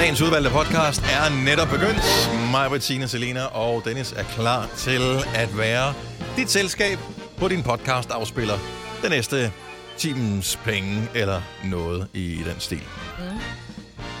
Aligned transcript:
Dagens 0.00 0.22
udvalgte 0.22 0.50
podcast 0.50 1.02
er 1.02 1.44
netop 1.44 1.68
begyndt. 1.68 2.04
Mig, 2.50 2.70
Bettina, 2.70 3.06
Selina 3.06 3.44
og 3.44 3.82
Dennis 3.84 4.12
er 4.12 4.22
klar 4.22 4.66
til 4.76 5.00
at 5.34 5.58
være 5.58 5.94
dit 6.36 6.50
selskab 6.50 6.98
på 7.38 7.48
din 7.48 7.62
podcast 7.62 8.10
afspiller 8.10 8.54
den 9.02 9.10
næste 9.10 9.52
timens 9.96 10.58
penge 10.64 11.08
eller 11.14 11.40
noget 11.64 12.08
i 12.14 12.42
den 12.46 12.60
stil. 12.60 12.82
Mm. 13.18 13.24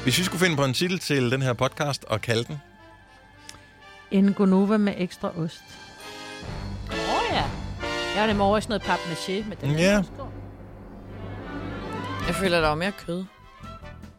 Hvis 0.02 0.18
vi 0.18 0.24
skulle 0.24 0.40
finde 0.40 0.56
på 0.56 0.64
en 0.64 0.74
titel 0.74 0.98
til 0.98 1.30
den 1.30 1.42
her 1.42 1.52
podcast 1.52 2.04
og 2.04 2.20
kalde 2.20 2.44
den, 2.44 2.60
En 4.10 4.32
Gonova 4.32 4.76
med 4.76 4.94
ekstra 4.96 5.28
ost. 5.38 5.62
Åh 6.88 6.94
oh, 6.94 7.24
ja. 7.32 7.44
Jeg 8.14 8.20
var 8.20 8.26
nemlig 8.26 8.46
over 8.46 8.58
i 8.58 8.60
sådan 8.60 8.80
noget 8.86 8.98
papmaché 8.98 9.48
med 9.48 9.56
den. 9.56 9.78
Ja. 9.78 10.02
Jeg 12.26 12.34
føler, 12.34 12.60
der 12.60 12.68
var 12.68 12.74
mere 12.74 12.92
kød. 13.06 13.24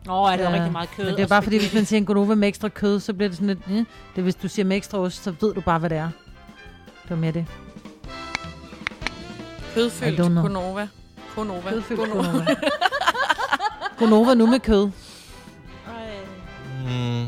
Åh, 0.09 0.21
oh, 0.21 0.33
er 0.33 0.37
det 0.37 0.43
ja. 0.43 0.53
rigtig 0.53 0.71
meget 0.71 0.89
kød. 0.95 1.05
Men 1.05 1.15
det 1.15 1.23
er 1.23 1.27
bare 1.27 1.43
fordi, 1.43 1.57
hvis 1.59 1.73
man 1.73 1.85
siger 1.85 1.97
en 1.97 2.05
Gonova 2.05 2.35
med 2.35 2.47
ekstra 2.47 2.69
kød, 2.69 2.99
så 2.99 3.13
bliver 3.13 3.29
det 3.29 3.37
sådan 3.37 3.47
lidt... 3.47 3.59
Eh. 3.67 3.73
Det 3.75 3.85
er, 4.17 4.21
hvis 4.21 4.35
du 4.35 4.47
siger 4.47 4.65
med 4.65 4.77
ekstra 4.77 4.97
ost, 4.99 5.23
så 5.23 5.33
ved 5.41 5.53
du 5.53 5.61
bare, 5.61 5.79
hvad 5.79 5.89
det 5.89 5.97
er. 5.97 6.09
Det 7.03 7.09
var 7.09 7.15
mere 7.15 7.31
det. 7.31 7.45
Kødfyldt. 9.73 10.17
Konova. 10.17 10.87
Konova. 11.35 11.69
Kødfyldt. 11.69 11.99
Gonova. 12.01 12.45
Gonova 13.99 14.33
nu 14.33 14.45
med 14.45 14.59
kød. 14.59 14.91
Ej. 15.87 16.15
hmm, 16.83 17.21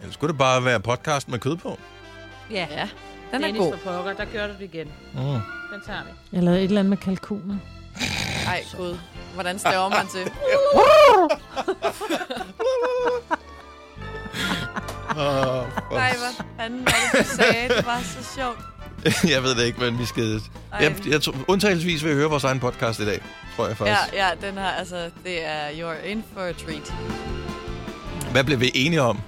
eller 0.00 0.12
skulle 0.12 0.32
det 0.32 0.38
bare 0.38 0.64
være 0.64 0.80
podcast 0.80 1.28
med 1.28 1.38
kød 1.38 1.56
på? 1.56 1.78
Ja, 2.50 2.66
Ja, 2.70 2.88
den 3.32 3.42
er 3.42 3.46
Dennis 3.46 3.60
god. 3.60 3.72
for 3.78 3.90
pokker, 3.90 4.12
der 4.12 4.24
gør 4.32 4.46
du 4.46 4.52
det 4.52 4.60
igen. 4.74 4.86
Mm. 5.14 5.20
Den 5.20 5.80
tager 5.86 6.00
vi. 6.30 6.36
Eller 6.38 6.52
et 6.52 6.62
eller 6.62 6.80
andet 6.80 6.90
med 6.90 6.96
kalkuner. 6.96 7.56
Ej, 8.46 8.62
gud. 8.76 8.98
Hvordan 9.34 9.58
staver 9.58 9.88
man 9.88 10.06
til? 10.06 10.30
Oh, 15.16 15.64
Nej, 15.92 16.10
hvad 16.16 16.44
fanden 16.58 16.84
var 16.84 16.92
det, 17.12 17.20
du 17.26 17.36
sagde? 17.36 17.68
Det 17.76 17.86
var 17.86 18.00
så 18.02 18.34
sjovt. 18.36 18.58
jeg 19.34 19.42
ved 19.42 19.54
det 19.54 19.64
ikke, 19.64 19.80
men 19.80 19.98
vi 19.98 20.04
skal... 20.04 20.40
Jeg, 20.80 20.94
jeg 21.08 21.22
tror, 21.22 21.34
undtagelsesvis 21.48 22.02
vil 22.04 22.08
jeg 22.08 22.16
høre 22.18 22.30
vores 22.30 22.44
egen 22.44 22.60
podcast 22.60 23.00
i 23.00 23.06
dag, 23.06 23.22
tror 23.56 23.66
jeg 23.66 23.76
Ja, 23.80 23.94
faktisk. 23.94 24.14
ja, 24.14 24.28
den 24.48 24.58
her, 24.58 24.68
altså, 24.68 25.10
det 25.24 25.44
er 25.46 25.68
You're 25.68 26.04
in 26.06 26.24
for 26.34 26.40
a 26.40 26.52
treat. 26.52 26.94
Hvad 28.32 28.44
blev 28.44 28.60
vi 28.60 28.70
enige 28.74 29.02
om, 29.02 29.20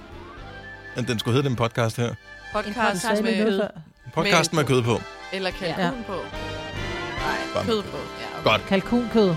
at 0.95 1.07
den 1.07 1.19
skulle 1.19 1.35
hedde 1.35 1.49
den 1.49 1.55
podcast 1.55 1.97
her? 1.97 2.13
Podcast 2.53 2.77
podcast 2.77 3.23
med 3.23 3.37
noget 3.43 3.61
kød. 3.61 3.81
Podcast 4.13 4.53
med 4.53 4.63
kød 4.65 4.81
på. 4.83 5.01
Eller 5.33 5.51
kalkun 5.51 5.83
Ja. 5.83 5.91
på. 6.07 6.13
Nej, 6.15 7.63
kød 7.65 7.81
på. 7.83 7.97
Ja, 7.97 8.39
okay. 8.39 8.49
Godt, 8.51 8.65
Kalkunkød 8.67 9.33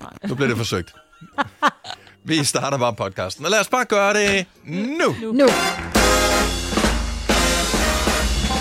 på. 0.00 0.26
nu 0.28 0.34
bliver 0.34 0.48
det 0.48 0.56
forsøgt. 0.56 0.94
Vi 2.24 2.44
starter 2.44 2.78
bare 2.78 2.94
podcasten, 2.94 3.44
og 3.44 3.50
lad 3.50 3.60
os 3.60 3.68
bare 3.68 3.84
gøre 3.84 4.14
det 4.14 4.46
nu. 4.64 5.16
Nu. 5.32 5.48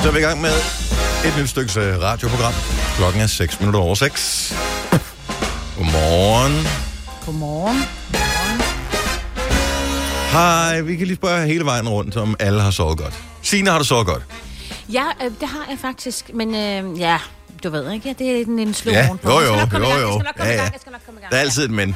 Så 0.02 0.08
er 0.08 0.12
vi 0.12 0.20
i 0.20 0.22
gang 0.22 0.42
med 0.42 0.54
et 1.26 1.34
nyt 1.40 1.50
stykke 1.50 1.80
øh, 1.80 2.02
radioprogram. 2.02 2.54
Klokken 2.98 3.22
er 3.22 3.28
6 3.28 3.60
minutter 3.60 3.80
over 3.80 3.96
6. 3.96 4.54
Godmorgen. 5.78 6.68
Godmorgen. 7.26 7.78
Hej, 10.32 10.82
vi 10.82 10.96
kan 10.96 11.08
lige 11.08 11.16
spørge 11.18 11.48
hele 11.48 11.66
vejen 11.66 11.90
rundt, 11.90 12.18
om 12.18 12.36
alle 12.40 12.62
har 12.62 12.72
sovet 12.72 12.98
godt. 12.98 13.24
Signe, 13.42 13.70
har 13.70 13.78
du 13.78 13.84
sovet 13.86 14.08
godt? 14.08 14.24
Ja, 14.90 15.06
øh, 15.24 15.32
det 15.40 15.48
har 15.48 15.66
jeg 15.70 15.80
faktisk. 15.80 16.32
Men 16.34 16.56
øh, 16.56 17.00
ja, 17.00 17.20
du 17.64 17.70
ved 17.70 17.92
ikke, 17.92 18.08
ja, 18.08 18.14
det 18.20 18.32
er 18.32 18.42
en, 18.46 18.60
en 18.60 18.74
slå 18.74 18.92
Ja, 18.92 19.08
ovenpå. 19.08 19.30
jo, 19.32 19.40
Jeg 19.56 19.68
skal 19.68 19.82
jo, 19.82 19.88
i 19.88 19.90
jo, 19.90 19.96
gang, 19.96 20.02
jo. 20.02 20.08
Jeg 20.08 20.22
skal 20.22 20.24
nok 20.24 20.36
komme 20.38 20.50
Ja, 20.50 20.54
i 20.54 20.58
gang, 20.58 20.68
ja. 20.68 20.72
jeg 20.72 20.82
skal 20.82 20.92
nok 20.92 21.02
komme 21.06 21.20
i 21.20 21.22
gang. 21.22 21.32
Der 21.32 21.38
er 21.38 21.42
altid 21.42 21.64
et 21.66 21.72
men. 21.72 21.96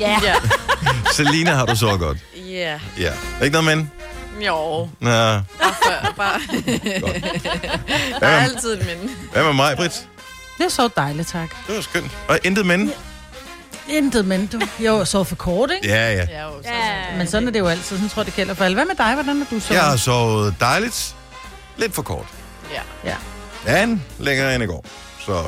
Ja. 0.00 0.18
Ja. 0.22 0.34
Selina, 1.16 1.50
har 1.50 1.66
du 1.66 1.76
sovet 1.76 2.00
godt? 2.00 2.18
Ja. 2.36 2.78
Ja. 2.98 3.12
Ikke 3.42 3.52
noget 3.60 3.76
men? 3.76 3.90
Jo. 4.46 4.88
Nå. 5.00 5.10
Bare. 5.10 6.40
Der 8.20 8.26
er 8.26 8.40
altid 8.42 8.72
et 8.80 8.86
minde. 8.86 9.12
hvad 9.32 9.44
med 9.44 9.52
mig, 9.52 9.76
Britt? 9.76 10.08
Det 10.58 10.64
er 10.64 10.68
så 10.70 10.88
dejligt, 10.96 11.28
tak. 11.28 11.50
Det 11.66 11.76
var 11.76 11.82
skønt. 11.82 12.10
Og 12.28 12.38
intet 12.44 12.66
men? 12.66 12.92
Intet, 13.88 14.24
men 14.24 14.46
du. 14.46 14.60
Jo, 14.78 15.04
så 15.04 15.24
for 15.24 15.36
kort, 15.36 15.70
ikke? 15.70 15.88
Ja, 15.88 16.12
ja. 16.12 16.26
Ja, 16.30 16.42
jo, 16.44 16.50
så, 16.62 16.68
Ja. 16.70 17.16
Men 17.16 17.26
sådan 17.26 17.48
er 17.48 17.52
det 17.52 17.58
jo 17.58 17.66
altid. 17.68 17.96
Sådan 17.96 18.08
tror 18.08 18.22
jeg, 18.22 18.26
det 18.26 18.34
gælder 18.34 18.54
for 18.54 18.64
alle. 18.64 18.74
Hvad 18.74 18.84
med 18.84 18.94
dig? 18.94 19.14
Hvordan 19.14 19.36
har 19.38 19.46
du 19.50 19.60
så? 19.60 19.74
Jeg 19.74 19.82
har 19.82 19.96
sovet 19.96 20.54
dejligt. 20.60 21.14
Lidt 21.76 21.94
for 21.94 22.02
kort. 22.02 22.26
ja. 22.74 22.80
Ja. 23.10 23.16
Men 23.66 24.04
længere 24.18 24.54
end 24.54 24.64
i 24.64 24.66
går. 24.66 24.84
Så 25.20 25.44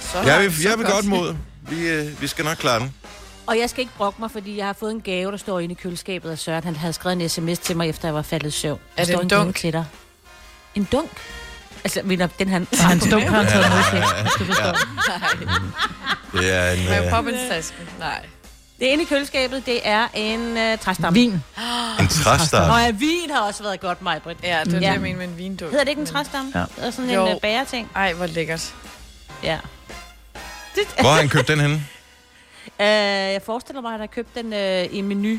Så 0.00 0.18
jeg 0.22 0.40
vil, 0.40 0.52
jeg 0.64 0.78
vil 0.78 0.86
godt 0.86 1.04
mod. 1.04 1.36
Vi, 1.68 1.88
øh, 1.88 2.20
vi 2.22 2.26
skal 2.26 2.44
nok 2.44 2.56
klare 2.56 2.80
den. 2.80 2.94
Og 3.46 3.58
jeg 3.58 3.70
skal 3.70 3.80
ikke 3.80 3.92
brokke 3.96 4.20
mig, 4.20 4.30
fordi 4.30 4.56
jeg 4.56 4.66
har 4.66 4.72
fået 4.72 4.90
en 4.92 5.00
gave, 5.00 5.30
der 5.30 5.36
står 5.36 5.60
inde 5.60 5.72
i 5.72 5.78
køleskabet 5.82 6.30
af 6.30 6.38
Søren. 6.38 6.64
Han 6.64 6.76
havde 6.76 6.92
skrevet 6.92 7.22
en 7.22 7.28
sms 7.28 7.58
til 7.58 7.76
mig, 7.76 7.88
efter 7.88 8.08
jeg 8.08 8.14
var 8.14 8.22
faldet 8.22 8.48
i 8.48 8.50
søvn. 8.50 8.78
Der 8.96 9.02
Er 9.02 9.04
det 9.04 9.14
står 9.14 9.20
en 9.22 9.28
dunk? 9.30 9.56
til 9.56 9.72
dig. 9.72 9.84
En 10.74 10.88
dunk? 10.92 11.10
Altså, 11.84 12.00
mener, 12.04 12.28
den 12.38 12.48
han... 12.48 12.66
Han 12.80 13.00
stod 13.00 13.20
har 13.20 13.42
han 13.42 13.46
taget 13.46 13.66
med 13.70 14.00
til. 14.38 14.46
forstår. 14.46 14.64
Nej. 16.32 16.42
Det 16.42 16.52
er 16.54 16.70
en, 16.70 16.84
Med 16.84 17.58
øh. 17.58 17.64
Nej. 17.98 18.26
Det 18.84 18.90
inde 18.90 19.02
i 19.02 19.06
køleskabet, 19.06 19.66
det 19.66 19.80
er 19.84 20.06
en 20.14 20.40
uh, 20.56 20.78
træstamme. 20.80 21.18
Vin. 21.20 21.30
en 22.00 22.08
træstar. 22.08 22.72
Og 22.72 22.80
ja, 22.80 22.90
vin 22.90 23.30
har 23.30 23.40
også 23.40 23.62
været 23.62 23.80
godt, 23.80 24.02
mig, 24.02 24.20
Britt. 24.24 24.38
Ja, 24.42 24.60
det 24.64 24.74
er 24.74 24.78
Ja. 24.80 24.86
det, 24.86 24.92
jeg 24.92 25.00
mener 25.00 25.18
med 25.18 25.28
en 25.28 25.38
vinduk. 25.38 25.70
Hedder 25.70 25.84
det 25.84 25.88
ikke 25.90 26.00
en 26.00 26.06
træstamme? 26.06 26.52
Ja. 26.54 26.60
Det 26.60 26.86
er 26.86 26.90
sådan 26.90 27.10
Jo. 27.10 27.26
en 27.26 27.34
uh, 27.34 27.40
bæreting. 27.40 27.90
Ej, 27.96 28.12
hvor 28.12 28.26
lækkert. 28.26 28.74
Ja. 29.42 29.58
Hvor 31.00 31.08
har 31.10 31.16
han 31.20 31.28
købt 31.28 31.48
den 31.48 31.60
henne? 31.60 31.74
Uh, 31.74 31.82
jeg 33.34 33.40
forestiller 33.46 33.80
mig, 33.82 33.94
at 33.94 34.00
jeg 34.00 34.10
købte 34.10 34.42
den 34.42 34.52
uh, 34.52 34.96
i 34.96 35.00
menu 35.00 35.38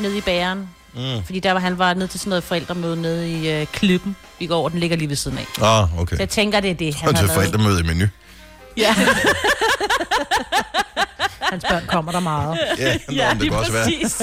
nede 0.00 0.18
i 0.18 0.20
bæren. 0.20 0.68
Mm. 0.94 1.24
Fordi 1.24 1.40
der 1.40 1.52
var 1.52 1.60
han 1.60 1.78
var 1.78 1.94
nede 1.94 2.06
til 2.06 2.20
sådan 2.20 2.28
noget 2.30 2.44
forældremøde 2.44 3.02
nede 3.02 3.30
i 3.30 3.62
uh, 3.62 3.66
klubben 3.72 4.16
i 4.40 4.46
går, 4.46 4.64
og 4.64 4.70
den 4.70 4.80
ligger 4.80 4.96
lige 4.96 5.08
ved 5.08 5.16
siden 5.16 5.38
af. 5.38 5.46
Oh, 5.82 6.00
okay. 6.00 6.16
Så 6.16 6.22
jeg 6.22 6.28
tænker, 6.28 6.60
det 6.60 6.70
er 6.70 6.74
det, 6.74 6.94
han 6.94 7.08
Og 7.08 7.14
har 7.14 7.20
til 7.20 7.28
lavet. 7.28 7.34
forældremøde 7.34 7.80
i 7.80 7.82
menu. 7.82 8.06
Ja, 8.76 8.94
Hans 11.40 11.64
børn 11.70 11.86
kommer 11.86 12.12
der 12.12 12.20
meget. 12.20 12.58
Ja, 12.78 12.98
ja 13.12 13.30
det 13.30 13.38
lige 13.40 13.50
kan 13.50 13.58
også 13.58 13.72
være. 13.72 13.84
præcis. 13.84 14.22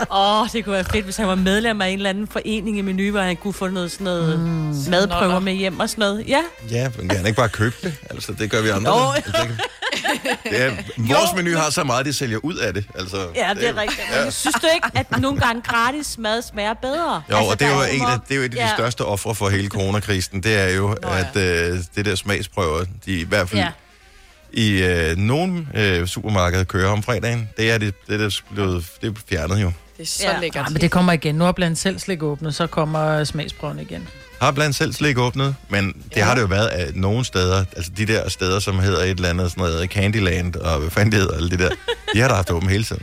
Åh, 0.10 0.40
oh, 0.40 0.48
det 0.52 0.64
kunne 0.64 0.72
være 0.72 0.84
fedt, 0.84 1.04
hvis 1.04 1.16
han 1.16 1.28
var 1.28 1.34
medlem 1.34 1.82
af 1.82 1.88
en 1.88 1.98
eller 1.98 2.10
anden 2.10 2.28
forening 2.28 2.78
i 2.78 2.80
menu, 2.80 3.10
hvor 3.10 3.20
han 3.20 3.36
kunne 3.36 3.54
få 3.54 3.68
noget 3.68 3.90
sådan 3.90 4.04
noget 4.04 4.40
mm. 4.40 4.90
madprøver 4.90 5.38
med 5.38 5.52
hjem 5.52 5.80
og 5.80 5.90
sådan 5.90 6.02
noget. 6.02 6.28
Ja, 6.28 6.40
Ja, 6.70 6.90
men 6.98 7.08
kan 7.08 7.16
han 7.18 7.26
ikke 7.26 7.36
bare 7.36 7.48
købe 7.48 7.76
det? 7.82 7.94
Altså, 8.10 8.32
det 8.32 8.50
gør 8.50 8.60
vi 8.62 8.68
andre. 8.68 8.92
Jo. 8.92 9.12
Er, 10.44 10.70
vores 11.14 11.30
menu 11.36 11.56
har 11.58 11.70
så 11.70 11.84
meget, 11.84 12.06
de 12.06 12.12
sælger 12.12 12.38
ud 12.42 12.54
af 12.56 12.74
det. 12.74 12.84
Altså, 12.98 13.16
ja 13.34 13.54
det 13.54 13.68
er 13.68 13.76
rigtigt. 13.76 14.00
Men 14.22 14.32
synes 14.32 14.54
du 14.56 14.66
ikke, 14.74 14.88
at 14.94 15.20
nogle 15.20 15.40
gange 15.40 15.62
gratis 15.62 16.18
mad 16.18 16.42
smager 16.42 16.74
bedre? 16.74 17.22
Jo, 17.30 17.36
altså, 17.36 17.50
og 17.50 17.60
det 17.60 17.66
er 17.68 17.74
jo, 17.74 17.80
der 17.80 17.86
en 17.86 18.02
af, 18.02 18.18
det 18.28 18.34
er 18.34 18.36
jo 18.36 18.40
et 18.40 18.44
af 18.44 18.50
de 18.50 18.56
Ja. 18.56 18.74
største 18.76 19.04
ofre 19.04 19.34
for 19.34 19.48
hele 19.48 19.68
coronakrisen. 19.68 20.42
Det 20.42 20.54
er 20.60 20.68
jo, 20.74 20.88
Nå 21.02 21.08
ja. 21.08 21.18
at 21.18 21.36
øh, 21.72 21.78
det 21.96 22.04
der 22.04 22.14
smagsprøver, 22.14 22.84
de 23.06 23.20
i 23.20 23.24
hvert 23.24 23.48
fald 23.48 23.60
Ja. 23.60 23.70
i 24.52 24.82
øh, 24.82 25.16
nogle 25.16 25.66
øh, 25.74 26.06
supermarkeder 26.06 26.64
kører 26.64 26.90
om 26.90 27.02
fredagen, 27.02 27.48
det 27.56 27.70
er 27.70 27.78
det, 27.78 27.94
det, 28.08 28.20
er 28.22 28.40
blevet, 28.54 28.86
det 29.02 29.08
er 29.10 29.14
fjernet 29.28 29.62
jo. 29.62 29.72
Det 29.96 30.02
er 30.02 30.06
så 30.06 30.22
Ja. 30.24 30.32
ja. 30.34 30.40
lækkert. 30.40 30.64
Ja, 30.64 30.70
men 30.70 30.80
det 30.80 30.90
kommer 30.90 31.12
igen. 31.12 31.34
Nu 31.34 31.44
er 31.46 31.52
blandt 31.52 31.78
selv 31.78 31.98
slik 31.98 32.22
åbnet, 32.22 32.54
så 32.54 32.66
kommer 32.66 33.24
smagsprøven 33.24 33.78
igen. 33.78 34.08
Har 34.44 34.50
blandt 34.52 34.76
selv 34.76 34.92
slik 34.92 35.18
åbnet, 35.18 35.56
men 35.68 35.86
det 35.92 36.16
Ja. 36.16 36.24
har 36.24 36.34
det 36.34 36.42
jo 36.42 36.46
været 36.46 36.66
af 36.66 36.90
nogle 36.94 37.24
steder, 37.24 37.64
altså 37.76 37.90
de 37.96 38.06
der 38.06 38.28
steder, 38.28 38.58
som 38.60 38.78
hedder 38.78 39.02
et 39.02 39.10
eller 39.10 39.28
andet 39.28 39.50
sådan 39.50 39.64
noget 39.64 39.90
Candyland, 39.90 40.56
og 40.56 40.78
hvad 40.80 40.90
fanden 40.90 41.12
det 41.12 41.20
hedder, 41.20 41.36
alle 41.36 41.50
de 41.50 41.58
der, 41.58 41.70
de 42.14 42.20
har 42.20 42.28
da 42.28 42.34
haft 42.34 42.50
åbent 42.50 42.70
hele 42.70 42.84
tiden. 42.84 43.02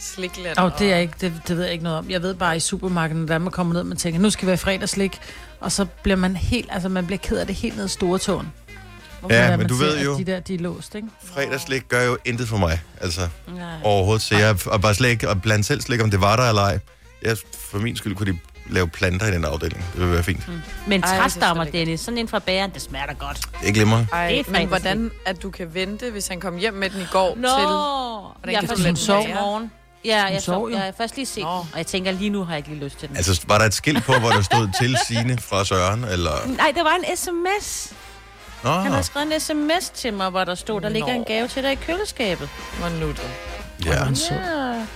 Slikland. 0.00 0.56
Og 0.58 0.72
det, 0.78 0.92
er 0.92 0.96
ikke, 0.96 1.14
det, 1.20 1.32
det 1.48 1.56
ved 1.56 1.64
jeg 1.64 1.72
ikke 1.72 1.84
noget 1.84 1.98
om. 1.98 2.10
Jeg 2.10 2.22
ved 2.22 2.34
bare 2.34 2.56
i 2.56 2.60
supermarkedet, 2.60 3.28
der 3.28 3.38
man 3.38 3.50
kommer 3.52 3.74
ned, 3.74 3.84
man 3.84 3.96
tænker, 3.96 4.20
nu 4.20 4.30
skal 4.30 4.46
vi 4.46 4.50
have 4.50 4.58
fredagslik. 4.58 5.18
Og 5.60 5.72
så 5.72 5.84
bliver 6.02 6.16
man 6.16 6.36
helt, 6.36 6.68
altså 6.72 6.88
man 6.88 7.06
bliver 7.06 7.18
ked 7.18 7.36
af 7.38 7.46
det 7.46 7.54
helt 7.56 7.76
ned 7.76 7.84
i 7.86 7.88
store 7.88 8.18
tåen. 8.18 8.46
Ja, 9.30 9.56
men 9.56 9.68
du 9.68 9.74
ved 9.74 10.04
jo, 10.04 10.18
de 10.18 10.24
der, 10.24 10.40
de 10.40 10.54
er 10.54 10.58
låst, 10.58 10.94
ikke? 10.94 11.08
fredagslik 11.34 11.88
gør 11.88 12.02
jo 12.02 12.18
intet 12.24 12.48
for 12.48 12.56
mig, 12.56 12.80
altså 13.00 13.20
Nej. 13.56 13.64
overhovedet. 13.82 14.22
Så 14.22 14.36
jeg, 14.36 14.56
og 14.66 14.80
bare 14.80 14.94
slet 14.94 15.08
ikke, 15.08 15.28
og 15.28 15.42
blandt 15.42 15.66
selv 15.66 15.80
slik, 15.80 16.02
om 16.02 16.10
det 16.10 16.20
var 16.20 16.36
der 16.36 16.48
eller 16.48 16.62
ej. 16.62 16.78
Jeg, 17.22 17.36
for 17.70 17.78
min 17.78 17.96
skyld 17.96 18.14
kunne 18.14 18.32
de 18.32 18.38
lave 18.66 18.88
planter 18.88 19.26
i 19.26 19.30
den 19.30 19.44
afdeling. 19.44 19.84
Det 19.92 20.00
ville 20.00 20.12
være 20.14 20.22
fint. 20.22 20.48
Mm. 20.48 20.60
Men 20.86 21.04
Ej, 21.04 21.18
træstammer, 21.18 21.64
det 21.64 21.74
er 21.74 21.78
Dennis, 21.84 22.00
sådan 22.00 22.18
en 22.18 22.28
fra 22.28 22.38
bæren, 22.38 22.70
det 22.70 22.82
smager 22.82 23.06
da 23.06 23.12
godt. 23.12 23.40
Det 23.60 23.68
er 23.68 23.72
glimrende. 23.72 24.06
Ej, 24.12 24.28
Det 24.28 24.38
er 24.46 24.50
men 24.50 24.68
hvordan 24.68 25.10
at 25.26 25.42
du 25.42 25.50
kan 25.50 25.74
vente, 25.74 26.10
hvis 26.10 26.28
han 26.28 26.40
kom 26.40 26.56
hjem 26.56 26.74
med 26.74 26.90
den 26.90 27.00
i 27.00 27.06
går 27.12 27.34
Nå, 27.36 27.48
til... 28.44 28.52
jeg 28.52 28.60
kan 28.60 28.68
har 28.68 28.74
du 28.74 28.82
lade 28.82 28.82
først 28.82 28.84
den 28.84 28.96
sov 28.96 29.24
være? 29.26 29.34
morgen. 29.34 29.70
Ja, 30.04 30.24
jeg 30.24 30.42
sov. 30.42 30.70
Jeg 30.70 30.80
har 30.80 30.92
først 30.98 31.16
lige 31.16 31.26
set 31.26 31.42
Nå. 31.44 31.48
den, 31.50 31.68
og 31.72 31.78
jeg 31.78 31.86
tænker, 31.86 32.10
lige 32.12 32.30
nu 32.30 32.44
har 32.44 32.52
jeg 32.52 32.58
ikke 32.58 32.68
lige 32.68 32.84
lyst 32.84 32.98
til 32.98 33.08
den. 33.08 33.16
Altså, 33.16 33.44
var 33.46 33.58
der 33.58 33.64
et 33.64 33.74
skilt 33.74 34.04
på, 34.04 34.12
hvor 34.12 34.30
der 34.30 34.42
stod 34.42 34.68
til 34.80 34.96
Sine 35.08 35.38
fra 35.38 35.64
Søren, 35.64 36.04
eller... 36.04 36.46
Nej, 36.56 36.72
der 36.74 36.82
var 36.82 36.94
en 37.08 37.16
sms. 37.16 37.92
Nå, 38.64 38.70
Han 38.70 38.92
har 38.92 39.02
skrevet 39.02 39.34
en 39.34 39.40
sms 39.40 39.90
til 39.94 40.12
mig, 40.12 40.30
hvor 40.30 40.44
der 40.44 40.54
stod, 40.54 40.80
der 40.80 40.88
ligger 40.88 41.08
Nå. 41.12 41.18
en 41.18 41.24
gave 41.24 41.48
til 41.48 41.62
dig 41.62 41.72
i 41.72 41.74
køleskabet. 41.74 42.48
Hvor 42.78 42.88
nuttet. 42.88 43.24
ja. 43.84 44.04
Ja. 44.30 44.86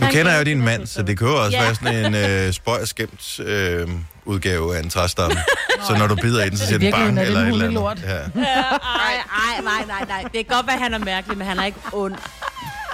Nu 0.00 0.06
kender 0.10 0.32
jeg 0.32 0.38
jo 0.38 0.44
din 0.44 0.64
mand, 0.64 0.86
så 0.86 1.02
det 1.02 1.18
kan 1.18 1.26
jo 1.26 1.44
også 1.44 1.56
Ja. 1.58 1.62
være 1.64 1.74
sådan 1.74 2.04
en 2.06 2.14
øh, 2.14 2.52
spøj 2.52 2.80
og 2.80 2.88
skæmt 2.88 3.40
øh, 3.40 3.88
udgave 4.24 4.76
af 4.76 4.80
en 4.82 4.90
træstamme. 4.90 5.36
så 5.88 5.96
når 5.98 6.06
du 6.06 6.14
bider 6.16 6.44
i 6.44 6.48
den, 6.50 6.58
så 6.58 6.66
siger 6.66 6.78
den 6.78 6.92
bang 6.92 7.18
er 7.18 7.22
det 7.22 7.26
eller 7.26 7.40
et 7.40 7.46
eller 7.48 7.88
andet. 7.90 8.02
Ja. 8.04 8.16
Ej, 8.16 8.22
ej, 8.36 9.60
nej, 9.64 9.84
nej, 9.86 10.04
nej. 10.08 10.22
Det 10.22 10.32
kan 10.32 10.56
godt 10.56 10.66
være, 10.66 10.76
at 10.76 10.82
han 10.82 10.94
er 10.94 10.98
mærkelig, 10.98 11.38
men 11.38 11.46
han 11.46 11.58
er 11.58 11.64
ikke 11.64 11.78
ond. 11.92 12.14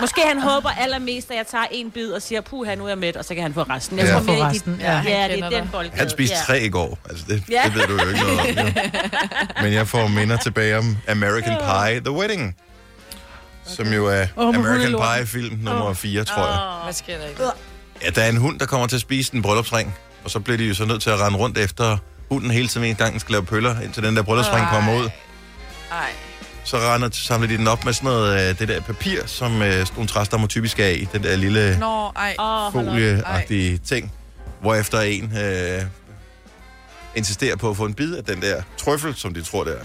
Måske 0.01 0.21
han 0.27 0.41
håber 0.43 0.71
allermest, 0.81 1.31
at 1.31 1.37
jeg 1.37 1.47
tager 1.51 1.65
en 1.71 1.91
bid 1.91 2.11
og 2.13 2.23
siger, 2.23 2.41
puh, 2.41 2.69
nu 2.79 2.85
er 2.85 2.89
jeg 2.89 2.99
mæt, 2.99 3.17
og 3.17 3.25
så 3.25 3.35
kan 3.35 3.43
han 3.43 3.55
få 3.55 3.63
resten. 3.63 3.99
Jeg 3.99 4.07
Ja. 4.07 4.13
tror 4.13 4.19
Få 4.21 4.25
mere, 4.27 4.37
det- 4.37 4.47
resten, 4.55 4.77
ja. 4.81 4.93
Ja, 4.93 4.97
Han 4.99 5.11
ja 5.13 5.29
det 5.37 5.45
er 5.45 5.49
den 5.61 5.69
boldgade. 5.73 5.99
Han 5.99 6.11
spiste 6.11 6.35
ja. 6.37 6.43
tre 6.55 6.61
i 6.63 6.69
går. 6.69 6.99
Altså, 7.11 7.25
det, 7.29 7.43
Ja. 7.51 7.63
det 7.65 7.75
ved 7.75 7.83
du 7.87 7.93
jo 8.03 8.09
ikke 8.09 8.21
noget 8.21 8.41
om. 8.41 8.47
Jo. 8.47 8.73
Men 9.63 9.73
jeg 9.73 9.89
får 9.89 10.07
minder 10.09 10.37
tilbage 10.37 10.79
om 10.79 10.97
American 11.09 11.57
Pie 11.59 12.01
The 12.01 12.11
Wedding. 12.11 12.57
Som 13.67 13.93
jo 13.93 14.07
er 14.07 14.27
med 14.37 14.55
American. 14.55 14.93
Pie-film 14.93 15.59
nummer 15.63 15.95
4, 15.95 16.25
tror 16.25 16.47
jeg. 16.47 16.85
Hvad 16.85 16.93
sker 16.93 17.19
der 17.19 17.27
ikke? 17.27 17.43
Ja, 18.03 18.11
der 18.11 18.23
er 18.23 18.29
en 18.29 18.37
hund, 18.37 18.59
der 18.59 18.67
kommer 18.67 18.87
til 18.87 18.97
at 18.97 19.01
spise 19.01 19.35
en 19.35 19.43
bryllupsring. 19.43 19.95
Og 20.25 20.31
så 20.31 20.41
bliver 20.41 20.57
de 20.57 20.65
jo 20.65 20.75
så 20.75 20.85
nødt 20.85 21.03
til 21.03 21.11
at 21.11 21.21
rende 21.21 21.39
rundt 21.39 21.59
efter 21.59 21.99
hunden 22.31 22.51
hele 22.51 22.69
tiden 22.69 22.87
en 22.87 22.95
gang, 22.95 23.13
den 23.13 23.21
skal 23.21 23.33
lave 23.33 23.45
pøller, 23.45 23.81
indtil 23.81 24.03
den 24.03 24.17
der 24.17 24.23
bryllupsring 24.23 24.67
kommer 24.67 24.97
ud. 24.99 25.11
Ej. 25.93 26.11
Så 26.65 26.77
render, 26.79 27.09
samler 27.13 27.49
de 27.49 27.57
den 27.57 27.69
op 27.69 27.85
med 27.85 27.93
sådan 27.93 28.11
noget, 28.11 28.51
øh, 28.51 28.59
det 28.59 28.69
der 28.69 28.81
papir, 28.81 29.27
som 29.27 29.63
øh, 29.63 29.87
nogle 29.95 30.09
træstammer 30.09 30.47
typisk 30.47 30.79
er 30.79 30.87
i. 30.89 31.09
Den 31.13 31.23
der 31.23 31.37
lille 31.37 31.79
Nå, 31.79 32.13
ej. 32.17 32.37
Folieagtige 32.73 33.79
ting. 33.79 34.13
Hvorefter 34.61 35.01
en 35.01 35.33
øh, 35.39 35.83
insisterer 37.15 37.57
på 37.57 37.71
at 37.71 37.77
få 37.77 37.85
en 37.85 37.95
bid 37.95 38.15
af 38.15 38.25
den 38.25 38.43
der 38.43 38.63
trøffel, 38.79 39.15
som 39.15 39.35
de 39.35 39.43
tror, 39.43 39.65
det 39.65 39.73
er. 39.73 39.85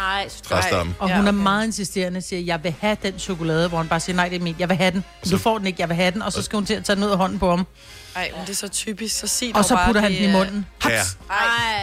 Ej, 0.00 0.28
så 0.28 0.42
tror 0.42 0.56
jeg. 0.56 0.62
Træstamme. 0.62 0.94
Og 0.98 1.08
Ja, 1.08 1.16
hun 1.16 1.26
er 1.26 1.32
meget 1.32 1.64
insisterende 1.66 2.18
og 2.18 2.22
siger, 2.22 2.40
jeg 2.42 2.64
vil 2.64 2.74
have 2.80 2.96
den 3.02 3.18
chokolade, 3.18 3.68
hvor 3.68 3.78
han 3.78 3.88
bare 3.88 4.00
siger, 4.00 4.16
nej, 4.16 4.28
det 4.28 4.36
er 4.36 4.40
min, 4.42 4.56
jeg 4.58 4.68
vil 4.68 4.76
have 4.76 4.90
den. 4.90 5.04
Du 5.24 5.28
Så- 5.28 5.38
får 5.38 5.58
den 5.58 5.66
ikke, 5.66 5.80
jeg 5.80 5.88
vil 5.88 5.96
have 5.96 6.10
den. 6.10 6.22
Og 6.22 6.32
så 6.32 6.42
skal 6.42 6.56
hun 6.56 6.66
til 6.66 6.74
at 6.74 6.84
tage 6.84 6.96
den 6.96 7.04
ud 7.04 7.10
af 7.10 7.16
hånden 7.16 7.38
på 7.38 7.50
ham. 7.50 7.66
Ej, 8.16 8.30
men 8.36 8.40
det 8.46 8.50
er 8.50 8.54
så 8.54 8.68
typisk. 8.68 9.18
Så 9.18 9.26
sig 9.26 9.52
Og 9.56 9.64
så 9.64 9.74
bare, 9.74 9.86
putter 9.86 10.00
han 10.00 10.12
den 10.12 10.22
i 10.30 10.32
munden. 10.32 10.66
Ja. 10.84 10.90
Ej. 10.90 11.00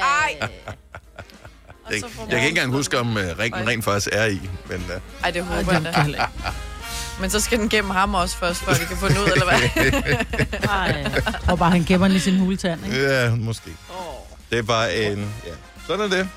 Ej. 0.02 0.50
Og 1.86 1.94
Jeg, 1.94 2.02
jeg 2.20 2.30
kan 2.30 2.38
ikke 2.38 2.48
engang 2.50 2.72
huske, 2.72 3.00
om 3.00 3.18
øh, 3.18 3.40
ringen 3.40 3.68
rent 3.68 3.84
faktisk 3.84 4.10
er 4.12 4.26
i. 4.26 4.42
Men 4.70 4.86
øh, 4.96 5.00
Ej, 5.24 5.32
det 5.32 5.44
håber 5.46 5.72
jeg 5.74 5.82
er 5.86 6.08
da. 6.08 6.26
Men 7.22 7.30
så 7.30 7.40
skal 7.40 7.60
den 7.60 7.70
gennem 7.70 7.92
ham 7.92 8.16
også 8.16 8.38
først, 8.38 8.60
før 8.60 8.74
vi 8.80 8.86
kan 8.86 8.98
få 8.98 9.08
den 9.10 9.18
ud, 9.18 9.28
eller 9.34 9.46
hvad? 9.46 9.70
Ej. 10.70 11.12
Og 11.48 11.58
bare 11.60 11.72
han 11.72 11.84
gemmer 11.88 12.08
den 12.08 12.18
i 12.18 12.20
sin 12.20 12.40
huletand, 12.40 12.86
ikke? 12.86 13.02
ja, 13.04 13.36
måske. 13.36 13.72
Det 14.52 14.58
er 14.60 14.64
bare 14.64 14.96
en... 14.96 15.34
Ja. 15.46 15.52
Sådan 15.88 16.12
er 16.12 16.18
det. 16.18 16.30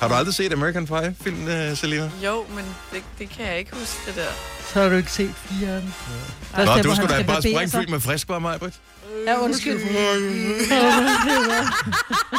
Har 0.00 0.08
du 0.08 0.14
aldrig 0.14 0.34
set 0.34 0.52
American 0.52 0.86
Pie-filmen, 0.86 1.48
øh, 1.48 1.76
Selina? 1.76 2.10
Jo, 2.24 2.44
men 2.54 2.64
det, 2.92 3.02
det 3.18 3.30
kan 3.30 3.46
jeg 3.46 3.58
ikke 3.58 3.76
huske, 3.76 3.96
det 4.06 4.16
der. 4.16 4.22
Så 4.72 4.80
har 4.82 4.88
du 4.88 4.94
ikke 4.94 5.12
set 5.12 5.34
firen. 5.46 5.94
Der 6.56 6.64
Nå, 6.76 6.82
du 6.82 6.94
skulle 6.96 7.16
da 7.16 7.22
bare 7.22 7.42
springe 7.42 7.70
fyldt 7.70 7.90
med 7.90 8.00
friskbar, 8.00 8.38
Majbrit. 8.38 8.74
Ja, 9.26 9.38
undskyld. 9.40 9.78
Det 9.78 9.88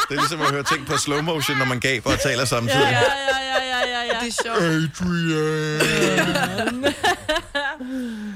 er 0.10 0.14
ligesom 0.16 0.42
at 0.42 0.52
høre 0.52 0.64
ting 0.64 0.88
på 0.88 0.98
slow 0.98 1.22
motion, 1.22 1.58
når 1.58 1.66
man 1.66 1.80
gaber 1.80 2.12
og 2.12 2.20
taler 2.20 2.46
samtidig. 2.46 2.80
Ja, 2.80 2.90
ja, 2.90 2.98
ja, 2.98 3.64
ja, 3.64 3.80
ja, 3.88 4.02
ja. 4.14 4.20
Det 4.26 4.28
er 4.28 4.34
sjovt. 4.44 4.64
Adrian. 5.70 6.86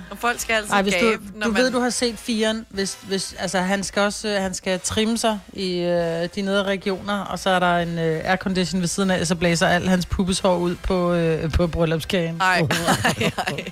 Og 0.10 0.18
folk 0.18 0.40
skal 0.40 0.54
altid 0.54 0.72
Ej, 0.72 0.82
hvis 0.82 0.94
du, 0.94 1.10
gabe, 1.10 1.24
når 1.36 1.48
du 1.48 1.54
man... 1.54 1.62
ved, 1.62 1.72
du 1.72 1.80
har 1.80 1.90
set 1.90 2.20
firen, 2.20 2.66
hvis, 2.70 2.98
hvis, 3.08 3.36
altså 3.40 3.60
han 3.60 3.84
skal 3.84 4.02
også 4.02 4.28
øh, 4.28 4.42
han 4.42 4.54
skal 4.54 4.80
trimme 4.80 5.18
sig 5.18 5.40
i 5.54 5.78
øh, 5.80 6.30
de 6.36 6.42
nedre 6.42 6.64
regioner, 6.64 7.20
og 7.20 7.40
så 7.40 7.50
er 7.50 7.60
der 7.60 7.78
en 7.78 8.00
øh, 8.00 8.22
aircondition 8.24 8.82
ved 8.82 8.88
siden 8.88 9.12
af, 9.12 9.28
så 9.28 9.36
blæser 9.36 9.68
al 9.68 9.88
hans 9.88 10.06
pubeshår 10.06 10.58
ud 10.58 10.76
på, 10.76 11.14
øh, 11.14 11.52
på 11.52 11.68
bryllupskagen. 11.68 12.42
Ej, 12.42 12.60
ej, 13.04 13.32
ej. 13.38 13.72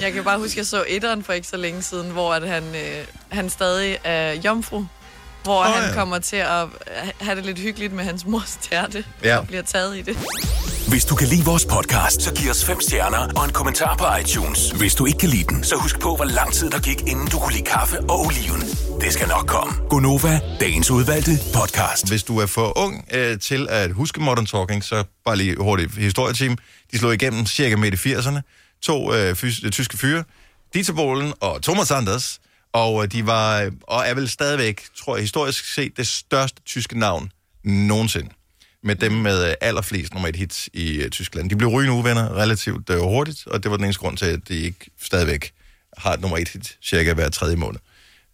Jeg 0.00 0.12
kan 0.12 0.24
bare 0.24 0.38
huske, 0.38 0.52
at 0.52 0.56
jeg 0.56 0.66
så 0.66 0.84
etteren 0.88 1.22
for 1.22 1.32
ikke 1.32 1.48
så 1.48 1.56
længe 1.56 1.82
siden, 1.82 2.10
hvor 2.10 2.34
at 2.34 2.48
han, 2.48 2.62
øh, 2.62 3.06
han 3.28 3.50
stadig 3.50 3.98
er 4.04 4.32
jomfru. 4.32 4.84
Hvor 5.42 5.58
oh, 5.60 5.66
han 5.66 5.88
ja. 5.88 5.94
kommer 5.94 6.18
til 6.18 6.36
at 6.36 6.66
have 7.20 7.36
det 7.36 7.44
lidt 7.46 7.58
hyggeligt 7.58 7.92
med 7.92 8.04
hans 8.04 8.26
mors 8.26 8.58
tærte, 8.70 9.04
Ja. 9.24 9.36
og 9.36 9.46
bliver 9.46 9.62
taget 9.62 9.96
i 9.98 10.02
det. 10.02 10.18
Hvis 10.88 11.04
du 11.04 11.14
kan 11.14 11.28
lide 11.28 11.44
vores 11.44 11.64
podcast, 11.64 12.22
så 12.22 12.34
giv 12.34 12.50
os 12.50 12.64
fem 12.64 12.80
stjerner 12.80 13.18
og 13.36 13.44
en 13.44 13.52
kommentar 13.52 13.96
på 13.96 14.04
iTunes. 14.20 14.70
Hvis 14.70 14.94
du 14.94 15.06
ikke 15.06 15.18
kan 15.18 15.28
lide 15.28 15.44
den, 15.44 15.64
så 15.64 15.76
husk 15.76 16.00
på, 16.00 16.16
hvor 16.16 16.24
lang 16.24 16.52
tid 16.52 16.70
der 16.70 16.80
gik, 16.80 17.00
inden 17.00 17.26
du 17.28 17.38
kunne 17.38 17.52
lide 17.52 17.64
kaffe 17.64 18.00
og 18.00 18.20
oliven. 18.20 18.60
Det 19.00 19.12
skal 19.12 19.28
nok 19.28 19.46
komme. 19.46 19.72
Gonova, 19.90 20.40
dagens 20.60 20.90
udvalgte 20.90 21.30
podcast. 21.54 22.08
Hvis 22.08 22.22
du 22.22 22.38
er 22.38 22.46
for 22.46 22.78
ung 22.78 23.04
øh, 23.14 23.38
til 23.38 23.66
at 23.70 23.92
huske 23.92 24.20
Modern 24.20 24.46
Talking, 24.46 24.84
så 24.84 25.04
bare 25.24 25.36
lige 25.36 25.56
hurtigt 25.56 25.94
historieteam. 25.96 26.58
De 26.92 26.98
slog 26.98 27.14
igennem 27.14 27.46
cirka 27.46 27.76
midt 27.76 28.06
i 28.06 28.14
80'erne. 28.14 28.40
To 28.82 29.14
øh, 29.14 29.36
fys- 29.36 29.70
tyske 29.70 29.98
fyre, 29.98 30.24
Dieter 30.74 30.92
Bohlen 30.92 31.32
og 31.40 31.62
Thomas 31.62 31.90
Anders. 31.90 32.38
Og 32.72 33.02
øh, 33.02 33.12
de 33.12 33.26
var, 33.26 33.60
øh, 33.60 33.72
og 33.82 34.06
er 34.06 34.14
vel 34.14 34.28
stadigvæk, 34.28 34.82
tror 34.96 35.16
jeg, 35.16 35.22
historisk 35.22 35.74
set 35.74 35.96
det 35.96 36.06
største 36.06 36.62
tyske 36.62 36.98
navn 36.98 37.32
nogensinde. 37.64 38.30
Med 38.82 38.94
dem 38.94 39.12
med 39.12 39.48
øh, 39.48 39.54
allerflest 39.60 40.14
nummer 40.14 40.28
et 40.28 40.36
hits 40.36 40.68
i 40.72 41.08
Tyskland. 41.10 41.50
De 41.50 41.56
blev 41.56 41.68
rygende 41.68 41.92
uvenner 41.92 42.36
relativt 42.36 42.90
hurtigt, 42.90 43.46
og 43.46 43.62
det 43.62 43.70
var 43.70 43.76
den 43.76 43.84
eneste 43.84 44.00
grund 44.00 44.16
til, 44.16 44.26
at 44.26 44.48
de 44.48 44.54
ikke 44.54 44.90
stadigvæk 45.02 45.52
har 45.98 46.12
et 46.12 46.20
nummer 46.20 46.38
et 46.38 46.48
hit 46.48 46.76
cirka 46.82 47.14
hver 47.14 47.28
tredje 47.28 47.56
måned. 47.56 47.80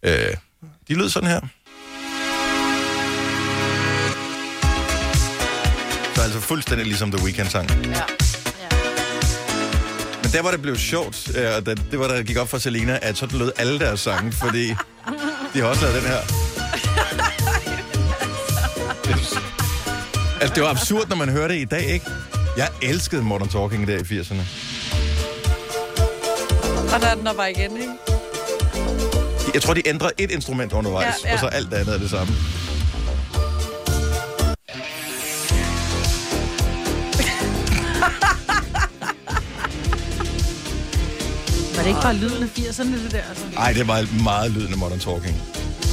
Øh, 0.03 0.33
de 0.87 0.93
lød 0.93 1.09
sådan 1.09 1.29
her. 1.29 1.41
Så 6.15 6.21
altså 6.21 6.39
fuldstændig 6.39 6.85
ligesom 6.85 7.11
The 7.11 7.23
Weeknd-sang. 7.25 7.69
Ja. 7.85 8.26
Men 10.27 10.33
der 10.33 10.41
var 10.41 10.51
det 10.51 10.61
blev 10.61 10.77
sjovt, 10.77 11.37
øh, 11.37 11.55
og 11.55 11.65
det, 11.65 11.81
det 11.91 11.99
var 11.99 12.07
der 12.07 12.23
gik 12.23 12.37
op 12.37 12.49
for 12.49 12.57
Selina, 12.57 12.99
at 13.01 13.17
sådan 13.17 13.39
lød 13.39 13.51
alle 13.57 13.79
deres 13.79 13.99
sange, 13.99 14.31
fordi 14.31 14.67
de 15.53 15.59
har 15.59 15.63
også 15.63 15.81
lavet 15.81 16.01
den 16.01 16.09
her. 16.11 16.17
Altså, 20.41 20.55
det 20.55 20.63
var 20.63 20.69
absurd, 20.69 21.09
når 21.09 21.15
man 21.15 21.29
hører 21.29 21.47
det 21.47 21.55
i 21.55 21.65
dag, 21.65 21.85
ikke? 21.85 22.05
Jeg 22.57 22.67
elskede 22.81 23.21
Modern 23.21 23.49
Talking 23.49 23.87
der 23.87 23.97
i 23.97 24.01
80'erne. 24.19 24.41
Og 26.95 27.01
der 27.01 27.07
er 27.07 27.15
den 27.15 27.25
der 27.25 27.33
bare 27.33 27.51
igen, 27.51 27.77
ikke? 27.77 27.93
Jeg 29.53 29.61
tror, 29.61 29.73
de 29.73 29.87
ændrer 29.87 30.09
et 30.17 30.31
instrument 30.31 30.73
undervejs, 30.73 31.15
Ja, 31.23 31.29
ja. 31.29 31.33
og 31.33 31.39
så 31.39 31.45
alt 31.45 31.71
det 31.71 31.75
andet 31.77 31.95
er 31.95 31.99
det 31.99 32.09
samme. 32.09 32.33
Var 41.77 41.83
det 41.83 41.89
ikke 41.89 42.01
bare 42.01 42.13
lyden 42.15 42.43
af 42.43 42.47
80'erne, 42.47 43.03
det 43.03 43.11
der? 43.11 43.21
Altså? 43.29 43.45
Ej, 43.57 43.73
det 43.73 43.87
var 43.87 44.23
meget 44.23 44.51
lydende 44.51 44.77
Modern 44.77 44.99
Talking. 44.99 45.41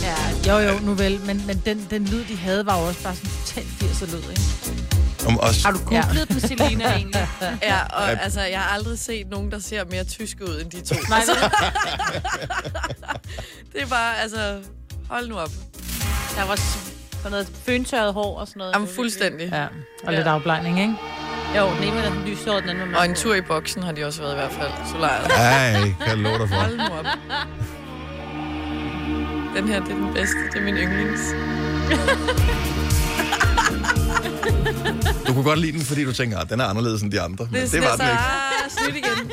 Ja, 0.02 0.16
jo 0.48 0.58
jo, 0.72 0.78
nu 0.78 0.94
vel, 0.94 1.20
men, 1.20 1.46
men 1.46 1.62
den, 1.66 1.86
den 1.90 2.04
lyd, 2.04 2.25
de 2.25 2.36
havde, 2.36 2.66
var 2.66 2.81
jo 2.81 2.86
også 2.86 3.02
bare 3.02 3.14
sådan 3.14 3.31
totalt 3.46 3.66
80'er 3.82 4.06
lyd, 4.16 4.31
ikke? 4.31 4.42
Om 5.26 5.40
os. 5.40 5.62
Har 5.62 5.70
du 5.70 5.78
googlet 5.86 6.28
den, 6.28 6.40
Selina, 6.40 6.84
egentlig? 6.92 7.28
Ja, 7.62 7.79
og 7.93 8.10
altså, 8.22 8.41
jeg 8.41 8.60
har 8.60 8.74
aldrig 8.74 8.98
set 8.98 9.31
nogen, 9.31 9.50
der 9.50 9.58
ser 9.58 9.84
mere 9.91 10.05
tysk 10.05 10.36
ud 10.43 10.60
end 10.60 10.70
de 10.70 10.81
to. 10.81 10.94
Nej, 11.08 11.19
Altså, 11.19 11.32
det 13.72 13.82
er 13.82 13.86
bare, 13.86 14.19
altså, 14.19 14.58
hold 15.10 15.29
nu 15.29 15.34
op. 15.38 15.50
Der 16.36 16.44
var 16.46 16.56
sådan 16.56 17.31
noget 17.31 17.48
føntørret 17.67 18.14
hår 18.14 18.38
og 18.41 18.48
sådan 18.48 18.58
noget. 18.60 18.72
Jamen, 18.74 18.88
fuldstændig. 18.96 19.48
Ja, 19.53 19.64
og 19.64 20.12
Ja. 20.12 20.17
lidt 20.17 20.26
afblejning, 20.26 20.81
ikke? 20.81 20.94
Jo, 21.56 21.70
den 21.75 21.82
ene 21.84 21.96
var 21.96 22.03
den 22.11 22.25
lyshåret, 22.29 22.63
den 22.63 22.70
anden 22.70 22.93
var 22.93 22.99
Og 22.99 23.05
en 23.05 23.15
tur 23.15 23.34
i 23.34 23.41
boksen 23.41 23.82
har 23.82 23.93
de 23.93 24.05
også 24.05 24.20
været 24.23 24.32
i 24.32 24.37
hvert 24.37 24.53
fald. 24.53 24.70
Solariet. 24.93 25.31
Ej, 25.37 25.81
kan 25.81 25.94
jeg 26.08 26.17
love 26.17 26.39
dig 26.39 26.49
for. 26.49 26.55
Hold 26.56 26.77
nu 26.77 26.84
op. 26.84 27.05
Den 29.56 29.69
her, 29.69 29.81
det 29.81 29.91
er 29.91 29.94
den 29.96 30.15
bedste. 30.15 30.37
Det 30.53 30.58
er 30.58 30.63
min 30.65 30.75
yndlings. 30.77 31.20
Du 35.27 35.32
kunne 35.32 35.44
godt 35.44 35.58
lide 35.58 35.73
den, 35.73 35.81
fordi 35.81 36.05
du 36.05 36.13
tænker, 36.13 36.39
at 36.39 36.51
den 36.51 36.61
er 36.61 36.65
anderledes 36.65 37.03
end 37.03 37.13
de 37.13 37.20
andre. 37.20 37.49
Men 37.51 37.61
det, 37.63 37.73
det 37.73 37.81
var 37.82 37.96
så, 37.96 38.03
den 38.03 38.06
ikke. 38.06 38.19
ah, 38.19 38.70
slut 38.70 38.96
igen. 38.96 39.31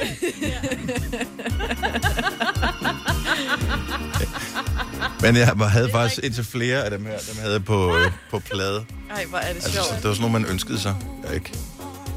Men 5.22 5.36
jeg 5.36 5.48
havde 5.48 5.90
faktisk 5.92 6.24
indtil 6.24 6.44
flere 6.44 6.84
af 6.84 6.92
dem 6.92 7.06
her, 7.06 7.18
dem 7.34 7.42
havde 7.42 7.60
på, 7.60 7.98
øh, 7.98 8.12
på 8.32 8.40
plade. 8.40 8.86
Ej, 9.16 9.25
hvor 9.25 9.38
er 9.38 9.48
det 9.48 9.56
Altså, 9.56 9.70
så 9.70 9.75
sjovt. 9.75 9.90
det 9.90 10.04
var 10.08 10.13
sådan 10.13 10.30
noget, 10.32 10.42
man 10.42 10.51
ønskede 10.51 10.80
sig. 10.80 10.96
Jeg 11.28 11.34
ikke. 11.36 11.54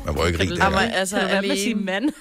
Man 0.04 0.14
var 0.14 0.20
jo 0.20 0.26
ikke 0.26 0.38
rig 0.38 0.49
Jamen, 0.49 0.61
dengang. 0.62 0.94
altså, 0.94 1.18
Kan 1.28 1.42
du 1.44 1.56
sige 1.56 1.75
mand? 1.75 2.11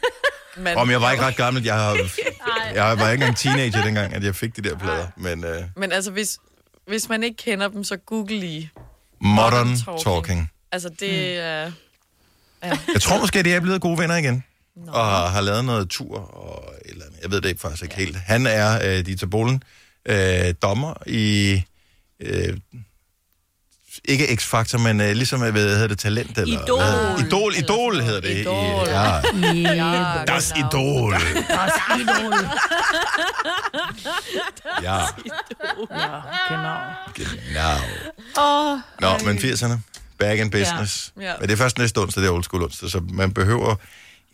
Man, 0.57 0.77
Om 0.77 0.89
jeg 0.89 1.01
var 1.01 1.11
ikke 1.11 1.23
ret 1.23 1.35
gammel. 1.35 1.63
Jeg, 1.63 1.75
har, 1.75 1.97
jeg 2.75 2.97
var 2.97 3.09
ikke 3.11 3.21
engang 3.23 3.37
teenager 3.37 3.83
dengang, 3.83 4.13
at 4.13 4.23
jeg 4.23 4.35
fik 4.35 4.55
de 4.55 4.61
der 4.61 4.77
plader. 4.77 5.07
Men 5.17 5.45
uh, 5.45 5.51
Men 5.77 5.91
altså, 5.91 6.11
hvis, 6.11 6.37
hvis 6.87 7.09
man 7.09 7.23
ikke 7.23 7.37
kender 7.37 7.67
dem, 7.67 7.83
så 7.83 7.97
google 7.97 8.39
lige. 8.39 8.71
Modern 9.21 9.67
Modern 9.67 9.75
Talking. 9.77 9.99
Talking. 10.03 10.51
Altså, 10.71 10.89
det 10.99 11.37
er... 11.37 11.71
Jeg 12.63 13.01
tror 13.01 13.19
måske, 13.19 13.39
at 13.39 13.45
de 13.45 13.53
er 13.53 13.59
blevet 13.59 13.81
gode 13.81 13.97
venner 13.97 14.15
igen. 14.15 14.43
Og 14.87 15.05
har, 15.05 15.27
har 15.27 15.41
lavet 15.41 15.65
noget 15.65 15.89
tur 15.89 16.17
og 16.17 16.73
et 16.85 16.91
eller 16.91 17.05
andet. 17.05 17.19
Jeg 17.21 17.31
ved 17.31 17.41
det 17.41 17.49
ikke 17.49 17.61
faktisk 17.61 17.83
ikke 17.83 17.95
helt. 17.95 18.17
Han 18.17 18.47
er, 18.47 18.77
uh, 18.99 19.05
Dieter 19.05 19.27
Bohlen, 19.27 19.63
uh, 20.09 20.15
dommer 20.61 20.93
i... 21.07 21.61
Uh, 22.25 22.57
ikke 24.05 24.35
X-Factor, 24.35 24.77
men 24.77 25.01
uh, 25.01 25.07
ligesom, 25.07 25.39
hvad 25.39 25.51
hedder 25.51 25.87
det, 25.87 25.99
talent? 25.99 26.37
Eller, 26.37 26.63
Idol. 26.63 26.79
Hvad? 26.79 26.91
hedder 26.91 27.15
det? 27.17 27.25
Idol, 27.27 27.53
Eller 27.53 27.63
Idol 27.63 28.01
hedder 28.01 28.21
det. 28.21 28.37
Idol. 28.37 28.87
Ja, 28.87 29.21
Ja, 29.85 30.23
das 30.27 30.53
Idol. 30.57 31.13
Ja, 34.83 34.99
ja, 35.91 36.21
genau. 36.49 36.77
genau. 37.15 37.77
Åh, 38.39 38.79
Nå, 38.99 39.17
men 39.25 39.37
80'erne. 39.37 39.77
Back 40.17 40.39
in 40.39 40.49
business. 40.49 41.13
Ja. 41.17 41.23
Ja. 41.23 41.33
Men 41.39 41.49
det 41.49 41.53
er 41.53 41.57
først 41.57 41.77
næste 41.77 41.97
onsdag, 41.97 42.21
det 42.23 42.27
er 42.29 42.33
old 42.33 42.43
school 42.43 42.63
onsdag, 42.63 42.89
så 42.89 43.01
man 43.13 43.33
behøver... 43.33 43.75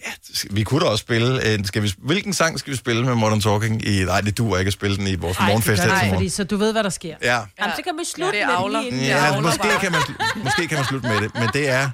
Ja, 0.06 0.12
vi 0.52 0.64
kunne 0.64 0.80
da 0.80 0.86
også 0.86 1.02
spille... 1.02 1.54
En, 1.56 1.66
skal 1.66 1.84
vi, 1.84 1.94
hvilken 1.98 2.34
sang 2.34 2.60
skal 2.60 2.72
vi 2.74 2.78
spille 2.78 3.06
med 3.06 3.16
Modern 3.16 3.42
Talking 3.42 3.86
i... 3.88 4.04
Nej, 4.04 4.22
det 4.22 4.38
duer 4.38 4.58
ikke 4.58 4.70
at 4.70 4.74
spille 4.74 4.98
den 4.98 5.08
i 5.08 5.16
vores 5.16 5.40
morgenfest 5.40 5.82
her 5.82 5.88
til 5.88 5.88
Nej, 5.88 6.04
morgen. 6.06 6.16
fordi 6.16 6.30
så 6.30 6.44
du 6.44 6.58
ved, 6.58 6.72
hvad 6.72 6.84
der 6.84 6.90
sker. 6.90 7.16
Ja, 7.22 7.34
Jamen, 7.60 7.76
så 7.76 7.82
kan 7.84 7.94
vi 8.00 8.04
slutte 8.16 8.40
det 8.40 8.48
med 8.48 8.92
den 8.92 9.00
ja 9.00 9.26
avler 9.28 9.42
måske, 9.42 9.60
bare. 9.64 9.80
kan 9.80 9.92
man, 9.92 10.02
måske 10.44 10.68
kan 10.68 10.78
man 10.78 10.86
slutte 10.86 11.08
med 11.08 11.22
det, 11.22 11.32
men 11.36 11.50
det 11.54 11.70
er... 11.70 11.90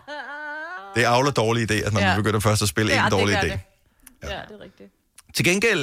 Det 0.95 1.03
er 1.03 1.09
avler 1.09 1.31
dårlige 1.31 1.65
idéer, 1.71 1.91
når 1.93 1.99
Ja. 1.99 2.07
man 2.07 2.15
begynder 2.15 2.39
først 2.39 2.61
at 2.61 2.67
spille 2.67 2.93
Ja, 2.93 3.05
en 3.05 3.11
dårlig 3.11 3.35
idé. 3.37 3.41
det. 3.43 3.51
Ja, 4.23 4.27
det 4.27 4.33
er 4.59 4.63
rigtigt. 4.63 4.89
Til 5.35 5.45
gengæld, 5.45 5.79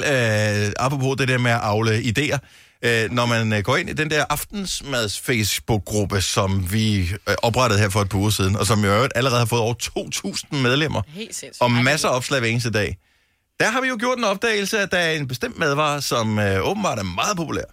øh, 0.67 0.73
apropos 0.79 1.17
det 1.17 1.27
der 1.27 1.37
med 1.37 1.51
at 1.51 1.59
afle 1.59 1.91
idéer, 1.99 2.37
øh, 2.83 3.11
når 3.11 3.25
man 3.25 3.53
øh, 3.53 3.59
går 3.63 3.77
ind 3.77 3.89
i 3.89 3.93
den 3.93 4.09
der 4.09 4.25
aftensmads 4.29 5.19
Facebook-gruppe, 5.19 6.21
som 6.21 6.71
vi 6.73 6.99
øh, 7.29 7.35
oprettede 7.43 7.79
her 7.81 7.89
for 7.89 8.01
et 8.01 8.09
par 8.09 8.17
uger 8.17 8.29
siden, 8.29 8.55
og 8.55 8.65
som 8.67 8.83
i 8.83 8.87
øvrigt 8.87 9.13
allerede 9.15 9.39
har 9.39 9.45
fået 9.45 9.61
over 9.61 9.73
2.000 10.53 10.55
medlemmer, 10.55 11.01
Helt 11.07 11.35
sindssygt. 11.35 11.61
og 11.61 11.71
masser 11.71 12.09
af 12.09 12.15
opslag 12.15 12.39
hver 12.39 12.49
eneste 12.49 12.71
dag, 12.71 12.97
der 13.59 13.71
har 13.71 13.81
vi 13.81 13.87
jo 13.87 13.95
gjort 13.99 14.17
en 14.17 14.23
opdagelse, 14.23 14.79
at 14.79 14.91
der 14.91 14.97
er 14.97 15.11
en 15.11 15.27
bestemt 15.27 15.57
madvare, 15.57 16.01
som 16.01 16.39
øh, 16.39 16.67
åbenbart 16.69 16.99
er 16.99 17.03
meget 17.03 17.37
populær. 17.37 17.63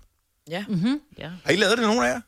Ja. 0.51 0.65
Ja. 1.19 1.29
Har 1.45 1.53
I 1.53 1.57
lavet 1.57 1.79
det, 1.79 1.87
nogen 1.87 2.05
af 2.05 2.09
jer? 2.09 2.21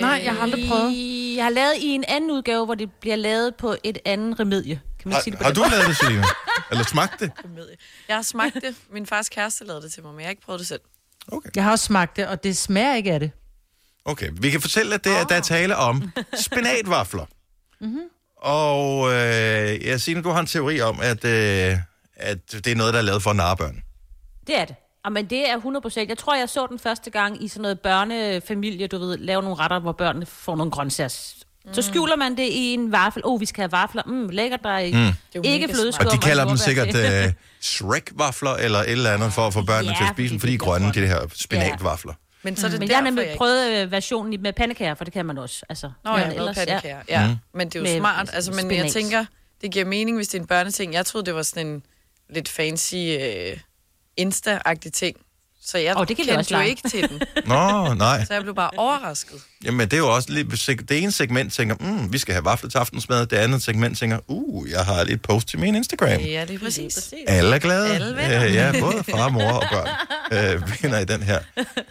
Nej, 0.00 0.20
jeg 0.24 0.32
har 0.34 0.42
aldrig 0.42 0.68
prøvet. 0.68 0.92
I- 0.92 1.34
Jeg 1.36 1.44
har 1.44 1.50
lavet 1.50 1.74
i 1.80 1.86
en 1.88 2.04
anden 2.08 2.30
udgave, 2.30 2.64
hvor 2.64 2.74
det 2.74 2.90
bliver 3.00 3.16
lavet 3.16 3.54
på 3.58 3.76
et 3.84 3.98
andet 4.04 4.40
remedie. 4.40 4.80
Kan 5.02 5.10
man 5.10 5.22
sige 5.22 5.30
det 5.36 5.44
Har, 5.46 5.52
på 5.54 5.60
har 5.60 5.68
den 5.68 5.70
du 5.72 5.76
lavet 5.76 5.88
det, 5.88 5.96
Selina? 5.96 6.26
Eller 6.70 6.84
smagt 6.84 7.20
det? 7.20 7.30
Jeg 8.08 8.16
har 8.16 8.22
smagt 8.22 8.54
det. 8.54 8.74
Min 8.92 9.06
fars 9.06 9.28
kæreste 9.28 9.64
lavede 9.64 9.82
det 9.84 9.92
til 9.92 10.02
mig, 10.02 10.12
men 10.12 10.20
jeg 10.20 10.26
har 10.26 10.30
ikke 10.30 10.42
prøvet 10.42 10.58
det 10.58 10.68
selv. 10.68 10.80
Okay. 11.28 11.50
Jeg 11.56 11.64
har 11.64 11.70
også 11.70 11.84
smagt 11.84 12.16
det, 12.16 12.26
og 12.26 12.44
det 12.44 12.56
smager 12.56 12.94
ikke 12.94 13.12
af 13.12 13.20
det. 13.20 13.30
Okay, 14.04 14.30
vi 14.40 14.50
kan 14.50 14.60
fortælle, 14.60 14.94
at 14.94 15.04
det, 15.04 15.12
oh. 15.12 15.28
der 15.28 15.34
er 15.34 15.40
tale 15.40 15.76
om 15.76 16.12
spinatvafler. 16.46 17.24
Mm-hmm. 17.80 18.02
Og 18.36 19.08
øh, 19.08 19.86
jeg 19.86 20.00
siger, 20.00 20.22
du 20.22 20.30
har 20.30 20.40
en 20.40 20.46
teori 20.46 20.80
om, 20.80 21.00
at, 21.02 21.24
øh, 21.24 21.76
at 22.16 22.52
det 22.52 22.66
er 22.66 22.76
noget, 22.76 22.94
der 22.94 23.00
er 23.00 23.04
lavet 23.04 23.22
for 23.22 23.30
at 23.30 23.36
narre 23.36 23.56
børn. 23.56 23.82
Det 24.46 24.58
er 24.58 24.64
det. 24.64 24.74
Og 25.04 25.12
men 25.12 25.30
det 25.30 25.50
er 25.50 25.54
100 25.54 25.82
procent. 25.82 26.08
Jeg 26.08 26.18
tror, 26.18 26.34
jeg 26.34 26.48
så 26.48 26.66
den 26.66 26.78
første 26.78 27.10
gang 27.10 27.44
i 27.44 27.48
sådan 27.48 27.62
noget 27.62 27.80
børnefamilie, 27.80 28.86
du 28.86 28.98
ved, 28.98 29.18
lave 29.18 29.42
nogle 29.42 29.56
retter, 29.56 29.78
hvor 29.78 29.92
børnene 29.92 30.26
får 30.26 30.56
nogle 30.56 30.70
grøntsager. 30.70 31.41
Mm. 31.64 31.74
Så 31.74 31.82
skjuler 31.82 32.16
man 32.16 32.36
det 32.36 32.48
i 32.48 32.74
en 32.74 32.92
vaffel. 32.92 33.22
Åh, 33.24 33.32
oh, 33.32 33.40
vi 33.40 33.46
skal 33.46 33.62
have 33.62 33.72
vafler. 33.72 34.02
Mm, 34.06 34.28
lækkert, 34.28 34.60
der 34.62 34.70
er 34.70 35.10
mm. 35.34 35.42
ikke 35.44 35.68
flødeskum. 35.68 36.06
Og 36.06 36.12
de 36.12 36.18
kalder 36.18 36.44
dem 36.44 36.56
sikkert 36.56 36.96
øh, 36.96 37.32
Shrek-vafler 37.60 38.50
eller 38.50 38.78
et 38.78 38.90
eller 38.90 39.10
andet 39.12 39.32
for 39.32 39.46
at 39.46 39.52
få 39.52 39.62
børnene 39.62 39.90
Ja, 39.92 39.96
til 39.98 40.04
at 40.04 40.10
spise 40.14 40.32
dem, 40.32 40.40
fordi 40.40 40.52
de 40.52 40.54
er 40.54 40.58
det 40.58 40.64
grønne, 40.66 40.92
de 40.92 41.06
her 41.06 41.20
spinatvafler. 41.34 42.12
Men 42.42 42.56
så 42.56 42.66
er 42.66 42.70
det 42.70 42.78
Men 42.80 42.88
jeg 42.88 42.96
har 42.96 43.04
nemlig 43.04 43.26
jeg 43.26 43.36
prøvet 43.36 43.70
øh, 43.82 43.90
versionen 43.92 44.32
i- 44.32 44.36
med 44.36 44.52
pandekager, 44.52 44.94
for 44.94 45.04
det 45.04 45.12
kan 45.12 45.26
man 45.26 45.38
også. 45.38 45.62
Altså, 45.68 45.90
Nå, 46.04 46.10
men 46.10 46.20
jeg 46.20 46.26
har 46.26 46.34
ellers- 46.34 46.56
pandekager. 46.56 47.00
Ja. 47.08 47.22
Mm. 47.26 47.30
ja. 47.30 47.36
Men 47.54 47.68
det 47.68 47.74
er 47.76 47.80
jo 47.80 47.84
Med 47.84 47.98
smart. 48.00 48.30
Altså, 48.32 48.50
men 48.52 48.70
jeg 48.70 48.78
spinat. 48.90 48.92
tænker, 48.92 49.24
det 49.62 49.70
giver 49.72 49.84
mening, 49.84 50.16
hvis 50.16 50.28
det 50.28 50.38
er 50.38 50.42
en 50.42 50.46
børneting. 50.46 50.94
Jeg 50.94 51.06
troede, 51.06 51.26
det 51.26 51.34
var 51.34 51.42
sådan 51.42 51.66
en 51.66 51.82
lidt 52.30 52.48
fancy 52.48 52.94
øh, 52.94 53.56
Insta-agtig 54.20 54.90
ting. 54.92 55.16
Så 55.66 55.78
jeg 55.78 55.96
oh, 55.96 56.06
det 56.06 56.16
kan 56.16 56.24
kendte 56.26 56.38
også 56.38 56.54
jo 56.54 56.58
lege. 56.58 56.68
ikke 56.68 56.88
til 56.88 57.08
den. 57.08 57.20
Nå, 57.46 57.94
nej. 57.94 58.24
Så 58.24 58.34
jeg 58.34 58.42
blev 58.42 58.54
bare 58.54 58.70
overrasket. 58.76 59.34
Jamen, 59.64 59.80
det 59.88 59.92
er 59.92 59.98
jo 59.98 60.14
også 60.14 60.32
lidt... 60.32 60.52
seg- 60.52 60.84
Det 60.88 60.98
ene 61.02 61.12
segment 61.12 61.52
tænker, 61.52 61.74
mm, 61.80 62.12
vi 62.12 62.18
skal 62.18 62.34
have 62.34 62.44
vafler 62.44 62.70
til 62.70 62.78
aftensmad. 62.78 63.26
Det 63.26 63.36
andet 63.36 63.62
segment 63.62 63.98
tænker, 63.98 64.18
uh, 64.28 64.70
jeg 64.70 64.84
har 64.84 65.04
lige 65.04 65.14
et 65.14 65.22
post 65.22 65.48
til 65.48 65.58
min 65.58 65.74
Instagram. 65.74 66.08
Ja, 66.08 66.44
det 66.48 66.54
er 66.54 66.58
præcis. 66.58 67.14
Alle 67.26 67.54
er 67.54 67.58
glade. 67.58 67.94
Alle. 67.94 68.44
Øh, 68.46 68.54
ja, 68.54 68.72
både 68.80 69.04
far, 69.10 69.28
mor 69.28 69.42
og 69.52 69.64
børn 69.72 69.88
øh, 70.56 70.82
vinder 70.82 70.98
i 70.98 71.04
den 71.04 71.22
her. 71.22 71.38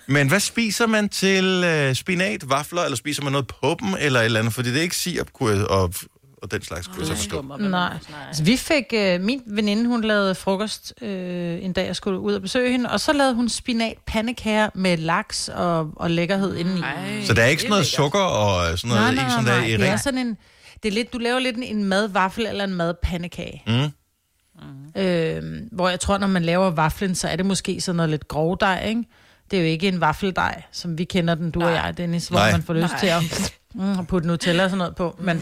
Men 0.07 0.27
hvad 0.27 0.39
spiser 0.39 0.87
man 0.87 1.09
til 1.09 1.63
øh, 1.65 1.95
spinat, 1.95 2.49
vafler, 2.49 2.81
eller 2.81 2.97
spiser 2.97 3.23
man 3.23 3.31
noget 3.31 3.47
på 3.47 3.77
dem, 3.79 3.95
eller 3.99 4.19
et 4.19 4.25
eller 4.25 4.39
andet? 4.39 4.53
Fordi 4.53 4.69
det 4.69 4.77
er 4.77 4.81
ikke 4.81 4.95
sirup 4.95 5.27
kunne 5.33 5.57
jeg, 5.57 5.67
og, 5.67 5.93
og 6.41 6.51
den 6.51 6.61
slags, 6.61 6.87
kunne 6.87 6.99
jeg 6.99 7.07
så 7.07 7.15
forstå. 7.15 7.41
Nej. 7.59 7.93
Altså, 8.27 8.43
vi 8.43 8.57
fik, 8.57 8.83
øh, 8.93 9.21
min 9.21 9.41
veninde, 9.47 9.87
hun 9.87 10.03
lavede 10.03 10.35
frokost 10.35 10.93
øh, 11.01 11.63
en 11.63 11.73
dag, 11.73 11.87
jeg 11.87 11.95
skulle 11.95 12.19
ud 12.19 12.33
og 12.33 12.41
besøge 12.41 12.71
hende, 12.71 12.89
og 12.89 12.99
så 12.99 13.13
lavede 13.13 13.35
hun 13.35 13.49
spinat 13.49 13.97
pandekager 14.07 14.69
med 14.75 14.97
laks 14.97 15.49
og, 15.49 15.91
og 15.95 16.11
lækkerhed 16.11 16.55
indeni. 16.55 16.81
Ej, 16.81 17.23
Så 17.25 17.33
der 17.33 17.41
er 17.41 17.47
ikke 17.47 17.61
sådan 17.61 17.69
noget 17.69 17.85
sukker 17.85 18.19
og 18.19 18.79
sådan 18.79 18.95
noget 18.95 19.15
nej, 19.15 19.23
i, 19.23 19.27
nej, 19.27 19.35
som 19.35 19.43
nej, 19.43 19.53
der 19.53 19.57
er 19.57 19.61
nej. 19.61 19.69
i 19.69 19.77
Det 19.77 19.87
er 19.87 19.97
sådan 19.97 20.19
en, 20.19 20.37
det 20.83 20.89
er 20.89 20.93
lidt, 20.93 21.13
du 21.13 21.17
laver 21.17 21.39
lidt 21.39 21.57
en, 21.57 21.63
en 21.63 21.83
madvaffel 21.83 22.45
eller 22.45 22.63
en 22.63 22.73
madpandekage. 22.73 23.63
Mm. 23.67 25.01
Øh, 25.01 25.43
hvor 25.71 25.89
jeg 25.89 25.99
tror, 25.99 26.17
når 26.17 26.27
man 26.27 26.43
laver 26.43 26.69
vaflen, 26.69 27.15
så 27.15 27.27
er 27.27 27.35
det 27.35 27.45
måske 27.45 27.81
sådan 27.81 27.97
noget 27.97 28.09
lidt 28.09 28.27
grovdej, 28.27 28.85
ikke? 28.87 29.03
Det 29.51 29.59
er 29.59 29.63
jo 29.63 29.67
ikke 29.67 29.87
en 29.87 30.01
vaffeldej, 30.01 30.61
som 30.71 30.97
vi 30.97 31.03
kender 31.03 31.35
den, 31.35 31.51
du 31.51 31.59
Nej. 31.59 31.69
og 31.69 31.75
jeg, 31.75 31.97
Dennis, 31.97 32.27
hvor 32.27 32.39
Nej. 32.39 32.51
man 32.51 32.63
får 32.63 32.73
lyst 32.73 32.87
Nej. 32.91 32.99
til 32.99 33.07
at 33.07 33.53
mm, 33.73 34.05
putte 34.05 34.27
Nutella 34.27 34.63
og 34.63 34.69
sådan 34.69 34.77
noget 34.77 34.95
på. 34.95 35.15
Men, 35.19 35.41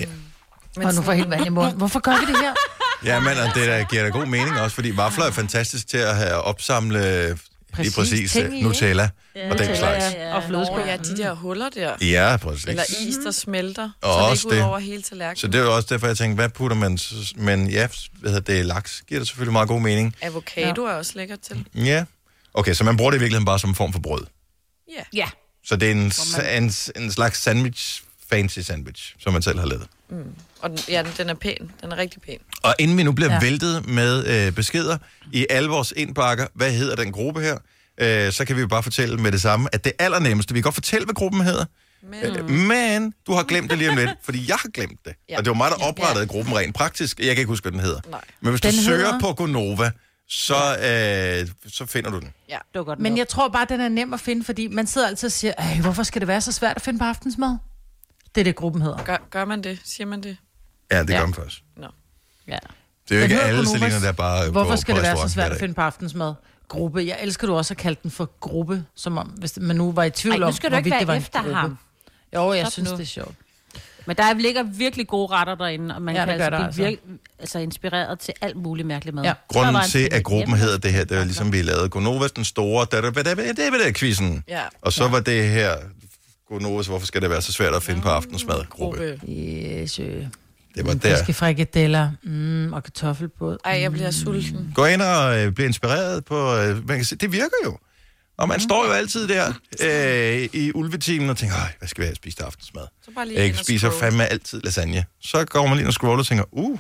Men 0.78 0.88
og 0.88 0.94
nu 0.94 1.02
får 1.02 1.12
helt 1.14 1.30
vand 1.30 1.46
i 1.46 1.50
munden. 1.60 1.78
Hvorfor 1.78 2.00
gør 2.00 2.20
vi 2.20 2.26
det 2.34 2.42
her? 2.42 2.54
Ja, 3.06 3.20
men 3.20 3.38
og 3.38 3.56
det 3.56 3.68
der 3.68 3.84
giver 3.84 4.04
da 4.04 4.10
god 4.10 4.26
mening 4.26 4.60
også, 4.60 4.76
fordi 4.76 4.92
vafler 4.96 5.26
er 5.26 5.32
fantastisk 5.32 5.88
til 5.88 5.98
at 5.98 6.16
have 6.16 6.34
opsamle 6.34 7.00
lige 7.00 7.36
Præcis, 7.74 7.96
præcis 7.96 8.32
ting 8.32 8.46
øh, 8.54 8.62
Nutella 8.64 9.10
og 9.52 9.58
den 9.60 9.76
slags. 9.76 10.14
ja. 10.14 10.36
Og 10.36 10.44
flødeskum. 10.44 10.80
Nå, 10.80 10.86
ja, 10.86 10.98
de 10.98 11.18
der 11.18 11.34
huller 11.34 11.70
der. 11.70 11.96
Ja, 12.02 12.38
præcis. 12.38 12.66
Eller 12.66 12.84
is, 13.08 13.16
der 13.16 13.32
smelter. 13.32 13.90
Og 14.02 14.14
så 14.14 14.20
det 14.20 14.30
også 14.30 14.48
ikke 14.48 14.56
ud 14.56 14.60
det. 14.60 14.64
over 14.70 14.80
hele 14.80 15.02
tallerkenen. 15.02 15.36
Så 15.38 15.48
det 15.48 15.56
er 15.56 15.64
jo 15.64 15.76
også 15.76 15.88
derfor, 15.92 16.08
jeg 16.08 16.18
tænkte, 16.18 16.36
hvad 16.36 16.50
putter 16.50 16.78
man? 16.78 17.00
Men 17.36 17.70
ja, 17.70 17.88
hvad 18.12 18.32
hedder 18.32 18.54
det, 18.54 18.66
laks 18.66 19.04
giver 19.08 19.20
det 19.20 19.28
selvfølgelig 19.28 19.54
meget 19.54 19.68
god 19.68 19.82
mening. 19.82 20.16
Avocado 20.22 20.84
er 20.84 20.94
også 20.94 21.12
lækkert 21.16 21.40
til. 21.40 21.66
Ja. 21.76 22.06
Okay, 22.54 22.74
så 22.74 22.84
man 22.84 22.98
bruger 22.98 23.12
det 23.12 23.18
i 23.18 23.20
virkeligheden 23.20 23.46
bare 23.46 23.60
som 23.60 23.70
en 23.70 23.76
form 23.76 23.94
for 23.94 24.00
brød. 24.00 24.26
Ja. 24.98 25.04
Ja. 25.14 25.28
Så 25.66 25.76
det 25.76 25.88
er 25.88 25.92
en, 25.92 26.12
en, 26.64 26.74
en 27.04 27.12
slags 27.12 27.42
sandwich, 27.42 28.04
fancy 28.32 28.60
sandwich, 28.60 29.16
som 29.20 29.34
man 29.34 29.42
selv 29.42 29.60
har 29.60 29.66
lavet. 29.66 29.88
Og 30.62 30.70
den, 30.70 30.80
ja, 30.90 31.04
den- 31.18 31.30
er 31.30 31.34
pæn. 31.34 31.72
Den 31.82 31.92
er 31.92 31.98
rigtig 31.98 32.22
pæn. 32.22 32.38
Og 32.64 32.76
inden 32.80 32.98
vi 32.98 33.04
nu 33.04 33.12
bliver 33.12 33.30
ja. 33.30 33.34
Ja. 33.36 33.42
væltet 33.42 33.88
med 33.90 34.26
øh, 34.48 34.54
beskeder 34.54 34.98
i 35.34 35.46
alle 35.50 35.70
vores 35.70 35.94
indbakker, 35.98 36.48
hvad 36.54 36.72
hedder 36.72 36.96
den 36.96 37.12
gruppe 37.12 37.42
her, 37.42 37.58
øh, 37.98 38.32
så 38.32 38.46
kan 38.46 38.56
vi 38.56 38.62
jo 38.62 38.68
bare 38.68 38.84
fortælle 38.84 39.18
med 39.18 39.32
det 39.32 39.42
samme, 39.42 39.70
at 39.72 39.84
det 39.84 39.92
allernemmeste, 40.00 40.54
vi 40.54 40.60
kan 40.60 40.64
godt 40.64 40.74
fortælle, 40.76 41.06
hvad 41.06 41.16
gruppen 41.16 41.42
hedder, 41.42 41.66
Men, 42.04 42.24
øh, 42.38 42.50
men 42.50 43.14
du 43.28 43.34
har 43.34 43.44
glemt 43.44 43.70
det 43.70 43.78
lige 43.78 43.90
om 43.90 43.96
lidt, 43.98 44.10
fordi 44.24 44.46
jeg 44.50 44.56
har 44.56 44.70
glemt 44.70 45.00
det. 45.06 45.14
Ja. 45.30 45.34
Ja. 45.34 45.38
Og 45.38 45.46
det 45.46 45.50
var 45.50 45.56
mig, 45.58 45.72
der 45.72 45.86
oprettede 45.88 46.28
gruppen 46.28 46.56
rent 46.58 46.76
praktisk. 46.76 47.20
Jeg 47.20 47.26
kan 47.28 47.38
ikke 47.38 47.46
huske, 47.50 47.64
hvad 47.64 47.72
den 47.72 47.80
hedder. 47.80 48.00
Nej. 48.10 48.22
Men 48.42 48.50
hvis 48.50 48.62
Den 48.62 48.72
du 48.72 48.78
søger 48.84 48.98
hedder- 49.06 49.20
på 49.20 49.34
Gonova, 49.34 49.92
så, 50.30 50.56
øh, 50.78 51.48
så 51.74 51.86
finder 51.86 52.10
du 52.12 52.20
den. 52.20 52.30
ja. 52.50 52.58
Dukker 52.76 52.94
den 52.96 53.04
Men 53.04 53.12
op. 53.14 53.18
jeg 53.18 53.28
tror 53.28 53.48
bare, 53.50 53.66
den 53.70 53.82
er 53.82 53.90
nem 53.90 54.14
at 54.14 54.20
finde, 54.20 54.44
fordi 54.44 54.68
man 54.68 54.88
sidder 54.88 55.08
altid 55.08 55.28
og 55.28 55.32
siger, 55.32 55.82
hvorfor 55.82 56.04
skal 56.04 56.20
det 56.22 56.28
være 56.28 56.42
så 56.42 56.52
svært 56.52 56.76
at 56.76 56.82
finde 56.82 57.00
på 57.00 57.06
aftensmad? 57.06 57.58
Det 58.36 58.42
er 58.42 58.44
det, 58.46 58.56
gruppen 58.56 58.82
hedder. 58.82 59.04
Gør, 59.04 59.18
gør 59.30 59.46
man 59.46 59.62
det? 59.64 59.80
Siger 59.84 60.08
man 60.08 60.24
det? 60.24 60.38
Ja, 60.92 61.02
det 61.04 61.10
ja. 61.10 61.18
Gør 61.18 61.26
den 61.26 61.34
først. 61.34 61.64
Nå. 61.78 61.88
Ja. 62.48 62.58
Det 63.10 63.16
er 63.16 63.20
jo 63.20 63.24
ikke 63.24 63.42
alle. 63.42 63.68
Selina, 63.68 64.00
der 64.02 64.12
bare 64.12 64.52
Hvorfor 64.52 64.70
går 64.70 64.76
skal 64.76 64.94
på 64.96 65.02
det 65.02 65.04
være 65.08 65.18
så 65.18 65.34
svært 65.34 65.52
at 65.52 65.60
finde 65.60 65.74
på 65.74 65.82
aftensmad? 65.82 66.34
Gruppe. 66.68 67.06
Jeg 67.06 67.18
elsker 67.22 67.48
du 67.48 67.56
også 67.56 67.74
at 67.74 67.78
kalde 67.78 68.00
den 68.04 68.12
for 68.12 68.32
gruppe, 68.40 68.86
som 68.96 69.18
om, 69.18 69.28
hvis 69.28 69.58
man 69.62 69.76
nu 69.76 69.92
var 69.92 70.04
i 70.04 70.10
tvivl 70.10 70.42
Ej, 70.42 70.48
om, 70.48 70.54
skal 70.54 70.72
du 70.72 70.76
ikke 70.78 70.90
hvorvidt 70.90 70.92
være 70.92 71.00
det 71.00 71.08
var 71.08 71.14
en 71.14 71.22
efter 71.22 71.40
gruppe. 71.40 71.54
ham. 71.56 71.78
Jo, 72.36 72.54
jeg 72.54 72.66
Stop 72.66 72.72
synes, 72.72 72.90
nu. 72.90 72.96
det 72.98 73.02
er 73.04 73.08
sjovt. 73.08 73.36
Men 74.06 74.16
der 74.18 74.34
ligger 74.34 74.64
virkelig 74.64 75.08
gode 75.08 75.28
retter 75.34 75.56
derinde, 75.56 75.96
og 75.96 76.02
man 76.02 76.16
Ja, 76.16 76.26
kan 76.26 76.34
altså 76.34 76.50
blive 76.50 76.66
altså. 76.66 76.82
virke, 76.82 77.02
altså 77.40 77.60
inspireret 77.60 78.20
til 78.20 78.34
alt 78.42 78.56
muligt 78.56 78.88
mærkeligt 78.88 79.16
mad. 79.16 79.24
Ja. 79.24 79.34
Grunden 79.48 79.76
en 79.76 79.82
til, 79.90 80.10
at 80.12 80.24
gruppen 80.24 80.58
hedder 80.58 80.78
det 80.78 80.94
her, 80.94 81.04
det 81.04 81.18
var 81.18 81.24
ligesom, 81.24 81.52
vi 81.54 81.62
lavede 81.62 81.90
Gonovas, 81.90 82.32
den 82.32 82.46
store, 82.46 82.86
da 82.92 83.02
da 83.02 83.10
da 83.12 83.24
da 83.24 83.34
da 83.54 83.70
da 83.86 83.92
quizzen 83.92 84.44
Ja. 84.48 84.62
Og 84.82 84.94
så 84.94 85.08
var 85.08 85.20
det 85.20 85.50
her, 85.50 85.76
Gonovas, 86.50 86.88
hvorfor 86.88 87.06
skal 87.08 87.22
det 87.22 87.30
være 87.30 87.42
så 87.42 87.52
svært 87.52 87.74
at 87.74 87.84
finde 87.84 88.02
på 88.02 88.10
aftensmad? 88.10 88.66
Gruppe. 88.70 89.18
Gruppe. 89.20 89.32
Yes, 89.34 90.00
øh. 90.00 90.26
Det 90.76 90.86
var 90.86 90.94
der. 90.94 91.18
Fiskefrikadeller 91.18 92.12
mm, 92.24 92.74
og 92.74 92.84
kartoffelbåd. 92.84 93.58
Ej, 93.66 93.72
jeg 93.82 93.92
bliver 93.92 94.12
sulten. 94.12 94.72
Gå 94.76 94.86
ind 94.86 95.02
og 95.02 95.40
øh, 95.40 95.52
blive 95.52 95.68
inspireret 95.68 96.26
på, 96.26 96.56
øh, 96.58 96.88
man 96.88 96.98
kan 96.98 97.06
se, 97.06 97.16
det 97.16 97.32
virker 97.32 97.56
jo. 97.66 97.78
Og 98.38 98.48
man 98.48 98.60
står 98.60 98.86
jo 98.86 98.92
altid 98.92 99.28
der 99.28 99.54
øh, 99.84 100.50
i 100.54 100.72
ulvetimen 100.76 101.30
og 101.30 101.38
tænker, 101.38 101.56
Ej, 101.56 101.72
hvad 101.80 101.88
skal 101.88 102.02
vi 102.02 102.06
have 102.06 102.16
spist 102.16 102.38
til 102.38 102.44
aftensmad? 102.44 102.84
Så 103.06 103.12
bare 103.16 103.28
lige 103.28 103.40
Jeg 103.40 103.56
spiser 103.56 103.90
scroll. 103.90 104.00
fandme 104.02 104.26
altid 104.26 104.62
lasagne. 104.62 105.06
Så 105.22 105.46
går 105.46 105.68
man 105.68 105.78
lige 105.78 105.88
og 105.88 105.94
scroller 105.94 106.20
og 106.20 106.26
tænker, 106.28 106.46
uh, 106.52 106.80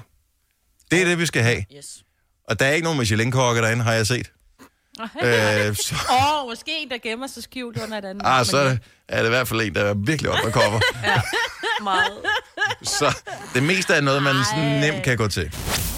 det 0.91 1.01
er 1.01 1.05
det, 1.05 1.19
vi 1.19 1.25
skal 1.25 1.43
have. 1.43 1.65
Yes. 1.77 2.03
Og 2.49 2.59
der 2.59 2.65
er 2.65 2.71
ikke 2.71 2.83
nogen 2.83 2.99
Michelin-kokke 2.99 3.61
derinde, 3.61 3.83
har 3.83 3.93
jeg 3.93 4.07
set. 4.07 4.31
Øh, 5.01 5.75
så, 5.75 5.95
Åh, 6.21 6.43
oh, 6.43 6.49
måske 6.49 6.71
en, 6.81 6.89
der 6.89 6.97
gemmer 7.03 7.27
sig 7.27 7.43
skjult 7.43 7.77
under 7.83 7.97
et 7.97 8.05
andet. 8.05 8.21
ah, 8.25 8.45
så 8.45 8.57
er 8.57 8.63
det, 8.69 8.79
er 9.09 9.17
det 9.19 9.25
i 9.25 9.29
hvert 9.29 9.47
fald 9.47 9.61
en, 9.61 9.75
der 9.75 9.81
er 9.83 9.93
virkelig 9.93 10.31
op 10.31 10.43
med 10.43 10.51
kopper. 10.51 10.79
Meget. 11.83 12.17
Så 12.83 13.17
det 13.53 13.63
meste 13.63 13.93
er 13.93 14.01
noget, 14.01 14.23
man 14.23 14.35
sådan 14.45 14.79
nemt 14.79 15.03
kan 15.03 15.17
gå 15.17 15.27
til. 15.27 15.51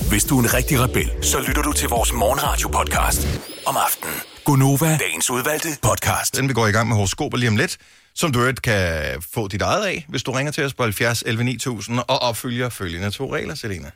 Hvis 0.10 0.24
du 0.24 0.40
er 0.40 0.44
en 0.44 0.54
rigtig 0.54 0.80
rebel, 0.80 1.12
så 1.22 1.40
lytter 1.40 1.62
du 1.62 1.72
til 1.74 1.90
vores 1.90 2.14
morgenradio-podcast 2.14 3.28
om 3.66 3.78
aftenen. 3.78 4.16
Gunova, 4.46 4.98
dagens 4.98 5.30
udvalgte 5.30 5.68
podcast. 5.82 6.38
Den 6.38 6.50
vi 6.50 6.54
går 6.54 6.68
i 6.68 6.72
gang 6.72 6.88
med 6.88 6.96
horoskoper 6.96 7.38
lige 7.38 7.50
om 7.50 7.56
lidt, 7.56 7.78
som 8.16 8.32
du 8.32 8.40
øvrigt 8.40 8.62
kan 8.62 9.04
få 9.34 9.48
dit 9.48 9.62
eget 9.62 9.86
af, 9.86 10.06
hvis 10.10 10.24
du 10.24 10.32
ringer 10.32 10.52
til 10.52 10.64
os 10.66 10.74
på 10.74 10.84
70 10.84 11.24
11 11.26 11.44
9000 11.44 12.00
og 12.00 12.20
opfylder 12.22 12.70
følgende 12.70 13.12
to 13.12 13.36
regler, 13.36 13.56
Selena. 13.56 13.92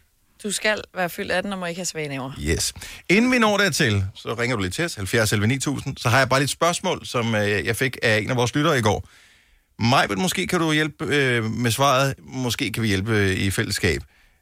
Du 0.45 0.51
skal 0.51 0.81
være 0.95 1.09
fyldt 1.09 1.31
18 1.31 1.53
og 1.53 1.59
må 1.59 1.65
ikke 1.65 1.79
have 1.79 1.85
svage 1.85 2.07
næver. 2.07 2.31
Yes. 2.41 2.73
Inden 3.09 3.31
vi 3.31 3.39
når 3.39 3.57
dertil, 3.57 4.03
så 4.15 4.33
ringer 4.33 4.55
du 4.55 4.61
lige 4.61 4.71
til 4.71 4.85
os, 4.85 4.95
70 4.95 5.31
11 5.31 5.47
9000, 5.47 5.97
så 5.97 6.09
har 6.09 6.17
jeg 6.17 6.29
bare 6.29 6.39
lidt 6.39 6.51
spørgsmål, 6.51 7.05
som 7.05 7.35
øh, 7.35 7.65
jeg 7.65 7.75
fik 7.75 7.97
af 8.03 8.17
en 8.17 8.29
af 8.29 8.35
vores 8.35 8.55
lyttere 8.55 8.79
i 8.79 8.81
går. 8.81 9.09
Majbet, 9.79 10.17
måske 10.17 10.47
kan 10.47 10.59
du 10.59 10.71
hjælpe 10.71 11.05
øh, 11.05 11.43
med 11.43 11.71
svaret. 11.71 12.15
Måske 12.19 12.71
kan 12.71 12.83
vi 12.83 12.87
hjælpe 12.87 13.11
øh, 13.11 13.31
i 13.31 13.51
fællesskab. 13.51 14.01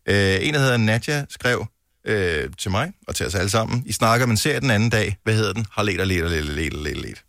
Øh, 0.10 0.38
en, 0.42 0.54
der 0.54 0.60
hedder 0.60 0.78
Nadja, 0.78 1.26
skrev 1.30 1.66
øh, 2.08 2.50
til 2.58 2.72
mig 2.72 2.92
og 3.08 3.16
til 3.16 3.26
os 3.26 3.36
alle 3.36 3.50
sammen. 3.50 3.84
I 3.86 3.92
snakker 3.92 4.26
om 4.26 4.32
en 4.32 4.38
serie 4.38 4.60
den 4.60 4.72
anden 4.72 4.90
dag. 4.90 5.18
Hvad 5.24 5.36
hedder 5.36 5.54
den? 5.54 5.66
Har 5.72 5.84
let 5.84 6.02
og 6.02 6.08
let 6.08 6.24
og 6.24 6.30
let 6.30 6.44
og 6.50 6.56
let 6.56 6.74
og 6.74 7.02
let. 7.02 7.24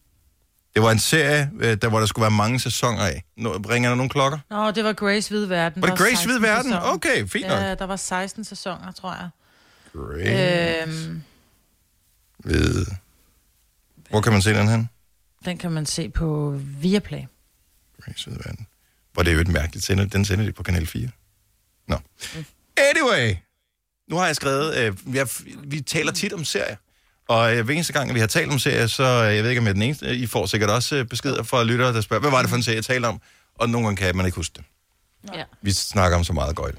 Det 0.74 0.82
var 0.82 0.90
en 0.90 0.98
serie, 0.98 1.50
øh, 1.60 1.76
der 1.82 1.88
hvor 1.88 1.98
der 1.98 2.06
skulle 2.06 2.22
være 2.22 2.30
mange 2.30 2.60
sæsoner 2.60 3.02
af. 3.06 3.24
Nå, 3.36 3.52
ringer 3.52 3.90
der 3.90 3.96
nogle 3.96 4.10
klokker? 4.10 4.38
Nå, 4.50 4.70
det 4.70 4.84
var 4.84 4.92
Grace 4.92 5.30
Hvid 5.30 5.44
Verden. 5.46 5.82
Var 5.82 5.88
det 5.88 5.98
Grace 5.98 6.10
16 6.16 6.30
Hvid 6.30 6.40
Verden? 6.40 6.72
sæsoner. 6.72 6.92
Okay, 6.94 7.28
fint 7.28 7.46
nok. 7.48 7.58
Ja, 7.58 7.74
der 7.74 7.84
var 7.84 7.96
16 7.96 8.44
sæsoner, 8.44 8.92
tror 8.92 9.12
jeg. 9.14 9.28
Grace 9.92 10.82
Øhm, 10.82 11.22
Hvid. 12.38 12.86
Hvor 14.10 14.20
kan 14.20 14.32
man 14.32 14.42
se 14.42 14.50
den 14.54 14.68
hen? 14.68 14.88
den 15.44 15.58
kan 15.58 15.72
man 15.72 15.86
se 15.86 16.08
på 16.08 16.60
Viaplay. 16.80 17.22
Grace 18.04 18.26
Hvid 18.30 18.36
Verden. 18.44 18.66
Hvor 19.12 19.22
det 19.22 19.30
er 19.30 19.34
jo 19.34 19.40
et 19.40 19.48
mærkeligt 19.48 19.86
sender. 19.86 20.04
Den 20.04 20.24
sender 20.24 20.44
de 20.44 20.52
på 20.52 20.62
Kanal 20.62 20.86
4. 20.86 21.08
Nå. 21.88 21.96
Anyway. 22.76 23.36
Nu 24.10 24.16
har 24.16 24.26
jeg 24.26 24.36
skrevet, 24.36 24.76
øh, 24.76 25.12
vi, 25.12 25.18
har, 25.18 25.42
vi 25.66 25.80
taler 25.80 26.12
tit 26.12 26.32
om 26.32 26.44
serier. 26.44 26.76
Og 27.28 27.56
øh, 27.56 27.64
hver 27.64 27.74
eneste 27.74 27.92
gang, 27.92 28.14
vi 28.14 28.20
har 28.20 28.26
talt 28.26 28.52
om 28.52 28.58
serier, 28.58 28.86
så 28.86 29.02
øh, 29.02 29.34
jeg 29.36 29.42
ved 29.42 29.50
ikke, 29.50 29.58
om 29.60 29.64
jeg 29.64 29.70
er 29.70 29.74
den 29.74 29.82
eneste, 29.82 30.16
I 30.16 30.26
får 30.26 30.46
sikkert 30.46 30.70
også 30.70 30.96
øh, 30.96 31.04
beskeder 31.04 31.42
fra 31.42 31.64
lyttere, 31.64 31.92
der 31.92 32.00
spørger, 32.00 32.20
hvad 32.20 32.30
var 32.30 32.40
det 32.40 32.48
for 32.48 32.56
en 32.56 32.62
serie, 32.62 32.76
jeg 32.76 32.84
talte 32.84 33.06
om? 33.06 33.20
Og 33.58 33.68
nogle 33.70 33.86
gange 33.86 33.96
kan 33.96 34.16
man 34.16 34.26
ikke 34.26 34.36
huske 34.36 34.52
det. 34.56 34.64
Ja. 35.36 35.42
Vi 35.62 35.72
snakker 35.72 36.18
om 36.18 36.24
så 36.24 36.32
meget 36.32 36.56
gøjl. 36.56 36.74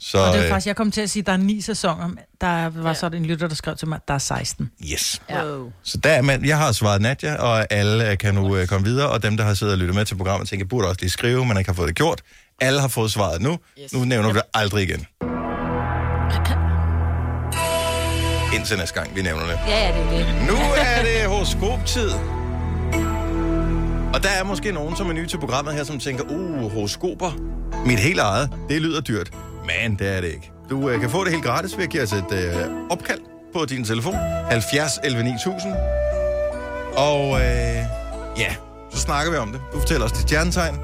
Så, 0.00 0.18
Og 0.18 0.32
det 0.32 0.38
er 0.40 0.44
øh, 0.44 0.50
faktisk, 0.50 0.66
jeg 0.66 0.76
kom 0.76 0.90
til 0.90 1.00
at 1.00 1.10
sige, 1.10 1.20
at 1.20 1.26
der 1.26 1.32
er 1.32 1.36
ni 1.36 1.60
sæsoner. 1.60 2.08
Der 2.40 2.68
var 2.68 2.88
Ja. 2.88 2.94
så 2.94 3.06
en 3.06 3.26
lytter, 3.26 3.48
der 3.48 3.54
skrev 3.54 3.76
til 3.76 3.88
mig, 3.88 3.96
at 3.96 4.08
der 4.08 4.14
er 4.14 4.18
16. 4.18 4.70
yes. 4.92 5.22
Ja. 5.30 5.44
Wow. 5.44 5.72
Så 5.82 5.98
der 5.98 6.10
er 6.10 6.22
man, 6.22 6.44
jeg 6.44 6.58
har 6.58 6.72
svaret 6.72 7.02
Nadja, 7.02 7.34
og 7.34 7.72
alle 7.72 8.10
øh, 8.10 8.18
kan 8.18 8.34
nu 8.34 8.56
øh, 8.56 8.66
komme 8.66 8.86
videre, 8.86 9.08
og 9.08 9.22
dem, 9.22 9.36
der 9.36 9.44
har 9.44 9.54
siddet 9.54 9.72
og 9.72 9.78
lyttet 9.78 9.94
med 9.96 10.04
til 10.04 10.14
programmet, 10.16 10.48
tænker, 10.48 10.66
burde 10.66 10.88
også 10.88 10.98
lige 11.00 11.10
skrive, 11.10 11.46
men 11.46 11.58
ikke 11.58 11.68
har 11.70 11.74
fået 11.74 11.88
det 11.88 11.96
gjort. 11.96 12.22
Alle 12.60 12.80
har 12.80 12.88
fået 12.88 13.12
svaret 13.12 13.40
nu. 13.42 13.58
Yes. 13.82 13.92
Nu 13.92 14.04
nævner 14.04 14.28
vi 14.28 14.34
det 14.34 14.42
aldrig 14.54 14.82
igen. 14.88 15.06
Indtil 18.60 18.78
næste 18.78 19.00
gang, 19.00 19.16
vi 19.16 19.22
nævner 19.22 19.46
det. 19.46 19.58
Ja, 19.66 19.88
ja, 19.88 19.94
det 19.94 20.20
er 20.20 20.26
det. 20.26 20.46
Nu 20.48 20.56
er 20.76 21.02
det 21.02 21.30
horoskoptid. 21.30 22.10
Og 24.14 24.22
der 24.22 24.28
er 24.28 24.44
måske 24.44 24.72
nogen, 24.72 24.96
som 24.96 25.08
er 25.08 25.12
nye 25.12 25.26
til 25.26 25.38
programmet 25.38 25.74
her, 25.74 25.84
som 25.84 25.98
tænker, 25.98 26.24
uh, 26.24 26.72
horoskoper, 26.72 27.30
mit 27.86 27.98
helt 27.98 28.20
eget, 28.20 28.50
det 28.68 28.82
lyder 28.82 29.00
dyrt. 29.00 29.30
Men 29.66 29.94
det 29.98 30.16
er 30.16 30.20
det 30.20 30.28
ikke. 30.28 30.52
Du 30.70 30.90
øh, 30.90 31.00
kan 31.00 31.10
få 31.10 31.24
det 31.24 31.32
helt 31.32 31.44
gratis 31.44 31.76
ved 31.76 31.84
at 31.84 31.90
give 31.90 32.02
os 32.02 32.12
et 32.12 32.32
øh, 32.32 32.54
opkald 32.90 33.20
på 33.52 33.64
din 33.64 33.84
telefon. 33.84 34.14
70 34.50 34.98
11 35.04 35.22
9000. 35.24 35.72
Og 36.96 37.40
øh, 37.40 37.76
ja, 38.38 38.54
så 38.90 39.00
snakker 39.00 39.32
vi 39.32 39.38
om 39.38 39.52
det. 39.52 39.60
Du 39.72 39.78
fortæller 39.78 40.06
os 40.06 40.12
dit 40.12 40.20
stjernetegn, 40.20 40.76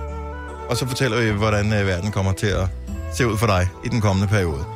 og 0.68 0.76
så 0.76 0.87
fortæller 0.87 1.21
vi, 1.21 1.30
hvordan 1.30 1.73
øh, 1.73 1.87
verden 1.87 2.11
kommer 2.12 2.33
til 2.33 2.47
at 2.47 2.68
se 3.14 3.26
ud 3.28 3.38
for 3.38 3.47
dig 3.47 3.68
i 3.85 3.88
den 3.88 4.00
kommende 4.00 4.28
periode. 4.28 4.75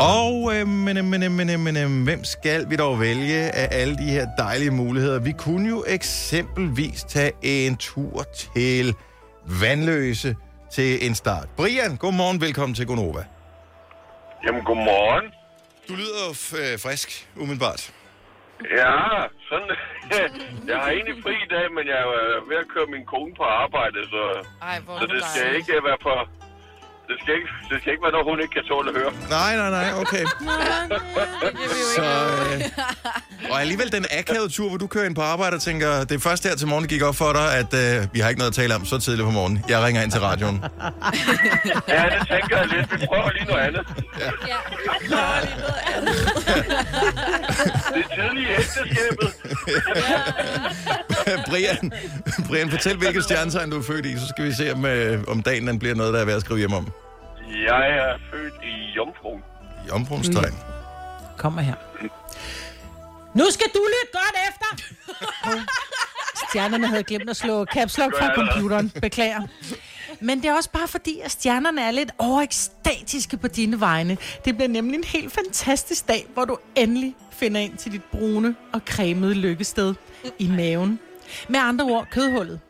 Og 0.00 0.54
øh, 0.54 0.66
men, 0.66 1.10
men, 1.10 1.36
men, 1.36 1.36
men, 1.36 1.64
men, 1.64 2.04
hvem 2.04 2.24
skal 2.24 2.70
vi 2.70 2.76
dog 2.76 3.00
vælge 3.00 3.40
af 3.60 3.68
alle 3.70 3.96
de 3.96 4.02
her 4.16 4.26
dejlige 4.38 4.70
muligheder? 4.70 5.18
Vi 5.20 5.32
kunne 5.32 5.68
jo 5.68 5.84
eksempelvis 5.88 7.04
tage 7.04 7.32
en 7.42 7.76
tur 7.76 8.22
til 8.22 8.94
Vandløse 9.62 10.36
til 10.70 11.06
en 11.06 11.14
start. 11.14 11.48
Brian, 11.56 11.96
godmorgen, 11.96 12.40
velkommen 12.40 12.74
til 12.74 12.86
Gonova. 12.86 13.24
Jamen, 14.46 14.62
godmorgen. 14.64 15.26
Du 15.88 15.94
lyder 16.02 16.26
øh, 16.60 16.78
frisk, 16.84 17.28
umiddelbart. 17.36 17.92
Ja, 18.80 18.94
sådan. 19.48 19.68
jeg 20.70 20.76
har 20.82 20.90
egentlig 20.90 21.16
fri 21.22 21.34
i 21.46 21.48
dag, 21.56 21.66
men 21.76 21.84
jeg 21.92 21.98
er 22.06 22.10
øh, 22.20 22.50
ved 22.50 22.56
at 22.56 22.68
køre 22.74 22.86
min 22.94 23.04
kone 23.12 23.32
på 23.34 23.42
arbejde, 23.42 23.98
så, 24.14 24.22
Ej, 24.62 24.76
så 25.00 25.06
det 25.12 25.22
skal 25.24 25.42
dejligt. 25.42 25.68
ikke 25.68 25.84
være 25.88 25.98
for... 26.02 26.16
Det 27.10 27.18
skal, 27.22 27.34
ikke, 27.38 27.48
det 27.70 27.76
skal 27.80 27.90
ikke 27.92 28.02
være 28.06 28.12
noget, 28.16 28.26
hun 28.30 28.40
ikke 28.44 28.54
kan 28.58 28.64
tåle 28.70 28.88
at 28.90 28.96
høre. 29.00 29.12
Nej, 29.38 29.52
nej, 29.56 29.70
nej, 29.78 29.88
okay. 30.02 30.24
Så, 31.96 32.02
øh, 32.02 33.50
og 33.50 33.60
alligevel 33.60 33.92
den 33.92 34.04
akavede 34.18 34.48
tur, 34.48 34.68
hvor 34.68 34.78
du 34.78 34.86
kører 34.86 35.04
ind 35.04 35.14
på 35.14 35.20
arbejde 35.22 35.54
og 35.54 35.60
tænker, 35.62 35.90
det 36.04 36.12
er 36.12 36.18
først 36.18 36.44
her 36.48 36.56
til 36.56 36.68
morgen, 36.68 36.82
det 36.82 36.90
gik 36.90 37.02
op 37.02 37.16
for 37.16 37.32
dig, 37.32 37.48
at 37.62 37.74
øh, 37.74 38.06
vi 38.14 38.20
har 38.20 38.28
ikke 38.28 38.38
noget 38.38 38.50
at 38.50 38.54
tale 38.54 38.74
om 38.74 38.84
så 38.84 38.98
tidligt 38.98 39.24
på 39.26 39.30
morgenen. 39.30 39.64
Jeg 39.68 39.82
ringer 39.84 40.02
ind 40.02 40.10
til 40.10 40.20
radioen. 40.20 40.64
Ja, 41.88 42.04
det 42.18 42.28
tænker 42.28 42.56
jeg 42.58 42.66
lidt. 42.66 43.00
Vi 43.00 43.06
prøver 43.06 43.30
lige 43.32 43.44
noget 43.44 43.60
andet. 43.60 43.86
Ja. 44.18 44.28
Det 47.94 48.04
er 48.10 48.14
tidligt 48.16 48.48
i 48.48 48.52
ægteskabet. 48.52 49.34
Brian, 51.50 51.92
Brian, 52.48 52.70
fortæl, 52.70 52.96
hvilket 52.96 53.24
stjernetegn 53.24 53.70
du 53.70 53.78
er 53.78 53.82
født 53.82 54.06
i, 54.06 54.18
så 54.18 54.26
skal 54.28 54.44
vi 54.44 54.52
se, 54.52 54.72
om, 54.72 54.84
øh, 54.86 55.24
om 55.28 55.42
dagen 55.42 55.66
den 55.66 55.78
bliver 55.78 55.94
noget, 55.94 56.14
der 56.14 56.20
er 56.20 56.24
værd 56.24 56.36
at 56.36 56.42
skrive 56.42 56.58
hjem 56.58 56.72
om. 56.72 56.88
Jeg 57.54 57.90
er 57.90 58.18
født 58.30 58.54
i 58.64 58.92
Jomfruen. 58.96 59.42
Jomfruens 59.88 60.28
tegn. 60.28 60.54
Kommer 61.38 61.62
her. 61.62 61.74
Nu 63.34 63.44
skal 63.50 63.66
du 63.74 63.78
lytte 63.78 64.12
godt 64.12 64.36
efter! 64.48 64.84
Stjernerne 66.48 66.86
havde 66.86 67.02
glemt 67.04 67.30
at 67.30 67.36
slå 67.36 67.64
caps 67.64 67.98
lock 67.98 68.18
fra 68.18 68.34
computeren. 68.34 68.90
Beklager. 68.90 69.40
Men 70.20 70.38
det 70.42 70.48
er 70.48 70.54
også 70.54 70.70
bare 70.70 70.88
fordi, 70.88 71.20
at 71.20 71.30
stjernerne 71.30 71.82
er 71.82 71.90
lidt 71.90 72.10
overekstatiske 72.18 73.36
på 73.36 73.48
dine 73.48 73.80
vegne. 73.80 74.16
Det 74.44 74.56
bliver 74.56 74.68
nemlig 74.68 74.96
en 74.98 75.04
helt 75.04 75.32
fantastisk 75.32 76.08
dag, 76.08 76.26
hvor 76.34 76.44
du 76.44 76.58
endelig 76.76 77.14
finder 77.32 77.60
ind 77.60 77.76
til 77.76 77.92
dit 77.92 78.04
brune 78.04 78.56
og 78.72 78.80
cremede 78.86 79.34
lykkested 79.34 79.94
i 80.38 80.48
maven. 80.48 80.98
Med 81.48 81.60
andre 81.60 81.84
ord, 81.84 82.06
kødhullet. 82.10 82.60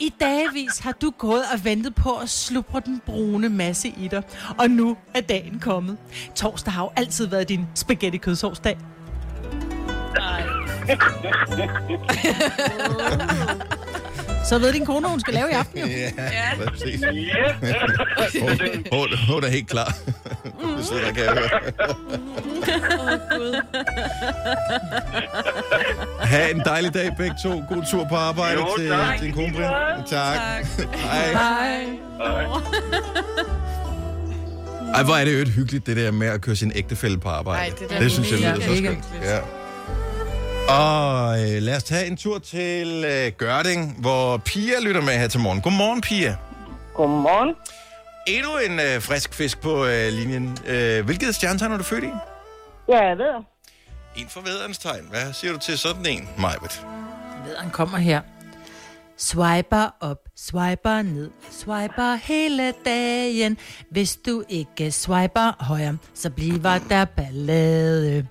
I 0.00 0.12
dagevis 0.20 0.78
har 0.78 0.92
du 0.92 1.10
gået 1.18 1.42
og 1.52 1.64
ventet 1.64 1.94
på 1.94 2.16
at 2.16 2.28
slubre 2.28 2.82
den 2.86 3.02
brune 3.06 3.48
masse 3.48 3.88
i 3.88 4.08
dig, 4.08 4.22
og 4.58 4.70
nu 4.70 4.96
er 5.14 5.20
dagen 5.20 5.60
kommet. 5.60 5.96
Torsdag 6.34 6.72
har 6.72 6.82
jo 6.82 6.90
altid 6.96 7.26
været 7.26 7.48
din 7.48 7.66
spaghetti 7.74 8.18
kødsovsdag. 8.18 8.78
Så 14.48 14.58
ved 14.58 14.72
din 14.72 14.86
kone, 14.86 15.08
hun 15.08 15.20
skal 15.20 15.34
lave 15.34 15.50
i 15.50 15.52
aften. 15.52 15.78
Jo. 15.78 15.86
Ja, 15.86 16.10
præcis. 16.66 17.00
Ja. 17.02 17.72
Hun, 18.40 18.48
hun, 18.92 19.08
hun 19.28 19.44
er 19.44 19.48
helt 19.48 19.68
klar. 19.70 19.94
Du 20.76 20.82
sidder 20.84 21.04
der, 21.04 21.12
kan 21.12 21.24
jeg 21.24 21.32
høre. 21.32 21.48
Ha' 26.28 26.50
en 26.50 26.60
dejlig 26.64 26.94
dag 26.94 27.10
begge 27.16 27.34
to. 27.42 27.48
God 27.68 27.82
tur 27.90 28.06
på 28.08 28.14
arbejde 28.16 28.60
Jo, 28.60 28.66
til 28.78 28.88
tak. 28.88 29.20
din 29.20 29.32
kone, 29.32 29.52
Brian. 29.52 30.04
Tak. 30.10 30.38
Hej. 31.04 31.32
Hej. 31.32 31.84
Ej, 34.94 35.02
hvor 35.02 35.14
er 35.14 35.24
det 35.24 35.34
jo 35.36 35.42
et 35.42 35.48
hyggeligt, 35.48 35.86
det 35.86 35.96
der 35.96 36.10
med 36.10 36.26
at 36.26 36.40
køre 36.40 36.56
sin 36.56 36.72
ægtefælle 36.74 37.18
på 37.18 37.28
arbejde. 37.28 37.58
Ej, 37.62 37.72
det 37.78 37.84
er 37.92 37.98
da 37.98 38.04
det 38.04 38.12
synes 38.12 38.30
jeg 38.32 38.38
lyder 38.40 38.60
så 38.60 38.76
skønt. 38.76 39.04
Ja. 39.22 39.38
Og 40.74 41.40
øh, 41.42 41.62
lad 41.62 41.76
os 41.76 41.82
tage 41.84 42.06
en 42.06 42.16
tur 42.16 42.38
til 42.38 43.04
øh, 43.04 43.32
Gørding, 43.38 43.96
hvor 44.00 44.36
Pia 44.36 44.72
lytter 44.82 45.00
med 45.00 45.12
her 45.12 45.28
til 45.28 45.40
morgen. 45.40 45.60
Godmorgen, 45.60 46.00
Pia. 46.00 46.36
Godmorgen. 46.94 47.54
Endnu 48.28 48.50
en 48.66 48.80
øh, 48.80 49.02
frisk 49.02 49.34
fisk 49.34 49.60
på 49.60 49.86
øh, 49.86 50.12
linjen. 50.12 50.58
Øh, 50.66 51.04
hvilket 51.04 51.34
stjernetegn 51.34 51.72
er 51.72 51.76
du 51.76 51.82
født 51.82 52.04
i? 52.04 52.10
Ja, 52.88 53.06
jeg 53.08 53.18
ved. 53.18 53.34
En 54.16 54.28
for 54.28 54.40
vædderens 54.40 54.78
tegn. 54.78 55.04
Hvad 55.10 55.32
siger 55.32 55.52
du 55.52 55.58
til 55.58 55.78
sådan 55.78 56.06
en, 56.06 56.28
Majbet? 56.38 56.86
Lederen 57.46 57.70
kommer 57.70 57.98
her. 57.98 58.20
Swiper 59.16 59.94
op, 60.00 60.18
swiper 60.36 61.02
ned, 61.02 61.30
swiper 61.50 62.14
hele 62.14 62.74
dagen. 62.84 63.58
Hvis 63.90 64.16
du 64.16 64.44
ikke 64.48 64.90
swiper 64.92 65.64
højre, 65.64 65.98
så 66.14 66.30
bliver 66.30 66.80
der 66.88 67.04
ballade. 67.04 68.26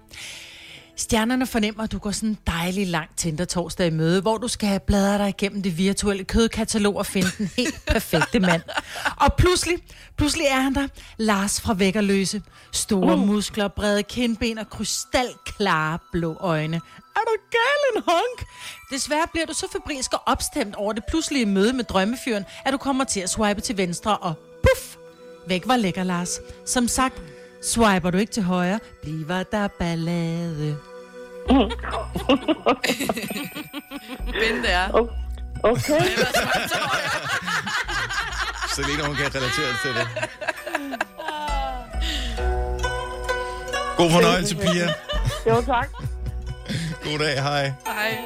Stjernerne 0.98 1.48
fornemmer, 1.48 1.84
at 1.84 1.92
du 1.92 1.98
går 1.98 2.12
sådan 2.12 2.30
en 2.30 2.38
dejlig 2.48 2.88
lang 2.88 3.10
Tinder 3.18 3.46
torsdag 3.46 3.88
i 3.88 3.90
møde, 3.90 4.22
hvor 4.22 4.38
du 4.38 4.48
skal 4.48 4.70
have 4.70 4.80
bladret 4.80 5.20
dig 5.20 5.30
igennem 5.30 5.62
det 5.62 5.78
virtuelle 5.78 6.24
kødkatalog 6.24 6.96
og 6.96 7.06
finde 7.06 7.28
den 7.38 7.50
helt 7.58 7.86
perfekte 7.94 8.40
mand. 8.40 8.62
Og 9.18 9.34
pludselig, 9.34 9.78
pludselig 10.18 10.46
er 10.46 10.60
han 10.60 10.76
der, 10.76 10.88
Lars 11.18 11.62
fra 11.62 11.74
Vækkerløse. 11.74 12.42
Store 12.72 13.18
muskler, 13.18 13.68
brede 13.68 14.04
kindben 14.04 14.58
og 14.58 14.70
krystalklare 14.70 16.00
blå 16.12 16.38
øjne. 16.40 16.76
Er 17.16 17.20
du 17.20 17.36
gal 17.52 17.96
en 17.96 18.04
honk? 18.08 18.46
Desværre 18.92 19.28
bliver 19.32 19.46
du 19.46 19.54
så 19.54 19.68
febrilsk 19.72 20.14
og 20.14 20.22
opstemt 20.26 20.76
over 20.76 20.94
det 20.94 21.04
pludselige 21.10 21.46
møde 21.46 21.74
med 21.74 21.84
drømmefyren, 21.84 22.46
at 22.66 22.74
du 22.74 22.78
kommer 22.78 23.04
til 23.04 23.20
at 23.20 23.30
swipe 23.30 23.62
til 23.62 23.78
venstre 23.78 24.18
og 24.18 24.34
puff! 24.64 24.96
Væk 25.48 25.68
var 25.68 25.78
lækker, 25.78 26.04
Lars. 26.04 26.40
Som 26.66 26.88
sagt, 26.88 27.22
swiper 27.64 28.12
du 28.12 28.18
ikke 28.18 28.32
til 28.32 28.44
højre, 28.44 28.80
bliver 29.02 29.44
der 29.44 29.68
ballade. 29.68 30.78
Binde 34.40 34.68
er. 34.68 34.92
Okay. 35.64 36.02
Selina, 38.76 39.04
hun 39.06 39.16
kan 39.16 39.26
relatere 39.36 39.74
til 39.84 39.92
det. 39.96 40.08
God 43.98 44.12
fornøjelse, 44.12 44.56
Pia. 44.56 44.94
Jo, 45.48 45.62
tak. 45.62 45.90
God 47.04 47.20
dag, 47.20 47.44
hej. 47.44 47.74
Hej. 47.86 48.18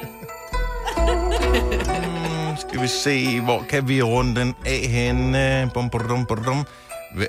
Skal 2.56 2.82
vi 2.82 2.86
se, 2.88 3.40
hvor 3.40 3.64
kan 3.68 3.88
vi 3.88 4.02
runde 4.02 4.40
den 4.40 4.54
af 4.66 4.88
henne? 4.88 5.70
Bum, 5.74 5.90
bum, 5.90 6.08
bum, 6.08 6.26
bum, 6.26 6.44
bum. 6.44 6.66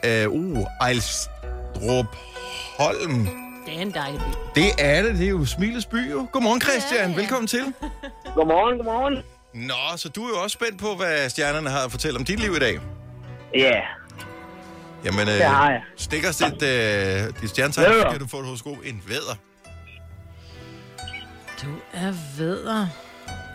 Øh, 0.03 0.27
Uh, 0.29 0.65
Ejlstrup 0.81 2.05
Holm. 2.79 3.42
Det 3.65 3.77
er 3.77 3.81
en 3.81 3.93
dejlig 3.93 4.19
by. 4.19 4.59
Det 4.61 4.71
er 4.79 5.01
det, 5.01 5.17
det 5.17 5.25
er 5.25 5.29
jo 5.29 5.45
Smilets 5.45 5.85
by 5.85 6.11
jo. 6.11 6.27
Godmorgen 6.31 6.61
Christian, 6.61 7.01
ja, 7.01 7.09
ja. 7.09 7.15
velkommen 7.15 7.47
til. 7.47 7.73
Godmorgen, 8.35 8.77
godmorgen. 8.77 9.17
Nå, 9.53 9.97
så 9.97 10.09
du 10.09 10.23
er 10.25 10.29
jo 10.29 10.43
også 10.43 10.53
spændt 10.53 10.79
på, 10.81 10.95
hvad 10.95 11.29
stjernerne 11.29 11.69
har 11.69 11.85
at 11.85 11.91
fortælle 11.91 12.19
om 12.19 12.25
dit 12.25 12.39
liv 12.39 12.51
i 12.55 12.59
dag. 12.59 12.79
Ja, 13.55 13.81
Jamen, 15.05 15.27
øh, 15.27 15.33
Det 15.33 15.43
har 15.45 15.69
jeg. 15.71 15.81
stik 15.97 16.25
os 16.29 16.37
dit, 16.37 16.63
øh, 16.63 17.41
dit 17.41 17.49
stjernetegn, 17.49 17.93
så 18.01 18.07
kan 18.11 18.19
du 18.19 18.27
få 18.27 18.39
et 18.39 18.45
horoskop. 18.45 18.77
En 18.85 19.03
vædder. 19.07 19.35
Du 21.61 21.67
er 21.93 22.13
vedder. 22.37 22.87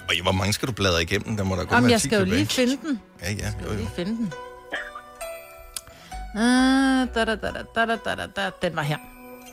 Og 0.09 0.15
hvor 0.23 0.33
mange 0.33 0.53
skal 0.53 0.69
du 0.69 0.73
bladre 0.73 1.03
igennem? 1.03 1.37
Der 1.37 1.45
må 1.45 1.57
der 1.57 1.65
kun 1.65 1.75
Jamen, 1.75 1.91
jeg 1.91 2.01
10 2.01 2.09
skal 2.09 2.19
jo 2.19 2.25
lige 2.25 2.47
finde 2.47 2.77
den. 2.77 3.01
Ja, 3.23 3.31
ja, 3.33 3.53
jo, 3.65 3.71
jo. 3.73 3.77
lige 3.77 3.91
finde 3.97 4.11
den. 4.11 4.33
Ah, 6.35 7.09
da, 7.15 7.25
da, 7.25 7.35
da, 7.35 7.53
da, 7.75 7.85
da, 7.87 7.97
da, 8.05 8.15
da, 8.15 8.27
da. 8.37 8.51
Den 8.63 8.77
var 8.77 8.83
her. 8.83 8.97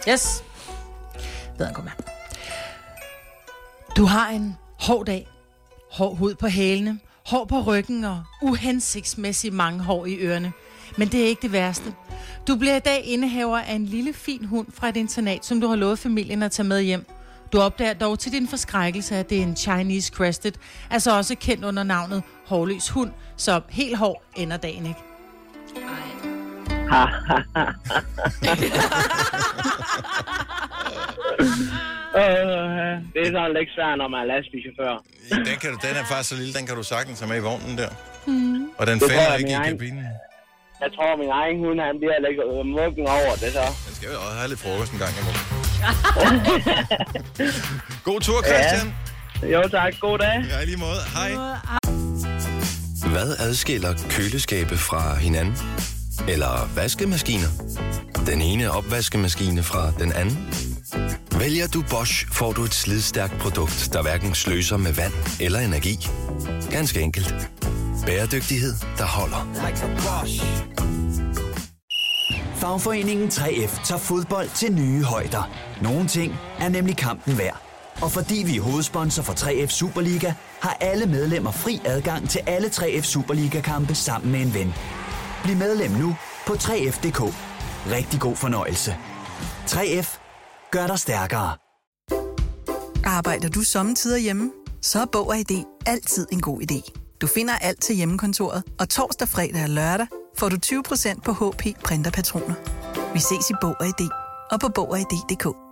Yes. 0.09 0.43
Ved 1.57 1.73
kom 1.73 1.87
her. 1.87 1.93
Du 3.97 4.05
har 4.05 4.29
en 4.29 4.57
hård 4.79 5.05
dag. 5.05 5.27
Hård 5.91 6.17
hud 6.17 6.35
på 6.35 6.47
hælene, 6.47 6.99
hår 7.25 7.45
på 7.45 7.61
ryggen 7.61 8.03
og 8.03 8.23
uhensigtsmæssigt 8.41 9.53
mange 9.53 9.79
hår 9.83 10.05
i 10.05 10.15
ørerne. 10.15 10.53
Men 10.97 11.07
det 11.07 11.23
er 11.23 11.27
ikke 11.27 11.41
det 11.41 11.51
værste. 11.51 11.93
Du 12.47 12.55
bliver 12.55 12.75
i 12.75 12.79
dag 12.79 13.03
indehaver 13.05 13.57
af 13.59 13.73
en 13.73 13.85
lille 13.85 14.13
fin 14.13 14.45
hund 14.45 14.67
fra 14.73 14.89
et 14.89 14.97
internat, 14.97 15.45
som 15.45 15.61
du 15.61 15.67
har 15.67 15.75
lovet 15.75 15.99
familien 15.99 16.43
at 16.43 16.51
tage 16.51 16.67
med 16.67 16.81
hjem. 16.81 17.05
Du 17.53 17.61
opdager 17.61 17.93
dog 17.93 18.19
til 18.19 18.31
din 18.31 18.47
forskrækkelse, 18.47 19.15
at 19.15 19.29
det 19.29 19.37
er 19.37 19.43
en 19.43 19.55
Chinese 19.55 20.13
Crested, 20.13 20.51
altså 20.89 21.17
også 21.17 21.35
kendt 21.35 21.65
under 21.65 21.83
navnet 21.83 22.23
hårløs 22.45 22.89
hund, 22.89 23.11
så 23.37 23.61
helt 23.69 23.97
hård 23.97 24.23
ender 24.35 24.57
dagen 24.57 24.85
ikke 24.85 24.99
øh, 32.19 32.93
det 33.13 33.21
er 33.25 33.31
sådan 33.35 33.53
lidt 33.57 33.69
svært, 33.75 33.95
når 34.01 34.07
man 34.13 34.19
er 34.23 34.27
lastbilchauffør. 34.33 34.93
Den, 35.49 35.57
kan 35.61 35.69
du, 35.73 35.77
den 35.87 35.93
er 36.01 36.05
faktisk 36.11 36.29
så 36.29 36.35
lille, 36.41 36.53
den 36.57 36.65
kan 36.67 36.75
du 36.75 36.83
sagtens 36.83 37.19
have 37.19 37.29
med 37.29 37.37
i 37.37 37.45
vognen 37.49 37.77
der. 37.81 37.89
Hmm. 38.27 38.69
Og 38.79 38.83
den 38.87 38.99
falder 38.99 39.31
jeg, 39.31 39.39
ikke 39.39 39.51
i 39.51 39.69
kabinen. 39.71 40.05
Jeg 40.83 40.89
tror, 40.95 41.17
min 41.23 41.31
egen 41.41 41.57
hund, 41.63 41.79
han 41.89 41.95
bliver 42.01 42.19
lidt 42.25 42.39
øh, 42.45 42.65
muggen 42.77 43.05
over 43.17 43.33
det 43.41 43.49
så. 43.57 43.65
Den 43.87 43.93
skal 43.97 44.07
jo 44.15 44.19
også 44.25 44.37
have 44.41 44.49
lidt 44.53 44.59
frokost 44.59 44.91
en 44.95 44.99
gang 45.03 45.13
imellem. 45.21 45.43
God 48.07 48.19
tur, 48.27 48.39
Christian. 48.49 48.87
Jo 49.53 49.61
tak, 49.77 49.93
god 49.99 50.17
dag. 50.17 50.35
Ja, 50.51 50.57
i 50.63 50.65
lige 50.65 50.77
måde. 50.77 51.01
Hej. 51.17 51.31
Hvad 53.13 53.29
adskiller 53.39 53.93
køleskabe 54.09 54.77
fra 54.77 55.15
hinanden? 55.15 55.57
Eller 56.27 56.69
vaskemaskiner? 56.75 57.47
Den 58.25 58.41
ene 58.41 58.71
opvaskemaskine 58.71 59.63
fra 59.63 59.91
den 59.99 60.11
anden? 60.11 60.37
Vælger 61.39 61.67
du 61.67 61.83
Bosch, 61.89 62.27
får 62.31 62.51
du 62.51 62.63
et 62.63 62.73
slidstærkt 62.73 63.37
produkt, 63.39 63.89
der 63.93 64.01
hverken 64.01 64.35
sløser 64.35 64.77
med 64.77 64.93
vand 64.93 65.13
eller 65.39 65.59
energi. 65.59 66.07
Ganske 66.71 67.01
enkelt. 67.01 67.35
Bæredygtighed, 68.05 68.73
der 68.97 69.05
holder. 69.05 69.47
Fagforeningen 72.55 73.27
3F 73.27 73.85
tager 73.85 73.99
fodbold 73.99 74.49
til 74.55 74.73
nye 74.73 75.03
højder. 75.03 75.49
Nogle 75.81 76.07
ting 76.07 76.33
er 76.59 76.69
nemlig 76.69 76.97
kampen 76.97 77.37
værd. 77.37 77.61
Og 78.01 78.11
fordi 78.11 78.43
vi 78.45 78.57
er 78.57 78.61
hovedsponsor 78.61 79.23
for 79.23 79.33
3F 79.33 79.67
Superliga, 79.67 80.33
har 80.61 80.77
alle 80.81 81.05
medlemmer 81.05 81.51
fri 81.51 81.81
adgang 81.85 82.29
til 82.29 82.41
alle 82.47 82.67
3F 82.67 83.01
Superliga-kampe 83.01 83.95
sammen 83.95 84.31
med 84.31 84.41
en 84.41 84.53
ven. 84.53 84.73
Bliv 85.45 85.57
medlem 85.57 85.91
nu 85.91 86.15
på 86.47 86.53
3F.dk. 86.53 87.21
Rigtig 87.91 88.19
god 88.19 88.35
fornøjelse. 88.35 88.97
3F 89.67 90.19
gør 90.71 90.87
dig 90.87 90.99
stærkere. 90.99 91.53
Arbejder 93.03 93.49
du 93.49 93.61
sommetider 93.61 94.17
hjemme? 94.17 94.51
Så 94.81 95.01
er 95.01 95.05
Bog 95.05 95.27
og 95.27 95.37
ID 95.37 95.63
altid 95.85 96.27
en 96.31 96.41
god 96.41 96.61
idé. 96.61 96.91
Du 97.21 97.27
finder 97.27 97.57
alt 97.57 97.81
til 97.81 97.95
hjemmekontoret, 97.95 98.63
og 98.79 98.89
torsdag, 98.89 99.27
fredag 99.27 99.63
og 99.63 99.69
lørdag 99.69 100.07
får 100.37 100.49
du 100.49 100.57
20% 100.65 101.21
på 101.21 101.31
HP 101.31 101.79
printerpatroner. 101.83 102.55
Vi 103.13 103.19
ses 103.19 103.49
i 103.49 103.53
Bog 103.61 103.75
og 103.79 103.85
ID 103.85 104.09
og 104.51 104.59
på 104.59 104.69
Bog 104.75 104.89
og 104.91 104.99
ID.dk. 104.99 105.64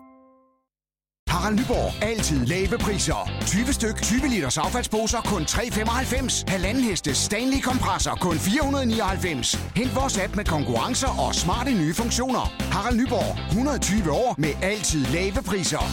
Harald 1.33 1.59
Nyborg. 1.59 2.03
Altid 2.03 2.45
lave 2.45 2.77
priser. 2.77 3.31
20 3.45 3.73
styk, 3.73 4.01
20 4.01 4.27
liters 4.27 4.57
affaldsposer 4.57 5.21
kun 5.21 5.41
3,95. 5.41 6.43
Halvanden 6.47 6.83
heste 6.83 7.15
Stanley 7.15 7.61
kompresser 7.61 8.15
kun 8.15 8.39
499. 8.39 9.59
Hent 9.75 9.95
vores 9.95 10.17
app 10.17 10.35
med 10.35 10.45
konkurrencer 10.45 11.07
og 11.19 11.35
smarte 11.35 11.71
nye 11.71 11.93
funktioner. 11.93 12.53
Harald 12.71 12.97
Nyborg. 12.97 13.37
120 13.49 14.11
år 14.11 14.35
med 14.37 14.53
altid 14.61 15.05
lave 15.05 15.43
priser. 15.45 15.83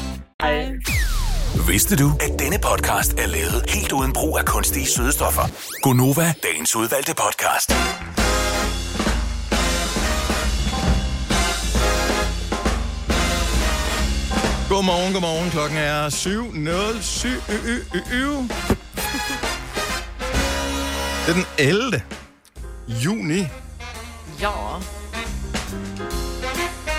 Vidste 1.68 1.96
du, 1.96 2.12
at 2.20 2.38
denne 2.38 2.58
podcast 2.58 3.12
er 3.12 3.26
lavet 3.26 3.64
helt 3.68 3.92
uden 3.92 4.12
brug 4.12 4.38
af 4.38 4.44
kunstige 4.44 4.86
sødestoffer? 4.86 5.42
Gonova, 5.82 6.34
dagens 6.42 6.76
udvalgte 6.76 7.14
podcast. 7.14 7.72
Godmorgen, 14.70 15.12
godmorgen. 15.12 15.50
Klokken 15.50 15.78
er 15.78 16.08
7.07. 16.10 17.52
Ø, 17.52 17.54
ø, 17.54 17.76
ø, 17.94 17.98
ø. 18.12 18.36
Det 21.26 21.28
er 21.28 21.32
den 21.32 21.44
11. 21.58 22.02
juni. 22.88 23.46
Ja. 24.40 24.50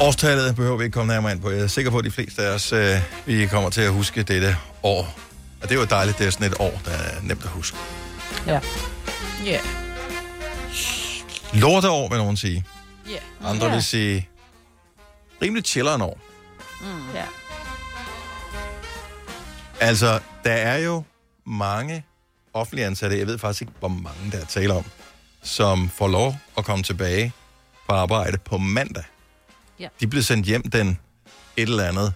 Årstallet 0.01 0.55
behøver 0.55 0.77
vi 0.77 0.83
ikke 0.83 0.93
komme 0.93 1.13
nærmere 1.13 1.31
ind 1.31 1.41
på. 1.41 1.49
Jeg 1.51 1.59
er 1.61 1.67
sikker 1.67 1.91
på, 1.91 1.97
at 1.97 2.03
de 2.05 2.11
fleste 2.11 2.41
af 2.43 2.53
os 2.53 2.73
øh, 2.73 2.97
vi 3.25 3.47
kommer 3.47 3.69
til 3.69 3.81
at 3.81 3.91
huske 3.91 4.23
dette 4.23 4.57
år. 4.83 5.19
Og 5.61 5.69
det 5.69 5.75
er 5.75 5.79
jo 5.79 5.85
dejligt, 5.85 6.17
det 6.17 6.27
er 6.27 6.31
sådan 6.31 6.47
et 6.47 6.55
år, 6.59 6.81
der 6.85 6.91
er 6.91 7.21
nemt 7.23 7.43
at 7.43 7.49
huske. 7.49 7.77
Ja. 8.47 8.59
Ja. 9.45 9.59
Lorteår, 11.53 12.09
vil 12.09 12.17
nogen 12.17 12.37
sige. 12.37 12.65
Ja. 13.09 13.47
Andre 13.49 13.67
Ja. 13.67 13.73
vil 13.73 13.83
sige 13.83 14.29
rimelig 15.41 15.65
chilleren 15.65 16.01
år. 16.01 16.19
Mm. 16.81 16.87
Ja. 17.15 17.23
Altså, 19.81 20.19
der 20.43 20.51
er 20.53 20.77
jo 20.77 21.03
mange 21.45 22.05
offentlige 22.53 22.85
ansatte, 22.85 23.17
jeg 23.17 23.27
ved 23.27 23.37
faktisk 23.37 23.61
ikke, 23.61 23.73
hvor 23.79 23.87
mange 23.87 24.31
der 24.31 24.37
er 24.37 24.45
tale 24.45 24.73
om, 24.73 24.85
som 25.41 25.89
får 25.89 26.07
lov 26.07 26.35
at 26.57 26.65
komme 26.65 26.83
tilbage 26.83 27.33
på 27.89 27.95
arbejde 27.95 28.37
på 28.37 28.57
mandag. 28.57 29.03
Ja. 29.79 29.87
De 29.99 30.07
blev 30.07 30.23
sendt 30.23 30.45
hjem 30.45 30.69
den 30.69 30.99
et 31.57 31.69
eller 31.69 31.83
andet 31.83 32.13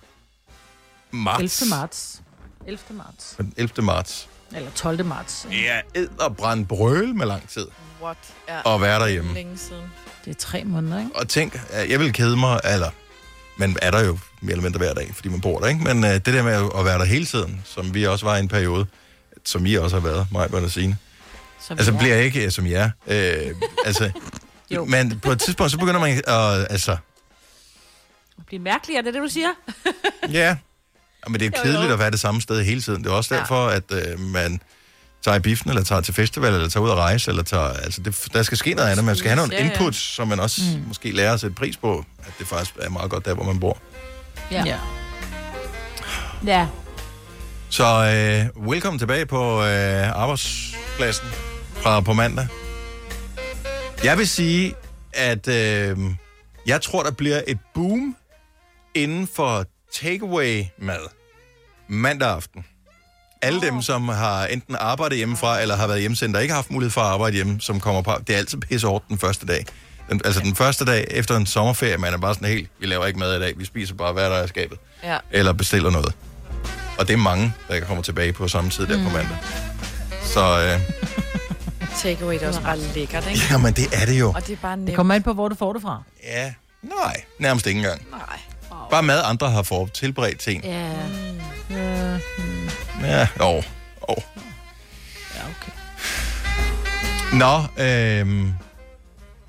marts. 1.11 1.61
11. 1.61 1.69
marts. 1.69 2.21
11. 2.67 2.79
marts. 2.91 3.35
Den 3.37 3.53
11. 3.57 3.81
marts. 3.85 4.29
Eller 4.55 4.71
12. 4.71 5.05
marts. 5.05 5.47
Ja, 5.51 5.81
ed 5.93 6.07
og 6.19 6.37
brænde 6.37 6.65
brøl 6.65 7.15
med 7.15 7.25
lang 7.25 7.49
tid. 7.49 7.67
What? 8.01 8.17
Ja. 8.47 8.61
Og 8.61 8.81
være 8.81 8.99
derhjemme. 8.99 9.33
Længe 9.33 9.57
siden. 9.57 9.85
Det 10.25 10.31
er 10.31 10.39
tre 10.39 10.63
måneder, 10.63 10.99
ikke? 10.99 11.15
Og 11.15 11.29
tænk, 11.29 11.61
at 11.69 11.89
jeg 11.89 11.99
vil 11.99 12.13
kede 12.13 12.37
mig, 12.37 12.59
eller 12.63 12.91
man 13.57 13.77
er 13.81 13.91
der 13.91 14.05
jo 14.05 14.17
mere 14.45 14.51
eller 14.51 14.63
mindre 14.63 14.77
hver 14.77 14.93
dag, 14.93 15.11
fordi 15.15 15.29
man 15.29 15.41
bor 15.41 15.59
der, 15.59 15.67
ikke? 15.67 15.83
Men 15.83 16.03
uh, 16.03 16.09
det 16.09 16.25
der 16.25 16.43
med 16.43 16.69
at 16.79 16.85
være 16.85 16.99
der 16.99 17.05
hele 17.05 17.25
tiden, 17.25 17.61
som 17.65 17.93
vi 17.93 18.03
også 18.07 18.25
var 18.25 18.35
i 18.35 18.39
en 18.39 18.47
periode, 18.47 18.85
som 19.45 19.65
I 19.65 19.75
også 19.75 19.95
har 19.99 20.03
været, 20.07 20.27
mig 20.31 20.53
og 20.53 20.71
Signe. 20.71 20.97
Som 21.67 21.77
Altså 21.77 21.93
er. 21.93 21.97
bliver 21.97 22.15
jeg 22.15 22.25
ikke, 22.25 22.51
som 22.51 22.67
jeg 22.67 22.91
er. 23.07 23.45
Øh, 23.47 23.55
altså, 23.85 24.11
Jo. 24.71 24.85
men 24.85 25.19
på 25.19 25.31
et 25.31 25.39
tidspunkt, 25.39 25.71
så 25.71 25.77
begynder 25.77 25.99
man 25.99 26.17
at, 26.27 26.67
altså, 26.69 26.97
Det 28.37 28.45
bliver 28.47 28.61
mærkeligt, 28.61 28.97
er 28.97 29.01
det 29.01 29.13
det, 29.13 29.21
du 29.21 29.27
siger? 29.29 29.49
ja. 30.31 30.39
Ja, 30.39 30.55
Men 31.29 31.39
det 31.39 31.45
er 31.45 31.59
Jo, 31.59 31.63
kedeligt 31.63 31.87
jo. 31.89 31.93
at 31.93 31.99
være 31.99 32.11
det 32.11 32.19
samme 32.19 32.41
sted 32.41 32.63
hele 32.63 32.81
tiden. 32.81 33.03
Det 33.03 33.09
er 33.09 33.13
også 33.13 33.33
Ja. 33.35 33.39
derfor, 33.39 33.67
at 33.67 33.83
øh, 33.91 34.19
man 34.19 34.61
tager 35.23 35.35
i 35.37 35.39
biffen, 35.39 35.69
eller 35.69 35.83
tager 35.83 36.01
til 36.01 36.13
festival, 36.13 36.53
eller 36.53 36.69
tager 36.69 36.83
ud 36.83 36.89
at 36.89 36.95
rejse, 36.95 37.31
eller 37.31 37.43
tager, 37.43 37.67
altså 37.69 38.01
det, 38.01 38.27
der 38.33 38.43
skal 38.43 38.57
ske 38.57 38.73
noget 38.73 38.89
andet. 38.89 39.05
Man 39.05 39.15
skal 39.15 39.29
have 39.29 39.35
nogle 39.37 39.55
Ja, 39.55 39.65
ja. 39.65 39.71
inputs, 39.71 39.97
som 39.97 40.27
man 40.27 40.39
også 40.39 40.61
mm. 40.77 40.83
måske 40.87 41.11
lærer 41.11 41.33
at 41.33 41.39
sætte 41.39 41.55
pris 41.55 41.77
på, 41.77 42.05
at 42.19 42.33
det 42.39 42.47
faktisk 42.47 42.75
er 42.81 42.89
meget 42.89 43.11
godt 43.11 43.25
der, 43.25 43.33
hvor 43.33 43.43
man 43.43 43.59
bor. 43.59 43.77
Ja. 44.51 44.63
Ja. 44.65 44.79
Ja. 46.45 46.67
Så 47.69 47.83
øh, 48.55 48.69
velkommen 48.71 48.99
tilbage 48.99 49.25
på 49.25 49.63
øh, 49.63 50.09
arbejdspladsen 50.21 51.27
fra 51.75 52.01
på 52.01 52.13
mandag. 52.13 52.47
Jeg 54.03 54.17
vil 54.17 54.27
sige, 54.27 54.73
at 55.13 55.47
øh, 55.47 55.97
jeg 56.67 56.81
tror, 56.81 57.03
der 57.03 57.11
bliver 57.11 57.41
et 57.47 57.57
boom 57.73 58.15
inden 58.95 59.27
for 59.35 59.65
takeaway-mad 59.93 61.09
mandag 61.87 62.29
aften. 62.29 62.65
Alle 63.41 63.61
dem, 63.61 63.81
som 63.81 64.07
har 64.09 64.45
enten 64.45 64.75
arbejdet 64.79 65.17
hjemmefra, 65.17 65.61
eller 65.61 65.75
har 65.75 65.87
været 65.87 65.99
hjemsendt 65.99 66.35
og 66.35 66.41
ikke 66.41 66.51
har 66.51 66.57
haft 66.57 66.71
mulighed 66.71 66.91
for 66.91 67.01
at 67.01 67.07
arbejde 67.07 67.35
hjemme, 67.35 67.61
som 67.61 67.79
kommer 67.79 68.01
på, 68.01 68.11
det 68.27 68.33
er 68.33 68.37
altid 68.37 68.57
pisse 68.57 68.87
hårdt 68.87 69.07
den 69.09 69.17
første 69.17 69.45
dag. 69.45 69.65
Den, 70.09 70.21
altså 70.25 70.41
den 70.41 70.55
første 70.55 70.85
dag 70.85 71.07
efter 71.09 71.37
en 71.37 71.45
sommerferie, 71.45 71.97
man 71.97 72.13
er 72.13 72.17
bare 72.17 72.33
sådan 72.33 72.47
helt, 72.47 72.69
vi 72.79 72.85
laver 72.85 73.05
ikke 73.05 73.19
mad 73.19 73.37
i 73.37 73.39
dag, 73.39 73.53
vi 73.57 73.65
spiser 73.65 73.95
bare, 73.95 74.13
hvad 74.13 74.29
der 74.29 74.35
er 74.35 74.43
i 74.45 74.47
skabet. 74.47 74.77
Ja. 75.03 75.17
Eller 75.31 75.53
bestiller 75.53 75.89
noget. 75.89 76.13
Og 76.99 77.07
det 77.07 77.13
er 77.13 77.17
mange, 77.17 77.53
der 77.67 77.79
kommer 77.79 78.03
tilbage 78.03 78.33
på 78.33 78.47
samme 78.47 78.69
tid 78.69 78.87
der 78.87 78.97
mm. 78.97 79.03
på 79.03 79.09
mandag. 79.09 79.37
Så 80.23 80.59
øh, 80.59 80.79
Takeaway 81.97 82.33
det 82.33 82.43
er 82.43 82.47
også 82.47 82.61
bare 82.61 82.79
lækkert, 82.79 83.27
ikke? 83.27 83.41
Jamen, 83.51 83.73
det 83.73 83.87
er 83.93 84.05
det 84.05 84.19
jo. 84.19 84.31
Og 84.35 84.47
det 84.47 84.53
er 84.53 84.57
bare 84.61 84.77
nemt. 84.77 84.87
Det 84.87 84.95
kommer 84.95 85.13
ind 85.13 85.23
på, 85.23 85.33
hvor 85.33 85.47
du 85.47 85.55
får 85.55 85.73
det 85.73 85.81
fra. 85.81 86.03
Ja, 86.23 86.53
nej, 86.81 87.23
nærmest 87.39 87.67
ikke 87.67 87.77
engang. 87.77 88.01
Nej. 88.11 88.39
Bare 88.89 89.03
mad, 89.03 89.21
andre 89.25 89.51
har 89.51 89.63
for 89.63 89.85
tilberedt 89.85 90.39
ting. 90.39 90.63
Ja. 90.63 90.89
Ja. 91.71 92.17
Ja, 93.03 93.27
jo. 93.39 93.63
jo. 94.09 94.15
Ja, 95.35 95.41
okay. 95.49 95.71
Nå, 97.33 97.83
øhm, 97.83 98.53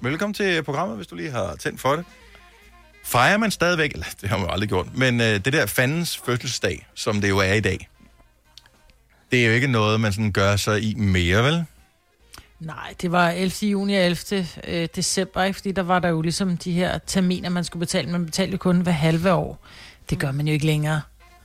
velkommen 0.06 0.34
til 0.34 0.62
programmet, 0.62 0.96
hvis 0.96 1.06
du 1.06 1.14
lige 1.14 1.30
har 1.30 1.56
tændt 1.56 1.80
for 1.80 1.96
det. 1.96 2.04
Fejrer 3.04 3.36
man 3.38 3.50
stadigvæk, 3.50 3.92
eller 3.92 4.06
det 4.20 4.28
har 4.28 4.36
man 4.36 4.46
jo 4.46 4.52
aldrig 4.52 4.68
gjort, 4.68 4.86
men 4.94 5.20
øh, 5.20 5.26
det 5.26 5.52
der 5.52 5.66
fandens 5.66 6.16
fødselsdag, 6.16 6.86
som 6.94 7.20
det 7.20 7.28
jo 7.28 7.38
er 7.38 7.52
i 7.52 7.60
dag, 7.60 7.88
det 9.30 9.42
er 9.42 9.46
jo 9.46 9.52
ikke 9.52 9.66
noget, 9.66 10.00
man 10.00 10.12
sådan 10.12 10.32
gør 10.32 10.56
sig 10.56 10.82
i 10.82 10.94
mere, 10.94 11.44
vel? 11.44 11.64
Nej, 12.60 12.94
det 13.02 13.12
var 13.12 13.30
11. 13.30 13.70
juni 13.70 13.96
og 13.96 14.02
11. 14.02 14.46
øh, 14.64 14.88
december, 14.96 15.42
ikke? 15.42 15.56
fordi 15.56 15.72
der 15.72 15.82
var 15.82 15.98
der 15.98 16.08
jo 16.08 16.20
ligesom 16.20 16.56
de 16.56 16.72
her 16.72 16.98
terminer, 16.98 17.48
man 17.48 17.64
skulle 17.64 17.80
betale. 17.80 18.10
Man 18.10 18.24
betalte 18.24 18.58
kun 18.58 18.80
hver 18.80 18.92
halve 18.92 19.32
år. 19.32 19.66
Det 20.10 20.18
gør 20.18 20.32
man 20.32 20.46
jo 20.46 20.52
ikke 20.52 20.66
længere. 20.66 21.00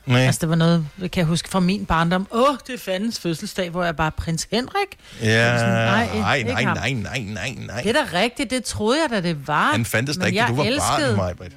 Nej. 0.06 0.22
Altså, 0.22 0.40
det 0.42 0.50
var 0.50 0.56
noget, 0.56 0.88
jeg 1.02 1.12
kan 1.12 1.26
huske 1.26 1.50
fra 1.50 1.60
min 1.60 1.86
barndom. 1.86 2.28
Åh, 2.32 2.56
det 2.68 2.74
er 2.74 2.78
fandens 2.80 3.20
fødselsdag, 3.20 3.70
hvor 3.70 3.84
jeg 3.84 3.96
bare 3.96 4.12
prins 4.12 4.48
Henrik. 4.52 4.98
Ja, 5.22 5.58
Sådan, 5.60 5.74
nej, 5.74 6.10
nej, 6.14 6.44
nej, 6.44 6.64
nej, 6.64 6.92
nej, 6.94 7.20
nej, 7.20 7.54
nej. 7.58 7.82
Det 7.82 7.96
er 7.98 8.06
da 8.06 8.18
rigtigt, 8.20 8.50
det 8.52 8.64
troede 8.64 9.02
jeg 9.02 9.10
da, 9.10 9.22
det 9.30 9.48
var. 9.48 9.72
Han 9.72 9.86
fandtes 9.86 10.18
da 10.18 10.26
ikke, 10.26 10.40
du 10.48 10.56
var 10.56 10.64
barn, 10.64 10.68
elskede 10.74 11.16
Majbrit. 11.18 11.52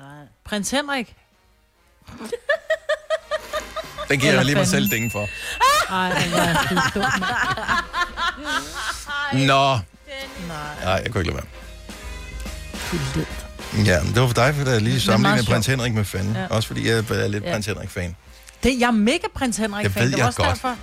Prins 0.45 0.71
Henrik. 0.71 1.15
Den 4.09 4.21
giver 4.21 4.33
jeg 4.33 4.45
lige 4.45 4.57
mig 4.57 4.67
selv 4.67 4.91
ding 4.91 5.13
for. 5.13 5.29
Ej, 5.91 5.97
jeg 5.97 6.51
er 6.51 6.55
dum. 6.95 7.03
Nå. 9.41 9.79
Nej. 10.49 10.59
Jeg 10.85 11.07
kunne 11.11 11.21
ikke 11.21 11.33
lade 11.33 11.35
være. 11.35 11.47
Ja, 13.85 14.03
men 14.03 14.15
det 14.15 14.21
var 14.23 14.27
for 14.27 14.35
dig, 14.35 14.55
for 14.55 14.71
jeg 14.71 14.83
lige 14.83 15.01
sammenlignede 15.01 15.47
prins 15.47 15.67
Henrik 15.67 15.95
med 15.95 16.05
fanden. 16.05 16.37
Ja. 16.37 16.47
Også 16.47 16.67
fordi 16.69 16.89
jeg 16.89 16.97
er 16.99 17.27
lidt 17.29 17.45
Ja. 17.45 17.53
prins 17.53 17.67
Henrik-fan. 17.67 18.17
Det, 18.65 18.81
jeg 18.81 18.87
er 18.87 18.91
mega 18.91 19.27
prins 19.35 19.57
Henrik 19.57 19.85
Det 19.85 19.93
fan. 19.93 20.03
ved 20.03 20.11
det 20.11 20.17
jeg 20.17 20.23
var 20.23 20.27
også 20.27 20.43
godt. 20.43 20.51
Derfor. 20.51 20.77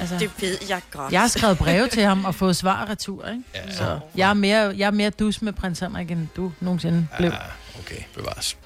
Altså, 0.00 0.18
Det 0.18 0.30
ved 0.40 0.58
jeg 0.68 0.80
godt. 0.90 1.12
jeg 1.12 1.20
har 1.20 1.28
skrevet 1.28 1.58
breve 1.58 1.88
til 1.88 2.02
ham 2.02 2.24
og 2.24 2.34
fået 2.34 2.56
svar 2.56 2.82
og 2.82 2.88
retur, 2.88 3.28
ikke? 3.28 3.42
Ja. 3.54 3.72
Så 3.72 3.98
jeg 4.16 4.30
er, 4.30 4.34
mere, 4.34 4.74
jeg 4.76 4.86
er 4.86 4.90
mere 4.90 5.10
dus 5.10 5.42
med 5.42 5.52
prins 5.52 5.78
Henrik, 5.78 6.10
end 6.10 6.28
du 6.36 6.52
nogensinde 6.60 7.06
blev. 7.18 7.32
Okay, 7.78 8.02
bevares. 8.14 8.56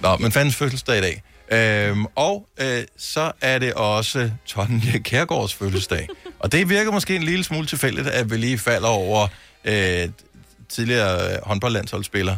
Nå, 0.00 0.16
men 0.16 0.32
fandens 0.32 0.56
fødselsdag 0.56 0.98
i 0.98 1.00
dag. 1.00 1.22
Øhm, 1.52 2.06
og 2.14 2.48
øh, 2.60 2.84
så 2.96 3.32
er 3.40 3.58
det 3.58 3.74
også 3.74 4.30
Tonje 4.46 4.98
Kærgaards 4.98 5.54
fødselsdag. 5.54 6.08
og 6.40 6.52
det 6.52 6.68
virker 6.68 6.92
måske 6.92 7.16
en 7.16 7.22
lille 7.22 7.44
smule 7.44 7.66
tilfældigt, 7.66 8.06
at 8.06 8.30
vi 8.30 8.36
lige 8.36 8.58
falder 8.58 8.88
over 8.88 9.28
øh, 9.64 10.08
tidligere 10.68 11.32
øh, 11.32 11.38
håndboldlandsholdsspiller 11.42 12.36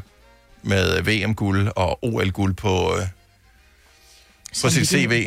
med 0.62 1.02
VM-guld 1.02 1.68
og 1.76 1.98
OL-guld 2.04 2.54
på, 2.54 2.96
øh, 2.96 3.06
på 4.62 4.68
sit 4.70 4.88
CV. 4.88 5.24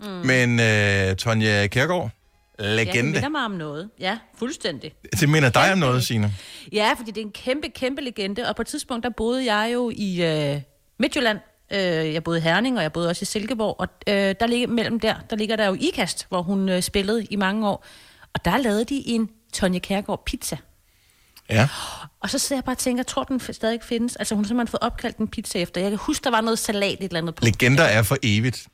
Mm. 0.00 0.06
Men 0.06 0.60
øh, 0.60 1.16
Tonje 1.16 1.66
Kærgaard, 1.68 2.10
Ja, 2.58 2.64
det 2.64 2.76
legende. 2.86 3.12
minder 3.12 3.28
mig 3.28 3.44
om 3.44 3.50
noget. 3.50 3.90
Ja, 4.00 4.18
fuldstændig. 4.38 4.92
det 5.20 5.28
minder 5.28 5.50
dig 5.50 5.72
om 5.72 5.78
noget, 5.78 6.04
Signe. 6.04 6.32
Ja, 6.72 6.92
fordi 6.98 7.10
det 7.10 7.20
er 7.20 7.24
en 7.24 7.32
kæmpe, 7.32 7.68
kæmpe 7.68 8.02
legende. 8.02 8.48
Og 8.48 8.56
på 8.56 8.62
et 8.62 8.66
tidspunkt, 8.68 9.04
der 9.04 9.10
boede 9.10 9.52
jeg 9.54 9.70
jo 9.74 9.92
i 9.94 10.22
øh, 10.22 10.60
Midtjylland. 10.98 11.38
Øh, 11.72 11.78
jeg 12.14 12.24
boede 12.24 12.38
i 12.38 12.42
Herning, 12.42 12.76
og 12.76 12.82
jeg 12.82 12.92
boede 12.92 13.08
også 13.08 13.22
i 13.22 13.26
Silkeborg. 13.26 13.76
Og 13.80 13.88
øh, 14.08 14.34
der 14.40 14.46
ligger, 14.46 14.66
mellem 14.68 15.00
der, 15.00 15.14
der 15.30 15.36
ligger 15.36 15.56
der 15.56 15.66
jo 15.66 15.76
Ikast, 15.80 16.26
hvor 16.28 16.42
hun 16.42 16.68
øh, 16.68 16.82
spillede 16.82 17.24
i 17.24 17.36
mange 17.36 17.68
år. 17.68 17.84
Og 18.34 18.44
der 18.44 18.56
lavede 18.58 18.84
de 18.84 19.02
en 19.08 19.30
Tonje 19.52 19.78
Kærgaard 19.78 20.22
pizza. 20.26 20.56
Ja. 21.50 21.68
Og 22.20 22.30
så 22.30 22.38
sidder 22.38 22.56
jeg 22.60 22.64
bare 22.64 22.74
og 22.74 22.78
tænker, 22.78 23.02
tror 23.02 23.24
den 23.24 23.40
stadig 23.52 23.80
findes? 23.82 24.16
Altså 24.16 24.34
hun 24.34 24.44
har 24.44 24.48
simpelthen 24.48 24.70
fået 24.70 24.82
opkaldt 24.82 25.16
en 25.16 25.28
pizza 25.28 25.58
efter. 25.58 25.80
Jeg 25.80 25.90
kan 25.90 25.98
huske, 25.98 26.24
der 26.24 26.30
var 26.30 26.40
noget 26.40 26.58
salat 26.58 26.92
et 26.92 27.04
eller 27.04 27.18
andet 27.20 27.34
på. 27.34 27.44
Legender 27.44 27.84
er 27.84 28.02
for 28.02 28.16
evigt. 28.22 28.66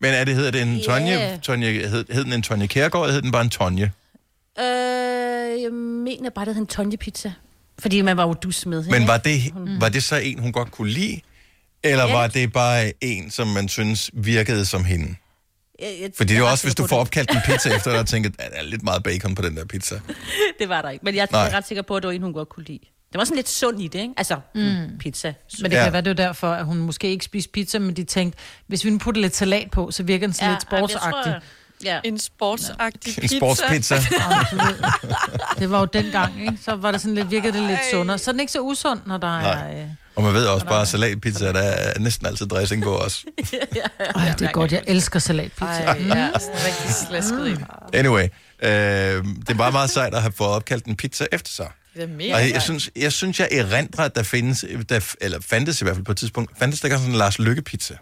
Men 0.00 0.14
er 0.14 0.24
det, 0.24 0.34
hedder 0.34 0.50
det 0.50 0.62
en 0.62 0.76
Ja. 0.76 0.84
Tonje? 0.84 1.38
Tonje 1.42 1.88
hed, 1.88 2.04
hed 2.12 2.24
den 2.24 2.32
en 2.32 2.42
Tonje 2.42 2.66
Kærgaard, 2.66 3.04
eller 3.04 3.14
hed 3.14 3.22
den 3.22 3.32
bare 3.32 3.42
en 3.42 3.50
Tonje? 3.50 3.92
Øh, 4.58 5.62
jeg 5.62 5.72
mener 5.72 6.30
bare, 6.30 6.44
det 6.44 6.54
hed 6.54 6.60
en 6.60 6.66
Tonje 6.66 6.96
pizza. 6.96 7.32
Fordi 7.78 8.02
man 8.02 8.16
var 8.16 8.26
jo 8.26 8.32
dus 8.32 8.66
med. 8.66 8.84
Men 8.84 9.06
var 9.08 9.16
det, 9.18 9.40
var 9.80 9.88
det 9.88 10.02
så 10.02 10.16
en, 10.16 10.38
hun 10.38 10.52
godt 10.52 10.70
kunne 10.70 10.90
lide? 10.90 11.20
Eller 11.82 12.06
Ja. 12.06 12.12
var 12.12 12.26
det 12.26 12.52
bare 12.52 12.92
en, 13.00 13.30
som 13.30 13.46
man 13.48 13.68
synes 13.68 14.10
virkede 14.12 14.66
som 14.66 14.84
hende? 14.84 15.14
Jeg, 15.80 15.98
jeg, 16.00 16.10
Fordi 16.16 16.32
det 16.32 16.36
er 16.38 16.40
jo 16.44 16.50
også, 16.50 16.64
hvis 16.64 16.74
du 16.74 16.86
får 16.86 16.96
opkaldt 16.96 17.30
en 17.30 17.36
pizza 17.46 17.74
efter, 17.76 17.98
og 17.98 18.06
tænker, 18.12 18.30
at 18.38 18.50
der 18.52 18.58
er 18.58 18.62
lidt 18.62 18.82
meget 18.82 19.02
bacon 19.02 19.34
på 19.34 19.42
den 19.42 19.56
der 19.56 19.64
pizza. 19.64 20.00
det 20.58 20.68
var 20.68 20.82
der 20.82 20.90
ikke. 20.90 21.04
Men 21.04 21.14
jeg 21.14 21.28
Nej. 21.32 21.48
er 21.48 21.54
ret 21.56 21.66
sikker 21.66 21.82
på, 21.82 21.96
at 21.96 22.02
det 22.02 22.06
var 22.08 22.12
en, 22.12 22.22
hun 22.22 22.32
godt 22.32 22.48
kunne 22.48 22.64
lide. 22.64 22.80
Det 23.12 23.18
var 23.18 23.24
sådan 23.24 23.36
lidt 23.36 23.48
sund 23.48 23.82
i 23.82 23.88
det, 23.88 23.98
ikke? 24.00 24.14
Altså, 24.16 24.36
mm. 24.54 24.98
pizza. 24.98 25.34
Men 25.62 25.70
det 25.70 25.76
Ja. 25.76 25.84
kan 25.84 25.92
være, 25.92 26.02
det 26.02 26.10
er 26.10 26.14
derfor, 26.26 26.50
at 26.52 26.64
hun 26.64 26.78
måske 26.78 27.10
ikke 27.10 27.24
spiste 27.24 27.50
pizza, 27.52 27.78
men 27.78 27.94
de 27.96 28.04
tænkte, 28.04 28.38
hvis 28.66 28.84
vi 28.84 28.90
nu 28.90 28.98
putter 28.98 29.22
lidt 29.22 29.36
salat 29.36 29.70
på, 29.70 29.90
så 29.90 30.02
virker 30.02 30.26
den 30.26 30.34
sådan 30.34 30.50
lidt 30.50 30.70
men 30.70 30.80
jeg 30.80 30.90
sportsagtig. 30.90 31.32
Ja. 31.84 32.00
En 32.04 32.18
sportsagtig 32.18 33.14
En 33.18 33.20
pizza. 33.20 33.36
sportspizza. 33.36 33.94
Det 35.58 35.70
var 35.70 35.78
jo 35.80 35.84
dengang, 35.84 36.40
ikke? 36.40 36.58
Så 36.64 36.76
var 36.76 36.90
det 36.90 37.00
sådan 37.00 37.14
lidt, 37.14 37.30
virkede 37.30 37.52
det 37.58 37.68
lidt 37.68 37.80
sundere. 37.90 38.18
Så 38.18 38.30
er 38.30 38.32
den 38.32 38.40
ikke 38.40 38.52
så 38.52 38.60
usund, 38.60 39.00
når 39.06 39.16
der 39.16 39.26
Nej. 39.40 39.72
er... 39.72 39.82
Øh... 39.82 39.88
Og 40.16 40.22
man 40.22 40.34
ved 40.34 40.46
også 40.46 40.66
bare, 40.66 40.82
at 40.82 40.88
salatpizza, 40.88 41.52
der 41.52 41.60
er 41.60 41.98
næsten 41.98 42.26
altid 42.26 42.46
dressing 42.46 42.82
på 42.82 42.98
os. 42.98 43.24
Ej, 44.14 44.34
det 44.38 44.46
er 44.48 44.52
godt, 44.52 44.72
jeg 44.72 44.82
elsker 44.86 45.18
salatpizza. 45.18 45.64
Ej, 45.66 46.02
ja, 46.08 46.28
sådan 46.38 46.54
rigtig 46.66 46.94
slasket 47.08 47.48
i. 47.48 47.54
Anyway, 47.96 48.22
øh, 48.62 48.70
det 48.70 49.50
er 49.50 49.54
bare 49.54 49.72
meget 49.72 49.90
sejt 49.90 50.14
at 50.14 50.20
have 50.22 50.32
fået 50.32 50.50
opkaldt 50.50 50.84
en 50.84 50.96
pizza 50.96 51.26
efter 51.32 51.50
sig. 51.50 51.68
Det 51.94 52.02
er 52.02 52.06
mega 52.06 52.34
Og 52.34 52.50
jeg, 52.50 52.62
synes, 52.62 52.90
jeg 52.96 53.12
synes, 53.12 53.40
jeg 53.40 53.48
erindrer, 53.52 54.04
at 54.04 54.14
der 54.14 54.22
findes, 54.22 54.64
der, 54.88 55.14
eller 55.20 55.38
fandtes 55.40 55.80
i 55.80 55.84
hvert 55.84 55.96
fald 55.96 56.04
på 56.04 56.12
et 56.12 56.18
tidspunkt, 56.18 56.58
fandtes 56.58 56.80
der 56.80 56.86
ikke 56.86 56.96
sådan 56.96 57.10
en 57.10 57.16
Lars 57.18 57.38
Lykke-pizza? 57.38 57.94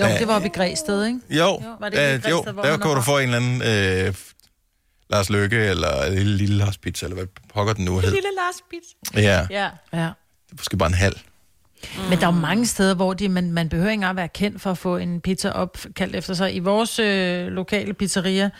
Jo, 0.00 0.04
Ja. 0.06 0.18
det 0.18 0.28
var 0.28 0.34
oppe 0.36 0.48
i 0.48 0.50
Græsted, 0.50 1.04
ikke? 1.06 1.20
Jo, 1.30 1.62
var 1.80 1.88
det 1.88 1.96
jo 1.96 2.02
Græsted, 2.22 2.52
hvor 2.52 2.62
der 2.62 2.72
er 2.72 2.76
kunne 2.76 2.94
du 2.94 3.00
få 3.00 3.18
en 3.18 3.34
eller 3.34 3.36
anden 3.36 4.06
øh, 4.08 4.14
Lars 5.10 5.30
Lykke, 5.30 5.56
eller 5.56 6.02
en 6.04 6.12
lille, 6.14 6.36
lille 6.36 6.56
Lars 6.56 6.78
Pizza, 6.78 7.06
eller 7.06 7.16
hvad 7.16 7.26
pokker 7.54 7.72
den 7.72 7.84
nu 7.84 7.98
hed. 7.98 8.10
Lille 8.10 8.28
Lars 8.36 8.54
pizza. 8.70 9.20
Ja, 9.20 9.46
Ja. 9.50 9.68
Ja. 9.92 9.98
det 9.98 10.52
er 10.52 10.54
måske 10.58 10.76
bare 10.76 10.88
en 10.88 10.94
halv. 10.94 11.16
Men 12.10 12.18
der 12.18 12.26
er 12.26 12.32
jo 12.32 12.38
mange 12.38 12.66
steder, 12.66 12.94
hvor 12.94 13.14
de, 13.14 13.28
man, 13.28 13.52
man 13.52 13.68
behøver 13.68 13.90
ikke 13.90 13.94
engang 13.94 14.16
være 14.16 14.28
kendt 14.28 14.60
for 14.62 14.70
at 14.70 14.78
få 14.78 14.96
en 14.96 15.20
pizza 15.20 15.50
opkaldt 15.50 16.16
efter 16.16 16.34
sig. 16.34 16.54
I 16.54 16.58
vores 16.58 16.98
øh, 16.98 17.46
lokale 17.46 17.94
pizzeria, 17.94 18.50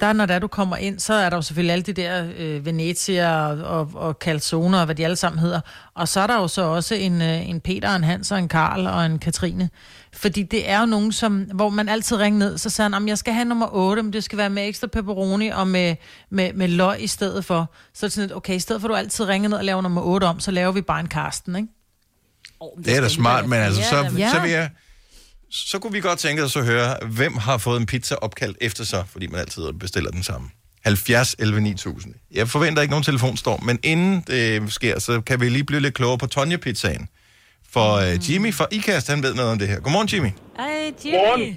der 0.00 0.12
når 0.12 0.26
der 0.26 0.38
du 0.38 0.46
kommer 0.46 0.76
ind, 0.76 0.98
så 0.98 1.14
er 1.14 1.30
der 1.30 1.36
jo 1.36 1.42
selvfølgelig 1.42 1.72
alle 1.72 1.82
de 1.82 1.92
der 1.92 2.26
øh, 2.38 2.66
Venezia 2.66 3.46
og, 3.46 3.58
og, 3.80 3.90
og 3.94 4.14
calzone 4.20 4.78
og 4.78 4.84
hvad 4.84 4.94
de 4.94 5.04
alle 5.04 5.16
sammen 5.16 5.38
hedder. 5.40 5.60
Og 5.94 6.08
så 6.08 6.20
er 6.20 6.26
der 6.26 6.34
jo 6.40 6.48
så 6.48 6.62
også 6.62 6.94
en, 6.94 7.22
øh, 7.22 7.48
en 7.48 7.60
Peter, 7.60 7.94
en 7.94 8.04
Hans 8.04 8.32
og 8.32 8.38
en 8.38 8.48
Karl 8.48 8.86
og 8.86 9.06
en 9.06 9.18
Katrine. 9.18 9.70
Fordi 10.12 10.42
det 10.42 10.70
er 10.70 10.80
jo 10.80 10.86
nogen, 10.86 11.12
som, 11.12 11.38
hvor 11.54 11.68
man 11.68 11.88
altid 11.88 12.16
ringer 12.16 12.38
ned, 12.38 12.58
så 12.58 12.70
siger 12.70 12.84
han, 12.84 12.92
"Jamen, 12.92 13.08
jeg 13.08 13.18
skal 13.18 13.34
have 13.34 13.44
nummer 13.44 13.68
8, 13.72 14.02
men 14.02 14.12
det 14.12 14.24
skal 14.24 14.38
være 14.38 14.50
med 14.50 14.68
ekstra 14.68 14.86
pepperoni 14.86 15.48
og 15.48 15.68
med, 15.68 15.96
med, 16.30 16.52
med 16.52 16.68
løg 16.68 17.02
i 17.02 17.06
stedet 17.06 17.44
for. 17.44 17.72
Så 17.94 18.06
er 18.06 18.08
det 18.08 18.12
sådan 18.14 18.28
lidt, 18.28 18.36
okay, 18.36 18.54
i 18.54 18.58
stedet 18.58 18.80
for 18.82 18.88
at 18.88 18.90
du 18.90 18.96
altid 18.96 19.24
ringer 19.24 19.48
ned 19.48 19.58
og 19.58 19.64
laver 19.64 19.82
nummer 19.82 20.02
8 20.02 20.24
om, 20.24 20.40
så 20.40 20.50
laver 20.50 20.72
vi 20.72 20.80
bare 20.80 21.00
en 21.00 21.08
Karsten, 21.08 21.56
ikke? 21.56 21.68
Oh, 22.60 22.84
Det 22.84 22.96
er 22.96 23.00
da 23.00 23.08
smart, 23.08 23.48
men 23.48 23.58
altså, 23.58 23.82
så, 23.82 23.96
Ja. 24.18 24.30
så, 24.30 24.40
vil 24.40 24.50
jeg, 24.50 24.70
så 25.50 25.78
kunne 25.78 25.92
vi 25.92 26.00
godt 26.00 26.18
tænke 26.18 26.44
os 26.44 26.56
at 26.56 26.64
høre, 26.64 26.96
hvem 27.10 27.36
har 27.36 27.58
fået 27.58 27.80
en 27.80 27.86
pizza 27.86 28.14
opkaldt 28.14 28.58
efter 28.60 28.84
sig, 28.84 29.04
fordi 29.12 29.26
man 29.26 29.40
altid 29.40 29.72
bestiller 29.72 30.10
den 30.10 30.22
samme. 30.22 30.50
70 30.84 31.36
11 31.38 31.60
9000. 31.60 32.14
Jeg 32.30 32.48
forventer 32.48 32.82
ikke 32.82 32.90
nogen 32.92 33.04
telefonstorm, 33.04 33.64
men 33.64 33.78
inden 33.82 34.24
det 34.26 34.72
sker, 34.72 34.98
så 34.98 35.20
kan 35.20 35.40
vi 35.40 35.48
lige 35.48 35.64
blive 35.64 35.80
lidt 35.80 35.94
klogere 35.94 36.18
på 36.18 36.26
Tonje-pizzaen. 36.26 37.08
For 37.70 37.96
uh, 37.96 38.30
Jimmy 38.30 38.54
fra 38.54 38.66
IKAST, 38.72 39.08
han 39.08 39.22
ved 39.22 39.34
noget 39.34 39.50
om 39.52 39.58
det 39.58 39.68
her. 39.68 39.80
Godmorgen, 39.80 40.08
Jimmy. 40.12 40.28
Ej, 40.58 40.92
Jimmy. 41.04 41.56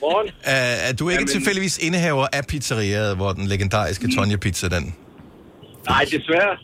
Morgen. 0.00 0.26
Uh, 0.28 0.52
er 0.88 0.92
du 0.92 1.08
ikke 1.08 1.20
Jamen- 1.20 1.28
tilfældigvis 1.32 1.78
indehaver 1.78 2.26
af 2.32 2.46
pizzeriet, 2.46 3.16
hvor 3.16 3.32
den 3.32 3.46
legendariske 3.46 4.08
Tonje-pizza, 4.14 4.68
den... 4.68 4.94
Nej, 5.88 6.04
desværre. 6.04 6.56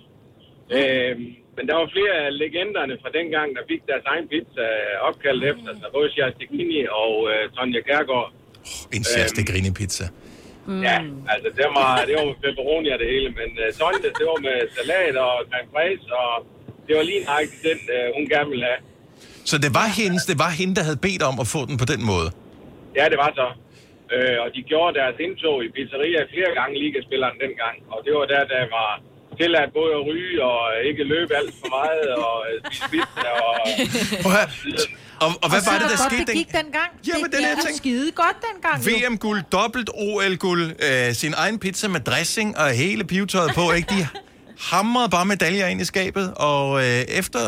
Øhm, 0.73 1.25
men 1.59 1.65
der 1.69 1.77
var 1.81 1.89
flere 1.97 2.15
af 2.27 2.31
legenderne 2.45 2.95
fra 3.03 3.11
dengang, 3.19 3.49
der 3.57 3.63
fik 3.73 3.83
deres 3.91 4.05
egen 4.13 4.27
pizza 4.33 4.65
opkaldt 5.09 5.43
efter 5.51 5.71
sig. 5.79 5.89
Både 5.97 6.09
Sjastikini 6.15 6.81
og 7.03 7.13
øh, 7.31 7.43
Tonja 7.57 7.81
Kærgaard. 7.89 8.31
En 8.97 9.05
Sjastegrini 9.13 9.71
pizza. 9.81 10.07
Mm. 10.69 10.83
Ja, 10.89 10.99
altså 11.33 11.49
det 11.59 11.67
var, 11.77 11.91
det 12.09 12.15
var 12.19 12.25
med 12.31 12.39
pepperoni 12.45 12.89
og 12.95 12.99
det 13.03 13.09
hele. 13.15 13.29
Men 13.41 13.51
øh, 13.63 13.67
Tonja, 13.81 14.11
det 14.19 14.27
var 14.33 14.39
med 14.49 14.57
salat 14.77 15.17
og 15.27 15.35
creme 15.51 15.71
fraise, 15.75 16.07
og 16.23 16.35
det 16.87 16.93
var 16.99 17.05
lige 17.11 17.23
nøjagtigt 17.29 17.63
den, 17.69 17.79
øh, 17.95 18.07
hun 18.17 18.25
gerne 18.35 18.49
ville 18.53 18.67
have. 18.71 18.81
Så 19.51 19.57
det 19.65 19.71
var 19.81 19.89
hendes, 20.01 20.23
det 20.31 20.39
var 20.45 20.51
hende, 20.61 20.75
der 20.79 20.85
havde 20.89 21.01
bedt 21.07 21.23
om 21.31 21.37
at 21.45 21.47
få 21.55 21.61
den 21.69 21.77
på 21.83 21.87
den 21.93 22.01
måde. 22.13 22.29
Ja, 22.99 23.05
det 23.13 23.19
var 23.25 23.31
så. 23.41 23.49
Øh, 24.15 24.37
og 24.45 24.49
de 24.55 24.61
gjorde 24.71 24.93
deres 25.01 25.17
indtog 25.27 25.57
i 25.67 25.69
pizzeria 25.77 26.21
flere 26.35 26.53
gange 26.59 26.75
ligaspilleren 26.85 27.37
dengang. 27.45 27.77
Og 27.93 27.99
det 28.05 28.13
var 28.19 28.27
der, 28.35 28.43
der 28.55 28.63
var 28.79 28.91
tilladt 29.41 29.71
både 29.79 29.93
at 29.99 30.03
ryge 30.11 30.37
og 30.53 30.61
ikke 30.89 31.03
løbe 31.15 31.33
alt 31.41 31.53
for 31.61 31.69
meget 31.79 32.09
og 32.27 32.37
øh, 32.49 32.57
spise 32.71 32.87
pizza 32.93 33.29
og... 33.49 33.55
Prøv 34.25 34.33
at. 34.45 34.51
Og, 35.25 35.31
og 35.43 35.49
hvad 35.53 35.61
Og 35.61 35.67
var 35.71 35.77
det, 35.83 35.89
der 35.95 35.99
godt, 36.05 36.13
skete? 36.13 36.27
det 36.31 36.35
gik 36.41 36.51
dengang. 36.61 36.91
Jamen, 37.09 37.25
det 37.25 37.33
det 37.33 37.39
er 37.39 37.43
det, 37.43 37.49
jeg 37.49 37.57
gik 37.57 37.65
tænkte. 37.67 37.83
skide 37.85 38.09
godt 38.23 38.37
dengang. 38.49 38.77
VM-guld, 38.89 39.41
dobbelt 39.59 39.89
OL-guld, 40.07 40.65
øh, 40.89 41.13
sin 41.23 41.33
egen 41.43 41.57
pizza 41.65 41.87
med 41.95 42.01
dressing 42.11 42.49
og 42.63 42.69
hele 42.83 43.03
pivetøjet 43.13 43.51
på, 43.61 43.65
ikke? 43.79 43.89
De 43.95 44.03
hamrede 44.71 45.09
bare 45.17 45.27
medaljer 45.35 45.67
ind 45.73 45.81
i 45.81 45.85
skabet, 45.95 46.27
og 46.51 46.65
øh, 46.85 47.01
efter, 47.21 47.41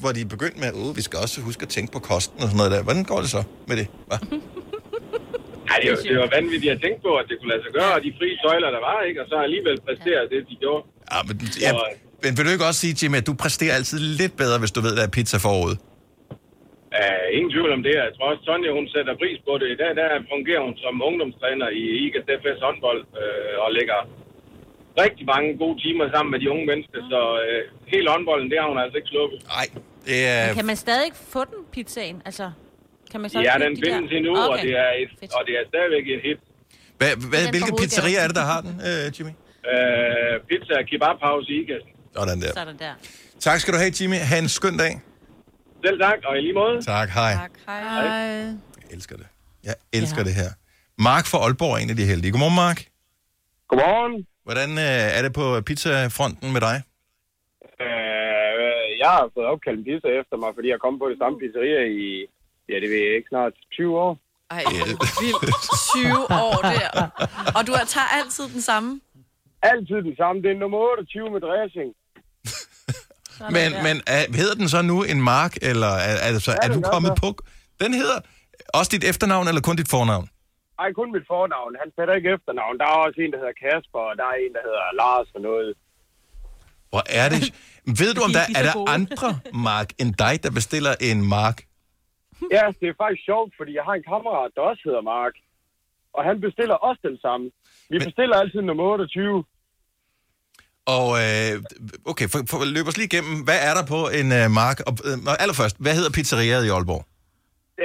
hvor 0.00 0.10
de 0.16 0.22
begyndte 0.34 0.58
med, 0.62 0.68
at 0.68 0.96
vi 0.98 1.02
skal 1.08 1.16
også 1.24 1.36
huske 1.48 1.62
at 1.62 1.68
tænke 1.76 1.90
på 1.92 2.00
kosten 2.10 2.36
og 2.42 2.46
sådan 2.48 2.56
noget 2.60 2.72
der. 2.74 2.82
Hvordan 2.86 3.04
går 3.12 3.20
det 3.24 3.30
så 3.36 3.42
med 3.68 3.76
det? 3.80 3.86
Hva? 4.08 4.16
Ej, 5.72 5.76
det, 5.82 5.88
var, 5.92 5.96
det 6.10 6.18
var 6.24 6.30
vanvittigt 6.38 6.72
at 6.76 6.80
tænke 6.84 6.98
på, 7.06 7.10
at 7.20 7.24
det 7.28 7.34
kunne 7.38 7.50
lade 7.54 7.62
sig 7.66 7.72
gøre, 7.78 7.92
og 7.96 8.00
de 8.06 8.10
frie 8.18 8.36
søjler, 8.44 8.70
der 8.76 8.82
var, 8.88 8.98
ikke? 9.08 9.18
Og 9.22 9.26
så 9.32 9.36
alligevel 9.46 9.76
præstere 9.86 10.22
det, 10.32 10.40
de 10.50 10.56
gjorde. 10.64 10.82
Ja, 11.12 11.18
men, 11.28 11.34
ja, 11.66 11.70
men 12.22 12.30
vil 12.36 12.42
du 12.46 12.50
ikke 12.56 12.66
også 12.70 12.80
sige, 12.84 12.94
Jimmy, 13.00 13.16
at 13.22 13.26
du 13.30 13.34
præsterer 13.44 13.74
altid 13.78 13.98
lidt 14.20 14.34
bedre, 14.42 14.56
hvis 14.62 14.72
du 14.76 14.80
ved, 14.86 14.92
der 14.98 15.04
er 15.08 15.12
pizza 15.16 15.38
forud? 15.46 15.74
Uh, 17.00 17.26
ingen 17.36 17.50
tvivl 17.54 17.70
om 17.76 17.82
det. 17.86 17.94
Jeg 18.04 18.10
tror 18.16 18.26
også, 18.32 18.42
Sonja, 18.48 18.70
hun 18.78 18.86
sætter 18.94 19.14
pris 19.22 19.38
på 19.48 19.52
det. 19.60 19.66
I 19.74 19.78
dag 19.82 19.92
der 20.00 20.08
fungerer 20.32 20.62
hun 20.66 20.74
som 20.84 20.94
ungdomstræner 21.08 21.68
i 21.80 21.82
IGAS 22.04 22.24
DFS 22.28 22.58
håndbold 22.66 23.02
øh, 23.22 23.64
og 23.64 23.68
lægger 23.78 23.98
rigtig 25.02 25.24
mange 25.34 25.48
gode 25.62 25.76
timer 25.84 26.04
sammen 26.14 26.30
med 26.34 26.38
de 26.42 26.48
unge 26.54 26.66
mennesker. 26.70 26.98
Så 27.12 27.20
øh, 27.44 27.60
hele 27.92 28.06
håndbolden, 28.12 28.48
det 28.50 28.58
har 28.60 28.68
hun 28.72 28.78
altså 28.84 28.96
ikke 29.00 29.10
sluppet. 29.14 29.38
Nej, 29.56 29.66
det 30.08 30.18
er... 30.32 30.40
Men 30.46 30.54
kan 30.60 30.66
man 30.72 30.78
stadig 30.86 31.10
få 31.34 31.40
den, 31.50 31.60
pizzaen? 31.74 32.16
Altså, 32.28 32.46
kan 33.10 33.18
man 33.20 33.28
så 33.30 33.36
Ja, 33.48 33.54
den 33.64 33.72
de 33.76 33.82
findes 33.86 34.10
der? 34.10 34.16
endnu, 34.18 34.32
okay. 34.36 34.50
og, 34.52 34.56
det 34.66 34.72
er 34.84 34.90
et, 35.02 35.10
og 35.38 35.42
det 35.46 35.54
er 35.58 35.64
stadigvæk 35.72 36.04
et 36.16 36.22
hit. 36.28 36.40
Hvad, 36.98 37.10
hvad, 37.30 37.42
Den 37.44 37.50
hvilke 37.54 37.72
pizzerier 37.80 38.20
er 38.24 38.28
det, 38.30 38.36
der 38.40 38.46
har 38.52 38.60
den, 38.66 38.74
øh, 38.88 39.04
Jimmy? 39.16 39.34
Øh, 39.72 40.32
pizza 40.48 40.74
og 40.82 40.86
kebab 40.90 41.16
house 41.26 41.48
i 41.52 41.54
IGAS. 41.62 41.84
Sådan 42.16 42.40
der. 42.40 42.52
Sådan 42.60 42.78
der. 42.78 42.94
Tak 43.40 43.58
skal 43.60 43.74
du 43.74 43.78
have, 43.78 43.92
Jimmy. 44.00 44.16
Ha' 44.30 44.38
en 44.38 44.48
skøn 44.48 44.76
dag. 44.84 44.92
Selv 45.84 46.00
tak, 46.00 46.18
og 46.28 46.38
i 46.38 46.40
lige 46.40 46.52
måde. 46.52 46.82
Tak, 46.82 47.08
hej. 47.08 47.32
Tak, 47.34 47.50
hej. 47.66 47.80
Ej. 47.80 48.06
Jeg 48.82 48.88
elsker 48.90 49.16
det. 49.16 49.26
Jeg 49.64 49.74
elsker 49.92 50.22
ja. 50.22 50.24
det 50.24 50.34
her. 50.34 50.50
Mark 51.08 51.24
fra 51.26 51.38
Aalborg 51.44 51.72
er 51.74 51.78
en 51.84 51.90
af 51.90 51.96
de 51.96 52.04
heldige. 52.04 52.32
Godmorgen, 52.32 52.56
Mark. 52.64 52.78
Godmorgen. 53.68 54.14
Hvordan 54.46 54.70
øh, 54.88 55.18
er 55.18 55.22
det 55.26 55.32
på 55.40 55.60
pizzafronten 55.68 56.48
med 56.52 56.60
dig? 56.68 56.76
Øh, 57.84 58.88
jeg 59.02 59.10
har 59.16 59.24
fået 59.34 59.46
opkaldt 59.52 59.78
en 59.80 59.84
pizza 59.88 60.08
efter 60.20 60.36
mig, 60.42 60.50
fordi 60.56 60.68
jeg 60.74 60.80
kom 60.84 60.94
på 61.02 61.06
det 61.12 61.18
samme 61.22 61.34
pizzeria 61.42 61.82
i, 62.02 62.08
ja, 62.70 62.76
det 62.82 62.88
ved 62.92 63.00
jeg 63.06 63.14
ikke, 63.18 63.28
snart 63.34 63.52
20 63.72 63.98
år. 64.06 64.12
Ej, 64.50 64.62
vildt. 65.22 65.54
20 65.94 66.22
år 66.46 66.56
der. 66.74 66.90
Og 67.56 67.60
du 67.66 67.72
tager 67.94 68.10
altid 68.18 68.44
den 68.54 68.62
samme? 68.70 69.00
Altid 69.62 70.02
den 70.08 70.16
samme. 70.16 70.42
Det 70.42 70.50
er 70.50 70.58
nummer 70.64 70.78
28 70.78 71.30
med 71.30 71.40
dressing. 71.40 71.90
Men, 73.56 73.68
men 73.86 73.96
er, 74.16 74.22
hedder 74.40 74.56
den 74.60 74.68
så 74.68 74.82
nu 74.82 74.96
en 75.12 75.20
Mark, 75.32 75.52
eller 75.70 75.92
er, 76.08 76.14
altså, 76.28 76.50
Ja, 76.50 76.56
er 76.64 76.68
du 76.74 76.80
kommet 76.92 77.12
så. 77.16 77.20
på... 77.22 77.28
Den 77.82 77.94
hedder 78.00 78.18
også 78.78 78.90
dit 78.94 79.04
efternavn, 79.10 79.48
eller 79.48 79.62
kun 79.68 79.76
dit 79.76 79.90
fornavn? 79.96 80.26
Ej, 80.82 80.88
kun 80.92 81.12
mit 81.16 81.26
fornavn. 81.32 81.72
Han 81.82 81.88
sætter 81.96 82.14
ikke 82.18 82.30
efternavn. 82.36 82.74
Der 82.80 82.86
er 82.92 82.98
også 83.06 83.18
en, 83.24 83.32
der 83.34 83.38
hedder 83.42 83.56
Kasper, 83.64 84.02
og 84.10 84.14
der 84.20 84.26
er 84.32 84.36
en, 84.44 84.52
der 84.56 84.62
hedder 84.68 84.84
Lars 85.00 85.28
og 85.36 85.40
noget. 85.48 85.68
Hvor 86.90 87.02
er 87.20 87.28
det... 87.32 87.40
Ved 88.00 88.10
du, 88.16 88.20
om 88.28 88.32
der 88.36 88.44
De 88.48 88.52
er 88.58 88.60
er 88.60 88.64
der 88.68 88.76
andre 88.96 89.28
Mark 89.68 89.88
end 90.00 90.10
dig, 90.24 90.34
der 90.44 90.50
bestiller 90.58 90.92
en 91.08 91.18
Mark? 91.36 91.58
Ja, 92.56 92.64
det 92.80 92.86
er 92.92 92.96
faktisk 93.02 93.22
sjovt, 93.30 93.50
fordi 93.58 93.72
jeg 93.78 93.84
har 93.88 93.94
en 94.00 94.06
kammerat, 94.12 94.50
der 94.56 94.62
også 94.70 94.82
hedder 94.88 95.04
Mark. 95.16 95.34
Og 96.16 96.22
han 96.28 96.36
bestiller 96.46 96.76
også 96.88 97.00
den 97.08 97.18
samme. 97.26 97.44
Vi 97.90 97.98
bestiller 97.98 98.36
altid 98.36 98.60
nummer 98.62 98.84
28. 98.84 99.44
Og 100.96 101.08
øh, 101.22 101.52
okay, 102.10 102.26
for, 102.32 102.40
for, 102.50 102.56
løb 102.76 102.86
os 102.90 102.96
lige 103.00 103.10
igennem. 103.12 103.36
Hvad 103.48 103.60
er 103.68 103.74
der 103.78 103.84
på 103.94 104.00
en 104.18 104.28
øh, 104.38 104.46
Mark? 104.60 104.78
Og, 104.88 104.92
øh, 105.08 105.42
allerførst, 105.44 105.76
hvad 105.84 105.94
hedder 105.98 106.12
pizzeriaet 106.16 106.64
i 106.66 106.70
Aalborg? 106.76 107.02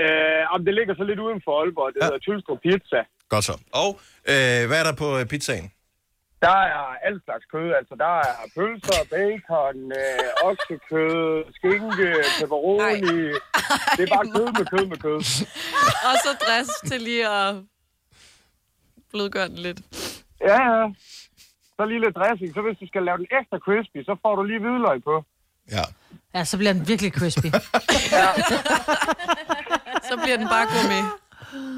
Øh, 0.01 0.43
om 0.55 0.59
det 0.65 0.73
ligger 0.79 0.93
så 0.99 1.03
lidt 1.09 1.19
uden 1.25 1.39
for 1.45 1.51
Aalborg. 1.61 1.89
Det 1.93 1.99
ja. 2.01 2.05
hedder 2.05 2.21
Tylstrup 2.27 2.59
Pizza. 2.65 3.01
Godt 3.33 3.45
så. 3.49 3.55
Og 3.81 3.89
øh, 4.31 4.61
hvad 4.69 4.77
er 4.81 4.85
der 4.89 4.95
på 5.03 5.07
øh, 5.19 5.25
pizzaen? 5.31 5.67
Der 6.45 6.59
er 6.77 6.85
alt 7.07 7.21
slags 7.25 7.45
kød. 7.53 7.67
Altså, 7.79 7.93
der 8.03 8.13
er 8.27 8.33
pølser, 8.55 8.99
bacon, 9.13 9.77
øh, 10.01 10.47
oksekød, 10.49 11.25
skinke, 11.57 12.09
pepperoni. 12.39 13.17
Det 13.95 14.03
er 14.05 14.11
bare 14.17 14.27
kød 14.35 14.47
med 14.59 14.65
kød 14.73 14.85
med 14.93 14.99
kød. 15.05 15.19
Og 16.09 16.15
så 16.25 16.31
dress 16.43 16.69
til 16.89 17.01
lige 17.01 17.25
at 17.39 17.49
blødgøre 19.13 19.47
den 19.51 19.59
lidt. 19.67 19.79
Ja, 20.49 20.59
ja. 20.71 20.83
Så 21.75 21.81
lige 21.91 22.01
lidt 22.05 22.15
dressing. 22.19 22.49
Så 22.57 22.61
hvis 22.65 22.77
du 22.81 22.85
skal 22.91 23.01
lave 23.07 23.17
den 23.21 23.27
ekstra 23.37 23.57
crispy, 23.65 23.99
så 24.09 24.13
får 24.23 24.33
du 24.37 24.43
lige 24.51 24.61
hvidløg 24.63 24.97
på. 25.09 25.15
Ja. 25.75 25.85
Ja, 26.35 26.41
så 26.51 26.55
bliver 26.57 26.73
den 26.77 26.83
virkelig 26.91 27.11
crispy. 27.19 27.49
Så 30.09 30.15
bliver 30.23 30.37
den 30.41 30.47
bare 30.55 30.65
gourmet. 30.73 31.03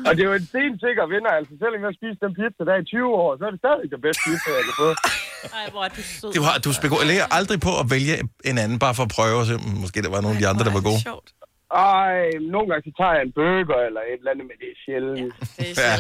Og 0.07 0.11
det 0.15 0.21
er 0.23 0.27
jo 0.31 0.35
en 0.41 0.47
stensikker 0.51 1.05
vinder. 1.13 1.31
Altså, 1.39 1.53
selvom 1.61 1.79
jeg 1.81 1.87
har 1.91 1.97
spist 1.99 2.19
den 2.25 2.31
pizza 2.39 2.61
der 2.69 2.75
i 2.83 2.85
20 2.85 3.07
år, 3.23 3.29
så 3.39 3.43
er 3.47 3.51
det 3.53 3.59
stadig 3.65 3.85
det 3.93 3.99
bedste 4.05 4.21
pizza, 4.27 4.49
jeg 4.59 4.63
kan 4.69 4.75
få. 4.83 4.89
Ej, 5.59 5.65
hvor 5.73 5.83
er 5.87 5.91
du 5.97 6.01
sød. 6.19 6.31
Du, 6.37 6.43
har, 6.47 6.55
du 6.65 6.71
spekulerer 6.79 7.25
aldrig 7.37 7.59
på 7.67 7.71
at 7.81 7.85
vælge 7.95 8.13
en 8.49 8.57
anden, 8.63 8.77
bare 8.85 8.93
for 8.97 9.03
at 9.07 9.11
prøve 9.17 9.37
at 9.41 9.47
se, 9.49 9.55
mm, 9.57 9.77
måske 9.83 9.97
der 10.05 10.11
var 10.15 10.21
nogle 10.25 10.35
af 10.37 10.41
de 10.43 10.47
andre, 10.51 10.63
der 10.67 10.73
var 10.77 10.83
gode. 10.89 11.01
Ej, 11.71 12.17
nogle 12.53 12.65
gange 12.69 12.83
så 12.87 12.91
tager 12.99 13.13
jeg 13.17 13.23
en 13.29 13.33
burger 13.39 13.79
eller 13.87 14.01
et 14.11 14.19
eller 14.21 14.31
andet, 14.33 14.45
men 14.49 14.57
det 14.61 14.69
er 14.73 14.77
sjældent. 14.85 15.33
Det 15.57 15.65
Ja, 15.85 15.93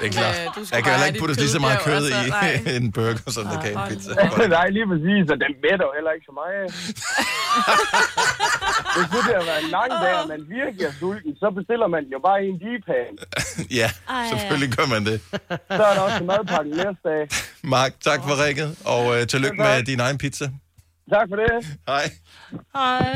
det 0.00 0.06
er 0.08 0.12
klart. 0.18 0.36
Jeg 0.74 0.80
kan 0.82 0.90
heller 0.94 1.08
ikke 1.10 1.20
putte 1.22 1.34
lige 1.44 1.54
så 1.58 1.62
meget 1.66 1.80
kød 1.88 2.04
i 2.18 2.22
en 2.78 2.86
burger, 2.96 3.28
som 3.36 3.44
der 3.50 3.58
kan 3.64 3.70
i 3.72 3.76
en 3.80 3.84
pizza. 3.90 4.10
Nej, 4.58 4.66
lige 4.76 4.86
præcis, 4.92 5.24
og 5.32 5.38
den 5.44 5.52
mætter 5.64 5.84
jo 5.88 5.92
heller 5.98 6.12
ikke 6.16 6.26
så 6.30 6.34
meget. 6.42 6.64
Hvis 8.96 9.08
det 9.14 9.22
der 9.30 9.40
var 9.50 9.56
en 9.64 9.70
lang 9.78 9.90
dag, 10.04 10.14
og 10.22 10.26
man 10.34 10.40
virkelig 10.58 10.84
er 10.90 10.94
sulten, 11.00 11.32
så 11.42 11.48
bestiller 11.58 11.88
man 11.96 12.02
jo 12.14 12.18
bare 12.28 12.38
en 12.48 12.56
dipan. 12.64 13.12
Ja, 13.80 13.88
Ej, 14.16 14.24
selvfølgelig 14.32 14.70
gør 14.76 14.86
man 14.94 15.02
det. 15.10 15.16
Så 15.78 15.82
er 15.90 15.94
der 15.96 16.02
også 16.06 16.18
en 16.24 16.28
madpakke 16.32 16.70
næste 16.80 17.02
dag. 17.10 17.22
Mark, 17.74 17.92
tak 18.08 18.20
for 18.26 18.34
rækket, 18.42 18.70
og 18.94 19.02
øh, 19.14 19.20
tillykke 19.32 19.58
med 19.66 19.76
din 19.90 20.00
egen 20.06 20.18
pizza. 20.22 20.46
Tak 21.14 21.26
for 21.30 21.36
det. 21.42 21.50
Hej. 21.92 22.04
Hej. 22.78 23.08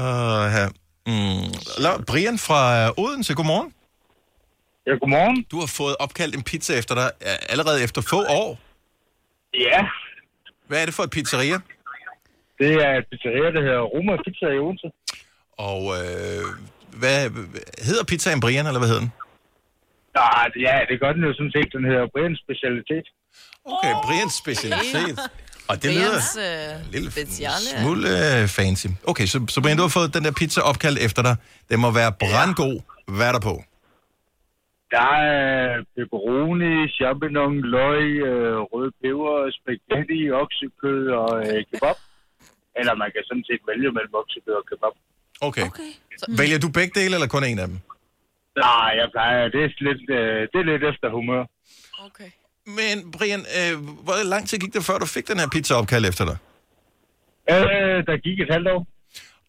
Uh, 0.00 0.44
her. 0.56 0.68
Mm. 1.06 1.48
La- 1.84 2.02
Brian 2.10 2.38
fra 2.38 2.60
øh, 2.86 3.04
Odense, 3.04 3.34
godmorgen. 3.34 3.74
Ja, 4.86 4.92
godmorgen. 5.02 5.46
Du 5.50 5.56
har 5.60 5.66
fået 5.66 5.96
opkaldt 6.04 6.34
en 6.36 6.42
pizza 6.42 6.78
efter 6.78 6.94
dig 6.94 7.10
allerede 7.48 7.82
efter 7.84 8.00
få 8.10 8.20
år. 8.40 8.58
Ja. 9.54 9.80
Hvad 10.68 10.82
er 10.82 10.86
det 10.86 10.94
for 10.94 11.02
et 11.02 11.10
pizzeria? 11.10 11.58
Det 12.58 12.72
er 12.86 12.92
et 13.00 13.06
pizzeria, 13.10 13.48
der 13.56 13.62
hedder 13.66 13.82
Roma 13.94 14.12
Pizza 14.24 14.46
i 14.56 14.58
Odense. 14.58 14.88
Og 15.70 15.82
øh, 15.98 16.44
hvad, 17.00 17.30
hedder 17.88 18.04
pizzaen 18.04 18.40
Brian, 18.40 18.66
eller 18.66 18.78
hvad 18.78 18.88
hedder 18.88 19.00
den? 19.06 19.12
Nej, 20.14 20.46
ja, 20.66 20.74
det 20.90 21.00
gør 21.00 21.12
den 21.12 21.22
jo 21.28 21.32
sådan 21.38 21.52
set. 21.56 21.68
Den 21.76 21.84
hedder 21.90 22.06
Brians 22.14 22.38
Specialitet. 22.46 23.06
Okay, 23.74 23.92
Brians 24.06 24.34
specialitet. 24.42 25.18
Og 25.72 25.76
det 25.82 25.90
lyder 25.98 26.20
øh, 26.44 26.92
lille 26.94 27.10
speciale. 27.10 27.66
smule 27.80 28.08
øh, 28.20 28.48
fancy. 28.56 28.88
Okay, 29.10 29.26
så, 29.32 29.36
så 29.54 29.58
Brian, 29.62 29.76
du 29.80 29.84
har 29.88 29.94
fået 29.98 30.08
den 30.16 30.24
der 30.26 30.32
pizza 30.40 30.60
opkaldt 30.70 30.98
efter 31.06 31.22
dig. 31.28 31.34
Den 31.70 31.78
må 31.84 31.88
være 32.00 32.10
brandgod. 32.22 32.76
Hvad 33.16 33.26
er 33.30 33.34
der 33.38 33.44
på? 33.50 33.54
Der 34.94 35.10
er 35.34 35.38
pepperoni, 35.96 36.74
champignon, 36.98 37.54
løg, 37.76 38.04
øh, 38.30 38.56
rød 38.72 38.88
peber, 39.00 39.34
spaghetti, 39.58 40.20
oksekød 40.42 41.02
og 41.20 41.32
øh, 41.46 41.58
kebab. 41.70 41.98
Eller 42.78 42.94
man 43.02 43.08
kan 43.14 43.22
sådan 43.28 43.44
set 43.48 43.62
vælge 43.70 43.90
mellem 43.96 44.14
oksekød 44.22 44.54
og 44.62 44.66
kebab. 44.70 44.94
Okay. 45.48 45.66
okay. 45.70 45.90
Vælger 46.40 46.58
du 46.64 46.68
begge 46.78 46.92
dele, 47.00 47.12
eller 47.16 47.30
kun 47.34 47.44
en 47.50 47.58
af 47.64 47.68
dem? 47.72 47.78
Nej, 48.66 48.90
jeg 49.00 49.08
plejer. 49.14 49.42
Det 49.54 49.60
er 49.64 49.68
lidt, 49.88 50.02
øh, 50.18 50.40
det 50.52 50.58
er 50.62 50.66
lidt 50.72 50.84
efter 50.90 51.08
humør. 51.16 51.42
Okay. 52.08 52.30
Men 52.66 53.10
Brian, 53.10 53.40
øh, 53.58 53.78
hvor 53.86 54.24
lang 54.24 54.48
tid 54.48 54.58
gik 54.58 54.72
det, 54.74 54.84
før 54.84 54.98
du 54.98 55.06
fik 55.06 55.28
den 55.28 55.38
her 55.38 55.48
pizza 55.48 55.74
opkaldt 55.74 56.06
efter 56.06 56.24
dig? 56.24 56.36
Øh, 57.50 58.06
der 58.06 58.16
gik 58.22 58.40
et 58.40 58.48
halvt 58.50 58.68
år. 58.68 58.86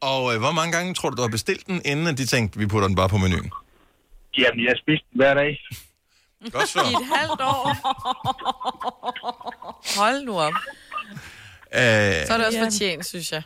Og 0.01 0.33
øh, 0.33 0.39
hvor 0.39 0.51
mange 0.51 0.71
gange 0.71 0.93
tror 0.93 1.09
du, 1.09 1.15
du 1.15 1.21
har 1.21 1.29
bestilt 1.29 1.67
den, 1.67 1.81
inden 1.85 2.17
de 2.17 2.25
tænkte, 2.25 2.59
vi 2.59 2.67
putter 2.67 2.87
den 2.87 2.95
bare 2.95 3.09
på 3.09 3.17
menuen? 3.17 3.51
Jamen, 4.37 4.65
jeg 4.65 4.73
spiste 4.77 5.05
den 5.11 5.17
hver 5.17 5.33
dag. 5.33 5.59
Godt 6.51 6.67
så. 6.69 6.79
I 6.79 6.93
et 7.03 7.17
halvt 7.17 7.41
år. 7.41 7.65
Hold 9.99 10.23
nu 10.25 10.39
op. 10.39 10.53
Øh, 11.73 11.79
Så 12.27 12.33
er 12.33 12.37
det 12.37 12.45
også 12.47 12.59
fortjent, 12.63 13.05
synes 13.05 13.31
jeg. 13.31 13.41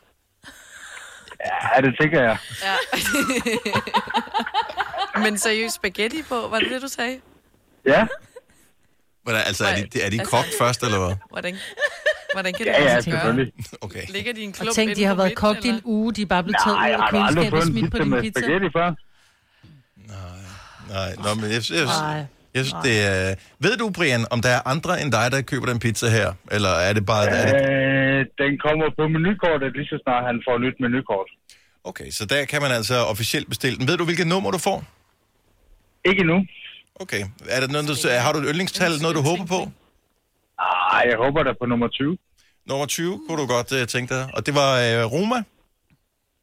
Ja, 1.75 1.81
det 1.81 1.95
tænker 2.01 2.21
jeg. 2.23 2.37
Ja. 2.63 2.75
Men 5.23 5.37
seriøst 5.37 5.75
spaghetti 5.75 6.23
på, 6.29 6.47
var 6.47 6.59
det 6.59 6.69
det, 6.71 6.81
du 6.81 6.87
sagde? 6.87 7.19
Ja. 7.85 8.07
Hvordan, 9.27 9.41
altså, 9.49 9.63
er 9.65 9.75
de, 9.75 10.01
er 10.05 10.09
de 10.09 10.19
Altså- 10.19 10.31
kogt 10.35 10.51
først, 10.61 10.79
eller 10.83 10.99
hvad? 11.05 11.15
Hvordan, 11.33 11.53
hvordan 12.33 12.53
kan 12.57 12.65
Ja, 12.65 12.71
det 12.73 12.79
ja, 12.85 12.89
gøre? 12.93 13.01
selvfølgelig. 13.01 13.53
Okay. 13.81 14.03
Ligger 14.15 14.33
de 14.33 14.41
i 14.41 14.43
en 14.43 14.49
Og 14.49 14.55
klump 14.55 14.75
tænk, 14.75 14.95
de 14.95 15.03
har 15.03 15.15
været 15.21 15.35
kogt 15.35 15.65
i 15.65 15.69
en 15.69 15.81
uge, 15.83 16.13
de 16.13 16.21
er 16.21 16.25
bare 16.35 16.43
blevet 16.43 16.57
taget 16.65 16.77
Nej, 16.77 16.89
ud 16.89 17.01
af 17.01 17.09
køleskabet 17.11 17.59
og 17.59 17.63
smidt 17.71 17.91
på 17.91 17.97
pizza 17.97 18.03
din 18.15 18.21
pizza. 18.21 18.39
spaghetti 18.41 18.67
før? 18.77 18.89
Nej, 20.95 21.09
nå, 21.23 21.29
men 21.41 21.45
jeg, 21.55 21.61
jeg, 21.79 21.85
Nej. 21.85 22.07
jeg, 22.15 22.25
jeg 22.55 22.61
synes, 22.65 22.83
det 22.87 22.95
er... 23.11 23.35
Ved 23.59 23.77
du, 23.77 23.85
Brian, 23.97 24.25
om 24.31 24.39
der 24.41 24.49
er 24.57 24.61
andre 24.73 25.01
end 25.01 25.11
dig, 25.11 25.25
der 25.31 25.41
køber 25.41 25.65
den 25.71 25.79
pizza 25.79 26.07
her? 26.17 26.29
Eller 26.51 26.69
er 26.87 26.93
det 26.93 27.05
bare... 27.05 27.25
Er 27.29 27.45
det, 27.47 27.69
Øh, 27.69 28.19
øh, 28.19 28.25
den 28.43 28.51
kommer 28.65 28.85
på 28.99 29.03
menukortet 29.15 29.69
lige 29.77 29.87
så 29.91 29.97
snart 30.03 30.23
han 30.29 30.37
får 30.47 30.55
nyt 30.65 30.77
menukort. 30.85 31.29
Okay, 31.89 32.09
så 32.11 32.25
der 32.25 32.45
kan 32.45 32.61
man 32.61 32.71
altså 32.71 32.95
officielt 33.13 33.47
bestille 33.49 33.77
den. 33.79 33.87
Ved 33.87 33.97
du, 33.97 34.05
hvilket 34.05 34.27
nummer 34.27 34.51
du 34.51 34.57
får? 34.57 34.83
Ikke 36.09 36.23
nu. 36.23 36.37
Okay. 36.99 37.23
Er 37.49 37.59
der 37.59 37.67
noget, 37.67 37.87
du, 37.87 38.09
har 38.09 38.33
du 38.33 38.39
et 38.39 38.45
yndlingstal, 38.49 38.91
noget 39.01 39.15
du 39.15 39.21
håber 39.21 39.45
på? 39.45 39.71
Ah, 40.59 41.09
jeg 41.09 41.17
håber 41.17 41.43
der 41.43 41.53
på 41.61 41.65
nummer 41.65 41.87
20. 41.87 42.17
Nummer 42.67 42.85
20 42.85 43.21
kunne 43.27 43.41
du 43.41 43.47
godt 43.47 43.71
uh, 43.71 43.87
tænke 43.87 44.13
dig. 44.15 44.29
Og 44.33 44.45
det 44.45 44.55
var 44.55 44.71
uh, 45.05 45.13
Roma? 45.13 45.43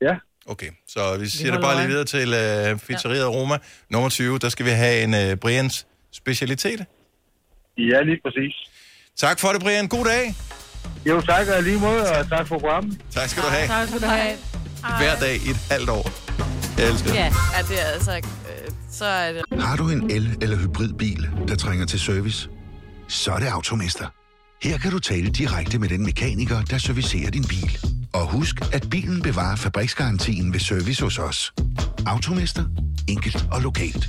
Ja. 0.01 0.15
Okay, 0.47 0.71
så 0.89 1.17
vi 1.19 1.27
siger 1.29 1.53
det 1.53 1.61
bare 1.61 1.77
lige 1.77 1.89
videre 1.89 2.05
til 2.05 2.29
uh, 2.29 2.81
pizzeriet 2.81 3.29
Roma. 3.29 3.59
Nummer 3.91 4.09
20, 4.09 4.39
der 4.39 4.49
skal 4.49 4.67
vi 4.67 4.71
have 4.71 5.03
en 5.03 5.33
uh, 5.33 5.39
Brians 5.39 5.87
specialitet. 6.13 6.85
Ja, 7.79 8.03
lige 8.03 8.21
præcis. 8.25 8.55
Tak 9.17 9.41
for 9.41 9.49
det, 9.49 9.63
Brian. 9.63 9.89
God 9.89 10.05
dag. 10.05 10.35
Jo, 11.07 11.21
tak 11.21 11.49
og 11.57 11.63
lige 11.63 11.79
måde, 11.79 12.03
og 12.13 12.29
tak 12.29 12.49
for 12.49 12.59
programmet. 12.59 13.01
Tak 13.11 13.29
skal 13.29 13.43
du 13.43 13.49
have. 13.49 13.69
Tak 13.69 13.89
skal 13.89 14.01
du 14.01 14.07
have. 14.07 14.37
Hver 14.99 15.15
dag 15.21 15.35
i 15.35 15.51
et 15.51 15.61
halvt 15.71 15.91
år. 15.91 16.11
Jeg 16.79 16.91
elsker 16.91 17.09
det. 17.11 17.19
Ja, 17.19 17.25
ja 17.57 17.63
det 17.69 17.83
er 17.83 17.87
altså... 17.87 18.44
Så 18.99 19.05
er 19.05 19.33
det... 19.33 19.43
Har 19.61 19.77
du 19.77 19.89
en 19.91 20.11
el- 20.11 20.39
eller 20.43 20.57
hybridbil, 20.57 21.29
der 21.49 21.57
trænger 21.57 21.87
til 21.87 22.01
service? 22.01 22.49
Så 23.09 23.33
er 23.33 23.39
det 23.39 23.47
Automester. 23.47 24.07
Her 24.63 24.79
kan 24.79 24.91
du 24.91 24.99
tale 24.99 25.31
direkte 25.31 25.79
med 25.79 25.89
den 25.89 26.03
mekaniker, 26.03 26.63
der 26.63 26.79
servicerer 26.79 27.31
din 27.31 27.45
bil. 27.49 27.79
Og 28.13 28.27
husk, 28.27 28.75
at 28.75 28.87
bilen 28.91 29.23
bevarer 29.23 29.57
fabriksgarantien 29.57 30.53
ved 30.53 30.61
service 30.61 31.03
hos 31.05 31.19
os. 31.19 31.53
Automester. 32.07 32.65
Enkelt 33.09 33.47
og 33.53 33.63
lokalt. 33.63 34.09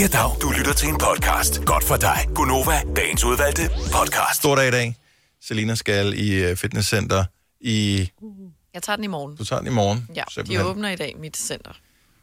Ja, 0.00 0.06
dag. 0.06 0.30
Du 0.42 0.50
lytter 0.58 0.72
til 0.72 0.88
en 0.88 0.98
podcast. 0.98 1.64
Godt 1.64 1.84
for 1.84 1.96
dig. 1.96 2.28
Gunova, 2.34 2.80
dagens 2.96 3.24
udvalgte 3.24 3.62
podcast. 3.68 4.36
Stor 4.36 4.56
dag 4.56 4.68
i 4.68 4.70
dag. 4.70 4.96
Selina 5.42 5.74
skal 5.74 6.18
i 6.18 6.50
uh, 6.50 6.56
fitnesscenter 6.56 7.24
i... 7.60 8.08
Jeg 8.74 8.82
tager 8.82 8.96
den 8.96 9.04
i 9.04 9.06
morgen. 9.06 9.36
Du 9.36 9.44
tager 9.44 9.60
den 9.60 9.68
i 9.68 9.74
morgen. 9.74 10.08
Ja, 10.16 10.22
de 10.28 10.34
simpelthen. 10.34 10.66
åbner 10.66 10.90
i 10.90 10.96
dag, 10.96 11.14
mit 11.18 11.36
center. 11.36 11.70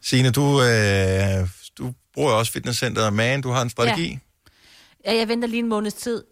Signe, 0.02 0.32
du, 0.32 0.62
øh, 0.62 1.48
du 1.78 1.94
bruger 2.14 2.32
også 2.32 2.52
fitnesscenter, 2.52 3.10
men 3.10 3.42
du 3.42 3.50
har 3.50 3.62
en 3.62 3.70
strategi. 3.70 4.20
Ja, 5.06 5.16
jeg 5.16 5.28
venter 5.28 5.48
lige 5.48 5.60
en 5.60 5.70
måneds 5.70 5.94
tid. 5.94 6.24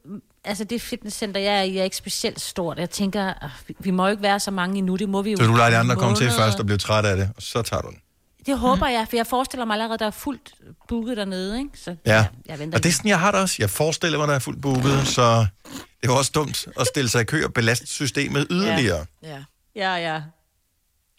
Altså, 0.43 0.63
det 0.63 0.81
fitnesscenter, 0.81 1.41
jeg 1.41 1.57
er 1.57 1.61
i, 1.61 1.77
er 1.77 1.83
ikke 1.83 1.97
specielt 1.97 2.41
stort. 2.41 2.79
Jeg 2.79 2.89
tænker, 2.89 3.33
ah, 3.41 3.49
vi- 3.79 3.91
må 3.91 4.03
jo 4.05 4.11
ikke 4.11 4.23
være 4.23 4.39
så 4.39 4.51
mange 4.51 4.77
endnu. 4.77 4.95
Det 4.95 5.09
må 5.09 5.21
vi 5.21 5.31
jo. 5.31 5.37
Så 5.37 5.45
du 5.45 5.55
lader 5.55 5.69
de 5.69 5.77
andre 5.77 5.95
komme 5.95 6.17
til 6.17 6.31
først 6.31 6.59
og 6.59 6.65
blive 6.65 6.77
træt 6.77 7.05
af 7.05 7.17
det, 7.17 7.29
og 7.35 7.41
så 7.41 7.61
tager 7.61 7.81
du 7.81 7.89
den. 7.89 7.97
Det 8.45 8.59
håber 8.59 8.87
jeg, 8.87 9.07
for 9.09 9.15
jeg 9.15 9.27
forestiller 9.27 9.65
mig 9.65 9.73
allerede, 9.73 9.97
der 9.97 10.05
er 10.05 10.11
fuldt 10.11 10.53
booket 10.87 11.17
dernede, 11.17 11.57
ikke? 11.57 11.69
Så 11.73 11.95
Ja, 12.05 12.27
jeg 12.45 12.59
venter 12.59 12.77
og 12.77 12.83
det 12.83 12.89
er 12.89 12.93
sådan, 12.93 13.09
jeg 13.09 13.19
har 13.19 13.31
det 13.31 13.41
også. 13.41 13.55
Jeg 13.59 13.69
forestiller 13.69 14.17
mig, 14.19 14.27
der 14.27 14.33
er 14.35 14.39
fuldt 14.39 14.61
booket, 14.61 15.07
så 15.07 15.39
det 15.71 15.79
er 16.03 16.07
jo 16.07 16.15
også 16.17 16.31
dumt 16.35 16.67
at 16.79 16.87
stille 16.87 17.09
sig 17.09 17.21
i 17.21 17.23
kø 17.23 17.45
og 17.45 17.53
belaste 17.53 17.87
systemet 17.87 18.47
yderligere. 18.49 19.05
Ja. 19.23 19.43
Ja, 19.75 19.95
ja. 19.95 20.21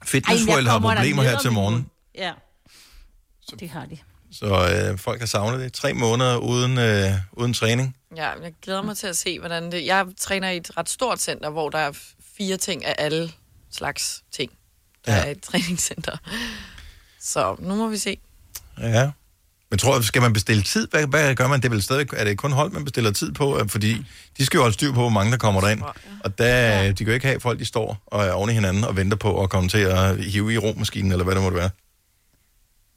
Fitness 0.05 0.43
Ej, 0.43 0.49
jeg 0.49 0.55
World 0.55 0.67
har 0.67 0.79
problemer 0.79 1.23
her 1.23 1.39
til 1.39 1.49
en 1.49 1.55
morgen. 1.55 1.91
Ja. 2.15 2.33
Det 3.61 3.69
har 3.71 3.85
de. 3.87 3.99
Så 4.33 4.47
øh, 4.93 4.99
folk 4.99 5.21
har 5.21 5.27
savnet 5.27 5.61
det. 5.61 5.73
Tre 5.73 5.93
måneder 5.95 6.37
uden, 6.37 6.79
øh, 6.79 7.13
uden 7.33 7.55
træning. 7.55 7.97
Ja, 8.17 8.31
jeg 8.43 8.53
glæder 8.63 8.83
mig 8.83 8.97
til 8.97 9.07
at 9.07 9.17
se, 9.17 9.39
hvordan 9.39 9.73
det... 9.73 9.87
Jeg 9.87 10.07
træner 10.19 10.51
i 10.51 10.57
et 10.57 10.77
ret 10.77 10.89
stort 10.89 11.21
center, 11.21 11.51
hvor 11.51 11.71
der 11.71 11.79
er 11.79 11.93
fire 12.37 12.57
ting 12.57 12.85
af 12.85 12.95
alle 12.99 13.33
slags 13.73 14.23
ting. 14.33 14.53
Der 15.07 15.13
Ja. 15.13 15.19
ja. 15.19 15.27
er 15.27 15.31
et 15.31 15.43
træningscenter. 15.43 16.17
Så 17.27 17.57
nu 17.59 17.75
må 17.75 17.89
vi 17.89 17.97
se. 17.97 18.19
Ja. 18.81 19.11
Men 19.71 19.79
tror 19.79 19.95
jeg, 19.95 20.05
skal 20.05 20.23
man 20.23 20.33
bestille 20.33 20.63
tid? 20.63 20.89
Hvad, 20.91 21.07
hvad 21.07 21.35
gør 21.35 21.49
man? 21.49 21.61
Det 21.61 21.67
er 21.67 21.71
vel 21.71 21.83
stadig, 21.83 22.07
er 22.13 22.25
det 22.25 22.39
kun 22.39 22.53
hold, 22.53 22.73
man 22.73 22.85
bestiller 22.85 23.13
tid 23.13 23.33
på? 23.33 23.59
Øh, 23.59 23.69
Fordi 23.69 24.07
de 24.39 24.47
skal 24.47 24.59
jo 24.59 24.63
holde 24.63 24.75
styr 24.75 24.93
på, 24.93 25.01
hvor 25.01 25.09
mange 25.09 25.33
der 25.33 25.39
kommer 25.39 25.61
derind. 25.61 25.83
Og 26.25 26.39
der, 26.39 26.83
de 26.89 26.95
kan 26.95 27.07
jo 27.07 27.13
ikke 27.13 27.27
have 27.27 27.41
folk, 27.41 27.59
de 27.59 27.65
står 27.65 28.03
og 28.07 28.25
er 28.25 28.33
oven 28.33 28.51
i 28.51 28.53
hinanden 28.53 28.85
og 28.85 28.97
venter 28.97 29.17
på 29.17 29.43
at 29.43 29.51
komme 29.51 29.69
til 29.69 29.79
at 29.79 30.25
hive 30.25 30.55
i 30.55 30.59
rummaskinen, 30.59 31.13
eller 31.13 31.25
hvad 31.25 31.35
det 31.35 31.43
måtte 31.43 31.57
være. 31.59 31.71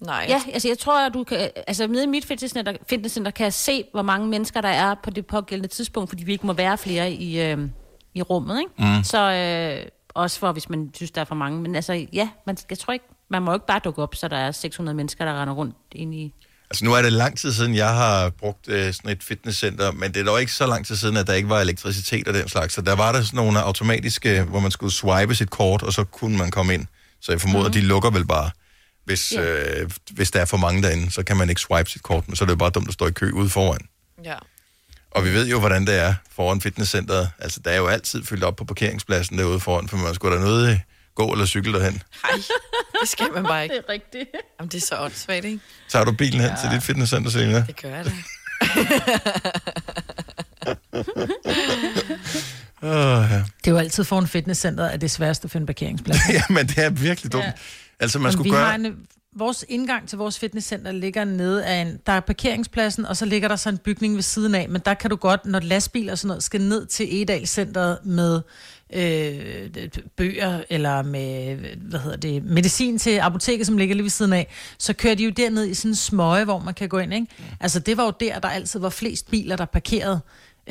Nej. 0.02 0.26
Ja, 0.30 0.42
altså 0.54 0.68
jeg 0.68 0.78
tror, 0.80 1.06
at 1.06 1.14
du 1.14 1.24
kan... 1.24 1.50
Altså 1.68 1.88
nede 1.88 2.04
i 2.04 2.08
mit 2.08 2.26
fitnesscenter, 2.26 2.74
fitnesscenter 2.90 3.32
kan 3.32 3.44
jeg 3.44 3.54
se, 3.54 3.84
hvor 3.92 4.02
mange 4.02 4.28
mennesker 4.28 4.62
der 4.62 4.70
er 4.70 4.96
på 5.04 5.10
det 5.10 5.26
pågældende 5.26 5.68
tidspunkt, 5.68 6.10
fordi 6.10 6.24
vi 6.24 6.32
ikke 6.32 6.48
må 6.48 6.54
være 6.54 6.78
flere 6.78 7.12
i, 7.12 7.42
øh, 7.42 7.58
i 8.14 8.22
rummet, 8.22 8.60
ikke? 8.60 8.98
Mm. 8.98 9.04
Så 9.04 9.32
øh, 9.32 9.86
også 10.10 10.40
for, 10.40 10.52
hvis 10.52 10.70
man 10.70 10.92
synes, 10.94 11.12
der 11.12 11.22
er 11.22 11.26
for 11.26 11.36
mange. 11.36 11.62
Men 11.62 11.76
altså, 11.76 12.06
ja, 12.14 12.30
man, 12.46 12.58
jeg 12.70 12.80
tror 12.80 12.94
ikke, 12.94 13.06
man 13.30 13.42
må 13.42 13.52
jo 13.52 13.56
ikke 13.56 13.68
bare 13.68 13.82
dukke 13.84 14.02
op, 14.02 14.16
så 14.16 14.28
der 14.28 14.38
er 14.38 14.52
600 14.52 14.96
mennesker, 14.96 15.26
der 15.26 15.42
render 15.42 15.54
rundt 15.54 15.76
ind 15.92 16.16
i... 16.16 16.34
Altså 16.72 16.86
nu 16.86 16.94
er 16.94 17.02
det 17.02 17.14
lang 17.14 17.38
tid 17.38 17.54
siden, 17.54 17.76
jeg 17.76 17.90
har 17.90 18.30
brugt 18.30 18.68
øh, 18.68 18.94
sådan 18.94 19.12
et 19.12 19.24
fitnesscenter, 19.24 19.92
men 19.92 20.14
det 20.14 20.20
er 20.20 20.24
dog 20.24 20.40
ikke 20.40 20.52
så 20.52 20.68
lang 20.68 20.86
tid 20.86 20.96
siden, 20.96 21.18
at 21.18 21.28
der 21.28 21.34
ikke 21.34 21.50
var 21.50 21.60
elektricitet 21.60 22.28
og 22.28 22.34
den 22.34 22.48
slags. 22.50 22.74
Så 22.74 22.82
der 22.82 22.96
var 22.96 23.12
der 23.12 23.22
sådan 23.24 23.38
nogle 23.38 23.62
automatiske, 23.62 24.42
hvor 24.44 24.60
man 24.60 24.72
skulle 24.72 24.94
swipe 24.94 25.36
sit 25.36 25.50
kort, 25.50 25.84
og 25.84 25.94
så 25.94 26.04
kunne 26.04 26.38
man 26.38 26.52
komme 26.52 26.74
ind. 26.74 26.86
Så 27.22 27.32
jeg 27.32 27.42
formoder, 27.42 27.68
mm. 27.68 27.74
de 27.74 27.82
lukker 27.82 28.10
vel 28.10 28.28
bare. 28.28 28.52
Hvis, 29.06 29.32
Ja. 29.32 29.42
øh, 29.82 29.90
hvis 30.12 30.32
der 30.32 30.40
er 30.42 30.46
for 30.46 30.58
mange 30.58 30.84
derinde, 30.84 31.12
så 31.12 31.24
kan 31.24 31.38
man 31.38 31.50
ikke 31.50 31.62
swipe 31.62 31.90
sit 31.90 32.04
kort, 32.04 32.28
men 32.28 32.36
så 32.36 32.44
er 32.44 32.46
det 32.46 32.52
jo 32.52 32.58
bare 32.58 32.70
dumt 32.70 32.88
at 32.88 32.94
stå 32.94 33.08
i 33.08 33.12
kø 33.12 33.32
ude 33.32 33.50
foran. 33.50 33.82
Ja. 34.24 34.36
Og 35.12 35.26
vi 35.26 35.34
ved 35.34 35.48
jo, 35.48 35.60
hvordan 35.60 35.88
det 35.88 35.96
er 35.96 36.14
foran 36.36 36.62
fitnesscenteret. 36.62 37.30
Altså, 37.40 37.60
der 37.66 37.72
er 37.72 37.78
jo 37.78 37.88
altid 37.88 38.24
fyldt 38.24 38.44
op 38.44 38.56
på 38.56 38.66
parkeringspladsen 38.66 39.38
derude 39.38 39.60
foran, 39.60 39.88
for 39.88 39.98
man 39.98 40.14
skulle 40.16 40.38
da 40.38 40.42
nødt 40.44 40.80
gå 41.16 41.32
eller 41.32 41.46
cykle 41.46 41.74
derhen. 41.74 42.04
Hej, 42.24 42.32
det 43.02 43.10
skal 43.10 43.26
man 43.34 43.44
bare 43.44 43.64
ikke. 43.64 43.76
Det 43.78 43.84
er 43.88 43.94
rigtigt. 43.94 44.30
Jamen, 44.60 44.70
det 44.70 44.78
er 44.78 44.86
så 44.86 44.98
åndssvagt, 45.00 45.46
ikke? 45.46 45.60
Tager 45.90 46.06
du 46.06 46.12
bilen 46.12 46.42
hen 46.42 46.50
ja. 46.50 46.56
til 46.62 46.72
dit 46.72 46.84
fitnesscenter, 46.84 47.32
Selina? 47.32 47.64
Det 47.68 47.82
gør 47.82 47.90
jeg 47.96 48.06
da. 48.06 48.12
Oh, 52.82 53.26
ja. 53.32 53.38
Det 53.38 53.68
er 53.68 53.72
jo 53.72 53.78
altid 53.78 54.04
foran 54.04 54.28
fitnesscenteret, 54.28 54.90
at 54.90 55.02
det 55.02 55.08
er 55.08 55.10
sværest 55.10 55.46
at 55.46 55.52
finde 55.52 55.66
parkeringsplads. 55.66 56.18
ja, 56.34 56.42
men 56.50 56.68
det 56.68 56.78
er 56.78 56.90
virkelig 56.90 57.32
dumt. 57.32 57.44
Ja. 57.44 57.52
Altså, 58.00 58.20
man 58.20 58.24
Men 58.24 58.32
skulle 58.34 58.50
vi 58.52 58.56
gøre... 58.56 58.66
har 58.66 58.76
en, 58.76 58.96
vores 59.40 59.66
indgang 59.70 60.10
til 60.10 60.18
vores 60.18 60.40
fitnesscenter 60.40 60.92
ligger 60.92 61.24
nede 61.24 61.66
af 61.66 61.82
en... 61.82 62.00
Der 62.06 62.14
er 62.14 62.20
parkeringspladsen, 62.20 63.06
og 63.06 63.18
så 63.18 63.26
ligger 63.26 63.48
der 63.48 63.56
så 63.56 63.70
en 63.70 63.78
bygning 63.78 64.16
ved 64.16 64.22
siden 64.22 64.56
af, 64.56 64.70
men 64.70 64.82
der 64.86 64.94
kan 64.94 65.10
du 65.10 65.16
godt, 65.16 65.46
når 65.46 65.60
lastbiler 65.60 66.12
og 66.12 66.18
sådan 66.18 66.28
noget, 66.28 66.44
skal 66.44 66.62
ned 66.62 66.86
til 66.86 67.22
Edal 67.22 67.48
Centeret 67.48 67.98
med 68.06 68.42
øh, 68.94 69.70
bøger 70.18 70.64
eller 70.70 71.02
med, 71.02 71.56
hvad 71.78 72.00
hedder 72.00 72.18
det, 72.18 72.44
medicin 72.44 72.98
til 72.98 73.18
apoteket, 73.20 73.68
som 73.68 73.78
ligger 73.78 73.96
lige 73.96 74.04
ved 74.04 74.10
siden 74.10 74.34
af, 74.34 74.48
så 74.78 74.94
kører 74.94 75.16
de 75.16 75.24
jo 75.24 75.30
derned 75.30 75.66
i 75.66 75.74
sådan 75.74 75.92
en 75.92 75.96
smøge, 75.96 76.44
hvor 76.44 76.60
man 76.60 76.74
kan 76.74 76.90
gå 76.90 76.98
ind, 76.98 77.14
ikke? 77.14 77.28
Altså, 77.60 77.80
det 77.80 77.98
var 77.98 78.06
jo 78.06 78.14
der, 78.20 78.40
der 78.40 78.48
altid 78.48 78.80
var 78.80 78.90
flest 78.90 79.32
biler, 79.32 79.56
der 79.56 79.66
parkerede. 79.66 80.20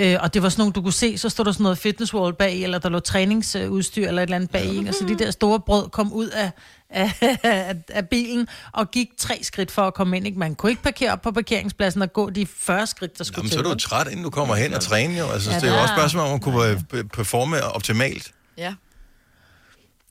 Øh, 0.01 0.17
og 0.21 0.35
det 0.35 0.43
var 0.43 0.49
sådan 0.49 0.61
nogle, 0.61 0.73
du 0.73 0.83
kunne 0.83 0.93
se, 0.93 1.19
så 1.19 1.29
stod 1.29 1.45
der 1.45 1.53
sådan 1.53 1.63
noget 1.63 1.79
fitness 1.79 2.15
wall 2.15 2.35
bag, 2.35 2.63
eller 2.63 2.79
der 2.79 2.89
lå 2.89 3.01
træningsudstyr 3.01 4.09
eller 4.09 4.23
et 4.23 4.27
eller 4.27 4.37
andet 4.37 4.51
bag, 4.51 4.65
ikke? 4.65 4.89
og 4.89 4.95
så 4.95 5.05
de 5.09 5.19
der 5.19 5.31
store 5.31 5.61
brød 5.61 5.89
kom 5.89 6.13
ud 6.13 6.29
af, 6.29 6.51
af, 6.91 7.13
af, 7.43 7.77
af 7.89 8.09
bilen 8.09 8.49
og 8.73 8.91
gik 8.91 9.09
tre 9.19 9.39
skridt 9.43 9.71
for 9.71 9.83
at 9.83 9.95
komme 9.95 10.17
ind. 10.17 10.27
Ikke? 10.27 10.39
Man 10.39 10.55
kunne 10.55 10.71
ikke 10.71 10.83
parkere 10.83 11.13
op 11.13 11.23
på 11.23 11.31
parkeringspladsen 11.33 12.03
og 12.03 12.13
gå 12.13 12.31
de 12.31 12.47
40 12.47 12.87
skridt, 12.87 13.19
der 13.19 13.25
skulle 13.25 13.39
Jamen, 13.39 13.51
til. 13.51 13.59
så 13.59 13.65
er 13.65 13.73
du 13.75 13.79
træt, 13.79 14.07
inden 14.09 14.25
du 14.25 14.31
kommer 14.31 14.55
hen 14.55 14.75
og 14.75 14.81
træner 14.81 15.19
jo. 15.19 15.31
Altså, 15.31 15.51
Ja, 15.51 15.57
det 15.61 15.69
er 15.69 15.75
jo 15.75 15.81
også 15.83 15.95
et 15.95 15.99
spørgsmål, 15.99 16.23
om 16.25 16.31
man 16.31 16.41
kunne 16.41 16.85
performe 17.15 17.63
optimalt. 17.65 18.33
Ja. 18.59 18.75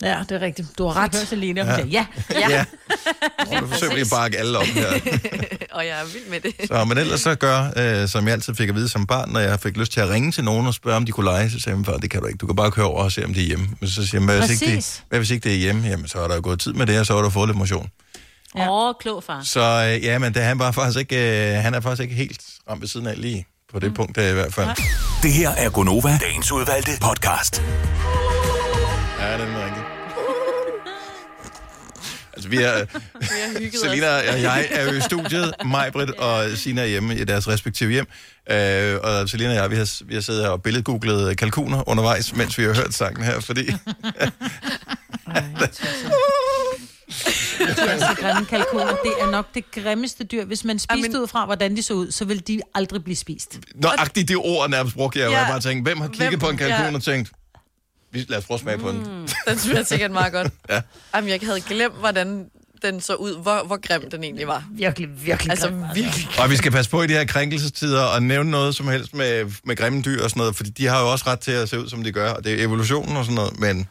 Ja, 0.01 0.23
det 0.29 0.31
er 0.31 0.41
rigtigt. 0.41 0.67
Du 0.77 0.87
har 0.87 1.01
ret. 1.03 1.15
Hør 1.15 1.25
Selina, 1.25 1.65
Ja. 1.65 1.75
siger, 1.75 1.87
ja. 1.87 2.05
Ja. 2.31 2.49
ja. 2.49 2.65
Og 3.55 3.61
du 3.61 3.67
forsøger 3.67 3.93
lige 3.93 4.01
at 4.01 4.09
bakke 4.11 4.37
alle 4.37 4.57
op 4.57 4.65
her. 4.65 4.87
og 5.77 5.85
jeg 5.85 5.99
er 6.01 6.05
vild 6.13 6.29
med 6.29 6.39
det. 6.39 6.67
Så, 6.67 6.85
men 6.85 6.97
ellers 6.97 7.21
så 7.21 7.35
gør, 7.35 7.71
øh, 7.77 8.07
som 8.07 8.25
jeg 8.25 8.33
altid 8.33 8.55
fik 8.55 8.69
at 8.69 8.75
vide 8.75 8.89
som 8.89 9.07
barn, 9.07 9.29
når 9.29 9.39
jeg 9.39 9.59
fik 9.59 9.77
lyst 9.77 9.91
til 9.91 9.99
at 9.99 10.09
ringe 10.09 10.31
til 10.31 10.43
nogen 10.43 10.67
og 10.67 10.73
spørge, 10.73 10.97
om 10.97 11.05
de 11.05 11.11
kunne 11.11 11.23
lege, 11.25 11.49
så 11.49 11.59
sagde 11.59 11.75
min 11.75 11.85
far, 11.85 11.97
det 11.97 12.11
kan 12.11 12.21
du 12.21 12.27
ikke. 12.27 12.37
Du 12.37 12.45
kan 12.45 12.55
bare 12.55 12.71
køre 12.71 12.85
over 12.85 13.03
og 13.03 13.11
se, 13.11 13.25
om 13.25 13.33
de 13.33 13.41
er 13.41 13.45
hjemme. 13.45 13.67
Men 13.79 13.89
så 13.89 14.07
siger 14.07 14.21
man, 14.21 14.37
hvad 14.37 14.47
hvis, 14.47 14.61
ikke 14.61 14.75
det, 14.75 15.03
hvad 15.09 15.19
hvis 15.19 15.31
ikke 15.31 15.43
det 15.43 15.53
er 15.53 15.57
hjemme? 15.59 15.87
Jamen, 15.87 16.07
så 16.07 16.19
er 16.19 16.27
der 16.27 16.35
jo 16.35 16.41
gået 16.43 16.59
tid 16.59 16.73
med 16.73 16.85
det, 16.87 16.99
og 16.99 17.05
så 17.05 17.15
har 17.15 17.21
du 17.21 17.29
fået 17.29 17.47
lidt 17.49 17.57
motion. 17.57 17.89
Åh, 18.55 18.61
ja. 18.61 18.67
oh, 18.69 18.93
klog 18.99 19.23
far. 19.23 19.41
Så 19.43 19.61
øh, 19.61 20.03
ja, 20.03 20.19
men 20.19 20.33
det, 20.33 20.43
han, 20.43 20.59
var 20.59 20.71
faktisk 20.71 20.99
ikke, 20.99 21.51
øh, 21.55 21.63
han 21.63 21.73
er 21.73 21.79
faktisk 21.81 22.01
ikke 22.01 22.15
helt 22.15 22.41
ramt 22.69 22.81
ved 22.81 22.87
siden 22.87 23.07
af 23.07 23.21
lige 23.21 23.45
på 23.73 23.79
det 23.79 23.89
mm. 23.89 23.95
punkt, 23.95 24.15
der 24.15 24.29
i 24.29 24.33
hvert 24.33 24.53
fald. 24.53 24.69
Det 25.23 25.33
her 25.33 25.49
er 25.49 25.69
Gonova, 25.69 26.17
dagens 26.21 26.51
udvalgte 26.51 26.91
podcast. 27.01 27.63
Ja, 29.19 29.33
det 29.33 29.41
er 29.41 29.65
rigtigt. 29.65 29.86
Altså, 32.37 32.49
vi 32.49 32.57
er... 32.57 32.85
hygget 33.59 33.81
Selina 33.81 34.07
og 34.17 34.41
jeg 34.41 34.67
er 34.71 34.83
jo 34.83 34.91
i 34.97 35.01
studiet. 35.01 35.53
Majbrit 35.65 36.09
og 36.09 36.45
Sina 36.57 36.81
er 36.81 36.85
hjemme 36.85 37.15
i 37.17 37.23
deres 37.23 37.47
respektive 37.47 37.91
hjem. 37.91 38.07
Øh, 38.51 38.97
og 39.03 39.29
Selina 39.29 39.49
og 39.49 39.55
jeg, 39.55 39.71
vi 39.71 39.75
har, 39.75 40.03
vi 40.05 40.13
har 40.13 40.21
siddet 40.21 40.43
her 40.43 40.49
og 40.49 40.61
billedgooglet 40.63 41.37
kalkuner 41.37 41.89
undervejs, 41.89 42.35
mens 42.35 42.57
vi 42.57 42.63
har 42.63 42.73
hørt 42.73 42.93
sangen 42.93 43.23
her, 43.23 43.39
fordi... 43.39 43.65
De 47.57 47.81
er 47.91 47.97
så 47.99 48.15
grimme 48.19 48.45
kalkuner. 48.45 48.85
Det 49.03 49.13
er 49.21 49.31
nok 49.31 49.45
det 49.53 49.71
grimmeste 49.71 50.23
dyr. 50.23 50.45
Hvis 50.45 50.63
man 50.63 50.79
spiste 50.79 51.21
ud 51.21 51.27
fra, 51.27 51.45
hvordan 51.45 51.75
de 51.75 51.83
så 51.83 51.93
ud, 51.93 52.11
så 52.11 52.25
vil 52.25 52.47
de 52.47 52.61
aldrig 52.75 53.03
blive 53.03 53.15
spist. 53.15 53.59
Nøjagtigt 53.75 54.27
det 54.27 54.37
ord 54.37 54.69
nærmest 54.69 54.95
brugte 54.95 55.19
jeg, 55.19 55.29
Ja. 55.29 55.37
jeg 55.37 55.47
bare 55.49 55.59
tænkte, 55.59 55.89
hvem 55.89 56.01
har 56.01 56.07
kigget 56.07 56.29
Hvem- 56.29 56.39
på 56.39 56.49
en 56.49 56.57
kalkun 56.57 56.85
ja. 56.85 56.95
og 56.95 57.03
tænkt, 57.03 57.31
vi, 58.11 58.25
lad 58.29 58.37
os 58.37 58.45
prøve 58.45 58.55
at 58.55 58.61
smage 58.61 58.77
på 58.77 58.89
den. 58.91 59.27
Den 59.47 59.59
smager 59.59 59.83
sikkert 59.83 60.11
meget 60.11 60.33
godt. 60.33 60.53
Ja. 60.69 60.81
Jamen, 61.15 61.29
jeg 61.29 61.39
havde 61.43 61.61
glemt, 61.61 61.95
hvordan 61.99 62.49
den 62.81 63.01
så 63.01 63.13
ud. 63.15 63.41
Hvor, 63.41 63.63
hvor 63.65 63.87
grim 63.87 64.09
den 64.11 64.23
egentlig 64.23 64.47
var. 64.47 64.63
Virkelig, 64.71 65.25
virkelig 65.25 65.51
Altså, 65.51 65.67
grim, 65.67 65.83
virkelig. 65.95 66.27
Og 66.39 66.49
vi 66.49 66.55
skal 66.55 66.71
passe 66.71 66.91
på 66.91 67.01
i 67.01 67.07
de 67.07 67.13
her 67.13 67.25
krænkelsestider 67.25 68.03
og 68.03 68.23
nævne 68.23 68.51
noget 68.51 68.75
som 68.75 68.87
helst 68.87 69.13
med, 69.13 69.51
med 69.63 69.75
grimme 69.75 70.01
dyr 70.01 70.23
og 70.23 70.29
sådan 70.29 70.39
noget, 70.39 70.55
fordi 70.55 70.69
de 70.69 70.85
har 70.87 71.01
jo 71.01 71.11
også 71.11 71.25
ret 71.27 71.39
til 71.39 71.51
at 71.51 71.69
se 71.69 71.79
ud, 71.79 71.89
som 71.89 72.03
de 72.03 72.11
gør, 72.11 72.31
og 72.33 72.43
det 72.43 72.53
er 72.59 72.63
evolutionen 72.65 73.17
og 73.17 73.25
sådan 73.25 73.35
noget, 73.35 73.59
men 73.59 73.87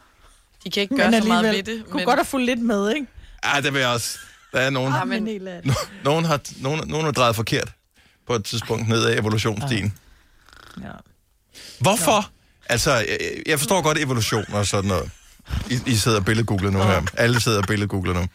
De 0.64 0.70
kan 0.70 0.82
ikke 0.82 0.96
gøre 0.96 1.12
så 1.22 1.28
meget 1.28 1.44
ved 1.56 1.62
det. 1.62 1.84
Kunne 1.90 2.04
godt 2.04 2.18
have 2.18 2.24
fulgt 2.24 2.46
lidt 2.46 2.60
med, 2.62 2.94
ikke? 2.94 3.06
ah, 3.42 3.62
det 3.62 3.72
vil 3.72 3.80
jeg 3.80 3.88
også. 3.88 4.18
Der 4.52 4.58
er 4.60 4.70
nogen, 4.70 4.94
Ja, 4.94 5.04
men 5.04 5.26
helt 5.26 5.48
af 5.48 5.62
det. 5.62 5.74
nogen, 6.04 6.24
har, 6.24 6.40
nogen, 6.60 6.88
nogen 6.88 7.04
har 7.04 7.12
drejet 7.12 7.36
forkert 7.36 7.68
på 8.26 8.34
et 8.34 8.44
tidspunkt 8.44 8.88
ned 8.88 9.04
ad 9.06 9.18
evolutionsstien. 9.18 9.94
Ja. 10.82 10.88
Hvorfor? 11.80 12.30
Altså, 12.68 12.92
jeg, 12.94 13.18
jeg 13.46 13.58
forstår 13.58 13.82
godt 13.82 13.98
evolution 13.98 14.44
og 14.52 14.66
sådan 14.66 14.88
noget. 14.88 15.10
I, 15.70 15.78
I 15.86 15.94
sidder 15.94 16.18
og 16.18 16.24
billedgoogler 16.24 16.70
nu 16.70 16.78
her. 16.78 17.02
Alle 17.16 17.40
sidder 17.40 17.58
og 17.58 17.64
billedgoogler 17.68 18.14
nu. 18.14 18.26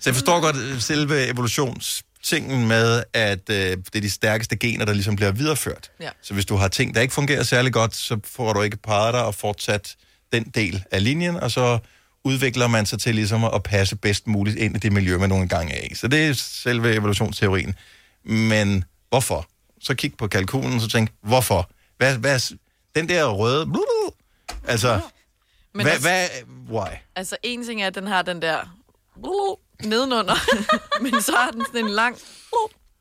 Så 0.00 0.10
jeg 0.10 0.14
forstår 0.14 0.40
godt 0.40 0.56
øh, 0.56 0.80
selve 0.80 1.26
evolutionstingen 1.26 2.68
med, 2.68 3.02
at 3.12 3.50
øh, 3.50 3.56
det 3.56 3.94
er 3.94 4.00
de 4.00 4.10
stærkeste 4.10 4.56
gener, 4.56 4.84
der 4.84 4.92
ligesom 4.92 5.16
bliver 5.16 5.32
videreført. 5.32 5.90
Ja. 6.00 6.08
Så 6.22 6.34
hvis 6.34 6.46
du 6.46 6.56
har 6.56 6.68
ting, 6.68 6.94
der 6.94 7.00
ikke 7.00 7.14
fungerer 7.14 7.42
særlig 7.42 7.72
godt, 7.72 7.96
så 7.96 8.18
får 8.24 8.52
du 8.52 8.62
ikke 8.62 8.76
parret 8.76 9.14
dig 9.14 9.24
og 9.24 9.34
fortsat 9.34 9.96
den 10.32 10.44
del 10.44 10.84
af 10.90 11.04
linjen, 11.04 11.36
og 11.36 11.50
så 11.50 11.78
udvikler 12.24 12.66
man 12.66 12.86
sig 12.86 13.00
til 13.00 13.14
ligesom 13.14 13.44
at 13.44 13.62
passe 13.62 13.96
bedst 13.96 14.26
muligt 14.26 14.56
ind 14.56 14.76
i 14.76 14.78
det 14.78 14.92
miljø, 14.92 15.18
man 15.18 15.28
nogle 15.28 15.48
gange 15.48 15.74
er 15.74 15.86
i. 15.90 15.94
Så 15.94 16.08
det 16.08 16.26
er 16.26 16.32
selve 16.34 16.94
evolutionsteorien. 16.94 17.74
Men 18.24 18.84
hvorfor? 19.08 19.48
Så 19.80 19.94
kig 19.94 20.12
på 20.18 20.26
kalkunen, 20.26 20.74
og 20.74 20.80
så 20.80 20.88
tænk, 20.88 21.10
hvorfor? 21.22 21.70
Hvad, 21.98 22.16
hvad, 22.16 22.40
den 23.00 23.08
der 23.08 23.24
røde... 23.24 23.66
Blub, 23.66 24.14
altså, 24.64 25.00
Men 25.74 25.84
hvad, 25.84 25.92
altså- 25.92 26.08
hvad, 26.08 26.28
why? 26.70 26.88
Altså, 27.16 27.36
en 27.42 27.64
ting 27.66 27.82
er, 27.82 27.86
at 27.86 27.94
den 27.94 28.06
har 28.06 28.22
den 28.22 28.42
der 28.42 28.78
nedenunder, 29.84 30.34
men 31.02 31.22
så 31.22 31.32
har 31.32 31.50
den 31.50 31.64
sådan 31.66 31.84
en 31.84 31.90
lang 31.90 32.18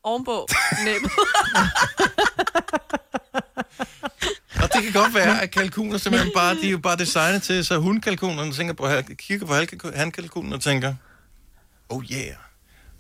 ovenpå 0.04 0.48
næbbet. 0.86 1.12
Og 4.64 4.74
det 4.74 4.84
kan 4.84 4.94
godt 4.94 5.14
være, 5.14 5.42
at 5.42 5.52
kalkuner 5.52 5.98
simpelthen 5.98 6.32
bare, 6.36 6.56
de 6.56 6.68
er 6.68 6.72
jo 6.72 6.78
bare 6.78 6.98
designet 6.98 7.44
til, 7.44 7.66
så 7.66 7.78
hundkalkunerne 7.78 8.54
tænker 8.54 8.74
på, 8.74 8.88
kigger 9.18 9.46
på 9.46 9.54
hankalkunen 9.96 10.54
og 10.54 10.62
tænker, 10.62 10.94
oh 11.90 12.04
yeah, 12.12 12.36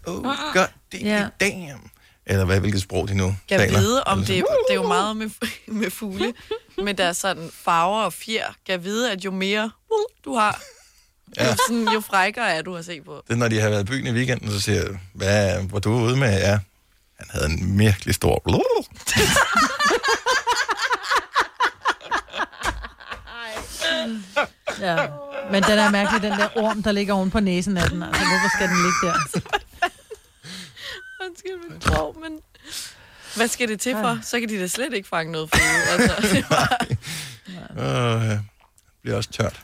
oh 0.06 0.24
god 0.54 0.68
Ja. 0.94 1.28
damn. 1.40 1.90
Eller 2.30 2.46
hvad, 2.46 2.60
hvilket 2.60 2.82
sprog 2.82 3.08
de 3.08 3.14
nu 3.16 3.36
Jeg 3.50 3.60
taler. 3.60 3.80
vide, 3.80 4.04
om 4.04 4.20
Eller 4.20 4.28
det, 4.36 4.46
det 4.68 4.72
er 4.72 4.76
jo 4.76 4.88
meget 4.88 5.18
med, 5.18 5.30
med 5.68 5.92
fugle, 5.92 6.34
med 6.84 6.94
deres 6.94 7.18
sådan 7.18 7.50
farver 7.54 8.02
og 8.02 8.14
fjer. 8.14 8.46
Jeg 8.68 8.84
vide, 8.84 9.12
at 9.12 9.26
jo 9.26 9.32
mere 9.32 9.72
du 10.26 10.36
har, 10.36 10.62
Ja. 11.38 11.46
jo, 11.48 11.56
sådan, 11.68 11.88
jo 11.94 12.02
frækkere 12.02 12.52
er 12.54 12.62
du 12.62 12.76
at 12.76 12.86
se 12.86 13.02
på. 13.02 13.22
Det 13.28 13.34
er, 13.34 13.38
når 13.38 13.48
de 13.48 13.60
har 13.60 13.70
været 13.70 13.82
i 13.82 13.86
byen 13.86 14.08
i 14.08 14.12
weekenden, 14.12 14.52
så 14.52 14.62
siger 14.62 14.78
jeg, 14.82 15.00
hvad, 15.14 15.62
hvor 15.64 15.80
du 15.80 15.98
er 15.98 16.02
ude 16.04 16.16
med, 16.18 16.40
ja. 16.40 16.60
Han 17.20 17.28
havde 17.32 17.46
en 17.46 17.80
virkelig 17.80 18.16
stor... 18.16 18.42
Ja. 24.82 25.08
Men 25.52 25.64
den 25.64 25.80
er 25.80 25.92
mærkelig, 25.92 26.22
den 26.22 26.32
der 26.32 26.48
orm, 26.56 26.84
der 26.84 26.92
ligger 26.92 27.14
oven 27.14 27.32
på 27.32 27.40
næsen 27.40 27.78
af 27.78 27.90
den. 27.90 28.04
Altså, 28.04 28.22
hvorfor 28.22 28.50
skal 28.58 28.68
den 28.70 28.78
ligge 28.78 29.00
der? 29.08 29.50
Undskyld 31.38 31.72
mit 31.74 31.84
sprog, 31.84 32.16
men... 32.22 32.40
Hvad 33.36 33.48
skal 33.48 33.68
det 33.68 33.80
til 33.80 33.92
for? 33.94 34.20
Så 34.24 34.40
kan 34.40 34.50
de 34.50 34.60
da 34.60 34.68
slet 34.68 34.94
ikke 34.94 35.10
fange 35.10 35.32
noget 35.32 35.50
fugle. 35.50 36.02
Altså, 36.02 36.28
det 36.36 36.46
bare... 36.50 36.78
Øh, 38.26 38.30
det 38.32 38.42
bliver 39.02 39.18
også 39.18 39.30
tørt. 39.32 39.62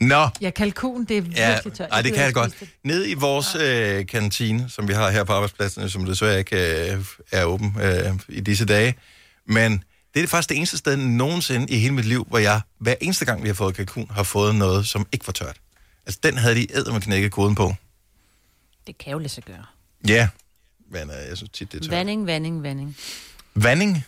Nå, 0.00 0.28
Ja, 0.40 0.50
kalkun, 0.50 1.04
det 1.04 1.18
er 1.18 1.22
Ja, 1.36 1.52
virkelig 1.52 1.72
tørt. 1.72 1.88
ej, 1.92 2.02
det 2.02 2.12
kan 2.14 2.24
jeg 2.24 2.34
godt. 2.34 2.50
spise 2.52 2.64
det. 2.64 2.74
Ned 2.84 3.08
i 3.08 3.14
vores 3.14 3.54
øh, 3.54 4.06
kantine, 4.06 4.70
som 4.70 4.88
vi 4.88 4.92
har 4.92 5.10
her 5.10 5.24
på 5.24 5.32
arbejdspladsen, 5.32 5.90
som 5.90 6.04
desværre 6.04 6.38
ikke 6.38 6.92
øh, 6.92 7.04
er 7.32 7.44
åben 7.44 7.76
øh, 7.82 8.12
i 8.28 8.40
disse 8.40 8.64
dage, 8.64 8.94
men 9.46 9.84
det 10.14 10.22
er 10.22 10.26
faktisk 10.26 10.48
det 10.48 10.56
eneste 10.56 10.76
sted 10.78 10.96
nogensinde 10.96 11.66
i 11.72 11.78
hele 11.78 11.94
mit 11.94 12.04
liv, 12.04 12.26
hvor 12.28 12.38
jeg 12.38 12.60
hver 12.78 12.94
eneste 13.00 13.24
gang, 13.24 13.42
vi 13.42 13.48
har 13.48 13.54
fået 13.54 13.74
kalkun, 13.76 14.10
har 14.10 14.22
fået 14.22 14.54
noget, 14.54 14.86
som 14.88 15.06
ikke 15.12 15.26
var 15.26 15.32
tørt. 15.32 15.56
Altså, 16.06 16.20
den 16.22 16.36
havde 16.38 16.54
de 16.54 16.66
æder 16.76 16.92
med 16.92 17.00
knækket 17.00 17.32
koden 17.32 17.54
på. 17.54 17.74
Det 18.86 18.98
kan 18.98 19.12
jo 19.12 19.18
lade 19.18 19.28
sig 19.28 19.44
gøre. 19.44 19.64
Ja, 20.08 20.28
men 20.90 21.02
øh, 21.10 21.28
jeg 21.28 21.36
synes 21.36 21.50
tit, 21.52 21.72
det 21.72 21.78
er 21.78 21.82
tørt. 21.82 21.90
Vanding, 21.90 22.26
vanding, 22.26 22.62
vanding. 22.62 22.96
Vanding? 23.54 24.04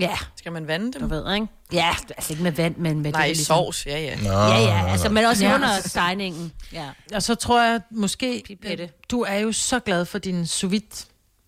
Ja. 0.00 0.16
Skal 0.36 0.52
man 0.52 0.66
vande 0.66 0.92
dem? 0.92 1.02
Du 1.02 1.06
ved, 1.08 1.34
ikke? 1.34 1.46
Ja, 1.72 1.94
altså 2.16 2.32
ikke 2.32 2.42
med 2.42 2.52
vand, 2.52 2.76
men 2.76 3.00
med 3.00 3.12
Nej, 3.12 3.20
det, 3.26 3.36
ligesom- 3.36 3.54
sovs, 3.56 3.86
ja, 3.86 3.98
ja. 4.00 4.16
Nå, 4.22 4.28
Ja, 4.30 4.58
ja, 4.60 4.90
altså, 4.90 5.08
men 5.08 5.24
også 5.24 5.44
Ja. 5.44 5.54
under 5.54 5.80
stegningen. 5.80 6.52
Ja. 6.72 6.88
Og 7.14 7.22
så 7.22 7.34
tror 7.34 7.62
jeg 7.62 7.80
måske, 7.90 8.42
Pipette. 8.46 8.90
du 9.10 9.20
er 9.20 9.34
jo 9.38 9.52
så 9.52 9.80
glad 9.80 10.04
for 10.04 10.18
din 10.18 10.46
sous 10.46 10.70
vide. 10.72 10.84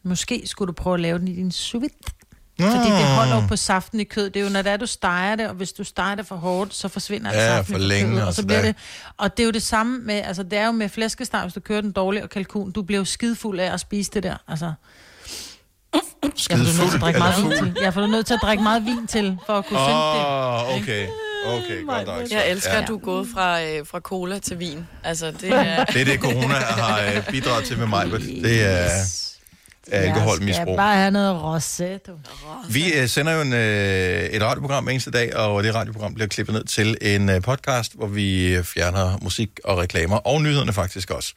Måske 0.02 0.42
skulle 0.46 0.66
du 0.66 0.72
prøve 0.72 0.94
at 0.94 1.00
lave 1.00 1.18
den 1.18 1.28
i 1.28 1.36
din 1.36 1.52
sous 1.52 1.82
vide. 1.82 1.92
Nå. 2.60 2.66
Fordi 2.66 2.90
det 2.90 3.04
holder 3.06 3.34
jo 3.42 3.46
på 3.48 3.56
saften 3.56 4.00
i 4.00 4.04
kød. 4.04 4.30
Det 4.30 4.40
er 4.40 4.44
jo, 4.44 4.50
når 4.50 4.62
det 4.62 4.72
er, 4.72 4.76
du 4.76 4.86
steger 4.86 5.36
det, 5.36 5.48
og 5.48 5.54
hvis 5.54 5.72
du 5.72 5.84
steger 5.84 6.14
det 6.14 6.26
for 6.26 6.36
hårdt, 6.36 6.74
så 6.74 6.88
forsvinder 6.88 7.30
Ja, 7.34 7.56
saften 7.56 7.74
for 7.74 7.80
i 7.80 7.84
længe, 7.84 8.10
kødet, 8.10 8.22
og 8.22 8.28
og 8.28 8.34
så 8.34 8.46
bliver 8.46 8.62
det... 8.62 8.74
Og 9.18 9.36
det 9.36 9.42
er 9.42 9.44
jo 9.46 9.50
det 9.50 9.62
samme 9.62 9.98
med, 9.98 10.14
altså 10.24 10.42
det 10.42 10.58
er 10.58 10.66
jo 10.66 10.72
med 10.72 10.88
flæskesteg, 10.88 11.40
hvis 11.42 11.52
du 11.54 11.60
kører 11.60 11.80
den 11.80 11.92
dårligt, 11.92 12.24
og 12.24 12.30
kalkun, 12.30 12.72
du 12.72 12.82
bliver 12.82 12.98
jo 12.98 13.04
skidefuld 13.04 13.60
af 13.60 13.72
at 13.72 13.80
spise 13.80 14.10
det 14.14 14.22
der, 14.22 14.36
altså. 14.48 14.72
Jeg 16.50 16.58
får 16.58 16.80
du 16.80 16.86
nødt 16.86 16.90
til 16.90 16.96
at 16.96 17.00
drikke 17.02 17.18
meget 17.18 17.42
vin 17.44 17.52
til. 17.74 17.76
Jeg 17.82 17.94
får 17.94 18.00
du 18.00 18.06
nødt 18.06 18.26
til 18.26 18.34
at 18.34 18.40
drikke 18.42 18.62
meget 18.62 18.84
vin 18.84 19.06
til, 19.06 19.38
for 19.46 19.52
at 19.58 19.66
kunne 19.66 19.78
synge 19.78 20.00
det. 20.14 20.26
Åh, 20.26 20.76
okay. 20.76 21.06
Okay, 21.46 21.86
godt 21.86 22.06
nok. 22.06 22.28
så. 22.28 22.34
Jeg 22.34 22.50
elsker, 22.50 22.72
Ja. 22.74 22.82
at 22.82 22.88
du 22.88 22.94
er 22.96 23.00
gået 23.00 23.28
fra, 23.34 23.62
øh, 23.62 23.86
fra 23.86 24.00
cola 24.00 24.38
til 24.38 24.58
vin. 24.58 24.86
Altså, 25.04 25.26
det 25.40 25.52
er... 25.52 25.84
Det 25.84 26.00
er 26.00 26.04
det, 26.04 26.20
corona 26.20 26.54
har 26.54 27.00
øh, 27.00 27.26
bidraget 27.30 27.64
til 27.64 27.78
med 27.78 27.86
mig. 27.86 28.10
Det 28.42 28.62
er 28.64 28.88
er 29.92 30.00
alkoholmisbrug. 30.00 30.48
Jeg 30.48 30.54
skal 30.54 30.76
bare 30.76 30.96
have 30.96 31.10
noget 31.10 31.62
du. 32.06 32.12
Vi 32.70 32.92
øh, 32.92 33.08
sender 33.08 33.32
jo 33.32 33.40
en, 33.40 33.52
øh, 33.52 34.22
et 34.22 34.42
radioprogram 34.42 34.88
eneste 34.88 35.10
dag, 35.10 35.36
og 35.36 35.62
det 35.62 35.74
radioprogram 35.74 36.14
bliver 36.14 36.28
klippet 36.28 36.54
ned 36.54 36.64
til 36.64 36.96
en 37.00 37.28
øh, 37.28 37.42
podcast, 37.42 37.94
hvor 37.94 38.06
vi 38.06 38.58
fjerner 38.64 39.18
musik 39.22 39.50
og 39.64 39.78
reklamer, 39.78 40.16
og 40.16 40.42
nyhederne 40.42 40.72
faktisk 40.72 41.10
også. 41.10 41.34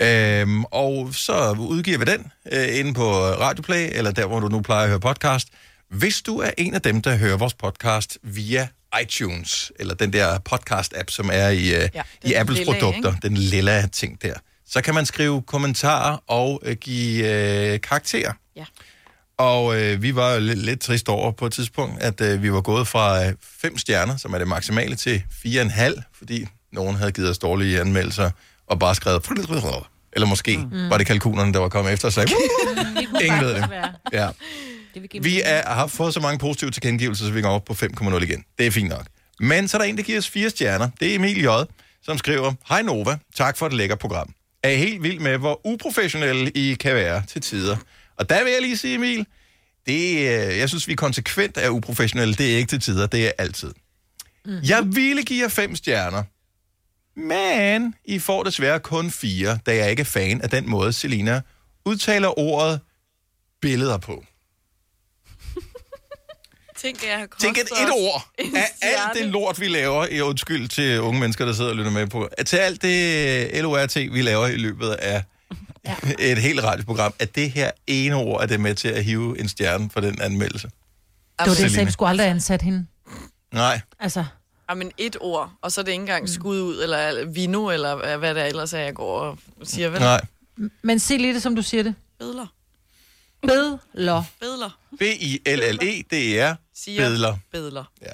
Øhm, 0.00 0.64
og 0.64 1.08
så 1.12 1.56
udgiver 1.58 1.98
vi 1.98 2.04
den 2.04 2.26
øh, 2.52 2.78
inde 2.78 2.94
på 2.94 3.12
Radioplay, 3.20 3.88
eller 3.92 4.10
der, 4.10 4.26
hvor 4.26 4.40
du 4.40 4.48
nu 4.48 4.60
plejer 4.60 4.82
at 4.82 4.88
høre 4.88 5.00
podcast. 5.00 5.48
Hvis 5.90 6.22
du 6.22 6.38
er 6.38 6.50
en 6.58 6.74
af 6.74 6.82
dem, 6.82 7.02
der 7.02 7.16
hører 7.16 7.36
vores 7.36 7.54
podcast 7.54 8.18
via 8.22 8.68
iTunes, 9.02 9.72
eller 9.78 9.94
den 9.94 10.12
der 10.12 10.38
podcast-app, 10.50 11.08
som 11.08 11.30
er 11.32 11.48
i, 11.48 11.74
øh, 11.74 11.88
Ja, 11.94 12.02
i 12.24 12.34
Apples 12.34 12.58
lilla, 12.58 12.72
produkter, 12.72 13.14
ikke? 13.14 13.28
den 13.28 13.36
lilla 13.36 13.86
ting 13.92 14.22
der, 14.22 14.34
så 14.68 14.82
kan 14.82 14.94
man 14.94 15.06
skrive 15.06 15.42
kommentarer 15.42 16.16
og 16.26 16.62
øh, 16.64 16.76
give 16.76 17.24
øh, 17.72 17.80
karakterer. 17.80 18.32
Ja. 18.56 18.64
Og 19.38 19.82
øh, 19.82 20.02
vi 20.02 20.14
var 20.14 20.38
lidt, 20.38 20.58
lidt 20.58 20.80
trist 20.80 21.08
over 21.08 21.32
på 21.32 21.46
et 21.46 21.52
tidspunkt, 21.52 22.02
at 22.02 22.20
øh, 22.20 22.42
vi 22.42 22.52
var 22.52 22.60
gået 22.60 22.88
fra 22.88 23.30
5 23.40 23.78
stjerner, 23.78 24.16
som 24.16 24.34
er 24.34 24.38
det 24.38 24.48
maksimale, 24.48 24.96
til 24.96 25.22
4,5, 25.46 26.02
fordi 26.18 26.46
nogen 26.72 26.96
havde 26.96 27.12
givet 27.12 27.30
os 27.30 27.38
dårlige 27.38 27.80
anmeldelser 27.80 28.30
og 28.66 28.78
bare 28.78 28.94
skrevet... 28.94 29.26
Eller 30.12 30.26
måske 30.26 30.56
mm. 30.56 30.90
var 30.90 30.98
det 30.98 31.06
kalkunerne, 31.06 31.52
der 31.52 31.58
var 31.58 31.68
kommet 31.68 31.92
efter 31.92 32.08
og 32.08 32.12
sagde... 32.12 32.32
Ingen 33.24 33.40
ved 33.40 33.54
det. 33.54 33.68
Ja. 34.12 34.28
Vi 35.20 35.40
er, 35.44 35.72
har 35.72 35.86
fået 35.86 36.14
så 36.14 36.20
mange 36.20 36.38
positive 36.38 36.70
tilkendegivelser, 36.70 37.24
så 37.24 37.32
vi 37.32 37.42
går 37.42 37.48
op 37.48 37.64
på 37.64 37.72
5,0 37.72 38.22
igen. 38.22 38.44
Det 38.58 38.66
er 38.66 38.70
fint 38.70 38.88
nok. 38.88 39.06
Men 39.40 39.68
så 39.68 39.76
er 39.76 39.80
der 39.80 39.88
en, 39.88 39.96
der 39.96 40.02
giver 40.02 40.18
os 40.18 40.28
fire 40.28 40.50
stjerner. 40.50 40.88
Det 41.00 41.10
er 41.10 41.14
Emil 41.14 41.42
J., 41.42 41.46
som 42.02 42.18
skriver, 42.18 42.52
Hej 42.68 42.82
Nova, 42.82 43.18
tak 43.34 43.56
for 43.56 43.66
et 43.66 43.72
lækker 43.72 43.96
program. 43.96 44.34
Er 44.66 44.76
helt 44.76 45.02
vild 45.02 45.18
med, 45.18 45.38
hvor 45.38 45.66
uprofessionelle 45.66 46.50
I 46.50 46.74
kan 46.74 46.94
være 46.94 47.22
til 47.28 47.42
tider? 47.42 47.76
Og 48.16 48.28
der 48.28 48.44
vil 48.44 48.52
jeg 48.52 48.62
lige 48.62 48.76
sige, 48.76 48.94
Emil, 48.94 49.26
det, 49.86 50.16
øh, 50.16 50.58
jeg 50.58 50.68
synes, 50.68 50.88
vi 50.88 50.94
konsekvent 50.94 51.56
er 51.56 51.68
uprofessionelle. 51.68 52.34
Det 52.34 52.52
er 52.52 52.56
ikke 52.56 52.68
til 52.68 52.80
tider, 52.80 53.06
det 53.06 53.26
er 53.26 53.32
altid. 53.38 53.72
Mm. 54.44 54.58
Jeg 54.62 54.82
ville 54.86 55.22
give 55.22 55.42
jer 55.42 55.48
fem 55.48 55.76
stjerner, 55.76 56.22
men 57.20 57.94
I 58.04 58.18
får 58.18 58.42
desværre 58.42 58.80
kun 58.80 59.10
fire, 59.10 59.58
da 59.66 59.76
jeg 59.76 59.90
ikke 59.90 60.00
er 60.00 60.04
fan 60.04 60.40
af 60.40 60.50
den 60.50 60.70
måde, 60.70 60.92
Selina 60.92 61.40
udtaler 61.84 62.38
ordet 62.38 62.80
billeder 63.60 63.98
på. 63.98 64.24
Tænk, 66.82 67.02
at 67.02 67.08
jeg 67.08 67.18
har 67.18 67.28
Tænk 67.40 67.58
et, 67.58 67.62
et 67.62 67.90
ord 67.92 68.30
af 68.38 68.72
alt 68.82 69.18
det 69.18 69.26
lort, 69.26 69.60
vi 69.60 69.68
laver, 69.68 70.06
i 70.06 70.20
undskyld 70.20 70.68
til 70.68 71.00
unge 71.00 71.20
mennesker, 71.20 71.44
der 71.44 71.52
sidder 71.52 71.70
og 71.70 71.76
lytter 71.76 71.90
med 71.90 72.06
på, 72.06 72.28
til 72.46 72.56
alt 72.56 72.82
det 72.82 73.62
LORT, 73.62 73.96
vi 73.96 74.22
laver 74.22 74.46
i 74.46 74.56
løbet 74.56 74.88
af 74.90 75.24
ja. 75.86 75.96
et 76.32 76.38
helt 76.38 76.64
radioprogram, 76.64 77.14
at 77.18 77.34
det 77.34 77.50
her 77.50 77.70
ene 77.86 78.14
ord 78.14 78.42
er 78.42 78.46
det 78.46 78.60
med 78.60 78.74
til 78.74 78.88
at 78.88 79.04
hive 79.04 79.40
en 79.40 79.48
stjerne 79.48 79.90
for 79.90 80.00
den 80.00 80.20
anmeldelse. 80.20 80.68
Det 80.68 81.46
var 81.48 81.54
det, 81.54 81.62
jeg 81.62 81.70
sagde, 81.70 81.86
vi 81.86 81.92
skulle 81.92 82.08
aldrig 82.08 82.26
ansætte 82.26 82.64
hende. 82.64 82.86
Nej. 83.52 83.80
Altså, 84.00 84.24
Jamen 84.70 84.92
et 84.98 85.16
ord, 85.20 85.52
og 85.62 85.72
så 85.72 85.80
er 85.80 85.84
det 85.84 85.92
ikke 85.92 86.00
engang 86.00 86.28
skud 86.28 86.60
ud, 86.60 86.82
eller 86.82 87.24
vino, 87.24 87.70
eller 87.70 88.16
hvad 88.16 88.34
det 88.34 88.42
er 88.42 88.46
ellers 88.46 88.72
er, 88.72 88.78
jeg 88.78 88.94
går 88.94 89.20
og 89.20 89.38
siger. 89.62 89.88
Vel? 89.88 90.00
Nej. 90.00 90.20
men 90.82 90.98
sig 90.98 91.18
lige 91.18 91.34
det, 91.34 91.42
som 91.42 91.56
du 91.56 91.62
siger 91.62 91.82
det. 91.82 91.94
Bedler. 92.18 92.46
Bedler. 93.42 94.22
Bedler. 94.40 94.78
B-I-L-L-E-D-R. 94.98 96.56
Siger 96.84 97.08
Bedler. 97.08 97.36
Bedler. 97.52 97.84
Ja. 98.02 98.06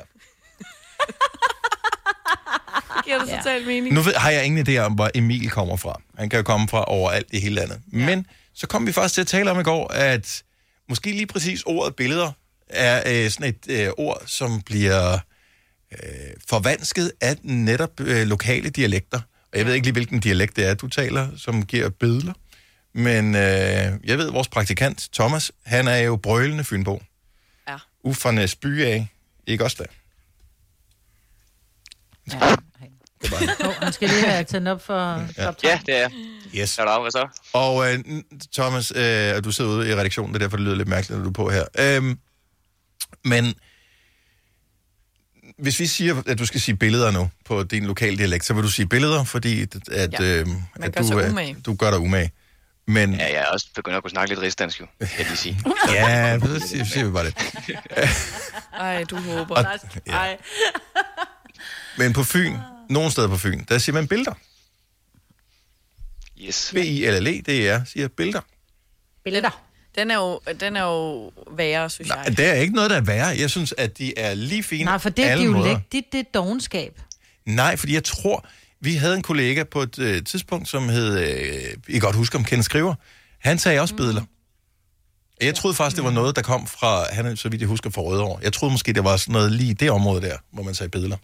Det 2.96 3.04
giver 3.04 3.18
det 3.18 3.28
totalt 3.28 3.66
mening. 3.66 3.94
Nu 3.94 4.00
ved, 4.00 4.14
har 4.14 4.30
jeg 4.30 4.44
ingen 4.44 4.68
idé 4.68 4.78
om, 4.78 4.92
hvor 4.92 5.10
Emil 5.14 5.50
kommer 5.50 5.76
fra. 5.76 6.00
Han 6.18 6.28
kan 6.28 6.36
jo 6.36 6.42
komme 6.42 6.68
fra 6.68 6.84
overalt 6.84 7.26
i 7.32 7.40
hele 7.40 7.54
landet. 7.54 7.80
Ja. 7.92 8.06
Men 8.06 8.26
så 8.54 8.66
kom 8.66 8.86
vi 8.86 8.92
faktisk 8.92 9.14
til 9.14 9.20
at 9.20 9.26
tale 9.26 9.50
om 9.50 9.60
i 9.60 9.62
går, 9.62 9.88
at 9.88 10.42
måske 10.88 11.10
lige 11.10 11.26
præcis 11.26 11.62
ordet 11.66 11.96
billeder 11.96 12.32
er 12.68 13.24
øh, 13.24 13.30
sådan 13.30 13.48
et 13.48 13.80
øh, 13.80 13.88
ord, 13.98 14.22
som 14.26 14.62
bliver 14.62 15.18
øh, 15.92 15.98
forvansket 16.48 17.12
af 17.20 17.36
netop 17.42 18.00
øh, 18.00 18.26
lokale 18.26 18.70
dialekter. 18.70 19.20
Og 19.52 19.58
jeg 19.58 19.66
ved 19.66 19.74
ikke 19.74 19.86
lige, 19.86 19.92
hvilken 19.92 20.20
dialekt 20.20 20.56
det 20.56 20.66
er, 20.66 20.74
du 20.74 20.88
taler, 20.88 21.28
som 21.36 21.66
giver 21.66 21.88
billeder. 21.88 22.32
Men 22.94 23.34
øh, 23.34 23.92
jeg 24.04 24.18
ved, 24.18 24.30
vores 24.30 24.48
praktikant, 24.48 25.08
Thomas, 25.12 25.52
han 25.64 25.88
er 25.88 25.96
jo 25.96 26.16
brølende 26.16 26.64
fynbo. 26.64 27.02
Ja. 28.04 28.10
Fra 28.10 28.32
Næsby 28.32 28.82
af. 28.82 29.08
Ikke 29.46 29.64
også 29.64 29.76
da? 29.80 29.84
Oh, 33.64 33.72
han 33.82 33.92
skal 33.92 34.08
lige 34.08 34.26
have 34.26 34.44
tændt 34.44 34.68
op 34.68 34.82
for... 34.82 35.28
Ja. 35.38 35.50
Ja, 35.64 35.80
det 35.86 35.94
er 35.94 35.98
jeg. 35.98 36.10
Yes. 36.54 36.78
Er 36.78 36.84
der 36.84 37.10
så? 37.10 37.28
Og 37.52 37.92
øh, 37.92 37.98
Thomas, 38.52 38.92
øh, 38.96 39.44
du 39.44 39.52
sidder 39.52 39.70
ude 39.70 39.88
i 39.90 39.94
redaktionen, 39.94 40.34
det 40.34 40.40
er 40.42 40.44
derfor, 40.44 40.56
det 40.56 40.64
lyder 40.66 40.76
lidt 40.76 40.88
mærkeligt, 40.88 41.18
når 41.18 41.24
du 41.24 41.28
er 41.28 41.32
på 41.32 41.50
her. 41.50 41.64
Øhm, 41.78 42.18
men 43.24 43.54
hvis 45.58 45.80
vi 45.80 45.86
siger, 45.86 46.22
at 46.26 46.38
du 46.38 46.46
skal 46.46 46.60
sige 46.60 46.76
billeder 46.76 47.10
nu 47.10 47.30
på 47.44 47.62
din 47.62 47.84
lokale 47.86 48.18
dialekt, 48.18 48.44
så 48.44 48.54
vil 48.54 48.62
du 48.62 48.68
sige 48.68 48.86
billeder, 48.86 49.24
fordi 49.24 49.62
at, 49.62 49.76
at, 49.88 50.12
Ja. 50.12 50.40
øh, 50.40 50.46
Man 50.46 50.58
at 50.80 50.98
du, 50.98 51.06
sig 51.06 51.16
øh, 51.16 51.30
umage. 51.30 51.56
du 51.66 51.74
gør 51.74 51.90
dig 51.90 51.98
umage. 51.98 52.32
Men 52.86 53.14
Ja, 53.14 53.24
jeg 53.24 53.34
er 53.42 53.46
også 53.46 53.66
begyndt 53.74 53.96
at 53.96 54.02
kunne 54.02 54.10
snakke 54.10 54.28
lidt 54.30 54.40
rigsdansk, 54.40 54.80
jo, 54.80 54.86
kan 55.00 55.08
jeg 55.18 55.26
lige 55.26 55.36
sige. 55.36 55.58
ja, 55.92 56.38
så 56.40 56.66
siger, 56.68 56.84
siger 56.84 57.04
vi 57.04 57.10
bare 57.10 57.24
det. 57.24 57.34
Ej, 58.78 59.04
du 59.04 59.16
håber. 59.16 59.54
Og- 59.56 59.78
ja. 60.06 60.34
Men 61.98 62.12
på 62.12 62.24
Fyn, 62.24 62.56
nogle 62.90 63.10
steder 63.10 63.28
på 63.28 63.36
Fyn, 63.36 63.64
der 63.68 63.78
siger 63.78 63.94
man 63.94 64.08
billeder. 64.08 64.32
Yes. 66.40 66.70
B-I-L-L-E-D-R 66.74 67.84
siger 67.84 68.08
billeder. 68.08 68.40
Billeder. 69.24 69.62
Den 69.94 70.10
er 70.10 70.14
jo, 70.14 70.40
den 70.60 70.76
er 70.76 70.82
jo 70.82 71.32
værre, 71.50 71.90
synes 71.90 72.08
jeg. 72.08 72.36
Det 72.36 72.46
er 72.46 72.52
ikke 72.52 72.74
noget, 72.74 72.90
der 72.90 72.96
er 72.96 73.00
værre. 73.00 73.26
Jeg 73.26 73.50
synes, 73.50 73.74
at 73.78 73.98
de 73.98 74.18
er 74.18 74.34
lige 74.34 74.62
fine 74.62 74.84
Nej, 74.84 74.98
for 74.98 75.08
det 75.10 75.24
er 75.24 75.36
dialekt, 75.36 75.92
det, 75.92 76.04
det 76.12 76.20
er 76.20 76.24
dogenskab. 76.34 77.00
Nej, 77.44 77.76
fordi 77.76 77.94
jeg 77.94 78.04
tror, 78.04 78.46
vi 78.82 78.94
havde 78.94 79.16
en 79.16 79.22
kollega 79.22 79.64
på 79.64 79.82
et 79.82 79.98
øh, 79.98 80.24
tidspunkt, 80.24 80.68
som 80.68 80.88
hed, 80.88 81.18
øh, 81.18 81.76
I 81.88 81.98
godt 81.98 82.16
huske 82.16 82.38
om 82.38 82.44
Ken 82.44 82.62
Skriver, 82.62 82.94
han 83.38 83.58
sagde 83.58 83.80
også 83.80 83.94
billeder. 83.96 84.22
Jeg 85.40 85.54
troede 85.54 85.76
faktisk, 85.76 85.96
det 85.96 86.04
var 86.04 86.10
noget, 86.10 86.36
der 86.36 86.42
kom 86.42 86.66
fra, 86.66 87.06
han 87.12 87.26
er, 87.26 87.34
så 87.34 87.48
vidt 87.48 87.60
jeg 87.60 87.68
husker, 87.68 87.90
fra 87.90 88.02
Rødovre. 88.02 88.40
Jeg 88.42 88.52
troede 88.52 88.72
måske, 88.72 88.92
det 88.92 89.04
var 89.04 89.16
sådan 89.16 89.32
noget 89.32 89.52
lige 89.52 89.70
i 89.70 89.74
det 89.74 89.90
område 89.90 90.22
der, 90.22 90.36
hvor 90.52 90.62
man 90.62 90.74
sagde 90.74 90.90
billeder. 90.90 91.16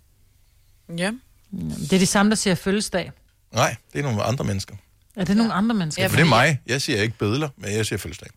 Ja. 0.99 1.13
Det 1.53 1.93
er 1.93 1.99
de 1.99 2.07
samme, 2.07 2.31
der 2.31 2.37
siger 2.37 2.55
fødselsdag. 2.55 3.13
Nej, 3.53 3.77
det 3.93 3.99
er 3.99 4.03
nogle 4.03 4.23
andre 4.23 4.45
mennesker. 4.45 4.75
Er 5.17 5.25
det 5.25 5.37
nogle 5.37 5.53
andre 5.53 5.75
mennesker? 5.75 6.03
Ja, 6.03 6.09
for 6.09 6.17
det 6.17 6.23
er 6.23 6.29
mig. 6.29 6.61
Jeg 6.67 6.83
siger 6.83 7.03
ikke 7.03 7.19
billeder, 7.19 7.49
men 7.57 7.73
jeg 7.73 7.87
siger 7.87 7.99
fødselsdag. 7.99 8.29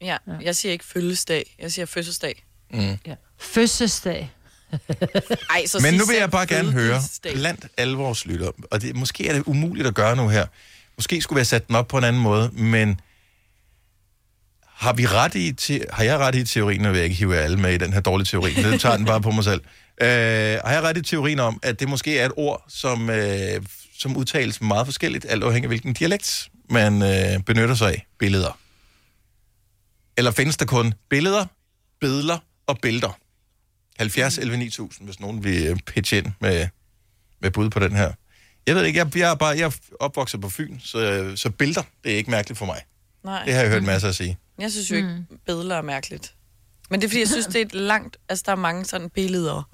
Ja, 0.00 0.16
jeg 0.42 0.56
siger 0.56 0.72
ikke 0.72 0.84
fødselsdag, 0.84 1.56
jeg 1.58 1.72
siger 1.72 1.86
fødselsdag. 1.86 2.44
Mm. 2.70 2.98
Ja. 3.06 3.14
Fødselsdag. 3.38 4.33
Ej, 5.50 5.66
så 5.66 5.78
Men 5.82 5.94
nu 5.94 6.04
vil 6.04 6.16
jeg 6.16 6.30
bare 6.30 6.46
gerne 6.46 6.72
høre, 6.72 7.00
blandt 7.34 7.66
alle 7.76 7.96
vores 7.96 8.26
lytter, 8.26 8.50
og 8.70 8.82
det, 8.82 8.96
måske 8.96 9.28
er 9.28 9.32
det 9.32 9.42
umuligt 9.46 9.86
at 9.86 9.94
gøre 9.94 10.16
nu 10.16 10.28
her. 10.28 10.46
Måske 10.96 11.20
skulle 11.22 11.36
vi 11.36 11.40
have 11.40 11.44
sat 11.44 11.68
den 11.68 11.76
op 11.76 11.88
på 11.88 11.98
en 11.98 12.04
anden 12.04 12.22
måde, 12.22 12.50
men 12.52 13.00
har, 14.66 14.92
vi 14.92 15.06
ret 15.06 15.34
i, 15.34 15.52
te- 15.52 15.86
har 15.92 16.04
jeg 16.04 16.18
ret 16.18 16.34
i 16.34 16.44
teorien, 16.44 16.80
nu 16.80 16.88
vil 16.88 16.96
jeg 16.96 17.04
ikke 17.04 17.16
hive 17.16 17.36
alle 17.36 17.56
med 17.56 17.74
i 17.74 17.76
den 17.78 17.92
her 17.92 18.00
dårlige 18.00 18.26
teori, 18.26 18.54
det 18.54 18.80
tager 18.80 18.96
den 18.96 19.06
bare 19.06 19.20
på 19.20 19.30
mig 19.30 19.44
selv. 19.44 19.60
Øh, 20.02 20.08
har 20.08 20.72
jeg 20.72 20.82
ret 20.82 20.96
i 20.96 21.02
teorien 21.02 21.40
om, 21.40 21.60
at 21.62 21.80
det 21.80 21.88
måske 21.88 22.18
er 22.18 22.26
et 22.26 22.32
ord, 22.36 22.64
som, 22.68 23.10
øh, 23.10 23.62
som 23.98 24.16
udtales 24.16 24.60
meget 24.60 24.86
forskelligt, 24.86 25.26
alt 25.28 25.44
afhængig 25.44 25.66
af 25.66 25.70
hvilken 25.70 25.92
dialekt 25.92 26.48
man 26.70 27.02
øh, 27.02 27.42
benytter 27.42 27.74
sig 27.74 27.88
af, 27.88 28.06
billeder? 28.18 28.58
Eller 30.16 30.30
findes 30.30 30.56
der 30.56 30.64
kun 30.66 30.94
billeder, 31.10 31.46
billeder 32.00 32.38
og 32.66 32.78
billeder? 32.82 33.18
70 33.98 34.38
11 34.38 34.56
9000, 34.56 35.08
hvis 35.08 35.20
nogen 35.20 35.44
vil 35.44 35.66
øh, 35.66 35.76
pitche 35.86 36.18
ind 36.18 36.26
med, 36.40 36.68
med 37.40 37.50
bud 37.50 37.70
på 37.70 37.78
den 37.80 37.92
her. 37.96 38.12
Jeg 38.66 38.74
ved 38.74 38.84
ikke, 38.84 38.98
jeg, 38.98 39.16
jeg, 39.16 39.30
er, 39.30 39.34
bare, 39.34 39.48
jeg 39.58 39.64
er 39.64 39.70
opvokset 40.00 40.40
på 40.40 40.48
Fyn, 40.48 40.78
så, 40.80 41.32
så 41.36 41.50
billeder, 41.50 41.82
det 42.04 42.12
er 42.12 42.16
ikke 42.16 42.30
mærkeligt 42.30 42.58
for 42.58 42.66
mig. 42.66 42.80
Nej. 43.24 43.44
Det 43.44 43.54
har 43.54 43.60
jeg 43.60 43.70
hørt 43.70 43.82
masser 43.82 44.08
at 44.08 44.14
sige. 44.14 44.38
Jeg 44.58 44.72
synes 44.72 44.90
jo 44.90 44.96
ikke, 44.96 45.24
billeder 45.46 45.76
er 45.76 45.82
mærkeligt. 45.82 46.34
Men 46.90 47.00
det 47.00 47.06
er 47.06 47.08
fordi, 47.10 47.20
jeg 47.20 47.28
synes, 47.28 47.46
det 47.46 47.56
er 47.56 47.60
et 47.64 47.74
langt... 47.74 48.16
Altså, 48.28 48.42
der 48.46 48.52
er 48.52 48.56
mange 48.56 48.84
sådan 48.84 49.10
billeder. 49.10 49.68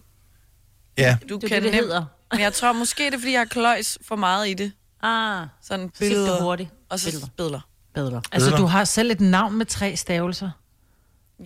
Ja. 0.99 1.19
Du 1.29 1.35
Det 1.35 1.45
er 1.45 1.49
kan 1.49 1.57
det, 1.63 1.73
det 1.73 1.73
nemt- 1.73 1.85
hedder. 1.85 2.05
Men 2.33 2.41
jeg 2.41 2.53
tror 2.53 2.73
måske, 2.73 3.07
det 3.07 3.15
er, 3.15 3.19
fordi 3.19 3.33
jeg 3.33 3.41
har 3.41 3.45
kløjs 3.45 3.99
for 4.09 4.17
meget 4.17 4.49
i 4.49 4.55
det. 4.55 4.73
Ah, 5.03 5.47
sådan 5.63 5.91
så 5.95 5.99
billeder. 5.99 6.33
det 6.35 6.43
hurtigt. 6.43 6.71
Og 6.89 7.01
så 7.01 7.07
billeder. 7.11 7.27
billeder. 7.37 7.61
Billeder. 7.95 8.21
Altså, 8.33 8.51
du 8.51 8.65
har 8.67 8.85
selv 8.85 9.11
et 9.11 9.21
navn 9.21 9.59
med 9.59 9.67
tre 9.67 9.97
stavelser. 9.97 10.51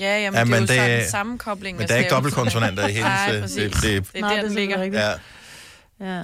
Ja, 0.01 0.19
jamen, 0.19 0.21
Ja, 0.21 0.25
ja, 0.25 0.31
det 0.31 0.39
er 0.41 0.45
men 0.45 0.55
jo 0.55 0.61
det- 0.61 0.69
sådan 0.69 1.01
en 1.01 1.07
sammenkobling 1.11 1.77
men 1.77 1.83
af 1.83 1.89
der 1.89 1.95
er 1.95 1.99
ikke 1.99 2.11
dobbeltkonsonanter 2.11 2.89
i 2.89 2.93
hendes, 2.93 3.05
Nej, 3.27 3.35
øh, 3.37 3.41
præcis. 3.43 3.57
det- 3.57 3.73
Det, 3.75 3.83
det- 3.83 4.13
det, 4.13 4.23
er 4.23 4.29
der, 4.29 4.43
den 4.43 4.55
ligger. 4.55 4.83
Ja. 4.85 5.11
Ja. 6.15 6.23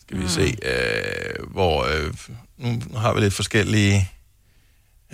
Skal 0.00 0.18
vi 0.18 0.28
se, 0.28 0.56
øh, 0.62 1.46
hvor... 1.50 1.82
Øh, 1.84 2.12
nu 2.58 2.98
har 2.98 3.14
vi 3.14 3.20
lidt 3.20 3.34
forskellige 3.34 4.10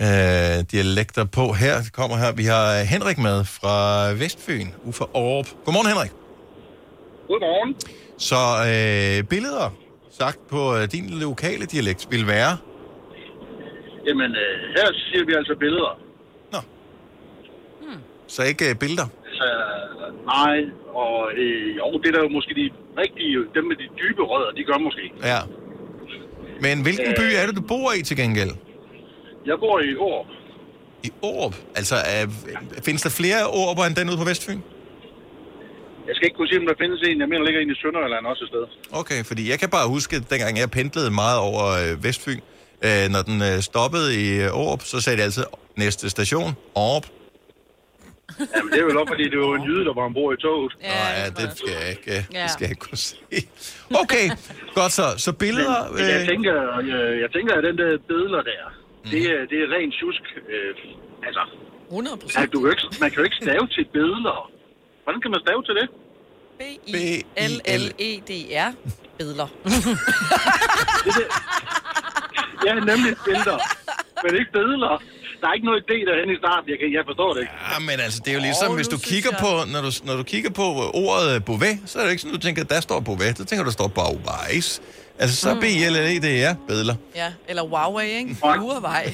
øh, 0.01 0.63
dialekter 0.71 1.25
på 1.25 1.53
her. 1.53 1.81
Det 1.81 1.93
kommer 1.93 2.17
her. 2.17 2.31
Vi 2.31 2.43
har 2.45 2.83
Henrik 2.83 3.17
med 3.17 3.45
fra 3.45 4.05
Vestfyn, 4.11 4.67
ude 4.83 4.93
fra 4.93 5.05
Aarup. 5.15 5.47
Godmorgen, 5.65 5.87
Henrik. 5.87 6.11
Godmorgen. 7.27 7.75
Så 8.17 8.35
øh, 8.69 9.23
billeder, 9.27 9.73
sagt 10.19 10.39
på 10.49 10.75
øh, 10.77 10.91
din 10.91 11.09
lokale 11.09 11.65
dialekt, 11.65 12.07
vil 12.11 12.27
være... 12.27 12.57
Jamen, 14.07 14.31
øh, 14.31 14.53
her 14.75 14.87
siger 15.11 15.25
vi 15.25 15.33
altså 15.33 15.55
billeder. 15.59 15.99
Så 18.35 18.39
ikke 18.51 18.69
øh, 18.69 18.75
billeder? 18.83 19.07
Så, 19.39 19.47
nej, 20.35 20.57
og 21.03 21.15
øh, 21.41 21.77
jo, 21.79 21.85
det 22.01 22.07
er 22.09 22.15
der 22.17 22.23
jo 22.27 22.31
måske 22.37 22.51
de 22.61 22.65
rigtige, 23.03 23.33
dem 23.55 23.63
med 23.69 23.75
de 23.81 23.87
dybe 24.01 24.23
rødder, 24.31 24.51
de 24.57 24.63
gør 24.69 24.77
måske. 24.87 25.05
Ja. 25.31 25.39
Men 26.65 26.75
hvilken 26.85 27.11
by 27.21 27.27
er 27.39 27.45
det, 27.47 27.55
du 27.55 27.61
bor 27.61 27.89
i 27.99 28.01
til 28.09 28.17
gengæld? 28.17 28.53
Jeg 29.45 29.55
bor 29.59 29.79
i 29.79 29.95
År. 29.95 30.21
I 31.03 31.11
Aarup? 31.23 31.55
Altså, 31.75 31.95
øh, 31.95 32.25
findes 32.85 33.01
der 33.01 33.09
flere 33.09 33.41
Aaruper 33.41 33.83
end 33.83 33.95
den 33.95 34.09
ude 34.09 34.17
på 34.17 34.27
Vestfyn? 34.31 34.59
Jeg 36.07 36.15
skal 36.15 36.25
ikke 36.27 36.37
kunne 36.37 36.47
sige, 36.47 36.59
om 36.59 36.67
der 36.67 36.73
findes 36.83 37.01
en. 37.07 37.19
Jeg 37.19 37.29
mener, 37.29 37.43
ligger 37.45 37.61
en 37.61 37.71
i 37.71 37.75
Sønderjylland 37.81 38.25
også 38.25 38.43
et 38.43 38.49
sted. 38.53 38.63
Okay, 39.01 39.19
fordi 39.29 39.49
jeg 39.51 39.59
kan 39.59 39.69
bare 39.69 39.87
huske, 39.95 40.15
at 40.15 40.23
dengang 40.29 40.57
jeg 40.57 40.71
pendlede 40.71 41.11
meget 41.11 41.39
over 41.39 41.63
øh, 41.81 42.03
Vestfyn, 42.03 42.39
øh, 42.87 43.05
når 43.13 43.21
den 43.29 43.41
øh, 43.49 43.55
stoppede 43.69 44.07
i 44.23 44.27
øh, 44.43 44.59
Aarup, 44.59 44.81
så 44.81 45.01
sagde 45.01 45.17
de 45.17 45.23
altid, 45.23 45.43
næste 45.75 46.09
station, 46.09 46.49
Aarup. 46.75 47.05
Jamen, 48.55 48.69
det 48.73 48.79
er 48.81 48.85
vel 48.89 48.97
også, 49.01 49.11
fordi 49.13 49.25
det 49.33 49.39
var 49.39 49.45
en 49.59 49.63
jyde, 49.67 49.83
der 49.87 49.93
var 49.99 50.05
ombord 50.09 50.31
i 50.37 50.41
toget. 50.41 50.71
Ja, 50.81 50.87
Nå, 50.87 50.93
ja, 51.19 51.25
det 51.39 51.45
skal 51.57 51.71
jeg 51.81 51.89
ikke, 51.95 52.11
øh, 52.17 52.21
Ja. 52.33 52.43
det 52.43 52.51
skal 52.55 52.63
jeg 52.65 52.71
ikke 52.75 52.85
kunne 52.87 52.97
se. 53.09 53.15
Okay, 54.03 54.25
godt 54.79 54.91
så. 54.99 55.05
Så 55.25 55.31
billeder... 55.33 55.79
Men, 55.87 55.95
men 55.95 56.03
jeg, 56.13 56.21
øh, 56.21 56.27
tænker, 56.31 56.55
jeg, 56.91 56.99
jeg 57.23 57.29
tænker, 57.35 57.53
at 57.59 57.63
den 57.69 57.75
der 57.81 57.89
billeder 58.11 58.41
der, 58.51 58.63
det, 59.11 59.21
er, 59.33 59.39
det 59.51 59.57
er 59.63 59.67
rent 59.75 59.93
tjusk. 59.99 60.23
Øh, 60.53 60.71
altså, 61.27 61.43
100 61.89 62.17
at 62.43 62.49
du 62.53 62.57
jo 62.65 62.69
ikke, 62.73 62.83
man 63.01 63.09
kan 63.11 63.17
jo 63.21 63.25
ikke 63.29 63.39
stave 63.45 63.65
til 63.75 63.85
billeder. 63.93 64.37
Hvordan 65.03 65.21
kan 65.21 65.31
man 65.31 65.39
stave 65.47 65.61
til 65.67 65.75
det? 65.79 65.87
B-I-L-L-E-D-R. 66.59 68.71
Bedler. 69.17 69.47
Ja, 72.65 72.73
nemlig 72.73 73.15
billeder. 73.25 73.57
Men 74.23 74.35
ikke 74.39 74.51
billeder. 74.51 75.01
Der 75.41 75.47
er 75.49 75.53
ikke 75.57 75.67
noget 75.71 75.81
idé 75.87 75.97
derhen 76.09 76.29
i 76.35 76.37
starten. 76.43 76.65
Jeg, 76.71 76.77
kan, 76.81 76.87
jeg 76.97 77.03
forstår 77.09 77.29
det 77.33 77.39
ikke. 77.43 77.53
Ja, 77.71 77.79
men 77.89 77.97
altså, 78.05 78.19
det 78.23 78.29
er 78.33 78.37
jo 78.39 78.43
ligesom, 78.49 78.69
hvis 78.79 78.87
du 78.95 78.97
kigger 79.11 79.31
på, 79.45 79.51
når 79.73 79.81
du, 79.87 79.91
når 80.09 80.15
du 80.21 80.23
kigger 80.33 80.51
på 80.61 80.65
ordet 81.05 81.27
øh, 81.35 81.41
Beauvais, 81.47 81.77
så 81.85 81.99
er 81.99 82.03
det 82.03 82.11
ikke 82.11 82.21
sådan, 82.21 82.35
du 82.39 82.43
tænker, 82.47 82.63
der 82.63 82.79
står 82.87 82.99
Beauvais. 82.99 83.37
Så 83.37 83.45
tænker 83.45 83.63
du, 83.63 83.69
der 83.71 83.77
står 83.81 83.87
Beauvais. 83.99 84.67
Altså, 85.21 85.35
så 85.43 85.49
Mm. 85.53 85.59
B 85.59 85.65
L 85.93 85.95
L 86.05 86.21
det 86.27 86.43
er 86.47 86.53
bedler. 86.67 86.95
Ja, 87.15 87.29
eller 87.49 87.63
Huawei, 87.69 88.07
ikke? 88.19 88.37
Huawei. 88.41 89.05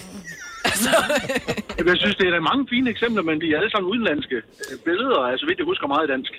Jeg 1.90 1.98
synes, 2.04 2.16
det 2.20 2.26
er 2.28 2.32
der 2.38 2.42
mange 2.52 2.64
fine 2.70 2.90
eksempler, 2.90 3.24
men 3.30 3.36
de 3.42 3.46
er 3.54 3.58
alle 3.60 3.72
sammen 3.72 3.92
udenlandske 3.92 4.36
øh, 4.36 4.78
billeder. 4.88 5.20
Altså, 5.32 5.46
vidt 5.48 5.58
jeg 5.62 5.66
husker 5.72 5.88
meget 5.88 6.10
dansk. 6.10 6.32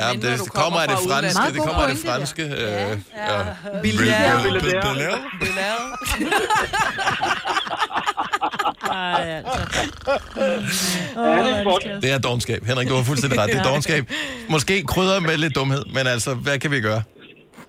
Ja, 0.00 0.08
det, 0.12 0.22
det 0.22 0.52
kommer 0.52 0.78
af 0.84 0.88
det 0.88 0.98
franske. 1.08 1.46
Det 1.54 1.62
kommer 1.68 1.82
af 1.86 1.90
det 1.94 2.00
franske. 2.06 2.42
Øh, 2.42 2.50
ja. 2.50 2.92
Billard. 3.82 4.42
Billard. 5.40 5.80
Ej, 8.82 9.42
altså. 9.44 9.60
Det 12.02 12.10
er 12.12 12.18
dogenskab. 12.18 12.64
Henrik, 12.64 12.88
du 12.88 12.94
har 12.94 13.02
fuldstændig 13.02 13.38
ret. 13.38 13.50
Det 13.50 13.58
er 13.58 13.62
dogenskab. 13.62 14.10
Måske 14.48 14.82
krydder 14.82 15.20
med 15.20 15.36
lidt 15.36 15.54
dumhed, 15.54 15.84
men 15.94 16.06
altså, 16.06 16.34
hvad 16.34 16.58
kan 16.58 16.70
vi 16.70 16.80
gøre? 16.80 17.02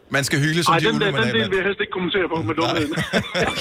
Man 0.09 0.24
skal 0.24 0.39
hyle 0.39 0.64
som 0.64 0.72
Nej, 0.74 0.80
de 0.80 0.86
den, 0.86 1.01
der, 1.01 1.12
den 1.12 1.24
del 1.24 1.49
vil 1.49 1.57
jeg 1.57 1.66
helst 1.66 1.80
ikke 1.80 1.91
kommentere 1.91 2.30
på 2.36 2.41
med 2.41 2.55
dumheden. 2.55 2.93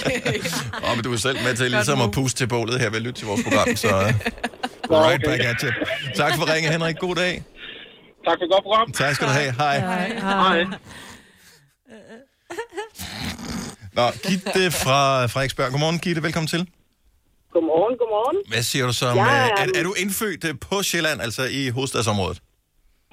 Åh, 0.84 0.96
men 0.96 1.04
du 1.04 1.12
er 1.12 1.16
selv 1.16 1.38
med 1.44 1.54
til 1.56 1.70
ligesom 1.70 2.00
at 2.00 2.10
puste 2.10 2.38
til 2.38 2.46
bålet 2.46 2.80
her 2.80 2.90
ved 2.90 2.96
at 2.96 3.02
lytte 3.02 3.20
til 3.20 3.26
vores 3.26 3.42
program, 3.42 3.76
så 3.76 3.88
uh, 4.90 4.96
right 5.06 5.22
back 5.24 5.40
at 5.44 5.60
you. 5.62 5.70
Tak 6.14 6.36
for 6.36 6.54
ringe, 6.54 6.70
Henrik. 6.70 6.96
God 6.96 7.14
dag. 7.14 7.42
Tak 8.28 8.38
for 8.40 8.52
godt 8.54 8.62
program. 8.62 8.92
Tak 8.92 9.14
skal 9.14 9.26
du 9.26 9.32
have. 9.32 9.52
Hej. 9.52 9.78
Hej. 10.20 10.64
Nå, 13.92 14.10
Gitte 14.28 14.70
fra 14.70 15.26
Frederiksberg. 15.26 15.70
Godmorgen, 15.70 15.98
Gitte. 15.98 16.22
Velkommen 16.22 16.48
til. 16.48 16.66
Godmorgen, 17.54 17.94
godmorgen. 18.00 18.38
Hvad 18.52 18.64
siger 18.70 18.84
du 18.90 18.94
som... 19.02 19.12
Ja, 19.20 19.26
Ja, 19.30 19.36
ja. 19.42 19.62
er, 19.62 19.66
er 19.78 19.84
du 19.88 19.92
indfødt 20.02 20.42
øh, 20.48 20.54
på 20.68 20.76
Sjælland, 20.88 21.18
altså 21.26 21.42
i 21.58 21.60
hovedstadsområdet? 21.76 22.38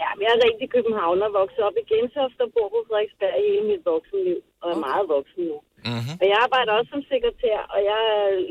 Ja, 0.02 0.10
jeg 0.24 0.30
er 0.36 0.40
rigtig 0.48 0.68
københavner, 0.76 1.28
vokset 1.42 1.62
op 1.68 1.78
i 1.82 1.84
Gentofte 1.92 2.42
og 2.46 2.50
bor 2.56 2.68
på 2.74 2.80
Frederiksberg 2.88 3.36
hele 3.46 3.64
mit 3.72 3.84
voksenliv, 3.92 4.40
og 4.62 4.68
er 4.76 4.80
meget 4.88 5.06
voksen 5.16 5.44
nu. 5.52 5.58
Mm-hmm. 5.90 6.16
Og 6.22 6.26
jeg 6.32 6.38
arbejder 6.46 6.72
også 6.78 6.90
som 6.96 7.04
sekretær, 7.14 7.60
og 7.74 7.80
jeg 7.92 8.02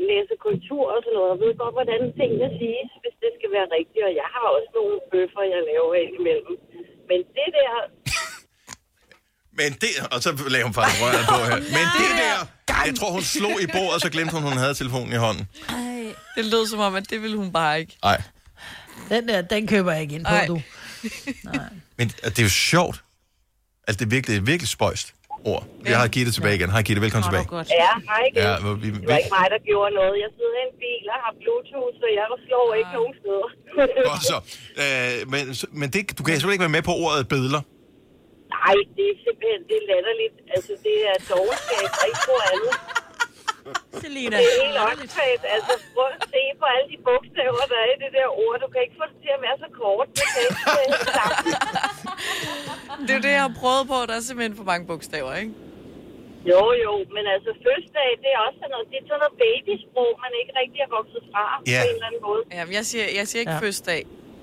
læser 0.09 0.35
kultur 0.47 0.85
og 0.95 0.99
sådan 1.03 1.15
noget, 1.17 1.31
og 1.33 1.39
ved 1.43 1.51
godt, 1.61 1.75
hvordan 1.77 2.01
tingene 2.19 2.47
siges, 2.59 2.89
hvis 3.01 3.15
det 3.23 3.31
skal 3.37 3.49
være 3.57 3.67
rigtigt. 3.77 4.03
Og 4.09 4.13
jeg 4.21 4.27
har 4.35 4.47
også 4.57 4.69
nogle 4.79 4.95
bøffer, 5.11 5.43
jeg 5.53 5.61
laver 5.71 5.93
imellem. 6.19 6.55
Men 7.09 7.19
det 7.37 7.49
der... 7.57 7.71
Men 9.57 9.71
det... 9.81 9.89
Og 10.11 10.21
så 10.23 10.43
lagde 10.47 10.63
hun 10.63 10.73
faktisk 10.73 11.03
røret 11.03 11.25
på 11.29 11.35
her. 11.49 11.55
Men 11.77 11.85
det 11.99 12.09
der... 12.21 12.47
Jeg 12.85 12.95
tror, 12.95 13.11
hun 13.11 13.21
slog 13.21 13.61
i 13.61 13.67
bordet, 13.73 13.93
og 13.93 14.01
så 14.01 14.09
glemte 14.09 14.33
hun, 14.33 14.43
hun 14.43 14.57
havde 14.57 14.73
telefonen 14.73 15.13
i 15.13 15.15
hånden. 15.15 15.47
Det 16.35 16.45
lød 16.45 16.67
som 16.67 16.79
om, 16.79 16.95
at 16.95 17.09
det 17.09 17.21
ville 17.21 17.37
hun 17.37 17.51
bare 17.51 17.79
ikke. 17.79 17.97
Nej. 18.03 18.21
Den 19.09 19.27
der, 19.27 19.41
den 19.41 19.67
køber 19.67 19.91
jeg 19.91 20.01
ikke 20.01 20.15
ind 20.15 20.25
på, 20.25 20.33
Ej. 20.33 20.45
du. 20.47 20.61
Men 21.97 22.07
det 22.07 22.39
er 22.39 22.43
jo 22.43 22.49
sjovt. 22.49 23.03
Altså, 23.87 23.99
det 23.99 24.05
er 24.05 24.09
virkelig, 24.09 24.35
det 24.35 24.47
virkelig 24.47 24.69
spøjst 24.69 25.13
ord. 25.45 25.63
Jeg 25.91 25.97
har 26.01 26.07
Gitte 26.15 26.31
tilbage 26.37 26.55
igen. 26.59 26.69
Hej 26.75 26.81
Gitte, 26.87 27.01
velkommen 27.05 27.25
tilbage. 27.29 27.45
Ja, 27.83 27.93
hej 28.11 28.23
igen. 28.29 28.43
Ja, 28.47 28.53
hvor 28.63 28.73
vi, 28.83 28.87
Det 28.91 29.07
var 29.11 29.17
ikke 29.23 29.33
mig, 29.39 29.47
der 29.55 29.61
gjorde 29.69 29.91
noget. 29.99 30.15
Jeg 30.25 30.29
sidder 30.37 30.57
i 30.61 30.65
en 30.69 30.75
bil 30.83 31.03
og 31.13 31.19
har 31.25 31.33
bluetooth, 31.41 31.93
så 32.01 32.05
jeg 32.19 32.25
slår 32.47 32.67
ikke 32.79 32.93
nogen 32.99 33.13
steder. 33.21 33.47
Godt 34.11 34.25
så. 34.31 34.37
Øh, 34.81 35.17
men 35.33 35.41
men 35.79 35.87
det, 35.93 36.01
du 36.17 36.21
kan 36.23 36.29
selvfølgelig 36.33 36.57
ikke 36.57 36.67
være 36.67 36.77
med 36.77 36.85
på 36.89 36.93
ordet 37.05 37.27
bedler. 37.35 37.61
Nej, 38.55 38.75
det 38.95 39.05
er 39.13 39.17
simpelthen 39.25 39.61
det 39.69 39.75
er 39.81 39.85
latterligt. 39.91 40.35
Altså, 40.55 40.73
det 40.85 40.95
er 41.11 41.15
dogenskab 41.31 41.87
og 41.99 42.05
ikke 42.09 42.23
på 42.29 42.35
andet. 42.51 42.73
Selina. 44.01 44.35
Det 44.41 44.47
er 44.51 44.57
helt 44.65 44.77
åndssvagt. 44.89 45.43
Altså, 45.55 45.73
prøv 45.95 46.07
at 46.17 46.21
se 46.33 46.41
på 46.61 46.65
alle 46.75 46.87
de 46.93 46.97
bogstaver, 47.07 47.63
der 47.73 47.79
er 47.85 47.89
i 47.95 47.97
det 48.03 48.11
der 48.17 48.27
ord. 48.43 48.55
Du 48.63 48.67
kan 48.73 48.81
ikke 48.85 48.97
få 49.01 49.05
det 49.11 49.17
til 49.25 49.31
at 49.37 49.41
være 49.47 49.57
så 49.65 49.69
kort. 49.81 50.07
Det 50.19 50.25
kan 50.33 50.41
ikke. 50.85 50.99
Det 53.05 53.11
er 53.13 53.17
jo 53.19 53.23
det, 53.27 53.33
jeg 53.39 53.43
har 53.47 53.55
prøvet 53.61 53.83
på. 53.91 53.97
Der 54.09 54.15
er 54.19 54.23
simpelthen 54.29 54.55
for 54.61 54.67
mange 54.71 54.83
bogstaver, 54.91 55.33
ikke? 55.41 55.53
Jo, 56.51 56.61
jo, 56.85 56.93
men 57.15 57.23
altså 57.35 57.49
fødselsdag, 57.65 58.09
det 58.23 58.29
er 58.35 58.39
også 58.47 58.57
sådan 58.61 58.71
noget, 58.75 58.85
det 58.91 58.97
er 59.01 59.05
sådan 59.09 59.21
noget 59.23 59.35
babysprog, 59.43 60.11
man 60.25 60.31
ikke 60.41 60.51
rigtig 60.61 60.79
er 60.87 60.89
vokset 60.97 61.21
fra 61.31 61.43
Ja. 61.73 61.79
på 61.83 61.87
en 61.89 61.95
eller 61.97 62.07
anden 62.09 62.23
måde. 62.29 62.41
Ja, 62.57 62.61
men 62.67 62.73
jeg 62.79 62.85
siger, 62.91 63.05
jeg 63.19 63.25
siger 63.29 63.41
ikke 63.43 63.55
ja. 63.57 63.63
fødselsdag, 63.63 64.01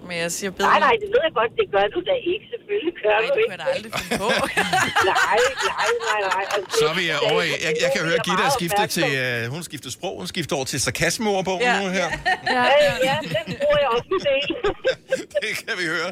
men 0.09 0.15
jeg 0.25 0.31
siger 0.39 0.51
bedre. 0.57 0.69
Nej, 0.71 0.79
nej, 0.87 0.95
det 1.03 1.09
ved 1.15 1.21
jeg 1.29 1.35
godt, 1.41 1.53
det 1.61 1.67
gør 1.75 1.87
du 1.95 1.99
da 2.11 2.15
ikke. 2.33 2.45
Selvfølgelig 2.55 2.95
gør 3.03 3.11
Nej, 3.15 3.21
du 3.21 3.27
det 3.27 3.41
ikke. 3.41 3.49
kunne 3.49 3.57
jeg 3.57 3.63
da 3.65 3.69
aldrig 3.77 3.91
finde 4.01 4.15
på. 4.23 4.29
nej, 5.13 5.39
nej, 5.73 5.89
nej, 6.09 6.21
nej. 6.33 6.45
Altså, 6.55 6.73
Så 6.81 6.85
er 6.93 6.97
vi 7.01 7.05
øh, 7.15 7.29
over 7.31 7.43
i... 7.49 7.51
Jeg, 7.67 7.73
jeg 7.85 7.91
kan 7.95 8.01
høre, 8.07 8.17
er 8.21 8.25
Gitte 8.27 8.43
er 8.43 8.47
meget 8.49 8.59
skiftet 8.61 8.87
til... 8.99 9.09
Øh, 9.25 9.41
hun 9.55 9.63
skifter 9.69 9.91
sprog. 9.99 10.15
Hun 10.23 10.29
skifter 10.35 10.55
over 10.59 10.67
til 10.73 10.79
sarkasmeordbogen 10.87 11.67
Ja. 11.69 11.75
nu 11.83 11.87
her. 11.99 12.09
Ja, 12.57 12.65
ja, 12.87 12.93
ja, 13.09 13.17
den 13.49 13.55
bruger 13.61 13.79
jeg 13.85 13.91
også 13.97 14.15
del. 14.29 14.47
Det 15.45 15.53
kan 15.63 15.75
vi 15.81 15.87
høre. 15.95 16.11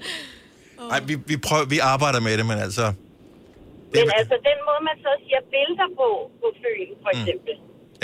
Nej, 0.92 1.00
vi, 1.08 1.14
vi, 1.30 1.36
prøver, 1.46 1.64
vi 1.74 1.78
arbejder 1.94 2.20
med 2.26 2.34
det, 2.40 2.46
men 2.52 2.58
altså... 2.66 2.84
Men 3.96 4.08
altså, 4.20 4.34
den 4.50 4.58
måde, 4.68 4.80
man 4.90 4.96
så 5.06 5.12
siger 5.24 5.40
billeder 5.54 5.88
på, 6.00 6.08
på 6.42 6.46
Fyn, 6.60 6.90
for 7.04 7.10
eksempel, 7.16 7.54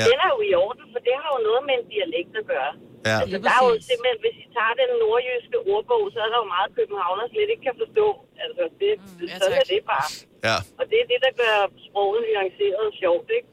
Ja. 0.01 0.05
den 0.11 0.18
er 0.26 0.30
jo 0.36 0.41
i 0.51 0.53
orden, 0.64 0.84
for 0.93 1.01
det 1.07 1.14
har 1.22 1.30
jo 1.36 1.41
noget 1.49 1.62
med 1.68 1.74
en 1.80 1.86
dialekt 1.95 2.32
at 2.41 2.45
gøre. 2.55 2.72
Ja. 3.09 3.16
Altså, 3.22 3.36
der 3.46 3.53
er 3.59 3.62
jo 3.68 3.72
simpelthen, 3.90 4.18
hvis 4.24 4.36
I 4.44 4.46
tager 4.57 4.74
den 4.80 4.90
nordjyske 5.03 5.57
ordbog, 5.74 6.03
så 6.14 6.18
er 6.26 6.30
der 6.32 6.38
jo 6.42 6.46
meget 6.57 6.70
københavner 6.78 7.24
slet 7.32 7.49
ikke 7.55 7.64
kan 7.68 7.76
forstå. 7.82 8.07
Altså, 8.44 8.62
det, 8.80 8.90
mm, 8.99 9.28
ja, 9.30 9.34
sådan 9.40 9.59
er 9.62 9.66
det 9.72 9.80
bare. 9.92 10.09
Ja. 10.49 10.57
Og 10.78 10.84
det 10.90 10.96
er 11.03 11.07
det, 11.12 11.18
der 11.26 11.32
gør 11.42 11.57
sproget 11.88 12.20
nuanceret 12.26 12.76
og 12.88 12.92
sjovt, 13.03 13.28
ikke? 13.38 13.49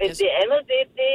Men 0.00 0.08
det 0.22 0.30
andet, 0.42 0.60
det, 0.70 0.80
det, 1.00 1.10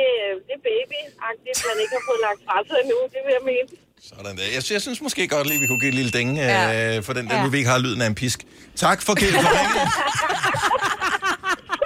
det 0.47 0.53
er 0.59 0.63
baby-agtigt, 0.71 1.57
man 1.69 1.77
ikke 1.83 1.93
har 1.97 2.03
fået 2.09 2.21
lagt 2.27 2.39
fra 2.47 2.55
sig 2.67 2.77
endnu, 2.83 2.97
det 3.13 3.21
vil 3.25 3.33
jeg 3.39 3.45
mene. 3.51 3.67
Sådan 4.09 4.33
der. 4.39 4.45
Jeg, 4.55 4.61
jeg 4.75 4.81
synes 4.85 4.99
måske 5.07 5.21
godt 5.35 5.47
lige, 5.49 5.59
vi 5.63 5.67
kunne 5.69 5.81
give 5.83 5.93
et 5.95 5.99
lille 6.01 6.13
ding 6.19 6.29
øh, 6.43 6.45
Ja. 6.45 6.99
for 7.07 7.13
den 7.17 7.23
der, 7.29 7.35
Ja. 7.35 7.43
nu 7.43 7.49
vi 7.53 7.57
ikke 7.61 7.69
har 7.75 7.79
lyden 7.85 8.01
af 8.05 8.07
en 8.13 8.17
pisk. 8.23 8.39
Tak 8.85 8.99
for, 9.07 9.13
for 9.45 9.51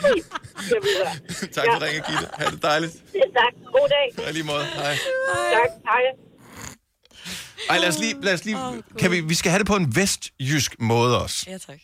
ringen. 0.06 0.26
tak 1.56 1.66
for 1.74 1.82
ringen, 1.86 2.04
Gitte. 2.08 2.28
Ha' 2.38 2.46
det 2.46 2.64
dejligt. 2.64 2.94
Ja, 3.14 3.20
tak. 3.20 3.54
God 3.76 3.90
dag. 3.90 4.26
Ja, 4.26 4.32
lige 4.32 4.44
måde. 4.44 4.64
Hej. 4.64 4.96
Tak. 5.52 5.70
Hej. 5.86 6.04
Ej, 7.70 7.78
lad 7.78 7.88
os 7.88 8.00
lige... 8.00 8.16
Lad 8.22 8.34
os 8.34 8.46
lige 8.46 8.58
kan 9.00 9.12
vi, 9.12 9.22
vi 9.22 9.34
skal 9.34 9.52
have 9.52 9.60
det 9.60 9.68
på 9.68 9.76
en 9.76 9.96
vestjysk 9.96 10.76
måde 10.80 11.22
også. 11.22 11.46
Ja, 11.48 11.58
tak. 11.58 11.80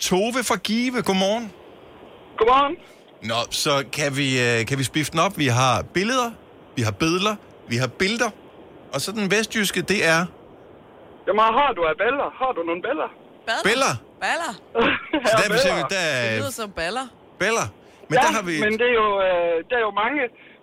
Tove 0.00 0.44
fra 0.44 0.56
Give, 0.56 1.02
godmorgen. 1.02 1.52
Godmorgen. 2.38 2.76
Nå, 3.22 3.34
så 3.50 3.84
kan 3.92 4.16
vi, 4.16 4.40
øh, 4.42 4.66
kan 4.66 4.78
vi 4.78 4.84
spifte 4.84 5.12
den 5.12 5.20
op. 5.20 5.38
Vi 5.38 5.46
har 5.46 5.82
billeder, 5.82 6.30
vi 6.76 6.82
har 6.82 6.90
billeder, 6.90 7.36
vi 7.68 7.76
har 7.76 7.86
billeder. 7.86 8.30
Og 8.92 9.00
så 9.00 9.12
den 9.12 9.30
vestjyske, 9.30 9.82
det 9.82 10.06
er 10.06 10.26
Jamen, 11.26 11.44
har 11.58 11.72
du 11.76 11.82
af 11.84 11.96
baller? 11.98 12.28
Har 12.40 12.52
du 12.56 12.62
nogle 12.62 12.82
baller? 12.82 13.08
Biller. 13.64 13.94
Baller. 14.20 14.52
Så 15.26 15.42
der, 15.48 15.56
sige, 15.56 15.74
der 15.74 15.86
Det 15.88 15.96
er 15.98 16.38
lyder 16.38 16.50
som 16.50 16.70
baller. 16.70 17.06
Biller. 17.42 17.66
Men 18.08 18.16
ja, 18.16 18.22
der 18.24 18.30
har 18.36 18.42
vi... 18.48 18.54
men 18.64 18.72
det 18.80 18.88
er, 18.92 18.96
jo, 19.02 19.08
øh, 19.28 19.54
der 19.68 19.76
er 19.80 19.84
jo 19.88 19.92
mange... 20.02 20.20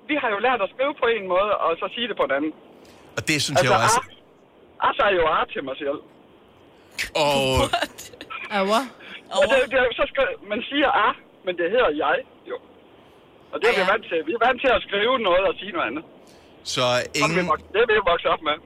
Vi 0.09 0.15
har 0.21 0.29
jo 0.35 0.39
lært 0.47 0.59
at 0.65 0.69
skrive 0.73 0.93
på 1.01 1.07
en 1.15 1.25
måde, 1.33 1.51
og 1.63 1.69
så 1.81 1.85
sige 1.95 2.07
det 2.09 2.15
på 2.21 2.25
den 2.27 2.33
anden. 2.37 2.53
Og 3.17 3.21
det 3.29 3.37
synes 3.45 3.57
jeg 3.61 3.69
jo 3.69 3.75
altså, 3.75 3.99
også... 3.99 4.11
ah, 4.81 4.87
altså 4.87 5.01
er 5.09 5.13
jo 5.19 5.25
ar 5.37 5.45
til 5.53 5.63
mig 5.69 5.75
selv. 5.83 5.99
Og... 7.23 7.39
Aua. 8.59 8.81
Og 9.37 9.43
det, 9.51 9.57
det, 9.71 9.77
er 9.81 9.85
jo 9.89 9.93
så 10.01 10.05
skal, 10.11 10.27
man 10.51 10.59
siger 10.69 10.89
ah, 11.05 11.13
men 11.45 11.53
det 11.59 11.67
hedder 11.73 11.91
jeg, 12.03 12.17
jo. 12.51 12.57
Og 13.51 13.57
det 13.61 13.67
er 13.71 13.75
vi 13.79 13.85
vant 13.91 14.05
til. 14.11 14.19
Vi 14.29 14.33
er 14.39 14.43
vant 14.47 14.59
til 14.63 14.71
at 14.77 14.81
skrive 14.87 15.15
noget 15.29 15.43
og 15.49 15.53
sige 15.59 15.71
noget 15.75 15.87
andet. 15.89 16.03
Så 16.73 16.81
ingen, 17.21 17.45
Det 17.73 17.79
er 17.83 17.87
vi 17.87 17.93
vokset 18.11 18.29
op 18.35 18.41
med. 18.49 18.57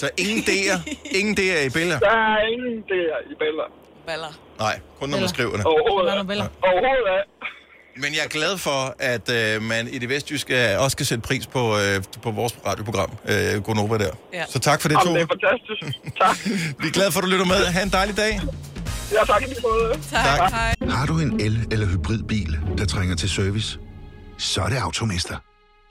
så 0.00 0.06
ingen 0.24 0.40
D'er, 0.50 0.78
ingen 1.18 1.34
D'er 1.40 1.58
i 1.68 1.70
billeder. 1.76 1.98
Der 1.98 2.16
er 2.34 2.40
ingen 2.54 2.84
der 2.88 3.16
i 3.32 3.34
baller. 3.42 3.68
Baller. 4.06 4.32
Nej, 4.58 4.80
kun 5.00 5.08
når 5.08 5.18
man 5.20 5.28
skriver 5.28 5.56
det. 5.56 5.64
Overhovedet. 5.64 6.12
Overhovedet 6.62 7.06
af. 7.18 7.22
Men 7.96 8.14
jeg 8.14 8.20
er 8.24 8.28
glad 8.28 8.58
for, 8.58 8.94
at 8.98 9.30
øh, 9.30 9.62
man 9.62 9.88
i 9.88 9.98
det 9.98 10.08
vestjyske 10.08 10.78
også 10.78 10.96
kan 10.96 11.06
sætte 11.06 11.22
pris 11.22 11.46
på, 11.46 11.78
øh, 11.78 12.02
på 12.22 12.30
vores 12.30 12.54
radioprogram, 12.66 13.10
øh, 13.28 13.62
Gonova 13.62 13.98
der. 13.98 14.10
Ja. 14.32 14.44
Så 14.48 14.58
tak 14.58 14.80
for 14.82 14.88
det, 14.88 14.94
Jamen, 14.94 15.06
Tove. 15.06 15.18
det 15.18 15.24
er 15.24 15.48
fantastisk. 15.50 15.98
tak. 16.20 16.36
Vi 16.80 16.86
er 16.88 16.92
glade 16.92 17.12
for, 17.12 17.20
at 17.20 17.24
du 17.24 17.28
lytter 17.30 17.46
med. 17.46 17.54
Ha' 17.66 17.82
en 17.82 17.88
dejlig 17.90 18.16
dag. 18.16 18.40
Ja, 19.12 19.24
tak 19.24 19.42
måde. 19.62 19.98
Tak. 20.10 20.50
Hej. 20.52 20.74
Har 20.90 21.06
du 21.06 21.18
en 21.18 21.40
el- 21.40 21.66
eller 21.72 21.86
hybridbil, 21.86 22.58
der 22.78 22.84
trænger 22.84 23.16
til 23.16 23.30
service? 23.30 23.78
Så 24.38 24.60
er 24.62 24.68
det 24.68 24.76
Automester. 24.76 25.36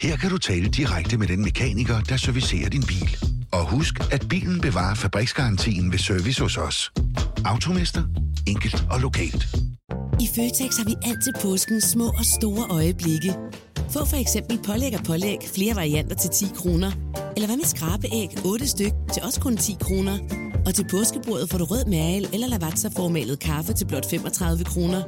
Her 0.01 0.15
kan 0.17 0.29
du 0.29 0.37
tale 0.37 0.69
direkte 0.69 1.17
med 1.17 1.27
den 1.27 1.41
mekaniker, 1.41 2.01
der 2.01 2.17
servicerer 2.17 2.69
din 2.69 2.83
bil. 2.87 3.17
Og 3.51 3.69
husk, 3.69 3.93
at 4.11 4.25
bilen 4.29 4.61
bevarer 4.61 4.95
fabriksgarantien 4.95 5.91
ved 5.91 5.99
service 5.99 6.41
hos 6.41 6.57
os. 6.57 6.91
Automester. 7.45 8.03
Enkelt 8.47 8.85
og 8.91 8.99
lokalt. 8.99 9.47
I 10.21 10.27
Føtex 10.35 10.77
har 10.77 10.85
vi 10.85 10.95
altid 11.03 11.33
påsken 11.41 11.81
små 11.81 12.07
og 12.07 12.25
store 12.25 12.65
øjeblikke. 12.69 13.33
Få 13.93 14.05
for 14.05 14.15
eksempel 14.15 14.59
pålæg 14.67 14.93
og 14.99 15.03
pålæg 15.05 15.37
flere 15.55 15.75
varianter 15.75 16.15
til 16.15 16.29
10 16.29 16.45
kroner. 16.55 16.91
Eller 17.35 17.47
hvad 17.47 17.57
med 17.57 17.65
skrabeæg 17.65 18.29
8 18.45 18.67
styk 18.67 18.93
til 19.13 19.23
også 19.23 19.41
kun 19.41 19.57
10 19.57 19.77
kroner. 19.81 20.17
Og 20.65 20.73
til 20.75 20.85
påskebordet 20.91 21.49
får 21.49 21.57
du 21.57 21.65
rød 21.65 21.85
mal 21.85 22.27
eller 22.33 22.47
lavatserformalet 22.47 23.39
kaffe 23.39 23.73
til 23.73 23.85
blot 23.87 24.09
35 24.09 24.63
kroner. 24.63 25.01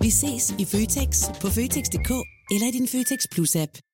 Vi 0.00 0.10
ses 0.10 0.54
i 0.58 0.64
Føtex 0.64 1.10
på 1.40 1.48
Føtex.dk 1.50 2.10
eller 2.54 2.66
i 2.68 2.72
din 2.78 2.88
Føtex 2.88 3.20
Plus-app. 3.34 3.93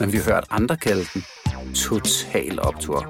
men 0.00 0.12
vi 0.12 0.16
har 0.16 0.24
hørt 0.24 0.44
andre 0.50 0.76
kalde 0.76 1.06
den 1.14 1.24
Total 1.74 2.60
Optor. 2.60 3.06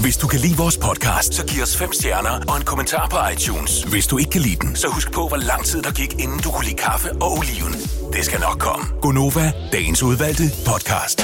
Hvis 0.00 0.16
du 0.16 0.26
kan 0.26 0.40
lide 0.40 0.56
vores 0.56 0.78
podcast, 0.78 1.34
så 1.34 1.46
giv 1.46 1.62
os 1.62 1.76
fem 1.76 1.92
stjerner 1.92 2.40
og 2.48 2.56
en 2.56 2.64
kommentar 2.64 3.08
på 3.08 3.16
iTunes. 3.32 3.82
Hvis 3.82 4.06
du 4.06 4.18
ikke 4.18 4.30
kan 4.30 4.40
lide 4.40 4.56
den, 4.56 4.76
så 4.76 4.88
husk 4.88 5.12
på, 5.12 5.28
hvor 5.28 5.36
lang 5.36 5.64
tid 5.64 5.82
der 5.82 5.92
gik, 5.92 6.12
inden 6.12 6.38
du 6.38 6.50
kunne 6.50 6.64
lide 6.64 6.76
kaffe 6.76 7.12
og 7.12 7.32
oliven. 7.32 7.72
Det 8.12 8.24
skal 8.24 8.40
nok 8.40 8.58
komme. 8.58 8.86
Gonova, 9.00 9.52
dagens 9.72 10.02
udvalgte 10.02 10.44
podcast. 10.66 11.18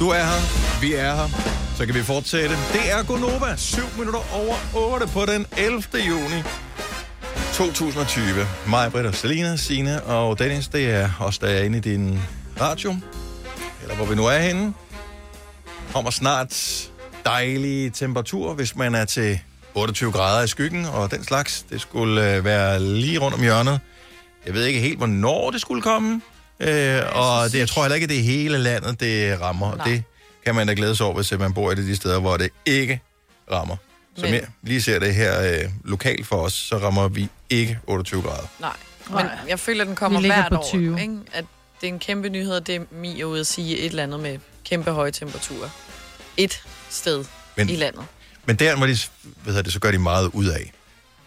Du 0.00 0.08
er 0.08 0.24
her, 0.30 0.59
vi 0.80 0.94
er 0.94 1.14
her, 1.14 1.28
så 1.76 1.86
kan 1.86 1.94
vi 1.94 2.02
fortsætte. 2.02 2.56
Det 2.72 2.92
er 2.92 3.02
Gonova, 3.02 3.56
7 3.56 3.80
minutter 3.98 4.20
over 4.34 4.56
8 4.94 5.06
på 5.06 5.26
den 5.26 5.46
11. 5.58 5.82
juni 5.94 6.42
2020. 7.54 8.24
Mig, 8.68 8.92
Britt 8.92 9.06
og 9.06 9.14
Selina, 9.14 9.56
Signe 9.56 10.02
og 10.02 10.38
Dennis, 10.38 10.68
det 10.68 10.90
er 10.90 11.10
os, 11.20 11.38
der 11.38 11.46
er 11.46 11.62
inde 11.62 11.78
i 11.78 11.80
din 11.80 12.20
radio, 12.60 12.94
eller 13.82 13.94
hvor 13.94 14.04
vi 14.04 14.14
nu 14.14 14.26
er 14.26 14.38
henne. 14.38 14.74
Kommer 15.92 16.10
snart 16.10 16.90
dejlige 17.24 17.90
temperatur, 17.90 18.54
hvis 18.54 18.76
man 18.76 18.94
er 18.94 19.04
til 19.04 19.40
28 19.74 20.12
grader 20.12 20.44
i 20.44 20.48
skyggen 20.48 20.84
og 20.84 21.10
den 21.10 21.24
slags. 21.24 21.66
Det 21.70 21.80
skulle 21.80 22.34
øh, 22.34 22.44
være 22.44 22.80
lige 22.80 23.18
rundt 23.18 23.34
om 23.34 23.42
hjørnet. 23.42 23.80
Jeg 24.46 24.54
ved 24.54 24.64
ikke 24.64 24.80
helt, 24.80 24.98
hvornår 24.98 25.50
det 25.50 25.60
skulle 25.60 25.82
komme. 25.82 26.20
Øh, 26.60 27.02
og 27.12 27.52
det, 27.52 27.58
jeg 27.58 27.68
tror 27.68 27.82
heller 27.82 27.94
ikke, 27.94 28.04
at 28.04 28.10
det 28.10 28.18
er 28.18 28.22
hele 28.22 28.58
landet, 28.58 29.00
det 29.00 29.40
rammer. 29.40 29.76
Nej. 29.76 29.84
Det 29.84 30.02
kan 30.44 30.54
man 30.54 30.66
da 30.66 30.72
glæde 30.76 30.96
sig 30.96 31.06
over, 31.06 31.14
hvis 31.14 31.32
man 31.38 31.54
bor 31.54 31.72
i 31.72 31.74
de 31.74 31.96
steder, 31.96 32.20
hvor 32.20 32.36
det 32.36 32.50
ikke 32.66 33.00
rammer. 33.52 33.76
Som 34.16 34.24
Men- 34.24 34.34
jeg 34.34 34.46
lige 34.62 34.82
ser 34.82 34.98
det 34.98 35.14
her 35.14 35.40
øh, 35.42 35.70
lokalt 35.84 36.26
for 36.26 36.36
os, 36.36 36.52
så 36.52 36.78
rammer 36.78 37.08
vi 37.08 37.28
ikke 37.50 37.78
28 37.86 38.22
grader. 38.22 38.46
Nej, 38.60 38.76
men 39.10 39.26
jeg 39.48 39.60
føler, 39.60 39.80
at 39.82 39.88
den 39.88 39.96
kommer 39.96 40.18
Vi 40.18 40.22
ligger 40.22 40.36
hvert 40.36 40.52
på 40.52 40.58
år. 40.58 40.68
20. 40.70 41.00
Ikke? 41.00 41.18
At 41.32 41.44
det 41.80 41.88
er 41.88 41.92
en 41.92 41.98
kæmpe 41.98 42.28
nyhed, 42.28 42.54
at 42.54 42.66
det 42.66 42.74
er 42.76 42.80
Mia 42.90 43.24
ude 43.24 43.40
at 43.40 43.46
sige 43.46 43.78
et 43.78 43.84
eller 43.86 44.02
andet 44.02 44.20
med 44.20 44.38
kæmpe 44.64 44.90
høje 44.90 45.10
temperaturer. 45.10 45.68
Et 46.36 46.62
sted 46.90 47.24
Men- 47.56 47.68
i 47.70 47.76
landet. 47.76 48.04
Men 48.46 48.56
der, 48.56 48.76
hvor 48.76 48.86
de, 48.86 48.96
hvad 49.22 49.44
hedder 49.52 49.62
det, 49.62 49.72
så 49.72 49.80
gør 49.80 49.90
de 49.90 49.98
meget 49.98 50.26
ud 50.32 50.46
af, 50.46 50.72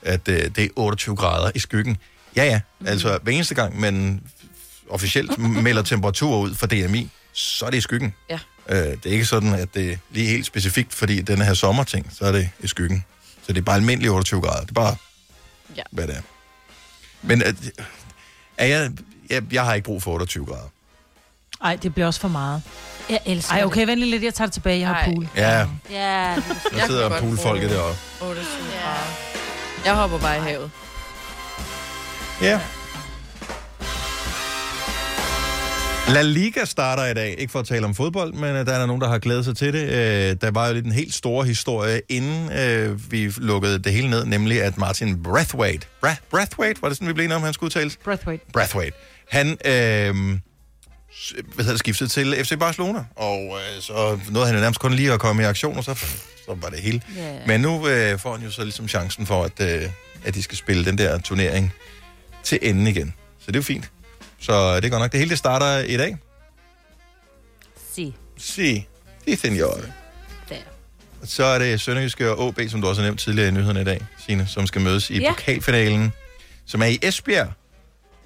at 0.01 0.27
øh, 0.27 0.43
det 0.55 0.57
er 0.63 0.67
28 0.75 1.15
grader 1.15 1.51
i 1.55 1.59
skyggen. 1.59 1.97
Ja, 2.35 2.43
ja, 2.45 2.61
Mhm. 2.79 2.87
altså 2.87 3.19
hver 3.23 3.31
eneste 3.33 3.55
gang, 3.55 3.79
man 3.79 4.21
officielt 4.89 5.37
melder 5.37 5.81
temperatur 5.81 6.37
ud 6.37 6.55
for 6.55 6.67
DMI, 6.67 7.09
så 7.33 7.65
er 7.65 7.69
det 7.69 7.77
i 7.77 7.81
skyggen. 7.81 8.13
Ja. 8.29 8.39
Øh, 8.69 8.77
det 8.77 9.05
er 9.05 9.09
ikke 9.09 9.25
sådan, 9.25 9.53
at 9.53 9.73
det 9.73 9.91
er 9.91 9.97
lige 10.11 10.27
helt 10.27 10.45
specifikt, 10.45 10.93
fordi 10.93 11.21
den 11.21 11.41
her 11.41 11.53
sommerting, 11.53 12.11
så 12.17 12.25
er 12.25 12.31
det 12.31 12.49
i 12.59 12.67
skyggen. 12.67 13.05
Så 13.47 13.53
det 13.53 13.57
er 13.57 13.61
bare 13.65 13.75
almindelig 13.75 14.11
28 14.11 14.41
grader. 14.41 14.61
Det 14.61 14.69
er 14.69 14.73
bare, 14.73 14.95
ja. 15.77 15.81
hvad 15.91 16.07
det 16.07 16.15
er. 16.17 16.21
Men 17.21 17.41
øh, 17.41 17.53
er 18.57 18.65
jeg, 18.65 18.91
jeg, 19.29 19.43
jeg 19.51 19.65
har 19.65 19.73
ikke 19.73 19.85
brug 19.85 20.03
for 20.03 20.11
28 20.11 20.45
grader. 20.45 20.69
Ej, 21.63 21.75
det 21.75 21.93
bliver 21.93 22.07
også 22.07 22.19
for 22.19 22.27
meget. 22.27 22.61
Jeg 23.09 23.19
elsker 23.25 23.53
Ej, 23.53 23.63
okay, 23.63 23.85
vent 23.85 23.99
lige 23.99 24.11
lidt. 24.11 24.23
Jeg 24.23 24.33
tager 24.33 24.45
det 24.45 24.53
tilbage. 24.53 24.79
Jeg 24.79 24.87
har 24.87 24.95
Ej. 24.95 25.05
pool. 25.13 25.27
Ja, 25.35 25.67
Ja, 25.89 26.35
der 26.71 26.85
sidder 26.87 27.19
poolfolket 27.19 27.69
deroppe. 27.69 27.99
28 28.21 28.45
grader. 28.81 28.99
Jeg 29.85 29.95
hopper 29.95 30.19
bare 30.19 30.37
i 30.37 30.41
havet. 30.41 30.71
Ja. 32.41 32.59
La 36.09 36.21
Liga 36.21 36.65
starter 36.65 37.05
i 37.05 37.13
dag. 37.13 37.35
Ikke 37.37 37.51
for 37.51 37.59
at 37.59 37.65
tale 37.67 37.85
om 37.85 37.95
fodbold, 37.95 38.33
men 38.33 38.55
øh, 38.55 38.65
der 38.65 38.73
er 38.73 38.85
nogen, 38.85 39.01
der 39.01 39.09
har 39.09 39.19
glædet 39.19 39.45
sig 39.45 39.57
til 39.57 39.73
det. 39.73 39.83
Øh, 39.83 40.35
Der 40.41 40.51
var 40.51 40.67
jo 40.67 40.73
lidt 40.73 40.85
en 40.85 40.91
helt 40.91 41.13
stor 41.13 41.43
historie, 41.43 42.01
inden 42.09 42.51
øh, 42.51 43.11
vi 43.11 43.33
lukkede 43.37 43.79
det 43.79 43.91
hele 43.93 44.09
ned, 44.09 44.25
nemlig 44.25 44.61
at 44.63 44.77
Martin 44.77 45.23
Brathwaite, 45.23 45.87
Bra- 46.05 46.15
Brathwaite, 46.31 46.81
var 46.81 46.87
det 46.87 46.97
sådan, 46.97 47.07
vi 47.07 47.13
blev 47.13 47.23
enige 47.25 47.35
om, 47.35 47.43
han 47.43 47.53
skulle 47.53 47.67
udtales? 47.67 47.97
Breathwaite. 48.03 48.45
Brathwaite. 48.53 48.97
Han 49.29 49.47
øh, 49.65 50.39
hvad 51.55 51.65
hedder 51.65 51.77
skiftet 51.77 52.11
til 52.11 52.35
FC 52.45 52.59
Barcelona, 52.59 53.05
og 53.15 53.39
øh, 53.75 53.81
så 53.81 54.19
nåede 54.29 54.47
han 54.47 54.55
jo 54.55 54.61
nærmest 54.61 54.79
kun 54.79 54.93
lige 54.93 55.13
at 55.13 55.19
komme 55.19 55.41
i 55.41 55.45
aktion, 55.45 55.77
og 55.77 55.83
så, 55.83 55.93
så 56.45 56.55
var 56.61 56.69
det 56.69 56.79
hele. 56.79 57.01
Ja. 57.17 57.33
Men 57.47 57.61
nu 57.61 57.87
øh, 57.87 58.19
får 58.19 58.35
han 58.35 58.45
jo 58.45 58.51
så 58.51 58.63
ligesom 58.63 58.87
chancen 58.87 59.25
for, 59.25 59.43
at, 59.43 59.61
øh, 59.83 59.89
at 60.25 60.35
de 60.35 60.43
skal 60.43 60.57
spille 60.57 60.85
den 60.85 60.97
der 60.97 61.17
turnering 61.19 61.73
til 62.43 62.59
enden 62.61 62.87
igen. 62.87 63.13
Så 63.39 63.45
det 63.47 63.55
er 63.55 63.59
jo 63.59 63.63
fint. 63.63 63.91
Så 64.43 64.79
det 64.79 64.91
går 64.91 64.99
nok. 64.99 65.11
Det 65.11 65.19
hele 65.19 65.29
det 65.29 65.37
starter 65.37 65.79
i 65.79 65.97
dag. 65.97 66.17
Si. 67.93 68.15
Si. 68.37 68.87
Si, 69.27 69.35
signore. 69.35 69.81
Der. 70.49 70.55
Så 71.23 71.43
er 71.43 71.59
det 71.59 71.81
Sønderjyske 71.81 72.31
og 72.35 72.47
AB, 72.47 72.69
som 72.69 72.81
du 72.81 72.87
også 72.87 73.01
har 73.01 73.07
nævnt 73.07 73.19
tidligere 73.19 73.47
i 73.47 73.51
nyhederne 73.51 73.81
i 73.81 73.83
dag, 73.83 74.01
Signe, 74.25 74.47
som 74.47 74.67
skal 74.67 74.81
mødes 74.81 75.09
i 75.09 75.19
Ja. 75.19 75.31
pokalfinalen, 75.31 76.13
som 76.65 76.81
er 76.81 76.85
i 76.85 76.99
Esbjerg 77.01 77.51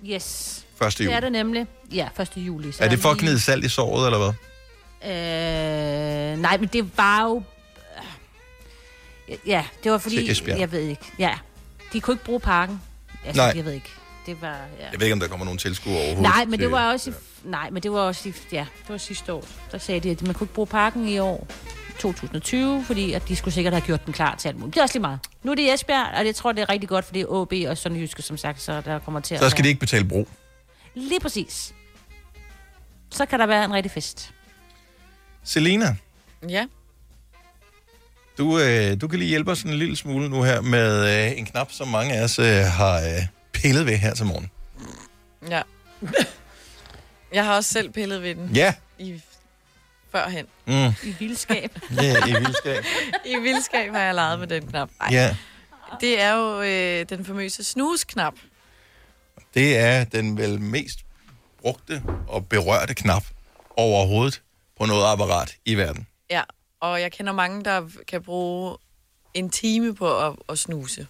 Yes. 0.05 0.65
1. 0.82 0.97
Det 0.97 0.99
juli. 1.05 1.13
er 1.15 1.20
det 1.20 1.32
nemlig. 1.32 1.68
Ja, 1.93 2.07
1. 2.22 2.32
juli. 2.38 2.72
Så 2.72 2.84
Er 2.84 2.89
det 2.89 2.99
for 2.99 3.09
at 3.11 3.22
lige- 3.22 3.39
salt 3.39 3.65
i 3.65 3.70
såret, 3.70 4.05
eller 4.05 4.18
hvad? 4.18 4.34
Øh, 5.11 6.39
nej, 6.41 6.57
men 6.57 6.70
det 6.74 6.97
var 6.97 7.24
jo... 7.24 7.43
Ja, 9.45 9.65
det 9.84 9.91
var 9.91 9.97
fordi... 9.97 10.32
Jeg 10.47 10.72
ved 10.72 10.80
ikke. 10.82 11.01
Ja, 11.20 11.34
de 11.93 12.01
kunne 12.01 12.13
ikke 12.13 12.24
bruge 12.26 12.39
parken. 12.39 12.82
Altså, 13.26 13.41
Nej. 13.41 13.53
Jeg 13.55 13.65
ved 13.65 13.72
ikke. 13.74 13.89
Det 14.28 14.41
var... 14.41 14.47
Ja. 14.80 14.89
Jeg 14.91 14.99
ved 14.99 15.01
ikke, 15.07 15.13
om 15.13 15.19
der 15.19 15.28
kommer 15.28 15.45
nogen 15.45 15.57
tilskuere 15.59 15.97
overhovedet. 15.97 16.21
Nej, 16.23 16.45
men 16.45 16.59
det 16.59 16.71
var 16.71 16.91
også... 16.91 17.09
I, 17.09 17.13
nej, 17.43 17.69
men 17.69 17.84
det 17.84 17.91
var 17.91 17.99
også... 17.99 18.30
I, 18.30 18.34
ja, 18.51 18.65
det 18.82 18.89
var 18.89 18.97
sidste 18.97 19.34
år. 19.34 19.45
Der 19.71 19.78
sagde 19.78 19.99
de, 19.99 20.09
at 20.11 20.21
man 20.21 20.34
kunne 20.34 20.45
ikke 20.45 20.53
bruge 20.53 20.67
parken 20.67 21.07
i 21.07 21.19
år. 21.19 21.47
2020, 21.99 22.84
fordi 22.86 23.13
at 23.13 23.28
de 23.28 23.36
skulle 23.36 23.53
sikkert 23.53 23.73
have 23.73 23.82
gjort 23.86 24.05
den 24.05 24.13
klar 24.13 24.36
til 24.36 24.47
alt 24.47 24.57
muligt. 24.59 24.73
Det 24.73 24.80
er 24.80 24.84
også 24.84 24.95
lige 24.95 25.01
meget. 25.01 25.19
Nu 25.43 25.51
er 25.51 25.55
det 25.55 25.73
Esbjerg, 25.73 26.19
og 26.19 26.25
jeg 26.25 26.36
tror, 26.36 26.51
det 26.51 26.61
er 26.61 26.69
rigtig 26.69 26.89
godt, 26.89 27.05
for 27.05 27.13
det 27.13 27.21
er 27.21 27.25
OB 27.30 27.53
og 27.67 27.78
Sønderjyske, 27.78 28.21
som 28.21 28.38
sagt, 28.38 28.61
så 28.61 28.82
der 28.82 28.99
kommer 28.99 29.19
til 29.19 29.36
at 29.36 29.41
Så 29.41 29.49
skal 29.49 29.63
de 29.63 29.69
ikke 29.69 29.80
betale 29.80 30.05
bro. 30.05 30.28
Lige 30.95 31.19
præcis. 31.19 31.73
Så 33.11 33.25
kan 33.25 33.39
der 33.39 33.45
være 33.45 33.65
en 33.65 33.73
rigtig 33.73 33.91
fest. 33.91 34.34
Selina, 35.43 35.95
Ja. 36.49 36.65
du, 38.38 38.59
øh, 38.59 39.01
du 39.01 39.07
kan 39.07 39.19
lige 39.19 39.30
hjælpe 39.30 39.51
os 39.51 39.61
en 39.63 39.73
lille 39.73 39.95
smule 39.95 40.30
nu 40.30 40.43
her 40.43 40.61
med 40.61 41.25
øh, 41.32 41.38
en 41.39 41.45
knap, 41.45 41.71
som 41.71 41.88
mange 41.88 42.13
af 42.13 42.23
os 42.23 42.39
øh, 42.39 42.45
har 42.63 42.95
øh, 42.95 43.25
pillet 43.58 43.86
ved 43.86 43.97
her 43.97 44.14
til 44.14 44.26
morgen. 44.26 44.51
Ja. 45.49 45.62
Jeg 47.34 47.45
har 47.45 47.55
også 47.55 47.74
selv 47.74 47.91
pillet 47.91 48.22
ved 48.22 48.36
den. 48.36 48.49
Ja. 48.55 48.74
I 48.99 49.22
førhen. 50.12 50.45
Mm. 50.66 50.88
I 51.03 51.16
vildskab. 51.20 51.80
Ja, 52.01 52.26
i 52.26 52.32
vildskab. 52.34 52.84
I 53.26 53.36
vildskab 53.36 53.91
har 53.91 54.01
jeg 54.01 54.16
leget 54.16 54.39
med 54.39 54.47
den 54.47 54.68
knap. 54.68 54.89
Ej. 55.01 55.08
Ja. 55.12 55.36
Det 56.01 56.22
er 56.22 56.34
jo 56.34 56.62
øh, 56.62 57.10
den 57.10 57.26
famøse 57.26 57.64
snusknap. 57.64 58.34
Det 59.53 59.78
er 59.78 60.03
den 60.03 60.38
vel 60.38 60.62
mest 60.62 60.99
brugte 61.62 62.03
og 62.28 62.47
berørte 62.47 62.93
knap 62.93 63.24
overhovedet 63.76 64.41
på 64.80 64.86
noget 64.86 65.12
apparat 65.12 65.55
i 65.66 65.76
verden. 65.76 66.08
Ja, 66.30 66.43
og 66.80 67.01
jeg 67.01 67.12
kender 67.12 67.34
mange, 67.34 67.64
der 67.64 67.89
kan 68.08 68.24
bruge 68.24 68.78
en 69.34 69.49
time 69.49 69.95
på 69.95 70.28
at, 70.28 70.36
at 70.49 70.60
snuse. 70.60 71.08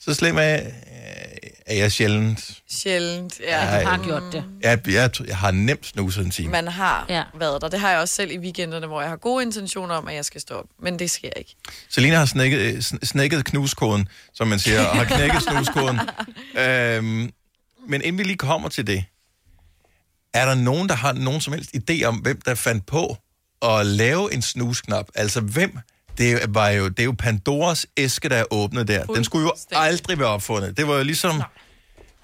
Så 0.00 0.14
slem 0.14 0.36
er, 0.38 0.54
øh, 0.54 0.60
er 1.66 1.74
jeg 1.74 1.92
sjældent. 1.92 2.50
Sjældent. 2.70 3.40
Ja, 3.40 3.58
Ej. 3.64 3.82
du 3.82 3.88
har 3.88 4.04
gjort 4.04 4.22
det. 4.32 4.44
Jeg, 4.62 4.88
jeg, 4.88 5.10
jeg 5.28 5.36
har 5.36 5.50
nemt 5.50 5.86
snuset 5.86 6.24
en 6.24 6.30
time. 6.30 6.50
Man 6.52 6.68
har 6.68 7.06
ja. 7.08 7.22
været 7.38 7.62
der. 7.62 7.68
Det 7.68 7.80
har 7.80 7.90
jeg 7.90 7.98
også 8.00 8.14
selv 8.14 8.30
i 8.30 8.38
weekenderne, 8.38 8.86
hvor 8.86 9.00
jeg 9.00 9.10
har 9.10 9.16
gode 9.16 9.42
intentioner 9.44 9.94
om, 9.94 10.08
at 10.08 10.14
jeg 10.14 10.24
skal 10.24 10.40
stå 10.40 10.54
op. 10.54 10.64
Men 10.82 10.98
det 10.98 11.10
sker 11.10 11.30
ikke. 11.36 11.56
Selina 11.88 12.16
har 12.16 12.26
snækket, 12.26 12.58
øh, 12.60 12.78
sn- 12.78 13.04
snækket 13.04 13.44
knuskoden, 13.44 14.08
som 14.34 14.48
man 14.48 14.58
siger, 14.58 14.86
og 14.86 14.96
har 14.96 15.04
knækket 15.16 15.42
snuskoden. 15.50 16.00
øhm, 16.58 17.30
men 17.88 18.02
inden 18.02 18.18
vi 18.18 18.22
lige 18.24 18.36
kommer 18.36 18.68
til 18.68 18.86
det, 18.86 19.04
er 20.34 20.46
der 20.46 20.54
nogen, 20.54 20.88
der 20.88 20.94
har 20.94 21.12
nogen 21.12 21.40
som 21.40 21.52
helst 21.52 21.70
idé 21.76 22.04
om, 22.04 22.16
hvem 22.16 22.40
der 22.40 22.54
fandt 22.54 22.86
på 22.86 23.16
at 23.62 23.86
lave 23.86 24.34
en 24.34 24.42
snusknap? 24.42 25.08
Altså 25.14 25.40
hvem? 25.40 25.78
Det 26.18 26.54
var 26.54 26.68
jo, 26.68 26.88
det 26.88 27.00
er 27.00 27.04
jo 27.04 27.14
Pandoras 27.18 27.86
æske, 27.96 28.28
der 28.28 28.36
er 28.36 28.44
åbnet 28.50 28.88
der. 28.88 29.04
Den 29.04 29.24
skulle 29.24 29.46
jo 29.46 29.52
aldrig 29.72 30.18
være 30.18 30.28
opfundet. 30.28 30.76
Det 30.76 30.88
var 30.88 30.96
jo 30.96 31.02
ligesom 31.02 31.42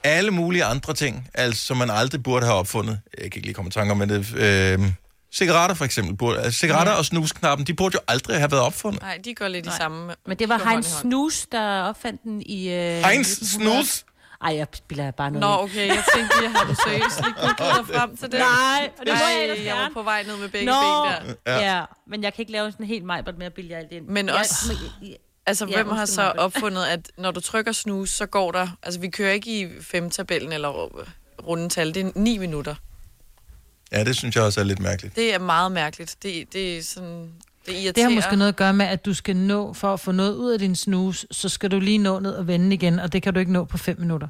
alle 0.04 0.30
mulige 0.30 0.64
andre 0.64 0.94
ting, 0.94 1.28
altså, 1.34 1.66
som 1.66 1.76
man 1.76 1.90
aldrig 1.90 2.22
burde 2.22 2.46
have 2.46 2.58
opfundet. 2.58 3.00
Jeg 3.18 3.30
kan 3.30 3.38
ikke 3.38 3.46
lige 3.46 3.54
komme 3.54 3.68
i 3.68 3.72
tanke 3.72 3.90
om, 3.92 3.98
men 3.98 4.08
det, 4.08 4.34
øh, 4.36 4.92
Cigaretter 5.34 5.74
for 5.74 5.84
eksempel. 5.84 6.16
Burde, 6.16 6.40
altså, 6.40 6.58
cigaretter 6.58 6.92
ja. 6.92 6.98
og 6.98 7.04
snusknappen, 7.04 7.66
de 7.66 7.74
burde 7.74 7.94
jo 7.94 8.00
aldrig 8.08 8.38
have 8.38 8.50
været 8.50 8.62
opfundet. 8.62 9.02
Nej, 9.02 9.18
de 9.24 9.34
går 9.34 9.48
lidt 9.48 9.66
i 9.66 9.70
samme... 9.76 10.14
Men 10.26 10.38
det 10.38 10.48
var 10.48 10.68
Heinz. 10.68 10.86
Snus, 10.86 11.46
der 11.52 11.82
opfandt 11.82 12.22
den 12.22 12.42
i... 12.46 12.68
Øh, 12.68 13.04
Heinz 13.04 13.32
1900. 13.32 13.84
Snus? 13.84 14.04
Ej, 14.42 14.56
jeg 14.56 14.66
spiller 14.74 15.10
bare 15.10 15.30
noget. 15.30 15.40
Nå, 15.58 15.62
okay, 15.64 15.86
jeg 15.88 16.04
tænkte 16.14 16.40
lige, 16.40 16.50
har 16.50 16.64
du 16.64 16.74
seriøst 16.86 17.20
lige 17.20 17.34
googlet 17.40 17.88
dig 17.88 17.96
frem 17.96 18.16
til 18.16 18.32
det? 18.32 18.38
Nej, 18.40 18.90
og 18.98 19.06
det 19.06 19.12
må 19.14 19.18
jeg 19.18 19.36
Ej, 19.36 19.42
ellers 19.42 19.64
jeg 19.66 19.76
var 19.76 19.90
på 19.94 20.02
vej 20.02 20.22
ned 20.22 20.36
med 20.36 20.48
begge 20.48 20.66
Nå, 20.66 20.72
ben 20.72 21.36
der. 21.46 21.60
ja. 21.60 21.76
ja. 21.76 21.84
men 22.06 22.22
jeg 22.22 22.34
kan 22.34 22.42
ikke 22.42 22.52
lave 22.52 22.72
sådan 22.72 22.86
helt 22.86 23.04
majbert 23.04 23.38
med 23.38 23.46
at 23.46 23.52
bilde 23.54 23.74
alt 23.76 23.92
ind. 23.92 24.06
Men 24.06 24.26
jeg, 24.26 24.34
også- 24.34 24.76
jeg- 25.02 25.16
Altså, 25.46 25.66
Ja, 25.66 25.76
hvem 25.82 25.88
har 25.96 26.04
så 26.04 26.22
opfundet, 26.22 26.84
at 26.84 27.10
når 27.18 27.30
du 27.30 27.40
trykker 27.40 27.72
snus, 27.72 28.10
så 28.10 28.26
går 28.26 28.52
der... 28.52 28.68
Altså, 28.82 29.00
vi 29.00 29.08
kører 29.08 29.32
ikke 29.32 29.60
i 29.60 29.68
femtabellen 29.80 30.52
eller 30.52 30.68
rundetal. 31.46 31.94
Det 31.94 32.06
er 32.06 32.10
ni 32.14 32.38
minutter. 32.38 32.74
Ja, 33.92 34.04
det 34.04 34.16
synes 34.16 34.36
jeg 34.36 34.44
også 34.44 34.60
er 34.60 34.64
lidt 34.64 34.78
mærkeligt. 34.80 35.16
Det 35.16 35.34
er 35.34 35.38
meget 35.38 35.72
mærkeligt. 35.72 36.16
Det, 36.22 36.52
det 36.52 36.78
er 36.78 36.82
sådan... 36.82 37.32
Det 37.66 37.72
irriterer. 37.72 37.92
Det 37.92 38.02
har 38.02 38.10
måske 38.10 38.36
noget 38.36 38.48
at 38.48 38.56
gøre 38.56 38.72
med, 38.72 38.86
at 38.86 39.04
du 39.04 39.14
skal 39.14 39.36
nå, 39.36 39.72
for 39.72 39.92
at 39.92 40.00
få 40.00 40.12
noget 40.12 40.34
ud 40.34 40.50
af 40.50 40.58
din 40.58 40.76
snus, 40.76 41.26
så 41.30 41.48
skal 41.48 41.70
du 41.70 41.80
lige 41.80 41.98
nå 41.98 42.18
ned 42.18 42.32
og 42.32 42.46
vende 42.46 42.74
igen, 42.74 42.98
og 42.98 43.12
det 43.12 43.22
kan 43.22 43.34
du 43.34 43.40
ikke 43.40 43.52
nå 43.52 43.64
på 43.64 43.78
5 43.78 44.00
minutter. 44.00 44.28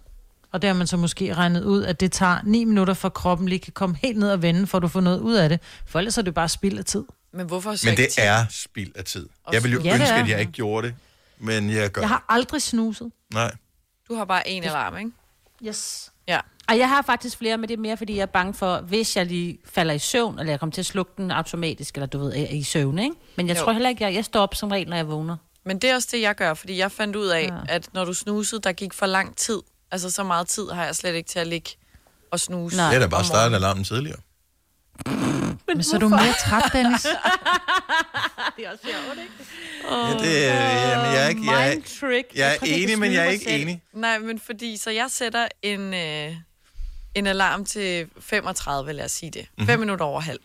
Og 0.53 0.63
der 0.63 0.69
har 0.69 0.75
man 0.75 0.87
så 0.87 0.97
måske 0.97 1.35
regnet 1.35 1.65
ud, 1.65 1.83
at 1.85 2.01
det 2.01 2.13
tager 2.13 2.39
9 2.45 2.65
minutter, 2.65 2.95
for 2.95 3.09
kroppen 3.09 3.49
lige 3.49 3.59
kan 3.59 3.73
komme 3.73 3.97
helt 4.03 4.19
ned 4.19 4.31
og 4.31 4.43
vende, 4.43 4.67
for 4.67 4.79
at 4.79 4.83
du 4.83 4.89
får 4.89 5.01
noget 5.01 5.21
ud 5.21 5.35
af 5.35 5.49
det. 5.49 5.61
For 5.87 5.99
ellers 5.99 6.19
er 6.19 6.23
det 6.23 6.35
bare 6.35 6.49
spild 6.49 6.79
af 6.79 6.85
tid. 6.85 7.05
Men 7.33 7.47
hvorfor 7.47 7.71
Men 7.87 7.97
det 7.97 8.09
er 8.19 8.45
spild 8.51 8.93
af 8.95 9.05
tid. 9.05 9.29
Jeg 9.53 9.63
ville 9.63 9.75
jo 9.75 9.83
Ja, 9.83 9.93
det 9.93 10.01
ønske, 10.01 10.15
at 10.15 10.29
jeg 10.29 10.41
ikke 10.41 10.53
gjorde 10.53 10.87
det, 10.87 10.95
men 11.39 11.71
jeg 11.71 11.91
gør. 11.91 12.01
Jeg 12.01 12.09
har 12.09 12.25
aldrig 12.29 12.63
snuset. 12.63 13.13
Nej. 13.35 13.55
Du 14.09 14.15
har 14.15 14.25
bare 14.25 14.49
en 14.49 14.65
alarm, 14.65 14.97
ikke? 14.97 15.11
Yes. 15.67 16.12
Ja. 16.29 16.41
Ej, 16.69 16.79
jeg 16.79 16.89
har 16.89 17.03
faktisk 17.03 17.39
flere, 17.39 17.59
men 17.59 17.69
det 17.69 17.75
er 17.75 17.81
mere, 17.81 17.97
fordi 17.97 18.15
jeg 18.17 18.23
er 18.23 18.27
bange 18.27 18.55
for, 18.55 18.81
hvis 18.81 19.17
jeg 19.17 19.27
lige 19.27 19.59
falder 19.65 19.95
i 19.95 19.99
søvn, 19.99 20.39
eller 20.39 20.53
jeg 20.53 20.61
kommer 20.61 20.73
til 20.73 20.81
at 20.83 20.87
slukke 20.87 21.13
den 21.17 21.31
automatisk, 21.31 21.95
eller 21.95 22.07
du 22.07 22.19
ved, 22.19 22.33
er 22.33 22.47
i 22.51 22.63
søvn, 22.63 22.99
ikke? 22.99 23.17
Men 23.37 23.49
jeg 23.49 23.57
Jo. 23.57 23.63
tror 23.63 23.73
heller 23.73 23.89
ikke, 23.89 24.05
jeg, 24.05 24.15
jeg 24.15 24.25
står 24.25 24.41
op 24.41 24.55
som 24.55 24.71
regel, 24.71 24.89
når 24.89 24.97
jeg 24.97 25.09
vågner. 25.09 25.37
Men 25.65 25.79
det 25.79 25.91
er 25.91 25.95
også 25.95 26.09
det, 26.13 26.21
jeg 26.21 26.35
gør, 26.35 26.55
fordi 26.55 26.79
jeg 26.79 26.93
fandt 26.93 27.17
ud 27.17 27.27
af, 27.27 27.43
ja. 27.49 27.75
at 27.75 27.89
når 27.95 28.05
du 28.05 28.15
snusede, 28.15 28.61
der 28.61 28.73
gik 28.73 28.93
for 28.93 29.07
lang 29.07 29.37
tid. 29.37 29.61
Altså, 29.91 30.11
så 30.11 30.23
meget 30.25 30.47
tid 30.49 30.71
har 30.71 30.85
jeg 30.85 30.97
slet 30.97 31.15
ikke 31.15 31.29
til 31.29 31.39
at 31.39 31.47
ligge 31.47 31.71
og 32.33 32.41
snuse. 32.41 32.77
Det 32.77 32.83
er 32.95 32.99
da 32.99 33.07
bare 33.07 33.21
at 33.21 33.27
starte 33.27 33.55
alarmen 33.57 33.85
tidligere. 33.85 34.19
Men 35.67 35.83
så 35.83 35.97
er 35.97 36.01
du 36.01 36.09
mere 36.09 36.35
træt, 36.45 36.71
Dennis. 36.73 37.03
det 38.57 38.67
er 38.67 38.71
også 38.71 38.85
sjovt, 38.85 39.19
ikke? 39.19 39.33
Ja, 39.91 40.19
det, 40.19 40.49
er- 40.49 40.91
jamen, 40.91 41.13
jeg 41.15 41.25
er 41.25 41.29
ikke, 41.29 41.51
jeg, 41.51 41.69
er- 41.69 41.75
Mind 41.75 41.83
trick. 42.01 42.35
jeg 42.35 42.49
er 42.55 42.57
Jeg 42.67 42.79
enig, 42.83 42.99
men 42.99 43.13
jeg 43.13 43.27
er 43.27 43.31
ikke 43.31 43.45
selv. 43.45 43.63
enig. 43.63 43.83
Nej, 43.93 44.19
men 44.19 44.39
fordi, 44.39 44.77
så 44.77 44.91
jeg 44.91 45.07
sætter 45.11 45.49
en, 45.63 45.95
øh, 45.95 46.35
en 47.15 47.27
alarm 47.27 47.65
til 47.65 48.09
35, 48.21 48.93
lad 48.93 49.05
os 49.05 49.13
sige 49.13 49.31
det. 49.31 49.47
5 49.59 49.69
Mhm. 49.69 49.81
minutter 49.81 50.05
over 50.05 50.21
halv. 50.21 50.41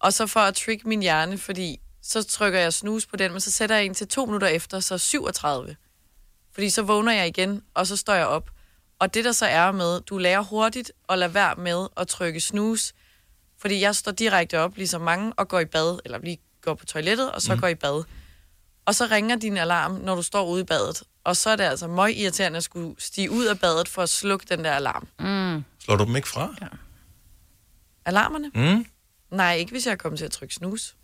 Og 0.00 0.12
så 0.12 0.26
for 0.26 0.40
at 0.40 0.54
trick 0.54 0.84
min 0.86 1.02
hjerne, 1.02 1.38
fordi 1.38 1.80
så 2.02 2.22
trykker 2.22 2.58
jeg 2.60 2.72
snus 2.72 3.06
på 3.06 3.16
den, 3.16 3.32
men 3.32 3.40
så 3.40 3.50
sætter 3.50 3.76
jeg 3.76 3.84
en 3.84 3.94
til 3.94 4.08
to 4.08 4.24
minutter 4.24 4.46
efter, 4.46 4.80
så 4.80 4.98
37. 4.98 5.76
Fordi 6.54 6.70
så 6.70 6.82
vågner 6.82 7.12
jeg 7.12 7.26
igen, 7.26 7.62
og 7.74 7.86
så 7.86 7.96
står 7.96 8.14
jeg 8.14 8.26
op. 8.26 8.50
Og 8.98 9.14
det 9.14 9.24
der 9.24 9.32
så 9.32 9.46
er 9.46 9.72
med, 9.72 10.00
du 10.00 10.18
lærer 10.18 10.40
hurtigt 10.40 10.92
at 11.08 11.18
lade 11.18 11.34
være 11.34 11.54
med 11.56 11.86
at 11.96 12.08
trykke 12.08 12.40
snus, 12.40 12.92
fordi 13.62 13.80
jeg 13.80 13.96
står 13.96 14.12
direkte 14.12 14.58
op, 14.58 14.76
ligesom 14.76 15.00
mange, 15.00 15.32
og 15.32 15.48
går 15.48 15.60
i 15.60 15.64
bad, 15.64 15.98
eller 16.04 16.18
lige 16.18 16.38
går 16.62 16.74
på 16.74 16.86
toilettet, 16.86 17.32
og 17.32 17.42
så 17.42 17.54
mm. 17.54 17.60
går 17.60 17.68
i 17.68 17.74
bad. 17.74 18.04
Og 18.86 18.94
så 18.94 19.06
ringer 19.10 19.36
din 19.36 19.56
alarm, 19.56 19.92
når 19.92 20.14
du 20.14 20.22
står 20.22 20.46
ude 20.46 20.60
i 20.60 20.64
badet. 20.64 21.02
Og 21.24 21.36
så 21.36 21.50
er 21.50 21.56
det 21.56 21.64
altså 21.64 21.86
møg 21.86 22.16
irriterende 22.16 22.56
at 22.56 22.64
skulle 22.64 22.94
stige 22.98 23.30
ud 23.30 23.44
af 23.44 23.60
badet 23.60 23.88
for 23.88 24.02
at 24.02 24.08
slukke 24.08 24.46
den 24.48 24.64
der 24.64 24.72
alarm. 24.72 25.08
Mm. 25.18 25.64
Slår 25.78 25.96
du 25.96 26.04
dem 26.04 26.16
ikke 26.16 26.28
fra? 26.28 26.54
Ja. 26.60 26.66
Alarmerne? 28.04 28.50
Mm. 28.54 28.86
Nej, 29.30 29.54
ikke 29.54 29.70
hvis 29.70 29.86
jeg 29.86 29.92
er 29.92 29.96
kommet 29.96 30.18
til 30.18 30.24
at 30.24 30.30
trykke 30.30 30.54
snus. 30.54 30.96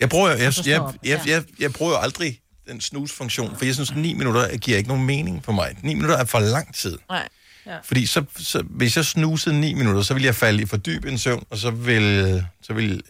Jeg 0.00 0.08
bruger, 0.08 0.28
jeg, 0.28 0.38
jeg, 0.40 0.66
jeg, 0.66 0.94
jeg, 1.04 1.20
jeg, 1.26 1.44
jeg 1.58 1.72
bruger 1.72 1.92
jo 1.92 1.98
aldrig 1.98 2.40
den 2.66 2.80
snusfunktion, 2.80 3.56
for 3.56 3.64
jeg 3.64 3.74
synes, 3.74 3.94
9 3.94 4.14
minutter 4.14 4.56
giver 4.56 4.78
ikke 4.78 4.88
nogen 4.88 5.06
mening 5.06 5.44
for 5.44 5.52
mig. 5.52 5.76
9 5.82 5.94
minutter 5.94 6.16
er 6.16 6.24
for 6.24 6.38
lang 6.38 6.74
tid. 6.74 6.98
Nej. 7.08 7.28
Ja. 7.66 7.76
Fordi 7.84 8.06
så, 8.06 8.24
så, 8.38 8.62
hvis 8.70 8.96
jeg 8.96 9.04
snusede 9.04 9.60
9 9.60 9.74
minutter, 9.74 10.02
så 10.02 10.14
ville 10.14 10.26
jeg 10.26 10.34
falde 10.34 10.62
i 10.62 10.66
for 10.66 10.76
dyb 10.76 11.04
en 11.04 11.18
søvn, 11.18 11.44
og 11.50 11.58
så 11.58 11.70
vil, 11.70 12.44
så 12.62 12.72
vil, 12.72 13.02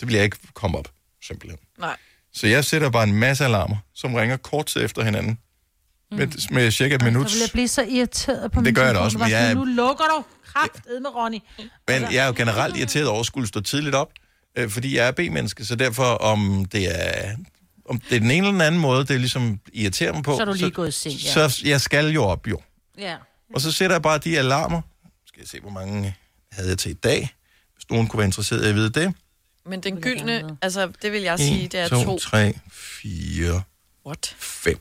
så 0.00 0.06
vil 0.06 0.14
jeg 0.14 0.24
ikke 0.24 0.36
komme 0.54 0.78
op, 0.78 0.88
simpelthen. 1.26 1.58
Nej. 1.78 1.96
Så 2.32 2.46
jeg 2.46 2.64
sætter 2.64 2.90
bare 2.90 3.04
en 3.04 3.12
masse 3.14 3.44
alarmer, 3.44 3.76
som 3.94 4.14
ringer 4.14 4.36
kort 4.36 4.66
tid 4.66 4.84
efter 4.84 5.02
hinanden. 5.04 5.38
Med, 6.10 6.50
med 6.50 6.70
cirka 6.70 6.94
et 6.94 7.02
minut. 7.02 7.30
Så 7.30 7.36
vil 7.36 7.40
jeg 7.40 7.50
blive 7.52 7.68
så 7.68 7.82
irriteret 7.82 8.52
på 8.52 8.60
Det 8.60 8.64
min 8.64 8.74
gør 8.74 8.84
jeg 8.84 8.94
da 8.94 9.00
også, 9.00 9.18
men 9.18 9.30
jeg 9.30 9.50
er- 9.50 9.54
Nu 9.54 9.64
lukker 9.64 10.04
du 10.04 10.24
krafted 10.46 11.00
med 11.00 11.14
Ronny. 11.14 11.38
Men 11.88 12.02
jeg 12.02 12.14
er 12.22 12.26
jo 12.26 12.32
generelt 12.36 12.76
irriteret 12.76 13.06
over 13.08 13.20
at 13.20 13.26
skulle 13.26 13.48
stå 13.48 13.60
tidligt 13.60 13.94
op, 13.94 14.10
øh, 14.58 14.70
fordi 14.70 14.96
jeg 14.96 15.06
er 15.06 15.10
B-menneske, 15.12 15.64
så 15.64 15.74
derfor 15.74 16.04
om 16.04 16.64
det 16.72 17.04
er... 17.04 17.36
Om 17.88 18.00
det 18.00 18.16
er 18.16 18.20
den 18.20 18.30
ene 18.30 18.36
eller 18.38 18.50
den 18.50 18.60
anden 18.60 18.80
måde, 18.80 19.00
det 19.06 19.10
er 19.10 19.18
ligesom 19.18 19.60
irriterer 19.72 20.12
mig 20.12 20.22
på. 20.22 20.36
Så 20.36 20.40
er 20.40 20.44
du 20.44 20.52
lige 20.52 20.70
gået 20.70 20.88
i 20.88 20.90
seng, 20.90 21.14
ja. 21.14 21.48
Så 21.48 21.62
jeg 21.64 21.80
skal 21.80 22.06
jo 22.08 22.24
op, 22.24 22.46
jo. 22.48 22.60
Ja. 22.98 23.16
Og 23.54 23.60
så 23.60 23.72
sætter 23.72 23.94
jeg 23.96 24.02
bare 24.02 24.18
de 24.18 24.38
alarmer. 24.38 24.80
Skal 25.26 25.40
jeg 25.40 25.48
se, 25.48 25.60
hvor 25.60 25.70
mange 25.70 26.16
havde 26.52 26.68
jeg 26.68 26.78
til 26.78 26.90
i 26.90 26.94
dag? 26.94 27.34
Hvis 27.74 27.90
nogen 27.90 28.06
kunne 28.06 28.18
være 28.18 28.26
interesseret 28.26 28.64
i 28.66 28.68
at 28.68 28.74
vide 28.74 28.90
det. 28.90 29.14
Men 29.66 29.80
den 29.82 30.00
gyldne, 30.00 30.56
altså 30.62 30.92
det 31.02 31.12
vil 31.12 31.22
jeg 31.22 31.38
sige, 31.38 31.64
1, 31.64 31.72
det 31.72 31.80
er 31.80 31.88
2, 31.88 32.04
to. 32.04 32.18
3, 32.18 32.58
4, 32.72 33.62
What? 34.06 34.34
5. 34.38 34.78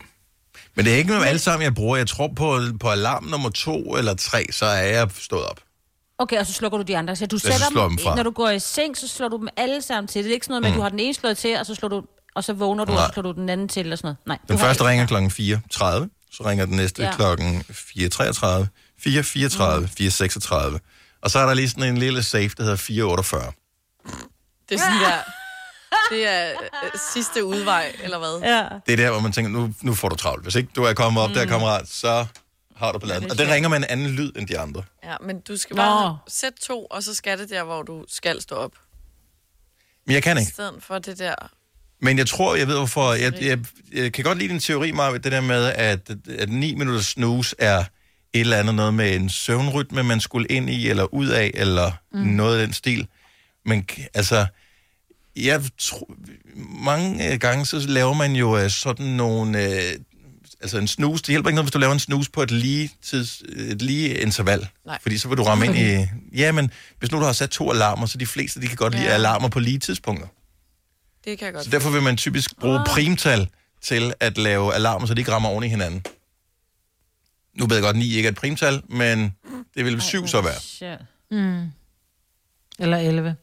Men 0.75 0.85
det 0.85 0.93
er 0.93 0.97
ikke 0.97 1.09
noget 1.09 1.25
alle 1.25 1.39
sammen, 1.39 1.63
jeg 1.63 1.75
bruger. 1.75 1.97
Jeg 1.97 2.07
tror 2.07 2.27
på, 2.35 2.59
på 2.79 2.89
alarm 2.89 3.23
nummer 3.23 3.49
to 3.49 3.95
eller 3.95 4.13
tre, 4.13 4.45
så 4.51 4.65
er 4.65 4.81
jeg 4.83 5.09
stået 5.17 5.45
op. 5.45 5.59
Okay, 6.17 6.39
og 6.39 6.45
så 6.45 6.53
slukker 6.53 6.77
du 6.77 6.83
de 6.83 6.97
andre. 6.97 7.15
Så 7.15 7.25
du 7.25 7.37
så 7.37 7.47
sætter 7.51 7.67
slår 7.71 7.87
dem 7.87 7.97
fra. 7.99 8.15
Når 8.15 8.23
du 8.23 8.31
går 8.31 8.49
i 8.49 8.59
seng, 8.59 8.97
så 8.97 9.07
slår 9.07 9.27
du 9.27 9.37
dem 9.37 9.47
alle 9.57 9.81
sammen 9.81 10.07
til. 10.07 10.23
Det 10.23 10.29
er 10.29 10.33
ikke 10.33 10.45
sådan 10.45 10.51
noget 10.51 10.61
med, 10.61 10.69
at 10.69 10.73
Mm. 10.73 10.77
du 10.77 10.81
har 10.81 10.89
den 10.89 10.99
ene 10.99 11.13
slået 11.13 11.37
til, 11.37 11.57
og 11.59 11.65
så 11.65 11.75
slår 11.75 11.89
du 11.89 12.03
og 12.35 12.43
så 12.43 12.53
vågner 12.53 12.85
du, 12.85 12.91
og 12.91 12.97
Nej. 12.97 13.07
så 13.07 13.13
slår 13.13 13.23
du 13.23 13.31
den 13.31 13.49
anden 13.49 13.67
til, 13.67 13.79
eller 13.79 13.95
sådan 13.95 14.07
noget. 14.07 14.17
Nej, 14.27 14.37
Den 14.47 14.57
første 14.57 14.83
ringer 14.83 15.05
klokken 15.07 15.31
4.30, 15.31 16.12
så 16.33 16.43
ringer 16.45 16.65
den 16.65 16.75
næste 16.75 17.03
Ja. 17.03 17.15
klokken 17.15 17.63
4.33, 17.69 17.73
4.34, 19.07 19.79
mm. 19.79 19.85
4.36. 19.85 20.79
Og 21.21 21.31
så 21.31 21.39
er 21.39 21.45
der 21.45 21.53
lige 21.53 21.69
sådan 21.69 21.83
en 21.83 21.97
lille 21.97 22.23
safe, 22.23 22.49
der 22.57 22.63
hedder 22.63 22.77
4.48. 22.77 23.51
Det 24.69 24.75
er 24.75 24.79
sådan 24.79 25.01
der, 25.01 25.19
det 26.11 26.27
er 26.27 26.51
øh, 26.83 26.89
sidste 27.13 27.45
udvej, 27.45 27.95
eller 28.03 28.17
hvad? 28.19 28.39
Ja. 28.53 28.67
Det 28.85 28.93
er 28.93 28.97
der, 28.97 29.11
hvor 29.11 29.19
man 29.19 29.31
tænker, 29.31 29.51
nu, 29.51 29.73
nu 29.81 29.93
får 29.93 30.09
du 30.09 30.15
travlt. 30.15 30.43
Hvis 30.43 30.55
ikke 30.55 30.69
du 30.75 30.83
er 30.83 30.93
kommet 30.93 31.23
op 31.23 31.29
mm. 31.29 31.33
der, 31.35 31.45
kammerat, 31.45 31.87
så 31.89 32.25
har 32.75 32.91
du 32.91 32.99
balladen. 32.99 33.23
Ja, 33.23 33.29
Og 33.29 33.37
den 33.37 33.49
ringer 33.51 33.69
med 33.69 33.77
en 33.77 33.83
anden 33.83 34.07
lyd 34.07 34.31
end 34.35 34.47
de 34.47 34.59
andre. 34.59 34.83
Ja, 35.03 35.15
men 35.21 35.39
du 35.41 35.57
skal 35.57 35.75
Nå. 35.75 35.81
bare 35.81 36.17
sætte 36.27 36.59
to, 36.61 36.85
og 36.85 37.03
så 37.03 37.13
skal 37.15 37.39
det 37.39 37.49
der, 37.49 37.63
hvor 37.63 37.81
du 37.83 38.05
skal 38.07 38.41
stå 38.41 38.55
op. 38.55 38.71
Men 40.05 40.13
jeg 40.13 40.23
kan 40.23 40.37
I 40.37 40.39
ikke. 40.39 40.51
stedet 40.51 40.83
for 40.83 40.99
det 40.99 41.19
der. 41.19 41.35
Men 42.03 42.17
jeg 42.17 42.27
tror, 42.27 42.55
jeg 42.55 42.67
ved 42.67 42.77
hvorfor. 42.77 43.13
Jeg, 43.13 43.33
jeg, 43.41 43.59
jeg 43.93 44.13
kan 44.13 44.23
godt 44.23 44.37
lide 44.37 44.49
din 44.49 44.59
teori, 44.59 44.91
Marvind, 44.91 45.23
det 45.23 45.31
der 45.31 45.41
med, 45.41 45.65
at, 45.75 46.11
at 46.39 46.49
9 46.49 46.75
minutters 46.75 47.05
snus 47.05 47.55
er 47.59 47.79
et 47.79 47.85
eller 48.39 48.57
andet 48.57 48.75
noget 48.75 48.93
med 48.93 49.15
en 49.15 49.29
søvnrytme, 49.29 50.03
man 50.03 50.19
skulle 50.19 50.47
ind 50.47 50.69
i, 50.69 50.89
eller 50.89 51.13
ud 51.13 51.27
af, 51.27 51.51
eller 51.53 51.91
mm. 52.13 52.19
noget 52.19 52.59
af 52.59 52.65
den 52.67 52.73
stil. 52.73 53.07
Men 53.65 53.85
altså, 54.13 54.45
jeg 55.35 55.61
tror, 55.79 56.13
mange 56.83 57.31
øh, 57.33 57.39
gange, 57.39 57.65
så 57.65 57.79
laver 57.87 58.13
man 58.13 58.35
jo 58.35 58.57
øh, 58.57 58.69
sådan 58.69 59.05
nogle, 59.05 59.63
øh, 59.63 59.93
altså 60.61 60.77
en 60.77 60.87
snus, 60.87 61.21
det 61.21 61.29
hjælper 61.29 61.49
ikke 61.49 61.55
noget, 61.55 61.65
hvis 61.65 61.71
du 61.73 61.79
laver 61.79 61.93
en 61.93 61.99
snus 61.99 62.29
på 62.29 62.41
et 62.41 62.51
lige, 62.51 62.91
tids, 63.03 63.43
et 63.55 63.81
lige 63.81 64.17
interval. 64.17 64.67
Nej. 64.85 64.97
Fordi 65.01 65.17
så 65.17 65.27
vil 65.27 65.37
du 65.37 65.43
ramme 65.43 65.65
ind 65.65 65.75
i, 65.77 66.07
ja, 66.41 66.51
men 66.51 66.71
hvis 66.99 67.11
nu 67.11 67.19
du 67.19 67.23
har 67.23 67.33
sat 67.33 67.49
to 67.49 67.71
alarmer, 67.71 68.05
så 68.05 68.17
de 68.17 68.25
fleste, 68.25 68.61
de 68.61 68.67
kan 68.67 68.77
godt 68.77 68.93
lide 68.93 69.05
Ja. 69.05 69.13
alarmer 69.13 69.47
på 69.49 69.59
lige 69.59 69.79
tidspunkter. 69.79 70.27
Det 71.25 71.39
kan 71.39 71.45
jeg 71.45 71.53
godt. 71.53 71.63
Så 71.65 71.69
derfor 71.71 71.89
vil 71.89 72.01
man 72.01 72.17
typisk 72.17 72.57
bruge 72.59 72.79
Ah. 72.79 72.85
primtal 72.85 73.49
til 73.81 74.13
at 74.19 74.37
lave 74.37 74.73
alarmer, 74.73 75.07
så 75.07 75.13
de 75.13 75.21
ikke 75.21 75.31
rammer 75.31 75.49
oven 75.49 75.63
i 75.63 75.67
hinanden. 75.67 76.03
Nu 77.53 77.65
ved 77.67 77.75
jeg 77.75 77.83
godt, 77.83 77.93
at 77.95 77.99
9 77.99 78.13
ikke 78.15 78.27
er 78.27 78.31
et 78.31 78.37
primtal, 78.37 78.81
men 78.89 79.35
det 79.77 79.85
vil 79.85 80.01
7 80.01 80.27
så 80.27 80.41
være. 80.41 80.59
Shit. 80.59 80.99
Mm. 81.31 81.71
Eller 82.79 82.97
11. 82.97 83.35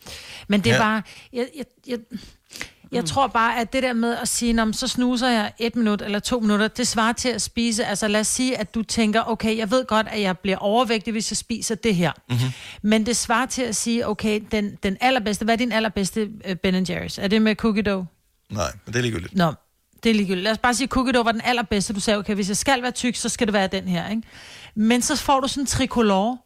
Men 0.49 0.61
det 0.64 0.70
er 0.70 0.74
ja. 0.76 0.81
bare... 0.83 1.03
Jeg, 1.33 1.49
jeg, 1.57 1.64
jeg, 1.87 1.99
jeg 2.93 3.05
tror 3.05 3.26
bare, 3.26 3.61
at 3.61 3.72
det 3.72 3.82
der 3.82 3.93
med 3.93 4.16
at 4.16 4.28
sige, 4.28 4.62
om 4.62 4.72
så 4.72 4.88
snuser 4.88 5.28
jeg 5.28 5.53
et 5.59 5.76
minut 5.76 6.03
eller 6.03 6.18
to 6.18 6.41
minutter, 6.41 6.68
det 6.68 6.88
svarer 6.88 7.12
til 7.12 7.28
at 7.28 7.43
spise. 7.43 7.84
Altså 7.84 8.09
lad 8.09 8.20
os 8.20 8.26
sige, 8.26 8.59
at 8.59 8.74
du 8.74 8.82
tænker, 8.82 9.22
okay, 9.26 9.57
jeg 9.57 9.70
ved 9.70 9.86
godt, 9.86 10.07
at 10.11 10.20
jeg 10.20 10.38
bliver 10.38 10.57
overvægtig, 10.57 11.12
hvis 11.12 11.30
jeg 11.30 11.36
spiser 11.36 11.74
det 11.74 11.95
her. 11.95 12.12
Mm-hmm. 12.28 12.51
Men 12.82 13.07
det 13.07 13.16
svarer 13.16 13.47
til 13.47 13.62
at 13.62 13.76
sige, 13.76 14.09
okay, 14.09 14.41
den, 14.53 14.78
den 14.82 14.97
allerbedste, 15.01 15.45
hvad 15.45 15.55
er 15.55 15.59
din 15.59 15.72
allerbedste 15.72 16.30
uh, 16.51 16.57
Ben 16.62 16.74
Jerry's? 16.74 17.22
Er 17.22 17.28
det 17.28 17.43
med 17.43 17.55
cookie 17.55 17.82
dough? 17.82 18.07
Nej, 18.51 18.72
men 18.86 18.93
det 18.93 18.99
er 18.99 19.03
ligegyldigt. 19.03 19.34
Nå, 19.34 19.55
det 20.03 20.11
er 20.11 20.14
ligegyldigt. 20.14 20.45
Lad 20.45 20.53
os 20.53 20.59
bare 20.59 20.74
sige, 20.74 20.84
at 20.84 20.91
cookie 20.91 21.12
dough 21.12 21.26
var 21.26 21.32
den 21.32 21.41
allerbedste. 21.45 21.93
Du 21.93 22.01
sagde, 22.01 22.18
okay, 22.18 22.34
hvis 22.34 22.49
jeg 22.49 22.57
skal 22.57 22.82
være 22.82 22.91
tyk, 22.91 23.14
så 23.14 23.28
skal 23.28 23.47
det 23.47 23.55
være 23.55 23.66
den 23.66 23.88
her, 23.88 24.09
ikke? 24.09 24.22
Men 24.74 25.03
så 25.03 25.16
får 25.16 25.41
du 25.41 25.49
sådan 25.49 25.62
en 25.62 25.66
tricolore. 25.66 26.38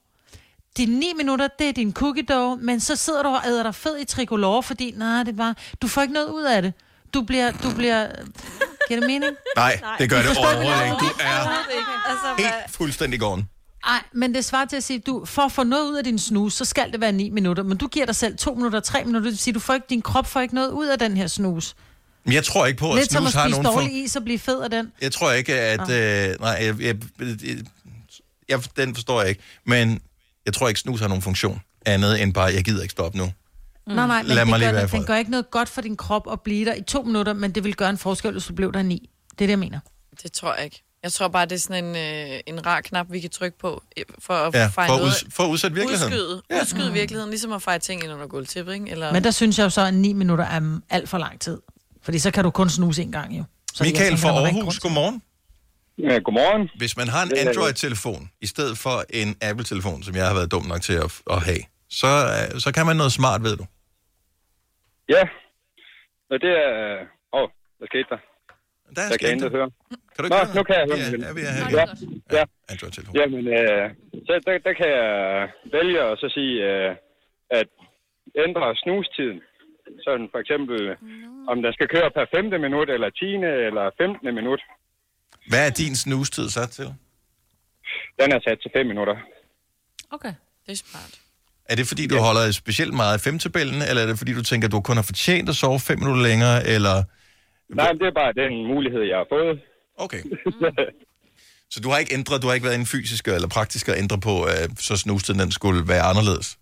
De 0.77 0.87
9 0.87 1.13
minutter, 1.17 1.49
det 1.59 1.69
er 1.69 1.73
din 1.73 1.93
cookie 1.93 2.23
dough, 2.23 2.63
men 2.63 2.81
så 2.81 2.97
sidder 2.97 3.23
du 3.23 3.29
og 3.29 3.41
æder 3.47 3.63
dig 3.63 3.75
fed 3.75 3.99
i 4.01 4.05
tricolore, 4.05 4.63
fordi, 4.63 4.95
nej, 4.97 5.23
det 5.23 5.39
var, 5.39 5.57
du 5.83 5.89
får 5.89 6.03
ikke 6.03 6.15
noget 6.15 6.29
ud 6.29 6.43
af 6.45 6.63
det. 6.63 6.73
Du 7.15 7.23
bliver, 7.23 7.51
du 7.53 7.75
bliver, 7.75 8.07
giver 8.89 9.01
det 9.01 9.07
mening? 9.07 9.37
Nej, 9.57 9.81
det 9.99 10.11
gør 10.11 10.23
det 10.23 10.39
overhovedet 10.39 10.85
ikke. 10.85 10.97
Du 11.01 11.07
er 11.21 11.49
Altså, 12.11 12.35
helt 12.39 12.53
fuldstændig 12.77 13.21
gården. 13.21 13.49
Ej, 13.87 14.03
men 14.13 14.35
det 14.35 14.45
svarer 14.45 14.65
til 14.65 14.77
at 14.77 14.85
sige, 14.85 14.99
du, 14.99 15.25
for 15.25 15.43
at 15.43 15.53
få 15.53 15.63
noget 15.65 15.91
ud 15.91 15.97
af 15.97 16.05
din 16.05 16.19
snus, 16.19 16.55
så 16.55 16.65
skal 16.65 16.93
det 16.93 17.01
være 17.01 17.13
9 17.13 17.31
minutter. 17.31 17.63
Men 17.63 17.77
du 17.79 17.87
giver 17.89 18.07
dig 18.07 18.17
selv 18.17 18.37
2 18.37 18.55
minutter, 18.55 18.81
3 18.81 19.05
minutter. 19.05 19.21
Det 19.21 19.31
vil 19.31 19.39
sige, 19.39 19.55
du 19.55 19.61
får 19.61 19.75
ikke, 19.75 19.87
din 19.91 20.03
krop 20.03 20.27
får 20.27 20.41
ikke 20.41 20.55
noget 20.55 20.71
ud 20.71 20.87
af 20.87 20.99
den 20.99 21.17
her 21.17 21.27
snus. 21.27 21.75
Men 22.25 22.33
jeg 22.33 22.45
tror 22.45 22.67
ikke 22.67 22.79
på, 22.79 22.91
at 22.93 22.99
Lidt 22.99 23.13
som 23.13 23.27
at 23.27 23.33
snus 23.33 23.35
har 23.43 23.49
spise 23.49 23.63
nogen... 23.63 23.79
dårlig 23.79 23.91
fun- 24.03 24.05
is 24.05 24.17
og 24.17 24.25
blive 24.25 24.39
fed 24.39 24.61
af 24.61 24.71
den. 24.71 24.93
Jeg 25.01 25.13
tror 25.13 25.33
ikke, 25.33 25.55
at... 25.61 25.81
Øh, 25.91 26.41
nej, 26.41 26.51
jeg, 26.51 26.81
jeg, 26.81 26.97
jeg, 27.21 27.57
jeg, 28.49 28.61
den 28.77 28.95
forstår 28.95 29.21
jeg 29.21 29.29
ikke. 29.31 29.43
Men 29.65 30.01
jeg 30.47 30.55
tror 30.55 30.69
ikke, 30.69 30.81
snus 30.81 31.01
har 31.01 31.09
nogen 31.09 31.23
funktion. 31.23 31.61
Andet 31.87 32.23
end 32.23 32.35
bare, 32.35 32.45
jeg 32.45 32.65
gider 32.65 32.83
ikke 32.83 32.93
stoppe 32.93 33.19
nu. 33.19 33.25
Mm. 33.25 33.93
Nej, 33.95 34.07
nej, 34.07 34.23
men 34.23 34.29
Lad 34.29 34.37
det 34.37 34.49
mig 34.49 34.59
lige 34.59 34.71
gør, 34.71 34.81
det, 34.81 34.93
den 34.93 35.05
gør 35.05 35.17
ikke 35.17 35.31
noget 35.31 35.51
godt 35.51 35.69
for 35.69 35.81
din 35.81 35.97
krop 35.97 36.33
at 36.33 36.41
blive 36.41 36.65
der 36.65 36.75
i 36.75 36.83
to 36.83 37.03
minutter, 37.03 37.33
men 37.33 37.51
det 37.51 37.65
vil 37.65 37.75
gøre 37.75 37.91
en 37.91 37.99
forskel, 37.99 38.33
hvis 38.33 38.45
du 38.45 38.53
blev 38.55 38.73
der 38.73 38.83
ni. 38.83 39.11
Det 39.31 39.33
er 39.33 39.47
det, 39.47 39.51
jeg 39.51 39.59
mener. 39.59 39.81
Det 40.23 40.33
tror 40.33 40.55
jeg 40.55 40.65
ikke. 40.65 40.83
Jeg 41.03 41.13
tror 41.13 41.29
bare, 41.29 41.47
det 41.47 41.53
er 41.53 41.59
sådan 41.59 41.85
en, 41.85 41.97
øh, 41.97 42.41
en 42.47 42.67
rar 42.67 42.81
knap, 42.81 43.07
vi 43.11 43.21
kan 43.21 43.31
trykke 43.31 43.59
på, 43.59 43.83
for 44.19 44.35
at 44.35 44.55
Ja, 44.55 44.67
fejre 44.67 44.89
for 44.89 44.97
noget. 44.97 45.25
for 45.31 45.45
at 45.45 45.49
udsætte 45.49 45.75
virkeligheden. 45.75 46.13
Udskyde, 46.13 46.43
ja. 46.51 46.61
udskyde 46.61 46.93
virkeligheden, 46.93 47.31
ligesom 47.31 47.53
at 47.53 47.63
fejre 47.63 47.79
ting 47.79 48.05
ind 48.05 48.13
under 48.13 48.27
gulvtæppet, 48.27 48.75
ikke? 48.75 48.91
Eller... 48.91 49.13
Men 49.13 49.25
der 49.25 49.31
synes 49.31 49.59
jeg 49.59 49.65
jo 49.65 49.71
så, 49.71 49.81
at 49.81 49.95
9 49.95 50.13
minutter 50.13 50.45
er 50.45 50.61
mm, 50.61 50.83
alt 50.91 51.09
for 51.09 51.19
lang 51.19 51.41
tid. 51.41 51.59
Fordi 52.03 52.19
så 52.19 52.31
kan 52.31 52.45
du 52.45 52.51
kun 52.51 52.71
snuse 52.71 53.03
en 53.03 53.13
gang, 53.13 53.39
jo. 53.39 53.45
Så 53.75 53.85
jeg 53.85 53.93
Michael 53.93 54.17
fra 54.19 54.29
Aarhus, 54.29 54.79
godmorgen. 54.79 55.23
Ja, 55.99 56.19
godmorgen. 56.19 56.71
Hvis 56.83 56.97
man 56.97 57.09
har 57.09 57.23
en 57.27 57.33
Android-telefon, 57.49 58.23
i 58.41 58.47
stedet 58.47 58.79
for 58.85 58.97
en 59.21 59.31
Apple-telefon, 59.49 60.03
som 60.07 60.15
jeg 60.19 60.27
har 60.29 60.35
været 60.35 60.51
dum 60.53 60.65
nok 60.73 60.83
til 60.89 60.97
at, 61.05 61.11
at 61.35 61.39
have, 61.49 61.63
så, 62.01 62.11
øh, 62.35 62.61
så 62.65 62.69
kan 62.77 62.87
man 62.87 62.97
noget 63.03 63.13
smart, 63.21 63.41
ved 63.47 63.57
du. 63.61 63.65
Ja, 65.15 65.23
og 66.31 66.37
det 66.45 66.53
er... 66.67 66.73
Åh, 67.37 67.41
oh, 67.43 67.49
hvad 67.79 67.89
skete 67.93 68.09
der? 68.13 68.21
Der 68.97 69.03
er 69.03 69.09
jeg 69.13 69.21
kan 69.21 69.31
intet 69.33 69.53
der. 69.53 69.57
høre. 69.59 69.71
Kan 70.15 70.21
du 70.25 70.29
Nå, 70.29 70.37
ikke 70.37 70.47
høre 70.47 70.57
nu 70.59 70.63
kan 70.69 70.75
jeg 70.81 70.87
høre 70.91 70.99
Ja, 71.05 71.11
mig. 71.11 71.21
ja, 71.27 71.33
vi 71.39 71.43
er 71.49 71.53
her. 71.59 71.67
Ja, 71.79 71.85
ja. 72.39 72.45
Android-telefon. 72.73 73.15
Jamen, 73.21 73.43
øh, 73.59 73.85
så 74.27 74.33
der, 74.47 74.53
der 74.67 74.75
kan 74.81 74.89
jeg 74.99 75.13
vælge 75.77 75.99
at 76.11 76.15
så 76.23 76.29
sige, 76.37 76.55
øh, 76.71 76.91
at 77.61 77.69
ændre 78.47 78.65
snustiden. 78.83 79.39
Sådan 80.07 80.27
for 80.33 80.39
eksempel, 80.45 80.79
om 81.51 81.57
den 81.63 81.73
skal 81.77 81.89
køre 81.95 82.09
per 82.17 82.27
5. 82.35 82.61
minut, 82.67 82.89
eller 82.97 83.11
10. 83.11 83.25
eller 83.69 83.85
15. 84.01 84.35
minut. 84.41 84.61
Hvad 85.49 85.67
er 85.67 85.71
din 85.71 85.95
snustid 85.97 86.49
sat 86.49 86.71
til? 86.71 86.85
Den 88.21 88.33
er 88.33 88.41
sat 88.47 88.59
til 88.63 88.71
5 88.77 88.87
minutter. 88.87 89.17
Okay, 90.11 90.35
det 90.67 90.73
er 90.73 90.77
smart. 90.77 91.13
Er 91.71 91.77
det 91.77 91.87
fordi, 91.87 92.07
du 92.07 92.19
holder 92.19 92.51
specielt 92.53 92.95
meget 92.95 93.15
af 93.15 93.21
femtabellen, 93.21 93.83
eller 93.89 94.03
er 94.03 94.07
det 94.07 94.19
fordi, 94.19 94.33
du 94.33 94.43
tænker, 94.43 94.69
at 94.69 94.73
du 94.73 94.81
kun 94.81 94.97
har 94.97 95.07
fortjent 95.13 95.49
at 95.49 95.55
sove 95.55 95.81
fem 95.81 95.99
minutter 95.99 96.23
længere, 96.23 96.57
eller... 96.75 96.97
Nej, 97.69 97.93
det 97.93 98.07
er 98.07 98.17
bare 98.23 98.33
den 98.43 98.67
mulighed, 98.73 99.03
jeg 99.03 99.17
har 99.17 99.27
fået. 99.37 99.61
Okay. 99.97 100.23
Så 101.73 101.81
du 101.81 101.89
har 101.89 101.99
ikke 101.99 102.15
ændret, 102.15 102.43
du 102.43 102.47
har 102.47 102.55
ikke 102.55 102.67
været 102.67 102.81
en 102.81 102.87
fysisk 102.87 103.29
eller 103.29 103.49
praktisk 103.49 103.89
at 103.89 103.99
ændre 103.99 104.19
på, 104.21 104.35
at 104.45 104.71
så 104.79 104.97
snustiden 104.97 105.41
den 105.41 105.51
skulle 105.51 105.89
være 105.89 106.03
anderledes? 106.03 106.59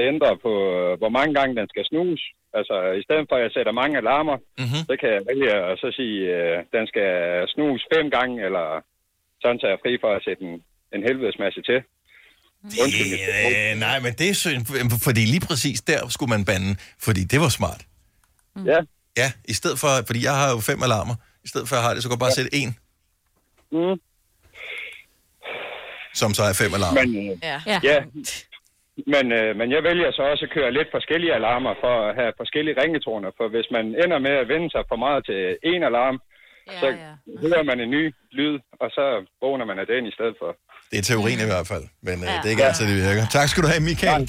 det 0.00 0.08
ændrer 0.12 0.34
på, 0.46 0.52
øh, 0.76 0.92
hvor 1.00 1.12
mange 1.18 1.32
gange 1.38 1.52
den 1.60 1.68
skal 1.72 1.84
snus. 1.90 2.20
Altså, 2.58 2.76
i 3.00 3.02
stedet 3.06 3.24
for, 3.28 3.36
at 3.36 3.42
jeg 3.42 3.52
sætter 3.56 3.72
mange 3.82 3.96
alarmer, 4.02 4.36
mm-hmm. 4.62 4.82
så 4.88 4.94
kan 5.00 5.08
jeg 5.16 5.22
vælge 5.30 5.50
at 5.70 5.78
så 5.82 5.88
sige, 5.98 6.16
at 6.34 6.64
den 6.76 6.84
skal 6.92 7.10
snus 7.54 7.80
fem 7.94 8.06
gange, 8.16 8.36
eller 8.48 8.66
sådan 9.42 9.58
så 9.60 9.66
jeg 9.66 9.76
er 9.78 9.82
fri 9.84 9.92
for 10.02 10.10
at 10.16 10.22
sætte 10.26 10.42
en, 10.48 10.54
en 10.94 11.02
helvedes 11.08 11.38
masse 11.44 11.60
til. 11.70 11.78
Undskyld, 12.82 13.10
det 13.10 13.72
Øh, 13.72 13.78
nej, 13.86 13.96
men 14.04 14.12
det 14.20 14.26
er 14.30 14.34
synd, 14.44 14.60
fordi 15.08 15.22
lige 15.34 15.44
præcis 15.48 15.78
der 15.90 16.08
skulle 16.08 16.30
man 16.34 16.44
bande, 16.44 16.70
fordi 17.06 17.22
det 17.32 17.40
var 17.40 17.48
smart. 17.48 17.80
Ja. 18.72 18.80
Ja, 19.16 19.28
i 19.52 19.52
stedet 19.60 19.78
for, 19.82 19.88
fordi 20.06 20.20
jeg 20.24 20.34
har 20.40 20.48
jo 20.54 20.58
fem 20.70 20.82
alarmer, 20.82 21.14
i 21.44 21.48
stedet 21.48 21.68
for 21.68 21.74
at 21.76 21.78
jeg 21.80 21.86
har 21.88 21.94
det, 21.94 22.02
så 22.02 22.08
kan 22.08 22.14
jeg 22.16 22.24
bare 22.26 22.38
sætte 22.40 22.54
en, 22.62 22.76
Mm. 23.72 24.00
som 26.14 26.34
så 26.34 26.42
er 26.42 26.52
fem 26.52 26.74
alarmer. 26.74 27.02
Men, 27.02 27.30
øh, 27.30 27.38
ja. 27.42 27.80
ja. 27.82 27.98
Ja. 29.06 29.10
Men, 29.14 29.24
øh, 29.38 29.50
men 29.60 29.68
jeg 29.74 29.82
vælger 29.88 30.10
så 30.12 30.22
også 30.32 30.44
at 30.46 30.54
køre 30.56 30.76
lidt 30.78 30.88
forskellige 30.96 31.34
alarmer 31.38 31.74
for 31.84 31.94
at 32.06 32.14
have 32.18 32.32
forskellige 32.42 32.78
ringetoner. 32.82 33.30
For 33.38 33.46
hvis 33.54 33.68
man 33.76 33.84
ender 34.04 34.18
med 34.26 34.34
at 34.42 34.48
vende 34.52 34.68
sig 34.74 34.82
for 34.90 34.98
meget 35.04 35.22
til 35.28 35.40
en 35.72 35.82
alarm, 35.90 36.16
ja, 36.22 36.80
så 36.80 36.86
ja. 36.86 37.12
hører 37.44 37.64
man 37.70 37.78
en 37.84 37.90
ny 37.96 38.04
lyd, 38.38 38.54
og 38.82 38.88
så 38.96 39.04
vågner 39.44 39.64
man 39.70 39.78
af 39.82 39.86
den 39.92 40.02
i 40.10 40.12
stedet 40.16 40.36
for. 40.40 40.50
Det 40.90 40.98
er 40.98 41.06
teorien 41.10 41.40
i 41.46 41.48
hvert 41.52 41.66
fald, 41.72 41.84
men 42.08 42.16
øh, 42.24 42.30
det 42.40 42.46
er 42.48 42.52
ikke 42.54 42.66
altid, 42.68 42.84
det 42.90 42.96
virker. 43.08 43.24
Tak 43.38 43.48
skal 43.48 43.62
du 43.64 43.68
have, 43.72 43.82
Michael. 43.90 44.22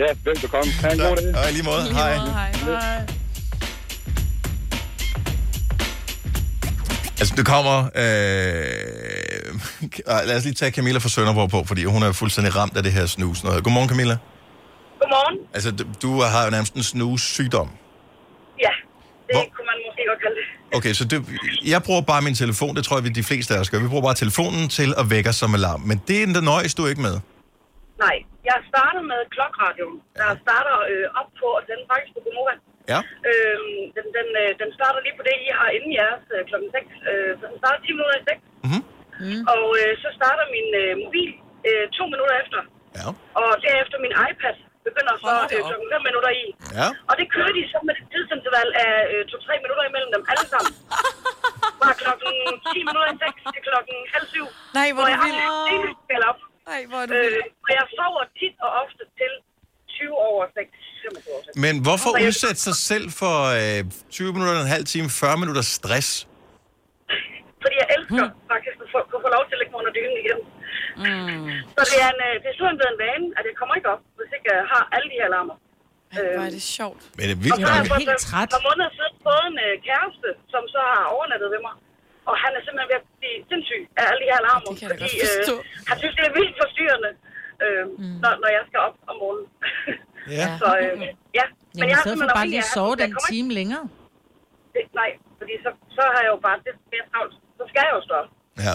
Ja, 0.00 0.08
velbekomme. 0.26 0.70
Ha' 0.82 0.90
en 0.92 0.98
god 1.06 1.16
dag. 1.16 1.34
Og 1.38 1.44
i 1.50 1.52
lige 1.56 1.66
måde. 1.72 1.84
Hej. 2.00 2.14
Hej. 2.38 2.50
Hej. 2.52 2.98
Altså, 7.20 7.34
det 7.38 7.46
kommer... 7.54 7.76
Øh, 8.02 9.35
lad 10.28 10.36
os 10.38 10.44
lige 10.48 10.54
tage 10.54 10.72
Camilla 10.76 10.98
fra 11.04 11.08
Sønderborg 11.08 11.50
på, 11.56 11.60
fordi 11.70 11.82
hun 11.84 12.02
er 12.02 12.12
fuldstændig 12.12 12.52
ramt 12.58 12.76
af 12.78 12.82
det 12.82 12.92
her 12.98 13.06
snus. 13.06 13.44
Noget. 13.44 13.64
Godmorgen, 13.64 13.88
Camilla. 13.92 14.16
Godmorgen. 15.00 15.36
Altså, 15.56 15.70
du, 16.02 16.10
har 16.32 16.42
jo 16.46 16.50
nærmest 16.56 16.74
en 16.74 16.82
snus-sygdom. 16.92 17.68
Ja, 18.64 18.72
det 19.26 19.34
Hvor? 19.34 19.44
kunne 19.54 19.68
man 19.72 19.78
måske 19.86 20.02
godt 20.10 20.20
kalde 20.24 20.36
det. 20.40 20.46
Okay, 20.78 20.92
så 20.98 21.04
det, 21.12 21.18
jeg 21.74 21.80
bruger 21.86 22.02
bare 22.12 22.22
min 22.28 22.36
telefon, 22.44 22.72
det 22.76 22.82
tror 22.86 22.96
jeg, 22.98 23.04
vi 23.08 23.10
de 23.22 23.26
fleste 23.30 23.50
af 23.54 23.58
os 23.62 23.68
gør. 23.70 23.78
Vi 23.86 23.90
bruger 23.92 24.06
bare 24.08 24.18
telefonen 24.24 24.64
til 24.78 24.90
at 25.00 25.04
vække 25.14 25.28
os 25.32 25.38
som 25.42 25.50
alarm. 25.58 25.80
Men 25.90 25.96
det 26.08 26.16
er 26.22 26.26
den 26.26 26.44
nøjes 26.52 26.72
du 26.78 26.82
ikke 26.90 27.02
med. 27.08 27.16
Nej, 28.04 28.16
jeg 28.50 28.58
starter 28.70 29.02
med 29.12 29.20
klokradioen, 29.34 29.98
der 30.20 30.28
starter 30.44 30.76
øh, 30.92 31.06
op 31.20 31.30
på, 31.40 31.46
og 31.58 31.62
den 31.68 31.76
er 31.82 31.86
faktisk 31.92 32.12
på 32.16 32.20
Gonova. 32.26 32.54
Ja. 32.92 33.00
Øhm, 33.30 33.82
den, 33.96 34.06
den, 34.16 34.28
øh, 34.42 34.50
den 34.60 34.68
starter 34.78 35.00
lige 35.06 35.16
på 35.20 35.24
det, 35.28 35.36
I 35.46 35.48
har 35.60 35.68
inden 35.76 35.92
jeres 36.00 36.24
øh, 36.34 36.40
klokken 36.48 36.68
6. 36.76 37.10
Øh, 37.10 37.30
så 37.38 37.44
den 37.50 37.58
starter 37.62 37.80
10 37.82 37.92
minutter 37.96 38.16
i 38.20 38.24
6. 38.30 38.40
Mm-hmm. 38.64 38.82
Mm. 39.24 39.42
Og 39.54 39.64
øh, 39.80 39.90
så 40.02 40.08
starter 40.18 40.44
min 40.56 40.68
øh, 40.82 40.92
mobil 41.04 41.30
øh, 41.68 41.84
to 41.96 42.04
minutter 42.12 42.36
efter. 42.44 42.60
Ja. 42.98 43.08
Og 43.40 43.48
derefter 43.66 43.96
min 44.04 44.14
iPad 44.30 44.56
begynder 44.86 45.14
så 45.24 45.32
øh, 45.54 45.60
klokken 45.68 45.86
5 45.96 46.08
minutter 46.08 46.30
i. 46.42 46.44
Ja. 46.78 46.88
Og 47.08 47.14
det 47.18 47.26
kører 47.34 47.52
de 47.58 47.62
så 47.72 47.78
med 47.88 47.94
et 48.00 48.06
tidsinterval 48.14 48.68
af 48.86 48.94
øh, 49.14 49.50
2-3 49.52 49.64
minutter 49.64 49.84
imellem 49.90 50.10
dem 50.16 50.22
alle 50.32 50.46
sammen. 50.52 50.72
Fra 51.80 51.92
klokken 52.02 52.32
10 52.74 52.88
minutter 52.88 53.08
i 53.14 53.16
6 53.24 53.54
til 53.54 53.62
klokken 53.68 53.96
halv 54.14 54.26
syv. 54.34 54.46
Nej, 54.78 54.88
hvor 54.94 55.04
er 55.06 55.10
jeg 55.14 55.20
aldrig 55.26 55.78
skal 56.06 56.22
op. 56.30 56.40
Nej, 56.70 56.80
hvor 56.90 56.98
er 57.02 57.06
du 57.10 57.14
øh. 57.18 57.66
Og 57.66 57.70
jeg 57.78 57.84
sover 57.98 58.24
tit 58.40 58.54
og 58.66 58.70
ofte 58.82 59.02
til 59.18 59.32
20 59.88 60.12
over 60.28 60.44
6. 60.54 60.70
25 61.02 61.34
over 61.34 61.42
6. 61.44 61.56
Men 61.64 61.74
hvorfor 61.86 62.10
udsætte 62.26 62.60
sig 62.68 62.76
selv 62.90 63.06
for 63.20 63.36
øh, 63.60 63.80
20 64.10 64.32
minutter, 64.34 64.60
en 64.66 64.72
halv 64.76 64.86
time, 64.94 65.08
40 65.10 65.36
minutter 65.42 65.64
stress? 65.76 66.08
Fordi 67.66 67.76
jeg 67.82 67.88
elsker 67.96 68.24
mm. 68.28 68.50
faktisk 68.52 68.76
at 68.84 68.88
få, 68.94 68.98
kunne 69.10 69.24
få 69.26 69.30
lov 69.36 69.42
til 69.46 69.54
at 69.56 69.60
lægge 69.60 69.72
mig 69.72 69.80
under 69.82 69.94
dynen 69.98 70.16
igen. 70.24 70.38
Mm. 71.02 71.48
Så 71.76 71.82
det 71.90 71.98
er, 72.04 72.10
en, 72.14 72.20
øh, 72.28 72.34
det 72.42 72.48
er 72.52 72.56
sådan 72.60 72.78
blevet 72.80 72.92
en 72.96 73.00
vane, 73.04 73.26
at 73.38 73.42
jeg 73.48 73.54
kommer 73.60 73.74
ikke 73.78 73.90
op, 73.94 74.02
hvis 74.18 74.30
ikke 74.36 74.46
jeg 74.54 74.60
har 74.72 74.82
alle 74.94 75.08
de 75.12 75.16
her 75.20 75.28
alarmer. 75.32 75.56
Hvor 76.36 76.46
er 76.48 76.54
det 76.58 76.66
sjovt. 76.78 77.02
Men 77.16 77.24
det 77.28 77.34
er 77.34 77.40
Og 77.40 77.44
vildt 77.44 77.60
så 77.62 77.66
har 77.72 77.78
jeg 77.80 77.86
nok. 77.86 77.92
fået 77.92 78.44
et 78.46 78.50
par 78.56 78.62
måneder 78.68 78.90
siden 78.96 79.14
fået 79.26 79.46
en 79.52 79.58
øh, 79.66 79.72
kæreste, 79.88 80.28
som 80.52 80.62
så 80.74 80.80
har 80.92 81.02
overnattet 81.14 81.48
ved 81.54 81.60
mig. 81.66 81.74
Og 82.30 82.34
han 82.42 82.50
er 82.56 82.60
simpelthen 82.64 82.88
ved 82.92 82.98
at 83.02 83.06
blive 83.20 83.38
sindssyg 83.50 83.82
af 83.98 84.04
alle 84.10 84.20
de 84.22 84.26
her 84.30 84.38
alarmer. 84.42 84.68
Det 84.72 84.78
kan 84.82 84.88
fordi, 84.94 85.12
øh, 85.26 85.88
han 85.88 85.96
synes, 86.02 86.14
det 86.18 86.24
er 86.30 86.32
vildt 86.38 86.54
forstyrrende, 86.62 87.10
øh, 87.64 87.82
mm. 88.02 88.16
når, 88.22 88.32
når 88.42 88.50
jeg 88.56 88.62
skal 88.68 88.78
op 88.86 88.96
om 89.10 89.14
morgenen. 89.22 89.48
Ja. 90.40 90.48
så 90.62 90.68
øh, 90.82 90.94
ja. 91.38 91.46
Men 91.78 91.84
jeg 91.90 91.96
har 91.98 92.04
simpelthen 92.08 92.38
bare 92.40 92.48
lige 92.52 92.62
at 92.66 92.70
sove 92.76 92.92
at 92.96 93.00
den 93.04 93.12
time 93.30 93.48
længere. 93.60 93.84
Det, 94.76 94.82
nej, 95.02 95.10
fordi 95.38 95.54
så, 95.64 95.70
så 95.96 96.02
har 96.14 96.20
jeg 96.24 96.30
jo 96.34 96.38
bare 96.46 96.58
det 96.66 96.72
mere 96.92 97.04
travlt. 97.12 97.34
Så 97.58 97.64
skal 97.70 97.80
jeg 97.86 97.92
jo 97.98 98.00
stå 98.08 98.14
op. 98.22 98.28
Ja. 98.66 98.74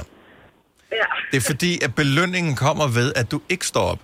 Ja. 1.02 1.08
Det 1.32 1.38
er 1.41 1.45
fordi, 1.52 1.72
at 1.86 1.91
belønningen 2.02 2.54
kommer 2.56 2.88
ved, 2.99 3.10
at 3.22 3.28
du 3.34 3.38
ikke 3.54 3.66
står 3.74 3.86
op. 3.93 4.02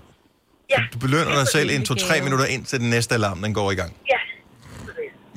Ja. 0.74 0.82
Du 0.94 0.98
belønner 1.06 1.34
dig 1.40 1.48
selv 1.56 1.70
en 1.70 1.82
en 1.82 1.86
2-3 1.86 2.24
minutter 2.26 2.46
ind 2.46 2.64
til 2.66 2.80
den 2.80 2.90
næste 2.90 3.16
alarm, 3.16 3.38
den 3.46 3.54
går 3.54 3.72
i 3.72 3.76
gang. 3.82 3.92
Ja. 4.14 4.20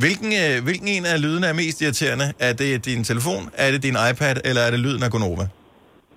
Hvilken, 0.02 0.30
øh, 0.42 0.64
hvilken 0.66 0.88
en 0.88 1.04
af 1.06 1.22
lydene 1.22 1.46
er 1.46 1.52
mest 1.52 1.80
irriterende? 1.82 2.26
Er 2.38 2.52
det 2.52 2.84
din 2.84 3.04
telefon, 3.04 3.42
er 3.64 3.70
det 3.70 3.82
din 3.82 3.96
iPad, 4.10 4.36
eller 4.44 4.62
er 4.66 4.70
det 4.70 4.80
lyden 4.80 5.02
af 5.02 5.10
Gonova? 5.10 5.46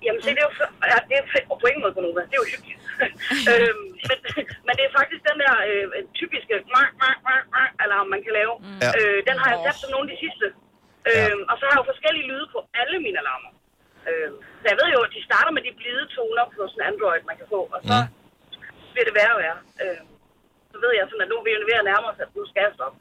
Jamen, 0.06 0.20
se, 0.22 0.30
det 0.36 0.42
er 0.44 0.48
jo 0.50 0.66
ja, 0.92 0.98
det 1.08 1.14
er 1.20 1.24
på 1.62 1.66
ingen 1.70 1.82
måde 1.84 1.94
på 1.98 2.02
Nova. 2.06 2.20
Det 2.30 2.34
er 2.36 2.40
jo 2.44 2.48
hyggeligt. 2.52 2.80
øhm, 3.52 3.84
men, 4.08 4.16
men 4.66 4.72
det 4.78 4.84
er 4.88 4.92
faktisk 4.98 5.22
den 5.30 5.38
der 5.44 5.54
øh, 5.70 5.84
typiske 6.20 6.54
mark, 6.76 6.92
mark, 7.04 7.18
mark, 7.30 7.44
mark, 7.56 7.72
alarm, 7.84 8.06
man 8.14 8.22
kan 8.26 8.32
lave. 8.40 8.54
Ja. 8.84 8.90
Øh, 8.98 9.18
den 9.28 9.36
har 9.42 9.48
jeg 9.52 9.60
sat 9.66 9.76
som 9.82 9.90
nogle 9.94 10.06
af 10.06 10.12
de 10.14 10.18
sidste. 10.24 10.46
Øhm, 11.10 11.42
Og 11.50 11.54
så 11.58 11.62
har 11.66 11.72
jeg 11.74 11.80
jo 11.82 11.90
forskellige 11.92 12.28
lyde 12.32 12.46
på 12.54 12.58
alle 12.80 12.96
mine 13.06 13.18
alarmer. 13.22 13.52
Øhm, 14.10 14.36
så 14.60 14.66
jeg 14.72 14.78
ved 14.80 14.88
jo, 14.96 15.00
at 15.06 15.12
de 15.16 15.20
starter 15.28 15.52
med 15.56 15.62
de 15.66 15.72
blide 15.80 16.04
toner 16.16 16.44
på 16.54 16.60
sådan 16.70 16.80
en 16.82 16.88
Android, 16.90 17.22
man 17.30 17.36
kan 17.40 17.48
få, 17.54 17.60
og 17.74 17.80
så 17.88 17.96
Mm. 18.00 18.08
bliver 18.92 19.06
det 19.08 19.14
værre 19.20 19.34
og 19.36 19.40
værre. 19.44 19.60
Øhm, 19.82 20.06
så 20.72 20.76
ved 20.84 20.92
jeg 20.98 21.04
sådan, 21.08 21.24
at 21.24 21.30
nu 21.30 21.36
er 21.40 21.44
vi 21.46 21.52
ved 21.70 21.80
at 21.82 21.88
nærme 21.90 22.06
os, 22.10 22.18
at 22.24 22.30
nu 22.38 22.42
skal 22.50 22.62
jeg 22.66 22.72
stoppe. 22.78 22.98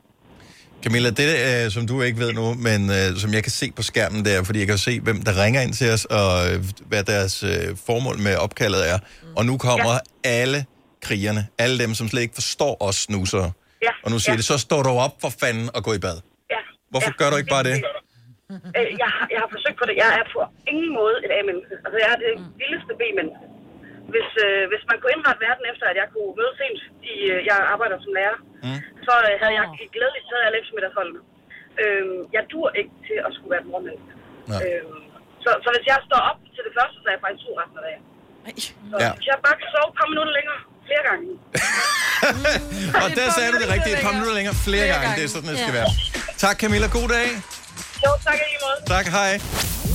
Camilla, 0.84 1.10
det 1.22 1.30
øh, 1.50 1.66
som 1.76 1.84
du 1.92 1.96
ikke 2.08 2.20
ved 2.24 2.32
nu, 2.40 2.46
men 2.68 2.80
øh, 2.98 3.08
som 3.24 3.30
jeg 3.38 3.44
kan 3.48 3.54
se 3.62 3.68
på 3.78 3.84
skærmen 3.92 4.22
der, 4.30 4.38
fordi 4.48 4.58
jeg 4.64 4.70
kan 4.74 4.78
se, 4.90 4.94
hvem 5.08 5.20
der 5.28 5.34
ringer 5.44 5.62
ind 5.66 5.74
til 5.80 5.90
os, 5.96 6.04
og 6.20 6.30
øh, 6.48 6.58
hvad 6.90 7.04
deres 7.14 7.36
øh, 7.52 7.68
formål 7.88 8.18
med 8.28 8.34
opkaldet 8.46 8.82
er. 8.92 8.98
Og 9.38 9.44
nu 9.50 9.54
kommer 9.68 9.94
ja. 9.94 10.42
alle 10.42 10.60
krigerne, 11.08 11.42
alle 11.64 11.76
dem, 11.84 11.92
som 12.00 12.06
slet 12.12 12.24
ikke 12.26 12.38
forstår 12.42 12.74
os 12.88 12.98
snusere. 13.08 13.50
Ja. 13.88 13.94
Og 14.04 14.10
nu 14.14 14.18
siger 14.24 14.36
ja. 14.36 14.40
det, 14.40 14.46
så 14.54 14.58
står 14.68 14.82
du 14.88 14.92
op 15.08 15.16
for 15.24 15.32
fanden 15.42 15.68
og 15.76 15.82
gå 15.88 15.92
i 16.00 16.02
bad. 16.06 16.18
Ja. 16.54 16.62
Hvorfor 16.92 17.12
ja. 17.14 17.20
gør 17.20 17.28
du 17.32 17.36
ikke 17.42 17.54
bare 17.58 17.66
det? 17.70 17.78
Øh, 18.78 18.88
jeg, 19.04 19.10
har, 19.16 19.26
jeg 19.34 19.40
har 19.44 19.50
forsøgt 19.56 19.78
på 19.82 19.86
det. 19.90 19.96
Jeg 20.04 20.10
er 20.20 20.26
på 20.36 20.40
ingen 20.72 20.92
måde 21.00 21.16
et 21.26 21.32
A-menneske. 21.38 21.74
Altså, 21.86 21.98
jeg 22.04 22.10
er 22.16 22.20
det 22.26 22.32
vildeste 22.62 22.94
B-menneske. 23.00 23.46
Hvis, 24.14 24.30
øh, 24.46 24.62
hvis 24.72 24.84
man 24.90 24.98
kunne 25.00 25.14
indrette 25.16 25.42
verden 25.48 25.66
efter, 25.72 25.86
at 25.92 25.98
jeg 26.02 26.08
kunne 26.14 26.32
møde 26.40 26.54
sent, 26.62 26.80
i, 27.12 27.16
øh, 27.34 27.40
jeg 27.50 27.58
arbejder 27.74 27.98
som 28.06 28.14
lærer, 28.20 28.38
mm. 28.66 28.80
så 29.08 29.14
øh, 29.28 29.34
havde 29.42 29.56
jeg 29.60 29.66
glædeligt 29.96 30.26
taget 30.30 30.44
alle 30.48 30.58
eftermiddagsholdene. 30.62 31.22
Øh, 31.84 32.06
jeg 32.36 32.44
dur 32.54 32.68
ikke 32.80 32.94
til 33.08 33.18
at 33.28 33.32
skulle 33.36 33.52
være 33.54 33.64
et 33.66 33.70
mormenneske. 33.72 34.12
Øh, 34.66 34.84
så, 35.44 35.50
så 35.64 35.68
hvis 35.76 35.86
jeg 35.92 35.98
står 36.10 36.22
op 36.30 36.40
til 36.56 36.64
det 36.68 36.74
første, 36.78 36.96
så 37.02 37.06
er 37.10 37.14
jeg 37.16 37.22
faktisk 37.26 37.44
to 37.48 37.52
resten 37.62 37.78
af 37.82 37.86
dagen. 37.90 38.04
Så 38.92 38.96
Ja. 39.04 39.10
hvis 39.18 39.28
jeg 39.32 39.38
bare 39.48 39.58
kan 39.62 39.68
sove 39.74 39.88
et 39.92 39.96
par 40.00 40.08
minutter 40.12 40.34
længere, 40.40 40.60
flere 40.90 41.04
gange. 41.10 41.26
Og 43.04 43.08
der 43.20 43.28
sagde 43.38 43.50
du 43.54 43.58
det 43.64 43.70
rigtigt. 43.76 43.94
Et 43.98 44.04
par 44.08 44.14
minutter 44.18 44.36
længere, 44.40 44.56
flere 44.68 44.86
gange. 44.94 45.08
Det 45.18 45.24
er 45.28 45.32
sådan, 45.36 45.50
det 45.54 45.60
skal 45.66 45.74
være. 45.80 45.90
Tak, 46.44 46.56
Camilla. 46.62 46.88
God 46.98 47.08
dag. 47.18 47.28
Jo, 48.06 48.12
tak 48.28 48.38
i 48.54 48.58
måde. 48.66 48.78
Tak, 48.96 49.06
hej. 49.18 49.32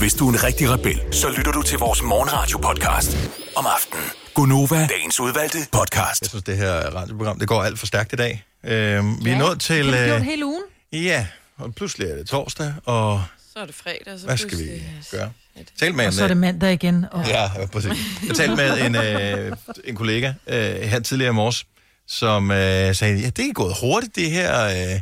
Hvis 0.01 0.13
du 0.19 0.23
er 0.27 0.31
en 0.35 0.39
rigtig 0.47 0.65
rebel, 0.73 0.97
så 1.21 1.27
lytter 1.37 1.51
du 1.51 1.61
til 1.71 1.77
vores 1.85 1.99
morgenradio-podcast 2.11 3.11
om 3.59 3.65
aftenen. 3.75 4.07
Gunova, 4.37 4.79
dagens 4.95 5.19
udvalgte 5.19 5.57
podcast. 5.71 6.21
Jeg 6.23 6.29
synes, 6.29 6.43
det 6.43 6.57
her 6.57 6.73
radioprogram, 6.97 7.39
det 7.39 7.47
går 7.47 7.63
alt 7.63 7.79
for 7.79 7.85
stærkt 7.85 8.13
i 8.13 8.15
dag. 8.15 8.33
Øh, 8.63 9.25
vi 9.25 9.29
er 9.29 9.37
nået 9.37 9.59
til... 9.61 9.85
Har 9.85 9.91
vi 9.91 9.97
øh, 9.97 10.05
gjort 10.07 10.23
hele 10.23 10.45
ugen. 10.45 10.63
Ja, 10.91 11.27
og 11.57 11.75
pludselig 11.75 12.07
er 12.09 12.15
det 12.15 12.27
torsdag, 12.27 12.73
og 12.85 13.23
Så 13.53 13.59
er 13.59 13.65
det 13.65 13.75
fredag, 13.75 14.19
så 14.19 14.25
hvad 14.25 14.37
skal 14.37 14.57
vi 14.57 14.63
pludselig- 14.63 15.03
gøre? 15.11 15.31
Tal 15.79 15.93
med 15.95 16.07
Og 16.07 16.13
så 16.13 16.23
er 16.23 16.27
det 16.27 16.37
mandag 16.37 16.73
igen. 16.73 17.05
Og... 17.11 17.27
Ja, 17.27 17.49
præcis. 17.71 17.91
Jeg 18.27 18.35
talte 18.35 18.55
med 18.55 18.81
en, 18.85 18.95
øh, 18.95 19.57
en 19.83 19.95
kollega 19.95 20.33
øh, 20.47 20.75
her 20.81 20.99
tidligere 20.99 21.31
i 21.31 21.33
morges, 21.35 21.65
som 22.07 22.51
øh, 22.51 22.95
sagde, 22.95 23.19
ja, 23.19 23.29
det 23.29 23.45
er 23.49 23.53
gået 23.53 23.75
hurtigt, 23.81 24.15
det 24.15 24.31
her, 24.31 24.63
øh, 24.65 25.01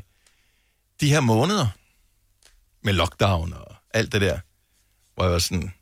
de 1.02 1.10
her 1.10 1.20
måneder 1.20 1.68
med 2.84 2.94
lockdown 2.94 3.54
og 3.54 3.76
alt 3.94 4.12
det 4.12 4.22
der. 4.22 4.40
Hvor 5.16 5.24
jeg 5.24 5.34
var 5.34 5.40
sådan, 5.40 5.74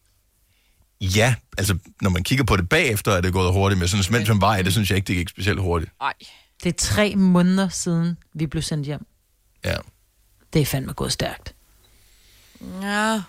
ja, 1.02 1.36
altså 1.58 1.78
når 2.02 2.10
man 2.10 2.24
kigger 2.24 2.46
på 2.46 2.58
det 2.58 2.70
bagefter, 2.70 3.12
er 3.12 3.22
det 3.22 3.34
gået 3.34 3.54
hurtigt, 3.54 3.80
men 3.80 3.88
synes, 3.88 4.10
mens 4.10 4.30
man 4.30 4.42
var 4.42 4.58
i 4.58 4.64
det, 4.64 4.72
synes 4.72 4.90
jeg 4.90 4.96
ikke, 4.96 5.08
det 5.08 5.16
gik 5.16 5.30
specielt 5.30 5.60
hurtigt. 5.60 5.92
Nej. 6.02 6.14
Det 6.64 6.70
er 6.70 6.78
tre 6.78 7.16
måneder 7.16 7.70
siden, 7.70 8.18
vi 8.34 8.48
blev 8.48 8.62
sendt 8.64 8.86
hjem. 8.86 9.06
Ja. 9.66 9.76
Det 10.54 10.62
er 10.62 10.66
fandme 10.66 10.94
gået 10.94 11.12
stærkt. 11.12 11.56
Ja, 12.82 13.22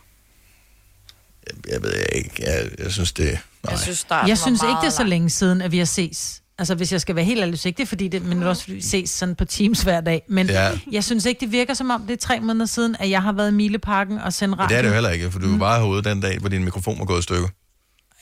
Jeg 1.70 1.82
ved 1.82 1.92
ikke, 2.14 2.30
jeg, 2.38 2.68
jeg 2.78 2.92
synes 2.92 3.12
det... 3.12 3.38
Nej. 3.64 3.70
jeg 3.72 3.78
synes 3.80 4.06
Jeg 4.28 4.38
synes 4.38 4.62
ikke, 4.62 4.76
det 4.80 4.86
er 4.86 4.90
så 4.90 5.04
længe 5.04 5.30
siden, 5.30 5.62
at 5.62 5.72
vi 5.72 5.78
har 5.78 5.84
ses. 5.84 6.42
Altså, 6.58 6.74
hvis 6.74 6.92
jeg 6.92 7.00
skal 7.00 7.16
være 7.16 7.24
helt 7.24 7.40
ærlig, 7.40 7.58
så 7.58 7.68
ikke 7.68 7.78
det 7.78 7.88
fordi, 7.88 8.08
det, 8.08 8.22
men 8.24 8.38
det 8.38 8.44
er 8.44 8.48
også 8.48 8.62
fordi, 8.62 8.74
vi 8.74 8.82
ses 8.82 9.10
sådan 9.10 9.34
på 9.34 9.44
Teams 9.44 9.82
hver 9.82 10.00
dag. 10.00 10.22
Men 10.28 10.46
Ja. 10.46 10.78
jeg 10.92 11.04
synes 11.04 11.24
ikke, 11.24 11.40
det 11.40 11.52
virker 11.52 11.74
som 11.74 11.90
om, 11.90 12.02
det 12.02 12.10
er 12.12 12.16
tre 12.16 12.40
måneder 12.40 12.66
siden, 12.66 12.96
at 13.00 13.10
jeg 13.10 13.22
har 13.22 13.32
været 13.32 13.50
i 13.50 13.54
Mileparken 13.54 14.18
og 14.18 14.32
sendt 14.32 14.50
Men 14.50 14.58
radio. 14.58 14.68
det 14.74 14.78
er 14.78 14.82
det 14.82 14.88
jo 14.88 14.94
heller 14.94 15.10
ikke, 15.10 15.30
for 15.30 15.38
du 15.38 15.50
var 15.50 15.58
bare 15.58 15.80
herude 15.80 16.02
den 16.02 16.20
dag, 16.20 16.38
hvor 16.38 16.48
din 16.48 16.64
mikrofon 16.64 16.98
var 16.98 17.04
gået 17.04 17.18
i 17.18 17.22
stykker. 17.22 17.48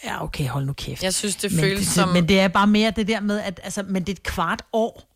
Ja, 0.05 0.25
okay, 0.25 0.49
hold 0.49 0.65
nu 0.67 0.73
kæft. 0.73 1.03
Jeg 1.03 1.15
synes, 1.15 1.37
det 1.37 1.53
men, 1.53 1.61
føles 1.61 1.79
det, 1.87 1.95
som- 1.95 2.09
Men 2.09 2.29
det 2.29 2.41
er 2.41 2.49
bare 2.49 2.67
mere 2.67 2.91
det 2.91 3.09
der 3.09 3.21
med, 3.21 3.41
at 3.41 3.61
altså, 3.63 3.83
men 3.83 4.03
det 4.03 4.09
er 4.09 4.13
et 4.17 4.23
kvart 4.23 4.63
år. 4.73 5.11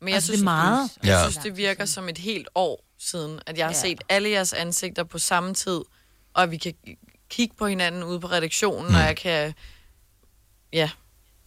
Men 0.00 0.08
jeg 0.08 0.14
Altså, 0.14 0.26
synes, 0.26 0.38
det 0.40 0.42
er 0.42 0.44
meget. 0.44 0.90
Jeg 1.02 1.08
Ja. 1.10 1.22
synes, 1.22 1.36
det 1.44 1.56
virker 1.56 1.84
som 1.84 2.08
et 2.08 2.18
helt 2.18 2.48
år 2.54 2.84
siden, 2.98 3.40
at 3.46 3.58
jeg 3.58 3.66
har 3.66 3.72
set 3.72 4.00
alle 4.08 4.30
jeres 4.30 4.52
ansigter 4.52 5.04
på 5.04 5.18
samme 5.18 5.54
tid, 5.54 5.80
og 6.34 6.42
at 6.42 6.50
vi 6.50 6.56
kan 6.56 6.74
kigge 7.30 7.54
på 7.58 7.66
hinanden 7.66 8.02
ude 8.04 8.20
på 8.20 8.26
redaktionen, 8.26 8.88
Mm. 8.90 8.94
og 8.94 9.00
jeg 9.00 9.16
kan, 9.16 9.54
ja, 10.72 10.90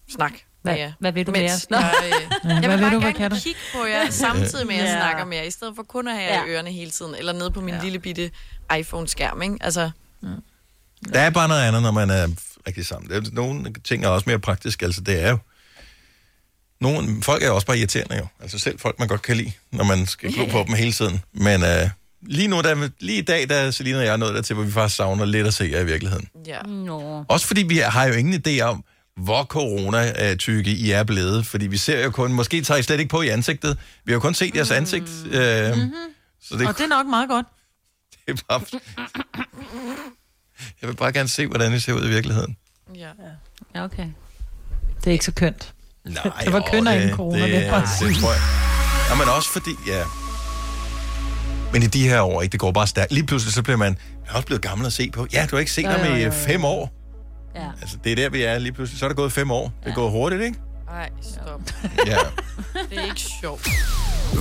snakke 0.10 0.46
Hvad- 0.62 0.76
jer. 0.78 0.92
hvad 1.00 1.12
vil 1.12 1.28
du 1.28 1.32
Mens 1.32 1.68
med? 1.70 1.80
Nå. 1.80 1.86
Jeg, 1.86 1.94
øh, 2.06 2.12
Ja, 2.12 2.54
jeg 2.62 2.70
vil 2.72 2.78
bare 2.82 2.96
du? 2.96 3.00
Gerne 3.00 3.14
kan 3.14 3.32
du? 3.32 3.38
kigge 3.44 3.60
på 3.76 3.86
jer, 3.86 4.10
samtidig 4.10 4.68
med, 4.68 4.76
at 4.76 4.82
jeg 4.82 4.88
Ja. 4.90 5.00
snakker 5.00 5.26
med 5.26 5.38
jer, 5.38 5.44
i 5.44 5.52
stedet 5.52 5.76
for 5.76 5.84
kun 5.84 6.08
at 6.08 6.16
have 6.18 6.34
jer 6.34 6.46
i 6.46 6.50
ørerne 6.50 6.72
hele 6.72 6.92
tiden, 6.92 7.16
eller 7.16 7.34
nede 7.34 7.52
på 7.52 7.62
min 7.62 7.76
lille 7.84 8.00
bitte 8.00 8.32
iPhone-skærm, 8.78 9.42
ikke? 9.42 9.56
Altså, 9.62 9.92
Der 11.14 11.20
er 11.20 11.30
bare 11.30 11.48
noget 11.48 11.62
andet, 11.62 11.82
når 11.82 11.92
man 11.92 12.10
er 12.10 12.28
rigtig 12.68 12.86
sammen. 12.86 13.12
Er, 13.12 13.22
nogle 13.32 13.74
ting 13.84 14.06
er 14.06 14.08
også 14.10 14.24
mere 14.30 14.40
praktisk. 14.40 14.82
Altså, 14.82 15.02
det 15.02 15.24
er 15.24 15.30
jo... 15.30 15.38
Nogle, 16.82 17.24
folk 17.24 17.44
er 17.44 17.48
jo 17.48 17.56
også 17.56 17.68
bare 17.68 17.78
irriterende, 17.78 18.18
jo. 18.18 18.28
Altså 18.42 18.60
selv 18.60 18.80
folk, 18.80 19.00
man 19.00 19.08
godt 19.08 19.22
kan 19.22 19.38
lide, 19.38 19.52
når 19.72 19.84
man 19.84 20.06
skal 20.06 20.34
glo 20.34 20.46
på 20.46 20.64
dem 20.68 20.76
hele 20.76 20.92
tiden. 20.92 21.22
Men 21.34 21.62
uh, 21.62 21.90
lige 22.22 22.48
nu, 22.48 22.62
der, 22.62 22.90
lige 23.00 23.18
i 23.18 23.22
dag, 23.22 23.50
der 23.50 23.56
er 23.56 23.72
Selina 23.72 23.98
og 23.98 24.06
jeg 24.06 24.18
nået 24.18 24.36
der 24.36 24.42
til, 24.42 24.54
hvor 24.56 24.64
vi 24.64 24.72
faktisk 24.72 24.96
savner 24.96 25.26
lidt 25.26 25.48
at 25.48 25.54
se 25.54 25.70
jer 25.72 25.80
i 25.80 25.86
virkeligheden. 25.86 26.28
ja. 26.46 26.62
Nå. 26.62 27.26
Også 27.30 27.48
fordi 27.48 27.64
vi 27.64 27.78
har 27.78 28.06
jo 28.06 28.14
ingen 28.14 28.44
idé 28.48 28.62
om, 28.62 28.84
hvor 29.18 29.44
corona-tykke 29.44 30.72
I 30.72 30.92
er 30.92 31.04
blevet. 31.04 31.46
Fordi 31.46 31.68
vi 31.68 31.78
ser 31.78 32.04
jo 32.04 32.10
kun... 32.12 32.34
Måske 32.34 32.62
tager 32.62 32.78
I 32.78 32.84
slet 32.84 33.00
ikke 33.00 33.10
på 33.10 33.22
i 33.22 33.28
ansigtet. 33.30 33.78
Vi 34.06 34.12
har 34.12 34.16
jo 34.16 34.20
kun 34.20 34.34
set 34.34 34.56
jeres 34.56 34.72
ansigt. 34.72 35.12
Mm. 35.26 35.32
Øh, 35.32 35.76
Mm-hmm. 35.78 35.92
Så 36.42 36.58
det, 36.58 36.68
Og 36.68 36.78
det 36.78 36.84
er 36.84 36.88
nok 36.88 37.06
meget 37.08 37.30
godt. 37.30 37.46
det 38.28 38.40
er 38.40 38.44
bare... 38.50 38.62
Jeg 40.82 40.90
vil 40.90 40.96
bare 40.96 41.12
gerne 41.14 41.30
se, 41.30 41.48
hvordan 41.48 41.74
I 41.74 41.80
ser 41.80 41.94
ud 41.94 42.06
i 42.06 42.10
virkeligheden. 42.10 42.58
Ja. 42.96 43.08
Ja, 43.76 43.84
okay. 43.84 44.06
Det 45.00 45.08
er 45.08 45.12
ikke 45.12 45.26
så 45.26 45.32
kønt. 45.32 45.74
Nej, 46.06 46.24
det 46.46 46.54
var 46.54 46.68
kønnere 46.72 46.96
det- 46.96 47.02
inden 47.02 47.16
corona, 47.16 47.38
det, 47.42 47.48
det, 47.50 47.54
det 47.60 47.66
er 47.68 47.72
bare 47.72 47.82
det, 48.02 48.08
det 48.10 48.18
tror 48.22 48.32
jeg. 48.32 48.42
Ja, 49.10 49.16
men 49.16 49.30
også 49.38 49.50
fordi, 49.50 49.72
ja... 49.88 50.04
Men 51.74 51.84
i 51.84 51.86
de 51.86 52.10
her 52.10 52.22
år, 52.22 52.42
ikke, 52.42 52.52
det 52.52 52.60
går 52.60 52.72
bare 52.72 52.88
stærkt. 52.88 53.12
Lige 53.12 53.26
pludselig 53.26 53.54
så 53.54 53.64
bliver 53.64 53.78
man, 53.78 53.92
man 53.92 54.30
er 54.30 54.34
også 54.34 54.46
blevet 54.46 54.62
gammel 54.62 54.88
at 54.88 54.94
se 54.94 55.12
på. 55.12 55.28
Ja, 55.34 55.48
du 55.52 55.56
har 55.56 55.60
ikke 55.60 55.72
set 55.72 55.84
Jo, 55.84 55.90
ham 55.90 56.06
i 56.06 56.20
jo, 56.20 56.26
jo. 56.26 56.32
fem 56.32 56.66
år. 56.66 56.94
Ja. 57.56 57.68
Altså, 57.82 57.98
det 58.04 58.12
er 58.12 58.16
der, 58.16 58.30
vi 58.30 58.44
er 58.44 58.60
lige 58.60 58.72
pludselig. 58.74 59.00
Så 59.00 59.06
er 59.06 59.10
det 59.10 59.18
gået 59.18 59.32
fem 59.32 59.52
år. 59.52 59.74
Det 59.86 59.96
går 59.96 60.10
hurtigt, 60.10 60.42
ikke? 60.42 60.60
Ej, 60.90 61.10
stop. 61.22 61.62
Ja. 62.06 62.18
Det 62.90 62.98
er 62.98 63.04
ikke 63.06 63.22
sjovt. 63.42 63.70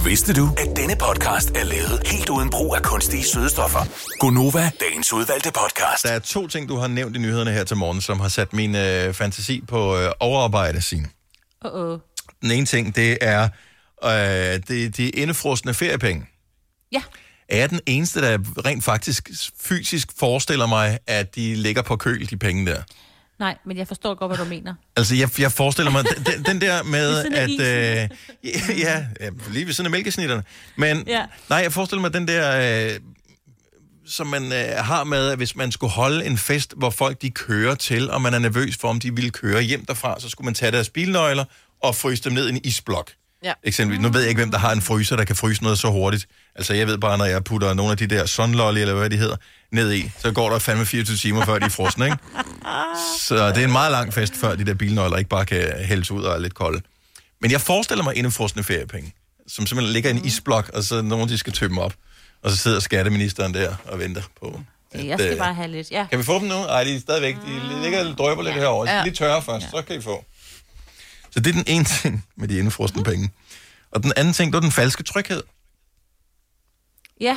Vidste 0.05 0.33
du, 0.35 0.49
at 0.59 0.77
denne 0.77 0.97
podcast 0.97 1.51
er 1.51 1.65
lavet 1.65 2.03
helt 2.07 2.29
uden 2.29 2.51
brug 2.51 2.77
af 2.77 2.83
kunstige 2.83 3.25
sødestoffer? 3.25 3.81
Gonova, 4.19 4.71
dagens 4.81 5.13
udvalgte 5.13 5.51
podcast. 5.53 6.03
Der 6.03 6.09
er 6.09 6.19
to 6.19 6.47
ting, 6.49 6.69
du 6.69 6.77
har 6.77 6.87
nævnt 6.87 7.17
i 7.17 7.19
nyhederne 7.19 7.53
her 7.53 7.65
til 7.65 7.77
morgen, 7.77 8.01
som 8.01 8.21
har 8.21 8.29
sat 8.29 8.53
min 8.53 8.75
øh, 8.77 9.15
fantasi 9.15 9.63
på 9.69 9.99
øh, 9.99 10.11
overarbejde, 10.21 10.83
Signe. 10.83 11.09
Uh-oh. 11.65 12.01
Den 12.43 12.51
ene 12.51 12.67
ting, 12.67 12.97
det 12.97 13.19
er 13.21 13.49
øh, 14.05 14.61
det, 14.69 14.97
de 14.97 15.11
indefrostende 15.11 15.75
feriepenge. 15.75 16.27
Ja. 16.93 17.03
Er 17.49 17.57
jeg 17.57 17.71
den 17.71 17.81
eneste, 17.87 18.21
der 18.23 18.39
rent 18.67 18.85
faktisk 18.85 19.31
fysisk 19.61 20.09
forestiller 20.19 20.67
mig, 20.67 20.99
at 21.07 21.35
de 21.35 21.55
ligger 21.55 21.83
på 21.83 21.97
køl, 21.97 22.31
de 22.31 22.37
penge 22.37 22.67
der? 22.67 22.83
Nej, 23.39 23.57
men 23.67 23.77
jeg 23.77 23.89
forstår 23.89 24.15
godt, 24.15 24.31
hvad 24.31 24.39
du 24.39 24.45
mener. 24.51 24.75
Altså, 24.97 25.15
jeg, 25.15 25.41
jeg 25.41 25.53
forestiller 25.53 25.93
mig 25.93 26.05
den, 26.27 26.45
den- 26.45 26.61
der 26.61 26.83
med, 26.83 27.25
at... 27.43 27.51
Øh, 27.51 28.09
ja, 28.79 29.05
ja, 29.21 29.31
lige 29.51 29.67
ved 29.67 29.73
siden 29.73 29.87
af 29.87 29.91
mælkesnitterne. 29.91 30.43
Men 30.77 31.05
Ja. 31.07 31.25
nej, 31.49 31.59
jeg 31.59 31.73
forestiller 31.73 32.01
mig 32.01 32.15
den 32.15 32.29
der... 32.29 32.87
Øh, 32.95 33.01
som 34.07 34.27
man 34.27 34.53
øh, 34.53 34.85
har 34.85 35.05
med, 35.05 35.29
at 35.29 35.37
hvis 35.37 35.57
man 35.57 35.73
skulle 35.73 35.93
holde 35.93 36.27
en 36.27 36.39
fest, 36.39 36.75
hvor 36.77 36.91
folk 36.91 37.23
de 37.23 37.31
kører 37.31 37.75
til, 37.75 38.11
og 38.11 38.23
man 38.23 38.35
er 38.35 38.39
nervøs 38.39 38.77
for, 38.77 38.89
om 38.89 39.01
de 39.01 39.15
ville 39.15 39.31
køre 39.31 39.63
hjem 39.63 39.85
derfra, 39.87 40.21
så 40.21 40.29
skulle 40.29 40.45
man 40.45 40.55
tage 40.55 40.73
deres 40.73 40.89
bilnøgler 40.91 41.45
og 41.83 41.95
fryse 41.95 42.23
dem 42.25 42.33
ned 42.33 42.47
i 42.47 42.51
en 42.51 42.61
isblok. 42.65 43.11
Ja. 43.45 43.53
Eksempelvis. 43.65 44.03
Nu 44.03 44.09
ved 44.09 44.21
jeg 44.21 44.29
ikke, 44.29 44.39
hvem 44.41 44.51
der 44.51 44.59
har 44.59 44.73
en 44.73 44.81
fryser, 44.83 45.17
der 45.17 45.25
kan 45.25 45.37
fryse 45.37 45.63
noget 45.63 45.79
så 45.79 45.91
hurtigt. 45.91 46.27
Altså, 46.55 46.75
jeg 46.75 46.87
ved 46.87 46.99
bare, 46.99 47.19
når 47.19 47.25
jeg 47.25 47.45
putter 47.45 47.75
nogle 47.75 47.93
af 47.93 47.99
de 47.99 48.07
der 48.07 48.27
sunlolly, 48.27 48.79
eller 48.81 48.95
hvad 48.95 49.11
de 49.11 49.17
hedder, 49.17 49.37
ned 49.75 49.93
i, 49.95 50.11
så 50.19 50.33
går 50.33 50.51
der 50.51 50.59
fandme 50.59 50.87
24 50.87 51.17
timer, 51.17 51.45
før 51.45 51.59
de 51.59 51.65
er 51.65 51.69
frosne, 51.69 52.05
ikke? 52.05 52.17
Så 53.21 53.49
det 53.49 53.59
er 53.59 53.65
en 53.65 53.73
meget 53.73 53.93
lang 53.93 54.15
fest, 54.15 54.37
før 54.37 54.55
de 54.55 54.65
der 54.67 54.75
bilnøgler 54.75 55.17
ikke 55.17 55.31
bare 55.31 55.47
kan 55.47 55.73
hældes 55.85 56.11
ud 56.11 56.23
og 56.23 56.35
er 56.35 56.39
lidt 56.39 56.55
kolde. 56.55 56.81
Men 57.41 57.51
jeg 57.51 57.61
forestiller 57.61 58.05
mig 58.05 58.17
indefrosne 58.17 58.65
feriepenge, 58.65 59.15
som 59.49 59.67
simpelthen 59.67 59.93
ligger 59.93 60.11
i 60.11 60.17
en 60.17 60.25
isblok, 60.25 60.69
og 60.75 60.83
så 60.85 61.03
nogen, 61.03 61.29
de 61.29 61.39
skal 61.39 61.53
tømme 61.53 61.81
op. 61.83 61.95
Og 62.43 62.51
så 62.51 62.57
sidder 62.57 62.81
skatteministeren 62.81 63.55
der 63.55 63.75
og 63.85 63.99
venter 63.99 64.23
på. 64.41 64.61
at, 64.93 65.07
Jeg 65.07 65.19
skal 65.19 65.33
øh, 65.33 65.39
bare 65.39 65.55
have 65.55 65.69
lidt. 65.69 65.91
Ja. 65.91 66.07
Kan 66.11 66.19
vi 66.19 66.25
få 66.25 66.39
dem 66.39 66.49
nu? 66.49 66.55
Nej, 66.55 66.85
de 66.85 66.95
er 66.97 67.01
stadigvæk. 67.01 67.35
De 67.35 67.83
ligger 67.83 68.11
og 68.11 68.19
drøber 68.19 68.43
lidt 68.43 68.55
herovre. 68.55 68.87
De 68.87 68.91
skal 68.91 69.05
lige 69.05 69.15
tørre 69.15 69.43
først, 69.43 69.67
så 69.71 69.83
kan 69.87 69.97
I 69.99 70.03
få. 70.03 70.25
Så 71.31 71.41
det 71.41 71.47
er 71.47 71.53
den 71.53 71.65
ene 71.67 71.85
ting 71.85 72.25
med 72.37 72.49
de 72.49 72.59
indefrosne 72.59 73.05
penge. 73.05 73.31
Og 73.91 74.03
den 74.03 74.13
anden 74.17 74.35
ting, 74.35 74.53
det 74.53 74.57
er 74.57 74.61
den 74.61 74.73
falske 74.73 75.03
tryghed. 75.03 75.43
Ja, 77.21 77.37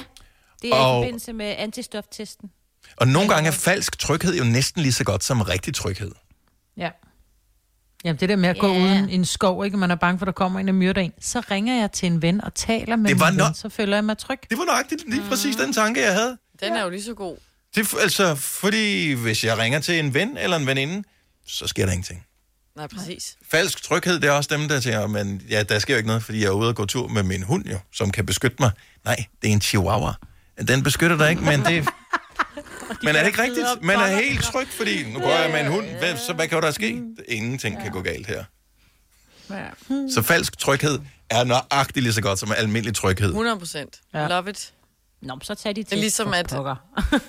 det 0.61 0.69
er 0.69 0.73
Og- 0.75 0.99
i 0.99 1.03
forbindelse 1.03 1.33
med 1.33 1.55
antistoftesten. 1.57 2.51
Og 2.97 3.07
nogle 3.07 3.29
gange 3.29 3.47
er 3.47 3.51
falsk 3.51 3.99
tryghed 3.99 4.37
jo 4.37 4.43
næsten 4.43 4.81
lige 4.81 4.93
så 4.93 5.03
godt 5.03 5.23
som 5.23 5.41
rigtig 5.41 5.75
tryghed. 5.75 6.11
Ja. 6.77 6.89
Jamen 8.05 8.19
det 8.19 8.29
der 8.29 8.35
med 8.35 8.49
at 8.49 8.59
gå 8.59 8.67
Ja. 8.73 8.79
uden 8.81 9.09
i 9.09 9.15
en 9.15 9.25
skov, 9.25 9.65
ikke? 9.65 9.77
Man 9.77 9.91
er 9.91 9.95
bange 9.95 10.19
for, 10.19 10.25
at 10.25 10.27
der 10.27 10.31
kommer 10.33 10.59
en 10.59 10.69
og 10.69 10.75
myrder 10.75 11.01
en. 11.01 11.11
Så 11.21 11.39
ringer 11.51 11.75
jeg 11.79 11.91
til 11.91 12.05
en 12.05 12.21
ven 12.21 12.41
og 12.43 12.53
taler 12.55 12.95
med 12.95 13.09
Det 13.09 13.19
var 13.19 13.29
min 13.31 13.37
nok- 13.37 13.47
ven, 13.47 13.55
så 13.55 13.69
føler 13.69 13.97
jeg 13.97 14.03
mig 14.05 14.17
tryg. 14.17 14.39
Det 14.49 14.57
var 14.57 14.65
nøjagtigt 14.65 15.03
lige 15.09 15.21
præcis 15.29 15.55
den 15.55 15.73
tanke, 15.73 16.01
jeg 16.01 16.13
havde. 16.13 16.37
Den 16.59 16.73
er 16.73 16.83
jo 16.83 16.89
lige 16.89 17.03
så 17.03 17.13
god. 17.13 17.37
Det, 17.75 17.93
altså, 18.01 18.35
fordi 18.35 19.11
hvis 19.13 19.43
jeg 19.43 19.57
ringer 19.57 19.79
til 19.79 19.99
en 19.99 20.13
ven 20.13 20.37
eller 20.37 20.57
en 20.57 20.65
veninde, 20.67 21.03
så 21.47 21.67
sker 21.67 21.85
der 21.85 21.91
ingenting. 21.91 22.23
Nej, 22.75 22.87
præcis. 22.87 23.37
Falsk 23.51 23.83
tryghed, 23.83 24.19
det 24.19 24.23
er 24.27 24.31
også 24.31 24.49
dem, 24.57 24.67
der 24.67 24.79
siger, 24.79 25.07
men 25.07 25.41
ja, 25.49 25.63
der 25.63 25.79
sker 25.79 25.93
jo 25.93 25.97
ikke 25.97 26.07
noget, 26.07 26.23
fordi 26.23 26.39
jeg 26.39 26.47
er 26.47 26.51
ude 26.51 26.69
og 26.69 26.75
gå 26.75 26.85
tur 26.85 27.07
med 27.07 27.23
min 27.23 27.43
hund, 27.43 27.65
jo, 27.65 27.79
som 27.93 28.11
kan 28.11 28.25
beskytte 28.25 28.57
mig. 28.59 28.71
Nej, 29.05 29.25
det 29.41 29.47
er 29.47 29.51
en 29.53 29.61
chihuahua. 29.61 30.13
Den 30.67 30.83
beskytter 30.83 31.17
dig 31.17 31.29
ikke, 31.29 31.41
men 31.41 31.65
det... 31.65 31.87
Men 33.03 33.15
er 33.15 33.19
det 33.19 33.27
ikke 33.27 33.41
rigtigt? 33.41 33.67
Man 33.81 33.99
er 33.99 34.07
helt 34.07 34.43
tryg, 34.43 34.67
fordi 34.67 35.11
nu 35.13 35.19
går 35.19 35.29
jeg 35.29 35.51
med 35.51 35.59
en 35.59 35.67
hund. 35.67 35.85
Hvad, 35.99 36.17
så 36.17 36.33
hvad 36.33 36.47
kan 36.47 36.61
der 36.61 36.71
ske? 36.71 37.03
Ingenting 37.27 37.81
kan 37.81 37.91
gå 37.91 38.01
galt 38.01 38.27
her. 38.27 38.43
Så 40.09 40.21
falsk 40.21 40.57
tryghed 40.57 40.99
er 41.29 41.43
nøjagtigt 41.43 42.03
lige 42.03 42.13
så 42.13 42.21
godt 42.21 42.39
som 42.39 42.51
almindelig 42.57 42.95
tryghed. 42.95 43.29
100 43.29 43.59
procent. 43.59 44.01
Ja. 44.13 44.27
Love 44.27 44.49
it. 44.49 44.73
Nå, 45.21 45.39
så 45.41 45.55
tag 45.55 45.75
de 45.75 45.83
til. 45.83 45.89
Det 45.89 45.97
er 45.97 46.01
ligesom, 46.01 46.33
at, 46.33 46.53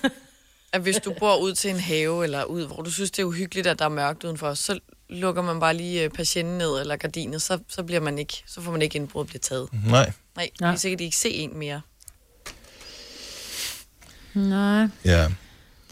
at 0.73 0.81
hvis 0.81 0.95
du 0.95 1.13
bor 1.19 1.35
ud 1.35 1.53
til 1.53 1.69
en 1.69 1.79
have, 1.79 2.23
eller 2.23 2.43
ud, 2.43 2.67
hvor 2.67 2.81
du 2.81 2.91
synes, 2.91 3.11
det 3.11 3.21
er 3.21 3.25
uhyggeligt, 3.25 3.67
at 3.67 3.79
der 3.79 3.85
er 3.85 3.89
mørkt 3.89 4.23
udenfor, 4.23 4.53
så 4.53 4.79
lukker 5.09 5.41
man 5.41 5.59
bare 5.59 5.73
lige 5.73 6.03
øh, 6.03 6.09
patienten 6.09 6.57
ned, 6.57 6.81
eller 6.81 6.95
gardinet, 6.95 7.41
så, 7.41 7.59
så, 7.67 7.83
bliver 7.83 8.01
man 8.01 8.19
ikke, 8.19 8.43
så 8.45 8.61
får 8.61 8.71
man 8.71 8.81
ikke 8.81 8.95
indbrud 8.95 9.21
og 9.21 9.27
bliver 9.27 9.39
taget. 9.39 9.69
Nej. 9.85 10.11
Nej, 10.35 10.49
Nej. 10.61 10.75
så 10.75 10.89
kan 10.89 10.99
de 10.99 11.03
ikke 11.03 11.17
se 11.17 11.29
en 11.29 11.59
mere. 11.59 11.81
Nej, 14.33 14.87
Ja. 15.05 15.23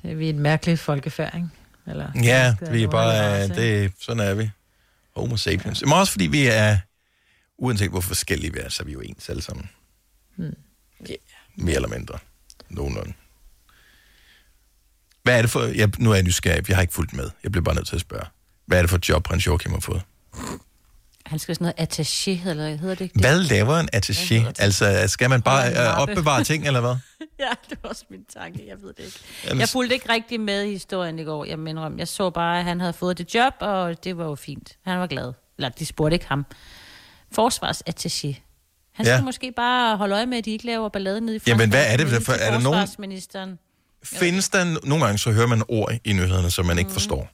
det 0.02 0.12
er 0.12 0.16
vi 0.16 0.30
en 0.30 0.40
mærkelig 0.40 0.80
folkefærd, 0.80 1.36
ikke? 1.36 1.48
Eller, 1.88 2.12
Ja, 2.24 2.56
vi 2.72 2.84
er 2.84 2.88
bare, 2.90 3.36
øh, 3.38 3.42
også, 3.42 3.54
det, 3.62 3.94
sådan 4.02 4.24
er 4.28 4.34
vi. 4.34 4.50
Homo 5.16 5.38
sapiens. 5.38 5.82
Men 5.84 5.94
også 5.94 6.12
fordi 6.12 6.28
vi 6.28 6.48
er, 6.48 6.78
uanset 7.58 7.90
hvor 7.90 8.02
forskellige 8.02 8.54
vi 8.54 8.60
er, 8.60 8.70
så 8.70 8.84
er 8.84 8.86
vi 8.86 8.92
jo 8.94 9.00
ens 9.02 9.30
alle 9.30 9.42
sammen. 9.42 9.70
Hmm. 10.36 10.46
Yeah. 11.10 11.18
Mere 11.56 11.76
eller 11.76 11.90
mindre. 11.90 12.18
Nogenlunde. 12.70 13.14
Hvad 15.24 15.38
er 15.38 15.42
det 15.42 15.52
for... 15.52 15.62
Jeg, 15.64 15.90
nu 16.00 16.12
er 16.12 16.16
jeg 16.16 16.24
nysgerrig, 16.24 16.70
jeg 16.70 16.78
har 16.78 16.82
ikke 16.82 16.94
fulgt 16.94 17.14
med. 17.14 17.30
Jeg 17.44 17.52
bliver 17.52 17.64
bare 17.64 17.76
nødt 17.76 17.88
til 17.88 17.96
at 17.96 18.02
spørge. 18.02 18.26
Hvad 18.66 18.78
er 18.78 18.82
det 18.82 18.90
for 18.90 18.98
et 18.98 19.10
job, 19.10 19.24
prins 19.24 19.48
Joachim 19.48 19.72
har 19.72 19.80
fået? 19.80 20.02
Han 21.28 21.40
skal 21.40 21.56
sådan 21.56 21.74
noget 21.78 21.90
attaché, 22.00 22.50
eller 22.50 22.76
hedder 22.76 22.96
det 22.96 23.02
ikke 23.02 23.14
det? 23.14 23.22
Hvad 23.22 23.40
laver 23.40 23.78
en 23.78 23.90
attaché? 23.96 24.52
Altså, 24.60 25.04
skal 25.08 25.30
man 25.30 25.42
bare 25.42 25.72
øh, 25.72 26.02
opbevare 26.02 26.44
ting, 26.44 26.68
eller 26.68 26.80
hvad? 26.82 26.96
ja, 27.40 27.50
det 27.70 27.78
var 27.84 27.90
også 27.90 28.06
min 28.10 28.20
tanke, 28.34 28.64
jeg 28.68 28.76
ved 28.82 28.94
det 28.94 29.04
ikke. 29.06 29.20
Jamen, 29.48 29.60
Jeg 29.60 29.70
fulgte 29.70 29.96
ikke 29.96 30.10
rigtig 30.14 30.40
med 30.40 30.64
i 30.64 30.72
historien 30.72 31.20
i 31.20 31.24
går, 31.24 31.46
jeg 31.46 31.60
mener 31.60 31.82
om. 31.82 32.00
Jeg 32.00 32.08
så 32.08 32.30
bare, 32.30 32.60
at 32.60 32.64
han 32.66 32.80
havde 32.80 32.94
fået 32.94 33.18
det 33.18 33.36
job, 33.36 33.54
og 33.60 34.04
det 34.04 34.18
var 34.18 34.26
jo 34.26 34.36
fint. 34.36 34.78
Han 34.86 35.00
var 35.00 35.08
glad. 35.08 35.34
Eller 35.58 35.70
de 35.70 35.86
spurgte 35.86 36.16
ikke 36.16 36.26
ham. 36.28 36.46
Forsvarsattaché. 37.40 38.34
Han 38.94 39.06
skal 39.06 39.16
Ja. 39.16 39.22
måske 39.22 39.52
bare 39.56 39.98
holde 39.98 40.16
øje 40.16 40.26
med, 40.26 40.38
at 40.38 40.46
de 40.46 40.52
ikke 40.52 40.66
laver 40.66 40.90
ballade 40.90 41.22
nede 41.22 41.36
i 41.38 41.40
Jamen, 41.48 41.70
hvad 41.70 41.86
er 41.94 41.98
det 41.98 42.24
for- 42.24 42.34
er 42.34 42.52
der 42.52 42.60
nogen-. 42.60 43.58
Findes 44.04 44.50
der 44.50 44.80
nogle 44.88 45.06
gange, 45.06 45.18
så 45.18 45.32
hører 45.32 45.48
man 45.48 45.64
ord 45.68 45.92
i 46.04 46.14
nyhederne, 46.14 46.52
som 46.52 46.66
man 46.66 46.80
ikke 46.80 46.92
forstår. 46.92 47.30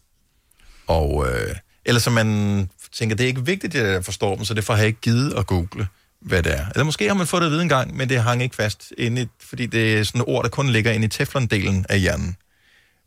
Og, 0.88 1.26
øh, 1.30 1.56
eller 1.86 2.00
som 2.02 2.14
man 2.14 2.70
tænker, 2.94 3.16
det 3.16 3.24
er 3.24 3.28
ikke 3.28 3.46
vigtigt, 3.46 3.76
at 3.76 3.94
jeg 3.94 4.06
forstår 4.06 4.36
dem, 4.36 4.46
så 4.46 4.54
derfor 4.54 4.74
har 4.74 4.80
jeg 4.80 4.88
ikke 4.88 5.02
givet 5.02 5.34
at 5.34 5.48
google, 5.48 5.88
hvad 6.22 6.44
det 6.44 6.54
er. 6.54 6.66
Eller 6.70 6.84
måske 6.84 7.08
har 7.08 7.14
man 7.16 7.28
fået 7.28 7.42
det 7.42 7.46
at 7.48 7.52
vide 7.52 7.62
en 7.64 7.70
gang, 7.70 7.96
men 7.96 8.10
det 8.10 8.24
hang 8.24 8.44
ikke 8.44 8.56
fast 8.56 8.94
inde 8.98 9.22
i, 9.22 9.28
fordi 9.42 9.66
det 9.66 9.98
er 10.00 10.04
sådan 10.04 10.22
et 10.22 10.28
ord, 10.28 10.44
der 10.44 10.50
kun 10.50 10.70
ligger 10.70 10.92
inde 10.92 11.06
i 11.06 11.10
teflondelen 11.10 11.86
af 11.90 12.00
hjernen. 12.00 12.36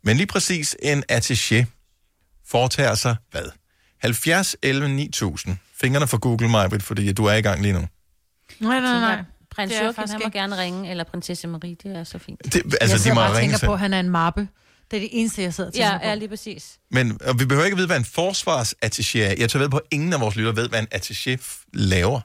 Men 0.03 0.17
lige 0.17 0.27
præcis 0.27 0.75
en 0.81 1.03
attaché 1.11 1.65
foretager 2.47 2.95
sig 2.95 3.15
hvad? 3.31 3.49
70, 4.01 4.55
11, 4.61 4.89
9000. 4.89 5.57
Fingrene 5.81 6.07
for 6.07 6.17
Google, 6.17 6.49
mig, 6.49 6.81
fordi 6.81 7.13
du 7.13 7.25
er 7.25 7.33
i 7.33 7.41
gang 7.41 7.61
lige 7.61 7.73
nu. 7.73 7.79
Nej, 8.59 8.79
nej, 8.79 8.99
nej. 8.99 9.23
Prins 9.55 9.71
Det 9.73 9.81
Joachim, 9.83 10.03
han 10.09 10.21
må 10.23 10.29
gerne 10.29 10.57
ringe, 10.57 10.89
eller 10.91 11.03
prinsesse 11.03 11.47
Marie, 11.47 11.75
det 11.83 11.97
er 11.97 12.03
så 12.03 12.17
fint. 12.17 12.53
Det- 12.53 12.75
altså, 12.81 12.97
jeg 12.97 13.05
de 13.05 13.15
må 13.15 13.21
ringe 13.25 13.39
tænker 13.39 13.57
selv. 13.57 13.67
på, 13.67 13.73
at 13.73 13.79
han 13.79 13.93
er 13.93 13.99
en 13.99 14.09
mappe. 14.09 14.47
Det 14.91 14.97
er 14.97 15.01
det 15.01 15.09
eneste, 15.11 15.41
jeg 15.41 15.53
sidder 15.53 15.69
og 15.69 15.73
tænker 15.73 15.87
Ja, 15.91 15.97
på. 15.97 16.03
ja, 16.05 16.15
lige 16.15 16.29
præcis. 16.29 16.77
Men 16.91 17.17
og 17.25 17.39
vi 17.39 17.45
behøver 17.45 17.65
ikke 17.65 17.73
at 17.75 17.77
vide, 17.77 17.87
hvad 17.87 17.97
en 17.97 18.05
forsvarsattaché 18.05 19.19
er. 19.19 19.35
Jeg 19.37 19.49
tager 19.49 19.57
ved 19.59 19.69
på, 19.69 19.77
at 19.77 19.83
ingen 19.91 20.13
af 20.13 20.19
vores 20.19 20.35
lytter 20.35 20.51
ved, 20.51 20.69
hvad 20.69 20.79
en 20.79 20.87
attaché 20.95 21.37
laver. 21.73 22.21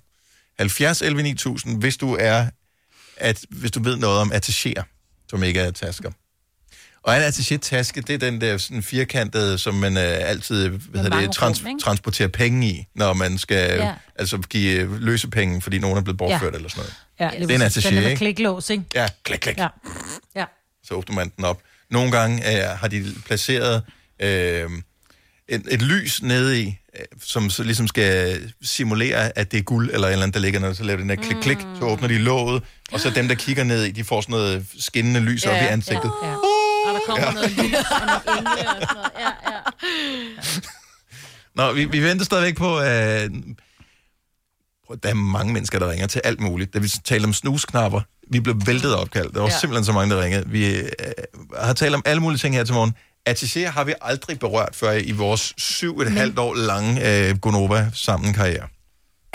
70 0.58 1.02
11 1.02 1.22
9000, 1.22 1.78
hvis 1.80 1.96
du 1.96 2.16
er, 2.20 2.46
at, 3.16 3.44
hvis 3.50 3.70
du 3.70 3.82
ved 3.82 3.96
noget 3.96 4.18
om 4.20 4.32
attachéer, 4.32 4.82
som 5.30 5.42
ikke 5.42 5.60
er 5.60 5.70
tasker. 5.70 6.10
Og 7.02 7.16
en 7.16 7.22
attaché-taske, 7.22 8.00
det 8.00 8.14
er 8.14 8.18
den 8.18 8.40
der 8.40 8.58
sådan 8.58 8.82
firkantede, 8.82 9.58
som 9.58 9.74
man 9.74 9.96
øh, 9.96 10.02
altid 10.02 10.68
hvad 10.68 11.02
hedder 11.02 11.20
det, 11.20 11.36
trans- 11.36 11.66
rum, 11.66 11.80
transporterer 11.80 12.28
penge 12.28 12.68
i, 12.68 12.84
når 12.94 13.12
man 13.12 13.38
skal 13.38 13.78
Ja. 13.78 13.94
altså 14.16 14.38
give 14.38 14.80
øh, 14.80 14.92
løse 15.00 15.28
penge, 15.28 15.60
fordi 15.62 15.78
nogen 15.78 15.98
er 15.98 16.02
blevet 16.02 16.18
bortført 16.18 16.52
ja. 16.52 16.56
eller 16.56 16.68
sådan 16.68 16.80
noget. 16.80 16.94
Ja, 17.38 17.44
Det 17.46 17.50
er 17.50 17.54
en 17.54 17.62
attaché, 17.62 17.88
Den 17.88 17.96
er 17.98 18.00
med 18.02 18.10
ikke? 18.10 18.18
kliklås, 18.18 18.70
ikke? 18.70 18.84
Ja, 18.94 19.08
klik, 19.22 19.38
klik. 19.40 19.58
Ja. 19.58 19.68
ja. 20.36 20.44
så 20.84 20.94
åbner 20.94 21.14
man 21.16 21.32
den 21.36 21.44
op. 21.44 21.62
Nogle 21.92 22.10
gange 22.12 22.62
øh, 22.72 22.78
har 22.78 22.88
de 22.88 23.14
placeret 23.26 23.82
øh, 24.22 24.70
et, 25.48 25.62
et 25.70 25.82
lys 25.82 26.22
nede 26.22 26.60
i, 26.62 26.66
øh, 26.98 27.04
som 27.22 27.50
så 27.50 27.62
ligesom 27.62 27.88
skal 27.88 28.40
simulere, 28.62 29.38
at 29.38 29.52
det 29.52 29.58
er 29.58 29.62
guld 29.62 29.90
eller 29.92 30.08
et 30.08 30.12
eller 30.12 30.22
andet, 30.22 30.34
der 30.34 30.40
ligger 30.40 30.60
nede. 30.60 30.74
Så 30.74 30.84
laver 30.84 31.00
den 31.00 31.08
der 31.08 31.16
klik, 31.16 31.36
klik, 31.42 31.58
så 31.78 31.84
åbner 31.84 32.08
de 32.08 32.18
låget, 32.18 32.62
og 32.92 33.00
så 33.00 33.10
dem, 33.10 33.28
der 33.28 33.34
kigger 33.34 33.64
ned 33.64 33.84
i, 33.84 33.90
de 33.90 34.04
får 34.04 34.20
sådan 34.20 34.32
noget 34.32 34.66
skinnende 34.78 35.20
lys 35.20 35.44
op 35.44 35.54
i 35.54 35.66
ansigtet. 35.66 36.12
Ja. 36.22 36.28
Og 36.28 36.94
der 36.94 37.00
kommer 37.06 37.26
Ja. 37.26 37.32
noget 37.32 37.50
lys 37.50 37.74
og 37.90 38.06
noget 38.06 38.22
engle 38.38 38.58
og 38.68 38.84
sådan 38.88 39.04
noget. 39.04 39.08
Ja, 39.18 39.52
ja. 39.52 39.60
Nå, 41.66 41.72
vi, 41.72 41.84
vi 41.84 42.02
venter 42.02 42.24
stadigvæk 42.24 42.56
på... 42.56 42.80
Øh, 42.80 43.30
der 45.02 45.08
er 45.08 45.14
mange 45.14 45.52
mennesker, 45.52 45.78
der 45.78 45.90
ringer 45.90 46.06
til 46.06 46.20
alt 46.24 46.40
muligt. 46.40 46.74
Da 46.74 46.78
vi 46.78 46.88
talte 47.04 47.24
om 47.26 47.32
snusknapper, 47.32 48.00
vi 48.32 48.40
blev 48.40 48.56
væltet 48.66 48.94
opkaldt. 48.96 49.34
Der 49.34 49.40
var 49.40 49.48
Ja. 49.48 49.58
simpelthen 49.58 49.84
så 49.84 49.92
mange, 49.92 50.14
der 50.14 50.22
ringede. 50.22 50.48
Vi 50.48 50.76
øh, 50.76 50.88
har 51.58 51.72
talt 51.72 51.94
om 51.94 52.02
alle 52.04 52.22
mulige 52.22 52.38
ting 52.38 52.54
her 52.54 52.64
til 52.64 52.74
morgen. 52.74 52.94
Attaché 53.30 53.66
har 53.70 53.84
vi 53.84 53.94
aldrig 54.00 54.38
berørt 54.38 54.76
før 54.76 54.90
i 54.92 55.10
vores 55.12 55.54
syv 55.58 56.00
et 56.00 56.12
halvt 56.12 56.38
år 56.38 56.54
lange 56.54 57.28
øh, 57.28 57.38
Gonova 57.38 57.90
sammen 57.94 58.32
karriere. 58.34 58.66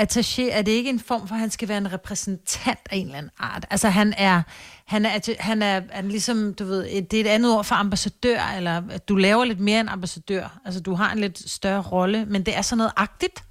Attaché, 0.02 0.42
er 0.52 0.62
det 0.62 0.72
ikke 0.72 0.90
en 0.90 1.00
form 1.08 1.28
for, 1.28 1.36
at 1.36 1.40
han 1.42 1.52
skal 1.52 1.68
være 1.68 1.78
en 1.78 1.94
repræsentant 1.94 2.80
af 2.92 2.96
en 2.98 3.06
eller 3.06 3.18
anden 3.18 3.32
art? 3.40 3.66
Altså 3.70 3.90
han 3.90 4.14
er, 4.18 4.42
han 4.86 5.06
er, 5.06 5.20
han 5.40 5.62
er, 5.62 5.82
er 5.92 6.02
ligesom, 6.02 6.54
du 6.54 6.66
ved, 6.66 6.88
et- 6.90 7.12
det 7.12 7.20
er 7.22 7.24
et 7.26 7.28
andet 7.36 7.54
ord 7.56 7.64
for 7.66 7.76
ambassadør, 7.76 8.42
eller 8.58 8.82
du 9.10 9.16
laver 9.16 9.46
lidt 9.46 9.60
mere 9.60 9.80
end 9.80 9.90
ambassadør. 9.90 10.60
Altså 10.66 10.82
du 10.82 10.96
har 10.96 11.12
en 11.12 11.20
lidt 11.20 11.50
større 11.52 11.82
rolle, 11.82 12.26
men 12.26 12.44
det 12.46 12.58
er 12.58 12.62
sådan 12.62 12.78
noget 12.78 12.92
agtigt, 12.98 13.44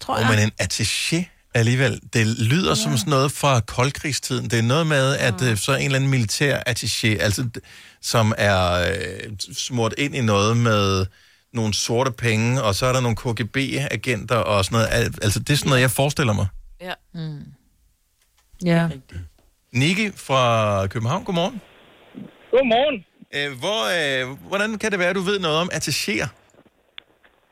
tror 0.00 0.14
Og 0.14 0.20
jeg. 0.20 0.30
men 0.30 0.38
en 0.38 0.52
attaché 0.62 1.37
alligevel, 1.58 2.00
det 2.12 2.26
lyder 2.26 2.68
ja. 2.68 2.74
som 2.74 2.96
sådan 2.96 3.10
noget 3.10 3.32
fra 3.32 3.60
koldkrigstiden. 3.60 4.50
Det 4.50 4.58
er 4.58 4.62
noget 4.62 4.86
med, 4.86 5.16
at 5.16 5.42
øh, 5.42 5.56
så 5.56 5.72
en 5.74 5.84
eller 5.84 5.96
anden 5.96 6.10
militær 6.10 6.58
attaché, 6.68 7.08
altså, 7.08 7.48
som 8.02 8.34
er 8.38 8.88
øh, 8.90 9.32
smurt 9.52 9.94
ind 9.98 10.14
i 10.16 10.20
noget 10.20 10.56
med 10.56 11.06
nogle 11.52 11.74
sorte 11.74 12.10
penge, 12.12 12.62
og 12.62 12.74
så 12.74 12.86
er 12.86 12.92
der 12.92 13.00
nogle 13.00 13.16
KGB-agenter 13.16 14.36
og 14.36 14.64
sådan 14.64 14.76
noget. 14.76 14.88
Al- 14.90 15.18
Altså, 15.22 15.40
det 15.40 15.50
er 15.50 15.56
sådan 15.56 15.68
noget, 15.68 15.80
jeg 15.82 15.90
forestiller 15.90 16.32
mig. 16.32 16.46
Ja. 16.80 16.92
Mm. 17.14 17.38
Ja. 18.64 18.88
Niki 19.72 20.10
fra 20.16 20.86
København, 20.86 21.24
godmorgen. 21.24 21.60
Godmorgen. 22.50 23.04
Øh, 23.34 23.58
hvor, 23.58 23.80
øh, 24.30 24.38
hvordan 24.48 24.78
kan 24.78 24.90
det 24.90 24.98
være, 24.98 25.08
at 25.08 25.16
du 25.16 25.20
ved 25.20 25.38
noget 25.38 25.58
om 25.58 25.70
attachéer? 25.72 26.28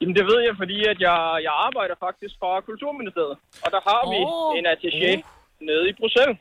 Jamen 0.01 0.14
det 0.18 0.24
ved 0.31 0.40
jeg, 0.48 0.55
fordi 0.62 0.78
at 0.93 0.98
jeg, 1.06 1.18
jeg 1.47 1.55
arbejder 1.66 1.97
faktisk 2.06 2.35
fra 2.40 2.60
Kulturministeriet. 2.60 3.36
Og 3.64 3.68
der 3.74 3.81
har 3.90 4.02
vi 4.12 4.18
Åh. 4.27 4.59
en 4.59 4.66
attaché 4.74 5.10
nede 5.68 5.85
i 5.90 5.93
Bruxelles. 6.01 6.39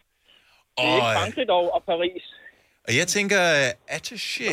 Det 0.77 0.83
er 0.83 0.91
Og, 0.91 0.95
ikke 0.97 1.11
øh, 1.11 1.17
Frankrig 1.19 1.47
dog, 1.47 1.65
og 1.75 1.81
Paris. 1.91 2.23
Og 2.87 2.91
jeg 2.99 3.07
tænker, 3.15 3.41
attaché, 3.97 4.51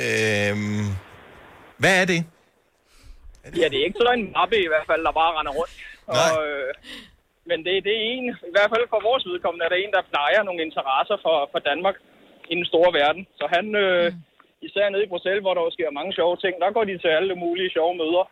øh, 0.00 0.54
hvad 1.82 1.94
er 2.02 2.06
det? 2.12 2.20
Ja, 3.60 3.66
det 3.70 3.78
er 3.78 3.84
ikke 3.88 4.00
sådan 4.02 4.18
en 4.18 4.32
mappe 4.36 4.56
i 4.66 4.70
hvert 4.72 4.86
fald, 4.90 5.02
der 5.08 5.12
bare 5.22 5.32
render 5.38 5.52
rundt. 5.58 5.74
Og, 6.16 6.28
øh, 6.46 6.70
men 7.50 7.58
det, 7.66 7.84
det 7.86 7.92
er 7.98 8.04
en, 8.16 8.26
i 8.50 8.52
hvert 8.54 8.70
fald 8.72 8.84
for 8.94 9.00
vores 9.08 9.24
vedkommende, 9.30 9.64
er 9.64 9.68
der 9.72 9.80
en, 9.84 9.92
der 9.96 10.08
plejer 10.12 10.40
nogle 10.42 10.62
interesser 10.68 11.16
for, 11.24 11.36
for 11.52 11.58
Danmark 11.70 11.96
i 12.52 12.54
den 12.58 12.66
store 12.72 12.90
verden. 13.00 13.22
Så 13.38 13.44
han, 13.56 13.64
øh, 13.84 14.12
især 14.66 14.86
nede 14.92 15.04
i 15.06 15.10
Bruxelles, 15.12 15.42
hvor 15.44 15.54
der 15.56 15.62
jo 15.66 15.70
sker 15.76 15.90
mange 15.98 16.12
sjove 16.18 16.36
ting, 16.44 16.54
der 16.62 16.68
går 16.76 16.84
de 16.90 16.94
til 17.04 17.10
alle 17.18 17.34
mulige 17.44 17.70
sjove 17.76 17.94
møder 18.02 18.24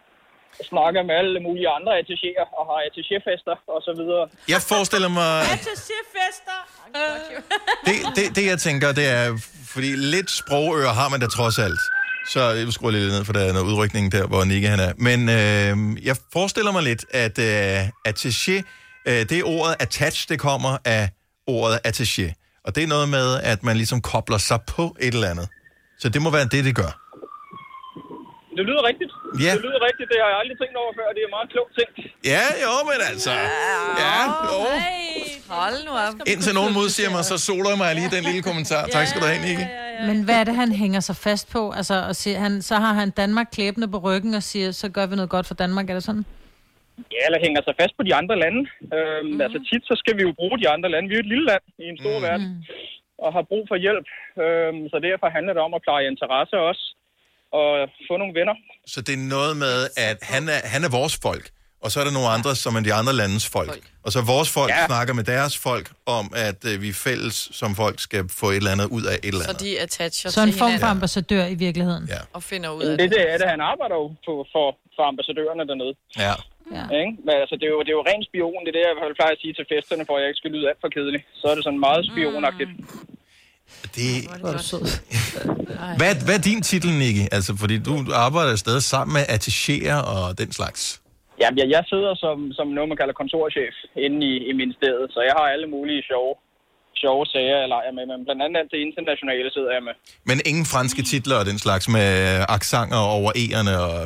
og 0.61 0.65
snakker 0.73 1.01
med 1.09 1.15
alle 1.21 1.41
mulige 1.47 1.69
andre 1.77 1.93
attachéer 2.01 2.45
og 2.59 2.65
har 2.71 2.79
attachéfester 2.89 3.57
og 3.75 3.81
så 3.87 3.93
videre. 4.01 4.25
Jeg 4.55 4.61
forestiller 4.73 5.11
mig, 5.21 5.31
Attaché-fester. 5.55 6.59
det, 7.87 7.97
det, 8.17 8.25
det 8.37 8.45
jeg 8.53 8.59
tænker, 8.67 8.89
det 9.01 9.07
er, 9.19 9.25
fordi 9.75 9.91
lidt 10.15 10.31
sprogører 10.41 10.93
har 11.01 11.09
man 11.13 11.21
da 11.25 11.27
trods 11.39 11.59
alt. 11.67 11.81
Så 12.33 12.41
jeg 12.51 12.73
skruer 12.73 12.91
lidt 12.91 13.13
ned, 13.13 13.25
for 13.25 13.33
der 13.33 13.41
er 13.49 13.53
noget 13.53 13.67
udrykning 13.67 14.13
der, 14.13 14.27
hvor 14.27 14.45
Nikke 14.45 14.69
han 14.69 14.81
er. 14.81 14.93
Men 15.09 15.21
øh, 15.39 16.07
jeg 16.09 16.17
forestiller 16.33 16.73
mig 16.73 16.83
lidt, 16.83 17.05
at 17.11 17.37
øh, 17.39 17.89
attaché, 18.09 18.57
øh, 19.09 19.21
det 19.29 19.33
er 19.33 19.45
ordet 19.45 19.77
attach, 19.81 20.29
det 20.29 20.39
kommer 20.41 20.79
af 20.85 21.11
ordet 21.47 21.79
attaché. 21.87 22.27
Og 22.65 22.75
det 22.75 22.83
er 22.83 22.87
noget 22.87 23.09
med, 23.09 23.41
at 23.43 23.63
man 23.63 23.77
ligesom 23.77 24.01
kobler 24.01 24.39
sig 24.39 24.59
på 24.77 24.97
et 25.01 25.15
eller 25.15 25.31
andet. 25.31 25.49
Så 26.03 26.07
det 26.15 26.21
må 26.25 26.31
være 26.37 26.49
det, 26.55 26.63
det 26.69 26.75
gør. 26.83 26.93
Det 28.59 28.65
lyder 28.69 28.83
rigtigt. 28.91 29.13
Ja. 29.45 29.53
Det 29.57 29.63
lyder 29.67 29.81
rigtigt. 29.89 30.07
Det 30.13 30.19
har 30.23 30.29
jeg 30.33 30.39
aldrig 30.43 30.57
tænkt 30.63 30.77
over 30.83 30.93
før. 30.99 31.07
Det 31.17 31.23
er 31.27 31.31
meget 31.37 31.49
klogt 31.55 31.73
ting. 31.79 31.91
Ja, 32.35 32.45
jo, 32.65 32.73
men 32.91 32.99
altså. 33.11 33.33
Ja, 34.05 34.19
jo. 34.49 34.59
Hold 35.61 35.79
nu 35.89 35.93
op. 36.07 36.15
Indtil 36.33 36.53
nogen 36.61 36.73
modsiger 36.79 37.11
mig, 37.17 37.25
så 37.31 37.37
soler 37.49 37.71
jeg 37.73 37.79
mig 37.83 37.91
lige 37.99 38.11
den 38.17 38.23
lille 38.29 38.43
kommentar. 38.49 38.83
Tak 38.97 39.07
skal 39.07 39.21
du 39.23 39.27
have, 39.33 39.43
Nikke. 39.49 39.65
Men 40.09 40.17
hvad 40.27 40.37
er 40.41 40.45
det, 40.49 40.55
han 40.63 40.71
hænger 40.83 41.01
sig 41.09 41.17
fast 41.27 41.47
på? 41.57 41.63
Altså, 41.79 41.95
og 42.09 42.15
siger, 42.23 42.39
han, 42.47 42.63
så 42.63 42.75
har 42.85 42.93
han 43.01 43.11
Danmark 43.11 43.49
klæbende 43.57 43.89
på 43.95 43.99
ryggen 44.07 44.33
og 44.41 44.43
siger, 44.51 44.69
så 44.83 44.87
gør 44.97 45.07
vi 45.07 45.15
noget 45.17 45.31
godt 45.31 45.47
for 45.47 45.55
Danmark, 45.55 45.91
er 45.91 45.95
det 45.95 46.05
sådan? 46.11 46.25
Ja, 47.15 47.23
eller 47.29 47.41
hænger 47.47 47.61
sig 47.67 47.75
fast 47.81 47.95
på 47.99 48.03
de 48.09 48.15
andre 48.21 48.37
lande. 48.45 48.61
Øhm, 48.97 49.27
mm. 49.27 49.41
Altså 49.45 49.59
tit, 49.69 49.83
så 49.91 49.95
skal 50.03 50.15
vi 50.19 50.23
jo 50.27 50.33
bruge 50.41 50.57
de 50.63 50.69
andre 50.75 50.89
lande. 50.95 51.09
Vi 51.09 51.15
er 51.15 51.19
jo 51.21 51.25
et 51.27 51.33
lille 51.35 51.47
land 51.53 51.65
i 51.85 51.87
en 51.93 51.99
stor 52.03 52.17
mm. 52.19 52.25
verden, 52.29 52.49
og 53.25 53.29
har 53.37 53.43
brug 53.51 53.65
for 53.71 53.77
hjælp. 53.85 54.07
Øhm, 54.45 54.83
så 54.93 54.97
derfor 55.09 55.27
handler 55.37 55.53
det 55.57 55.63
om 55.67 55.73
at 55.79 55.83
pleje 55.87 56.05
interesse 56.13 56.57
også, 56.71 56.85
og 57.59 57.69
få 58.09 58.15
nogle 58.23 58.35
venner. 58.41 58.57
Så 58.93 58.99
det 59.07 59.15
er 59.21 59.25
noget 59.37 59.55
med, 59.65 59.77
at 60.09 60.17
han 60.33 60.43
er, 60.57 60.61
han 60.75 60.81
er 60.87 60.91
vores 61.01 61.15
folk, 61.29 61.47
Og 61.85 61.89
så 61.93 61.97
er 62.01 62.05
der 62.09 62.15
nogle 62.19 62.31
andre, 62.37 62.53
som 62.65 62.73
er 62.79 62.83
de 62.89 62.93
andre 63.01 63.13
landes 63.23 63.45
folk. 63.57 63.69
folk. 63.75 63.85
Og 64.07 64.11
så 64.15 64.19
vores 64.35 64.49
folk 64.59 64.71
Ja. 64.71 64.87
snakker 64.91 65.13
med 65.21 65.25
deres 65.35 65.55
folk 65.69 65.87
om, 66.19 66.25
at 66.49 66.61
øh, 66.71 66.75
vi 66.85 66.91
fælles 67.07 67.37
som 67.61 67.71
folk 67.83 67.97
skal 68.09 68.23
få 68.41 68.47
et 68.51 68.57
eller 68.63 68.73
andet 68.75 68.89
ud 68.97 69.05
af 69.13 69.15
et 69.15 69.25
eller 69.33 69.45
Så 69.45 69.51
andet. 69.51 69.63
de 69.67 69.73
attacher 69.87 70.31
Så 70.31 70.41
en 70.41 70.49
til 70.51 70.59
form 70.59 70.67
for 70.67 70.67
hinanden 70.73 70.97
ambassadør 70.99 71.45
i 71.55 71.57
virkeligheden. 71.67 72.05
Ja. 72.15 72.21
og 72.37 72.43
finder 72.53 72.71
ud 72.79 72.83
af 72.91 72.99
det, 72.99 73.11
det. 73.11 73.19
det 73.19 73.25
er 73.33 73.39
det. 73.41 73.47
Han 73.55 73.61
arbejder 73.73 73.97
jo 74.03 74.07
på, 74.27 74.33
for, 74.53 74.67
for 74.97 75.03
ambassadørerne 75.13 75.63
dernede. 75.71 75.95
Ja. 76.25 76.35
Ja. 76.75 76.85
Ikke? 77.01 77.13
Men 77.27 77.35
altså, 77.43 77.55
det 77.61 77.67
er, 77.69 77.73
jo, 77.77 77.81
det 77.85 77.91
er 77.93 77.99
jo 78.01 78.09
ren 78.11 78.23
spion. 78.29 78.63
Det 78.65 78.71
er 78.71 78.77
det, 78.77 78.85
jeg 78.85 78.93
i 78.93 78.97
hvert 78.97 79.09
fald 79.09 79.21
plejer 79.21 79.35
at 79.37 79.43
sige 79.45 79.55
til 79.59 79.67
festerne, 79.73 80.05
for 80.07 80.15
at 80.17 80.21
jeg 80.23 80.29
ikke 80.31 80.43
skal 80.43 80.53
lyde 80.55 80.69
alt 80.71 80.81
for 80.85 80.91
kedelig. 80.97 81.21
Så 81.41 81.45
er 81.51 81.55
det 81.57 81.65
sådan 81.65 81.85
meget 81.89 82.03
spionagtigt. 82.11 82.71
Det... 83.97 84.11
Hvor 84.43 84.53
er 84.59 84.65
sød. 84.71 84.85
Hvad, 86.01 86.13
hvad 86.27 86.37
er 86.39 86.45
din 86.51 86.63
titel, 86.71 86.91
Nicky? 87.03 87.25
Altså, 87.37 87.53
fordi 87.63 87.77
du 87.89 87.95
arbejder 88.27 88.55
sted 88.65 88.79
sammen 88.93 89.13
med 89.17 89.25
attachéer 89.37 89.99
og 90.15 90.25
den 90.41 90.51
slags. 90.59 90.81
Jamen, 91.41 91.59
jeg, 91.61 91.69
jeg 91.77 91.83
sidder 91.93 92.13
som, 92.25 92.37
som 92.59 92.67
noget, 92.77 92.89
man 92.89 92.99
kalder 93.01 93.15
kontorchef 93.21 93.75
inde 94.07 94.19
i, 94.31 94.33
i 94.51 94.53
ministeriet, 94.63 95.07
så 95.15 95.21
jeg 95.29 95.35
har 95.39 95.47
alle 95.55 95.69
mulige 95.75 96.03
sjove, 96.11 96.35
sjove 97.03 97.27
sager, 97.27 97.59
jeg 97.63 97.69
leger 97.75 97.93
med. 97.99 98.05
Men 98.11 98.19
blandt 98.27 98.43
andet 98.43 98.57
alt 98.61 98.71
det 98.75 98.81
internationale 98.89 99.51
sidder 99.57 99.73
jeg 99.77 99.83
med. 99.89 99.95
Men 100.31 100.37
ingen 100.51 100.67
franske 100.75 101.03
titler 101.11 101.37
og 101.41 101.47
den 101.51 101.59
slags 101.65 101.85
med 101.97 102.09
aksanger 102.57 103.03
over 103.19 103.31
E'erne 103.43 103.75
og, 103.87 103.99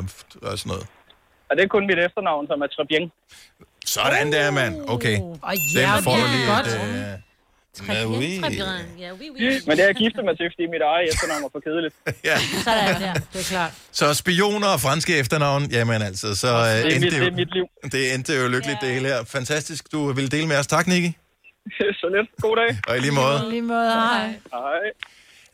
og 0.49 0.53
sådan 0.59 0.71
noget. 0.73 0.85
Og 1.51 1.57
det 1.57 1.63
er 1.63 1.67
kun 1.67 1.87
mit 1.87 1.99
efternavn, 2.07 2.47
som 2.47 2.61
er 2.61 2.67
Trebien. 2.75 3.11
Sådan 3.85 4.31
der, 4.31 4.51
mand. 4.51 4.73
Okay. 4.87 5.15
Åh, 5.21 5.35
Den 5.75 5.81
ja, 5.81 5.99
får 6.07 6.11
det 6.15 6.21
du 6.21 6.27
er 6.27 6.31
lige 6.37 6.47
godt. 6.55 6.67
et... 6.67 6.73
Øh... 6.73 7.19
Ja, 7.95 8.05
oui. 8.05 8.31
Men 9.67 9.71
det 9.77 9.79
har 9.79 9.89
jeg 9.93 9.95
giftet 9.95 10.25
mig 10.25 10.37
til, 10.37 10.45
fordi 10.53 10.65
mit 10.75 10.81
eget 10.91 11.03
efternavn 11.13 11.41
var 11.43 11.49
for 11.55 11.59
kedeligt. 11.67 11.95
ja. 12.29 12.37
Sådan 12.63 13.01
der, 13.01 13.13
det 13.33 13.39
er 13.39 13.47
klart. 13.53 13.71
Så 13.91 14.13
spioner 14.13 14.67
og 14.75 14.79
franske 14.79 15.17
efternavn, 15.19 15.63
jamen 15.71 16.01
altså, 16.01 16.35
så 16.35 16.47
Det 16.47 16.55
er 16.55 16.85
øh, 16.85 16.93
endte 16.93 16.99
mit- 16.99 17.11
det, 17.13 17.21
det 17.21 17.27
er 17.27 17.31
mit 17.41 17.53
liv. 17.53 17.65
det 17.93 18.13
endte 18.13 18.33
jo 18.41 18.47
lykkeligt, 18.47 18.77
det 18.81 18.89
hele 18.95 19.07
her. 19.07 19.23
Fantastisk, 19.23 19.91
du 19.91 20.11
ville 20.13 20.29
dele 20.29 20.47
med 20.47 20.57
os. 20.57 20.67
Tak, 20.67 20.87
Nicky. 20.87 21.11
Så 22.01 22.07
lidt. 22.15 22.29
God 22.41 22.55
dag. 22.61 22.77
Og 22.87 22.97
i 22.97 22.99
lige 22.99 23.11
måde. 23.21 23.49
Lige 23.49 23.61
måde, 23.61 23.89
hej. 23.91 24.27
Hej. 24.53 24.83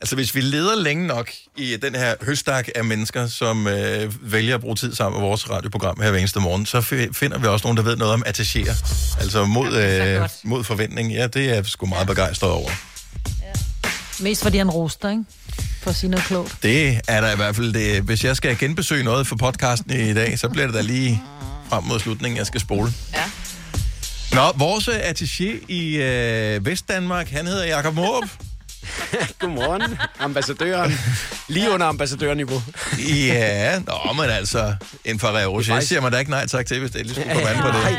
Altså, 0.00 0.14
hvis 0.14 0.34
vi 0.34 0.40
leder 0.40 0.76
længe 0.82 1.06
nok 1.06 1.30
i 1.56 1.76
den 1.82 1.94
her 1.94 2.14
høstak 2.22 2.68
af 2.74 2.84
mennesker, 2.84 3.26
som 3.26 3.66
øh, 3.66 4.32
vælger 4.32 4.54
at 4.54 4.60
bruge 4.60 4.76
tid 4.76 4.94
sammen 4.94 5.20
med 5.20 5.28
vores 5.28 5.50
radioprogram 5.50 6.00
her 6.00 6.10
hver 6.10 6.18
eneste 6.18 6.40
morgen, 6.40 6.66
så 6.66 6.78
fi- 6.80 7.12
finder 7.12 7.38
vi 7.38 7.46
også 7.46 7.66
nogen, 7.66 7.76
der 7.76 7.82
ved 7.82 7.96
noget 7.96 8.14
om 8.14 8.22
attachéer. 8.26 8.74
Altså 9.20 9.44
mod, 9.44 9.72
øh, 9.74 10.28
mod 10.42 10.64
forventning. 10.64 11.12
Ja, 11.12 11.26
det 11.26 11.50
er 11.50 11.54
jeg 11.54 11.66
sgu 11.66 11.86
meget 11.86 12.06
begejstret 12.06 12.50
over. 12.50 12.70
Mest 14.20 14.42
fordi 14.42 14.58
han 14.58 14.70
roster, 14.70 15.10
ikke? 15.10 15.24
For 15.82 15.90
at 15.90 15.96
sige 15.96 16.10
noget 16.10 16.26
klogt. 16.26 16.56
Det 16.62 17.00
er 17.08 17.20
der 17.20 17.32
i 17.32 17.36
hvert 17.36 17.56
fald. 17.56 17.72
Det, 17.72 18.02
hvis 18.02 18.24
jeg 18.24 18.36
skal 18.36 18.58
genbesøge 18.58 19.04
noget 19.04 19.26
for 19.26 19.36
podcasten 19.36 19.90
i 20.00 20.14
dag, 20.14 20.38
så 20.38 20.48
bliver 20.48 20.66
det 20.66 20.74
da 20.74 20.80
lige 20.80 21.22
frem 21.68 21.84
mod 21.84 22.00
slutningen, 22.00 22.38
jeg 22.38 22.46
skal 22.46 22.60
spole. 22.60 22.92
Ja. 23.14 23.24
Nå, 24.32 24.52
vores 24.56 24.88
attaché 24.88 25.64
i 25.68 25.96
øh, 25.96 26.66
Vestdanmark, 26.66 27.28
han 27.30 27.46
hedder 27.46 27.64
Jakob 27.66 27.94
Morup. 27.94 28.28
Godmorgen, 29.40 29.98
ambassadøren. 30.18 30.92
Lige 31.48 31.70
under 31.70 31.86
ambassadørniveau. 31.86 32.62
ja, 33.08 33.78
nå, 33.78 34.12
men 34.12 34.24
altså, 34.30 34.74
en 35.04 35.18
Ferrero 35.20 35.52
Rocher 35.56 35.74
faktisk- 35.74 35.88
siger 35.88 36.00
man 36.00 36.12
da 36.12 36.18
ikke 36.18 36.30
nej 36.30 36.46
tak 36.46 36.66
til, 36.66 36.80
hvis 36.80 36.90
det 36.90 37.06
lige 37.06 37.14
skulle 37.14 37.32
komme 37.34 37.48
an 37.48 37.56
på 37.62 37.68
det. 37.68 37.98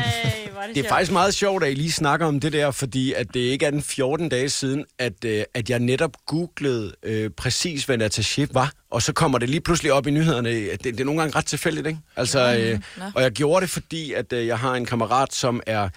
Det 0.74 0.84
er 0.84 0.88
faktisk 0.88 1.12
meget 1.12 1.34
sjovt, 1.34 1.64
at 1.64 1.70
I 1.70 1.74
lige 1.74 1.92
snakker 1.92 2.26
om 2.26 2.40
det 2.40 2.52
der, 2.52 2.70
fordi 2.70 3.12
at 3.12 3.26
det 3.34 3.40
ikke 3.40 3.66
er 3.66 3.70
den 3.70 3.82
14 3.82 4.28
dage 4.28 4.48
siden, 4.48 4.84
at, 4.98 5.24
øh, 5.24 5.44
at 5.54 5.70
jeg 5.70 5.78
netop 5.78 6.10
googlede 6.26 6.92
øh, 7.02 7.30
præcis, 7.36 7.84
hvad 7.84 7.96
en 7.96 8.02
attaché 8.02 8.46
var. 8.52 8.72
Og 8.90 9.02
så 9.02 9.12
kommer 9.12 9.38
det 9.38 9.48
lige 9.48 9.60
pludselig 9.60 9.92
op 9.92 10.06
i 10.06 10.10
nyhederne. 10.10 10.50
Det, 10.50 10.84
det 10.84 11.00
er 11.00 11.04
nogle 11.04 11.20
gange 11.20 11.36
ret 11.38 11.46
tilfældigt, 11.46 11.86
ikke? 11.86 11.98
Altså, 12.16 12.56
øh, 12.58 12.78
og 13.14 13.22
jeg 13.22 13.30
gjorde 13.32 13.60
det, 13.62 13.70
fordi 13.70 14.12
at 14.12 14.32
øh, 14.32 14.46
jeg 14.46 14.58
har 14.58 14.74
en 14.74 14.86
kammerat, 14.86 15.34
som 15.34 15.60
er 15.66 15.88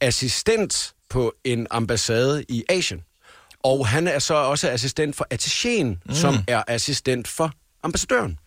assistent 0.00 0.92
på 1.10 1.34
en 1.44 1.66
ambassade 1.70 2.44
i 2.48 2.64
Asien. 2.68 3.00
Og 3.62 3.86
han 3.88 4.08
er 4.08 4.18
så 4.18 4.34
også 4.34 4.70
assistent 4.70 5.16
for 5.16 5.26
attachéen, 5.34 5.86
mm. 6.06 6.14
som 6.14 6.36
er 6.48 6.62
assistent 6.68 7.28
for 7.28 7.52
ambassadøren. 7.82 8.38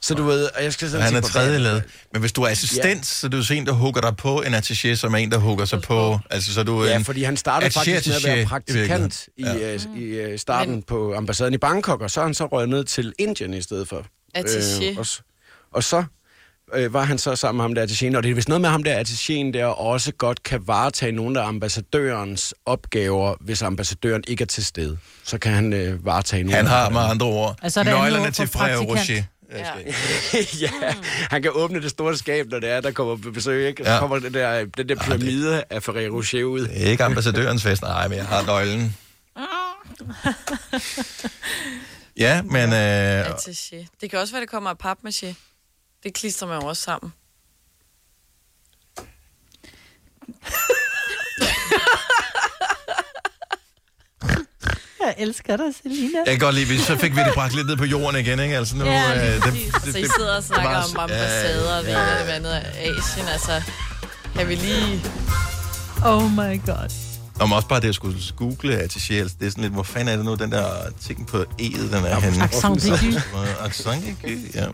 Så 0.00 0.14
du 0.14 0.22
ved, 0.24 0.44
og 0.56 0.64
jeg 0.64 0.72
skal 0.72 0.90
sådan 0.90 1.06
Han 1.06 1.16
er 1.16 1.20
tredje 1.20 1.58
led. 1.58 1.80
Men 2.12 2.20
hvis 2.20 2.32
du 2.32 2.42
er 2.42 2.48
assistent, 2.48 2.84
Ja. 2.98 3.02
så 3.02 3.26
er 3.26 3.28
du 3.30 3.42
så 3.42 3.54
en, 3.54 3.66
der 3.66 3.72
hugger 3.72 4.00
dig 4.00 4.16
på 4.16 4.42
en 4.42 4.54
attaché, 4.54 4.94
som 4.94 5.14
er 5.14 5.18
en, 5.18 5.30
der 5.30 5.38
hugger 5.38 5.64
sig 5.64 5.80
på... 5.82 6.18
Altså, 6.30 6.54
så 6.54 6.60
er 6.60 6.64
du 6.64 6.84
Ja, 6.84 6.96
en 6.96 7.04
fordi 7.04 7.22
han 7.22 7.36
startede 7.36 7.70
attaché- 7.70 7.74
faktisk 7.74 8.08
med 8.08 8.16
at 8.16 8.24
være 8.24 8.42
i 8.42 8.44
praktikant 8.44 9.28
i, 9.36 9.42
virkeligheden. 9.44 9.96
i, 9.96 10.00
i 10.00 10.04
øh, 10.04 10.38
starten 10.38 10.82
på 10.82 11.14
ambassaden 11.14 11.54
i 11.54 11.58
Bangkok, 11.58 12.00
og 12.00 12.10
så 12.10 12.20
er 12.20 12.24
han 12.24 12.34
så 12.34 12.46
røget 12.46 12.68
ned 12.68 12.84
til 12.84 13.12
Indien 13.18 13.54
i 13.54 13.62
stedet 13.62 13.88
for. 13.88 14.06
Attaché. 14.38 14.98
og, 14.98 15.06
s- 15.06 15.22
og 15.72 15.84
så 15.84 16.04
øh, 16.74 16.92
var 16.92 17.02
han 17.04 17.18
så 17.18 17.36
sammen 17.36 17.56
med 17.56 17.64
ham 17.64 17.74
der 17.74 17.86
attachéen, 17.86 18.16
og 18.16 18.22
det 18.22 18.30
er 18.30 18.34
vist 18.34 18.48
noget 18.48 18.60
med 18.60 18.68
ham 18.70 18.82
der 18.82 19.02
attachéen 19.04 19.52
der 19.52 19.64
også 19.66 20.12
godt 20.12 20.42
kan 20.42 20.66
varetage 20.66 21.12
nogle 21.12 21.40
af 21.40 21.46
ambassadørens 21.48 22.54
opgaver, 22.66 23.34
hvis 23.40 23.62
ambassadøren 23.62 24.24
ikke 24.28 24.42
er 24.42 24.46
til 24.46 24.64
stede. 24.66 24.98
Så 25.24 25.38
kan 25.38 25.52
han 25.52 25.72
øh, 25.72 26.04
varetage 26.06 26.42
nogle 26.42 26.56
Han 26.56 26.66
har 26.66 26.90
med 26.90 27.00
andre 27.00 27.26
ord 27.26 27.58
Altså, 27.62 27.80
er 27.80 27.84
det 27.84 27.92
nøglerne 27.92 28.30
til 28.30 28.46
praktikant? 28.48 28.88
Rocher. 28.90 29.22
Ja. 29.52 29.70
ja, 30.60 30.70
han 31.30 31.42
kan 31.42 31.50
åbne 31.54 31.82
det 31.82 31.90
store 31.90 32.16
skab, 32.16 32.46
når 32.50 32.58
det 32.60 32.70
er, 32.70 32.80
der 32.80 32.90
kommer 32.90 33.16
på 33.16 33.30
besøg, 33.30 33.66
ikke? 33.68 33.84
Så 33.84 33.90
Ja. 33.92 33.98
kommer 33.98 34.18
den 34.18 34.34
der, 34.34 34.64
den 34.76 34.88
der 34.88 34.94
pyramide 34.94 35.64
af 35.70 35.82
Ferrero 35.82 36.16
Rocher 36.16 36.44
ud. 36.44 36.60
Det 36.60 36.86
er 36.86 36.90
ikke 36.90 37.04
ambassadørens 37.04 37.62
fest, 37.62 37.82
nej, 37.82 38.08
men 38.08 38.18
jeg 38.18 38.26
har 38.26 38.42
nøglen. 38.46 38.96
Ja, 42.16 42.42
men... 42.42 42.72
Øh, 42.72 43.26
Attaché. 43.30 43.86
Det 44.00 44.10
kan 44.10 44.18
også 44.18 44.32
være, 44.34 44.40
det 44.40 44.50
kommer 44.50 44.70
af 44.70 44.76
papmaché. 44.84 45.34
Det 46.04 46.14
klistrer 46.14 46.48
man 46.48 46.60
jo 46.62 46.66
også 46.68 46.82
sammen. 46.82 47.12
Jeg 55.00 55.14
elsker 55.18 55.56
dig, 55.56 55.74
Selina. 55.82 56.18
jeg 56.18 56.26
kan 56.26 56.38
godt 56.38 56.54
lide, 56.54 56.80
så 56.84 56.96
fik 56.96 57.12
vi 57.16 57.20
det 57.20 57.34
bragt 57.34 57.54
lidt 57.54 57.66
ned 57.66 57.76
på 57.76 57.84
jorden 57.84 58.20
igen, 58.20 58.40
ikke? 58.40 58.56
Altså 58.56 58.76
nu... 58.76 58.84
Ja, 58.84 59.34
øh, 59.36 59.52
lige 59.52 59.64
det, 59.64 59.72
præcis. 59.72 59.92
Så 59.92 59.98
I 59.98 60.04
sidder 60.16 60.36
og 60.36 60.42
snakker 60.42 60.70
var- 60.70 60.84
om 60.94 60.98
ambassader 60.98 61.76
og 61.78 61.84
det 61.84 61.90
ene 61.90 62.20
og 62.20 62.26
det 62.26 62.32
andet 62.32 62.50
af 62.50 62.80
Asien. 62.80 63.28
Altså, 63.28 63.62
kan 64.36 64.48
vi 64.48 64.54
lige... 64.54 65.02
Oh 66.04 66.22
my 66.30 66.66
god. 66.66 67.03
Om 67.40 67.52
også 67.52 67.68
bare 67.68 67.80
det, 67.80 67.88
at 67.88 67.94
skulle 67.94 68.16
google 68.36 68.76
attaché, 68.82 69.14
det 69.14 69.46
er 69.46 69.50
sådan 69.50 69.62
lidt, 69.62 69.72
hvor 69.72 69.82
fanden 69.82 70.08
er 70.08 70.16
det 70.16 70.24
nu, 70.24 70.34
den 70.34 70.52
der 70.52 70.66
ting 71.00 71.26
på 71.26 71.36
E'et, 71.62 71.96
den 71.96 72.04
er 72.04 72.20
henne? 72.20 72.44
accent 72.44 72.84
aigu. 72.84 73.18
Accent 73.60 74.04
aigu, 74.24 74.40
ja. 74.54 74.66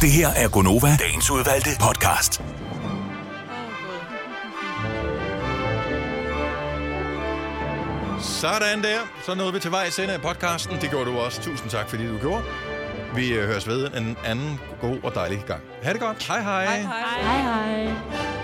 Det 0.00 0.10
her 0.10 0.28
er 0.28 0.48
Gonova, 0.48 0.96
dagens 1.00 1.30
udvalgte 1.30 1.70
podcast. 1.80 2.42
Sådan 8.20 8.82
der. 8.82 8.98
Så 9.26 9.34
nåede 9.34 9.52
vi 9.52 9.60
til 9.60 9.70
vej 9.70 9.90
sende 9.90 10.14
af 10.14 10.20
podcasten. 10.22 10.80
Det 10.80 10.90
gjorde 10.90 11.10
du 11.10 11.18
også. 11.18 11.42
Tusind 11.42 11.70
tak, 11.70 11.88
fordi 11.90 12.06
du 12.08 12.18
gjorde. 12.18 12.42
Vi 13.14 13.28
øh, 13.28 13.46
høres 13.46 13.66
ved 13.68 13.90
en 13.96 14.16
anden 14.24 14.60
god 14.80 14.96
og 15.02 15.14
dejlig 15.14 15.44
gang. 15.46 15.60
Ha' 15.82 15.92
det 15.92 16.00
godt. 16.00 16.26
Hej 16.26 16.42
hej. 16.42 16.64
Hej 16.64 17.42
hej. 17.42 18.43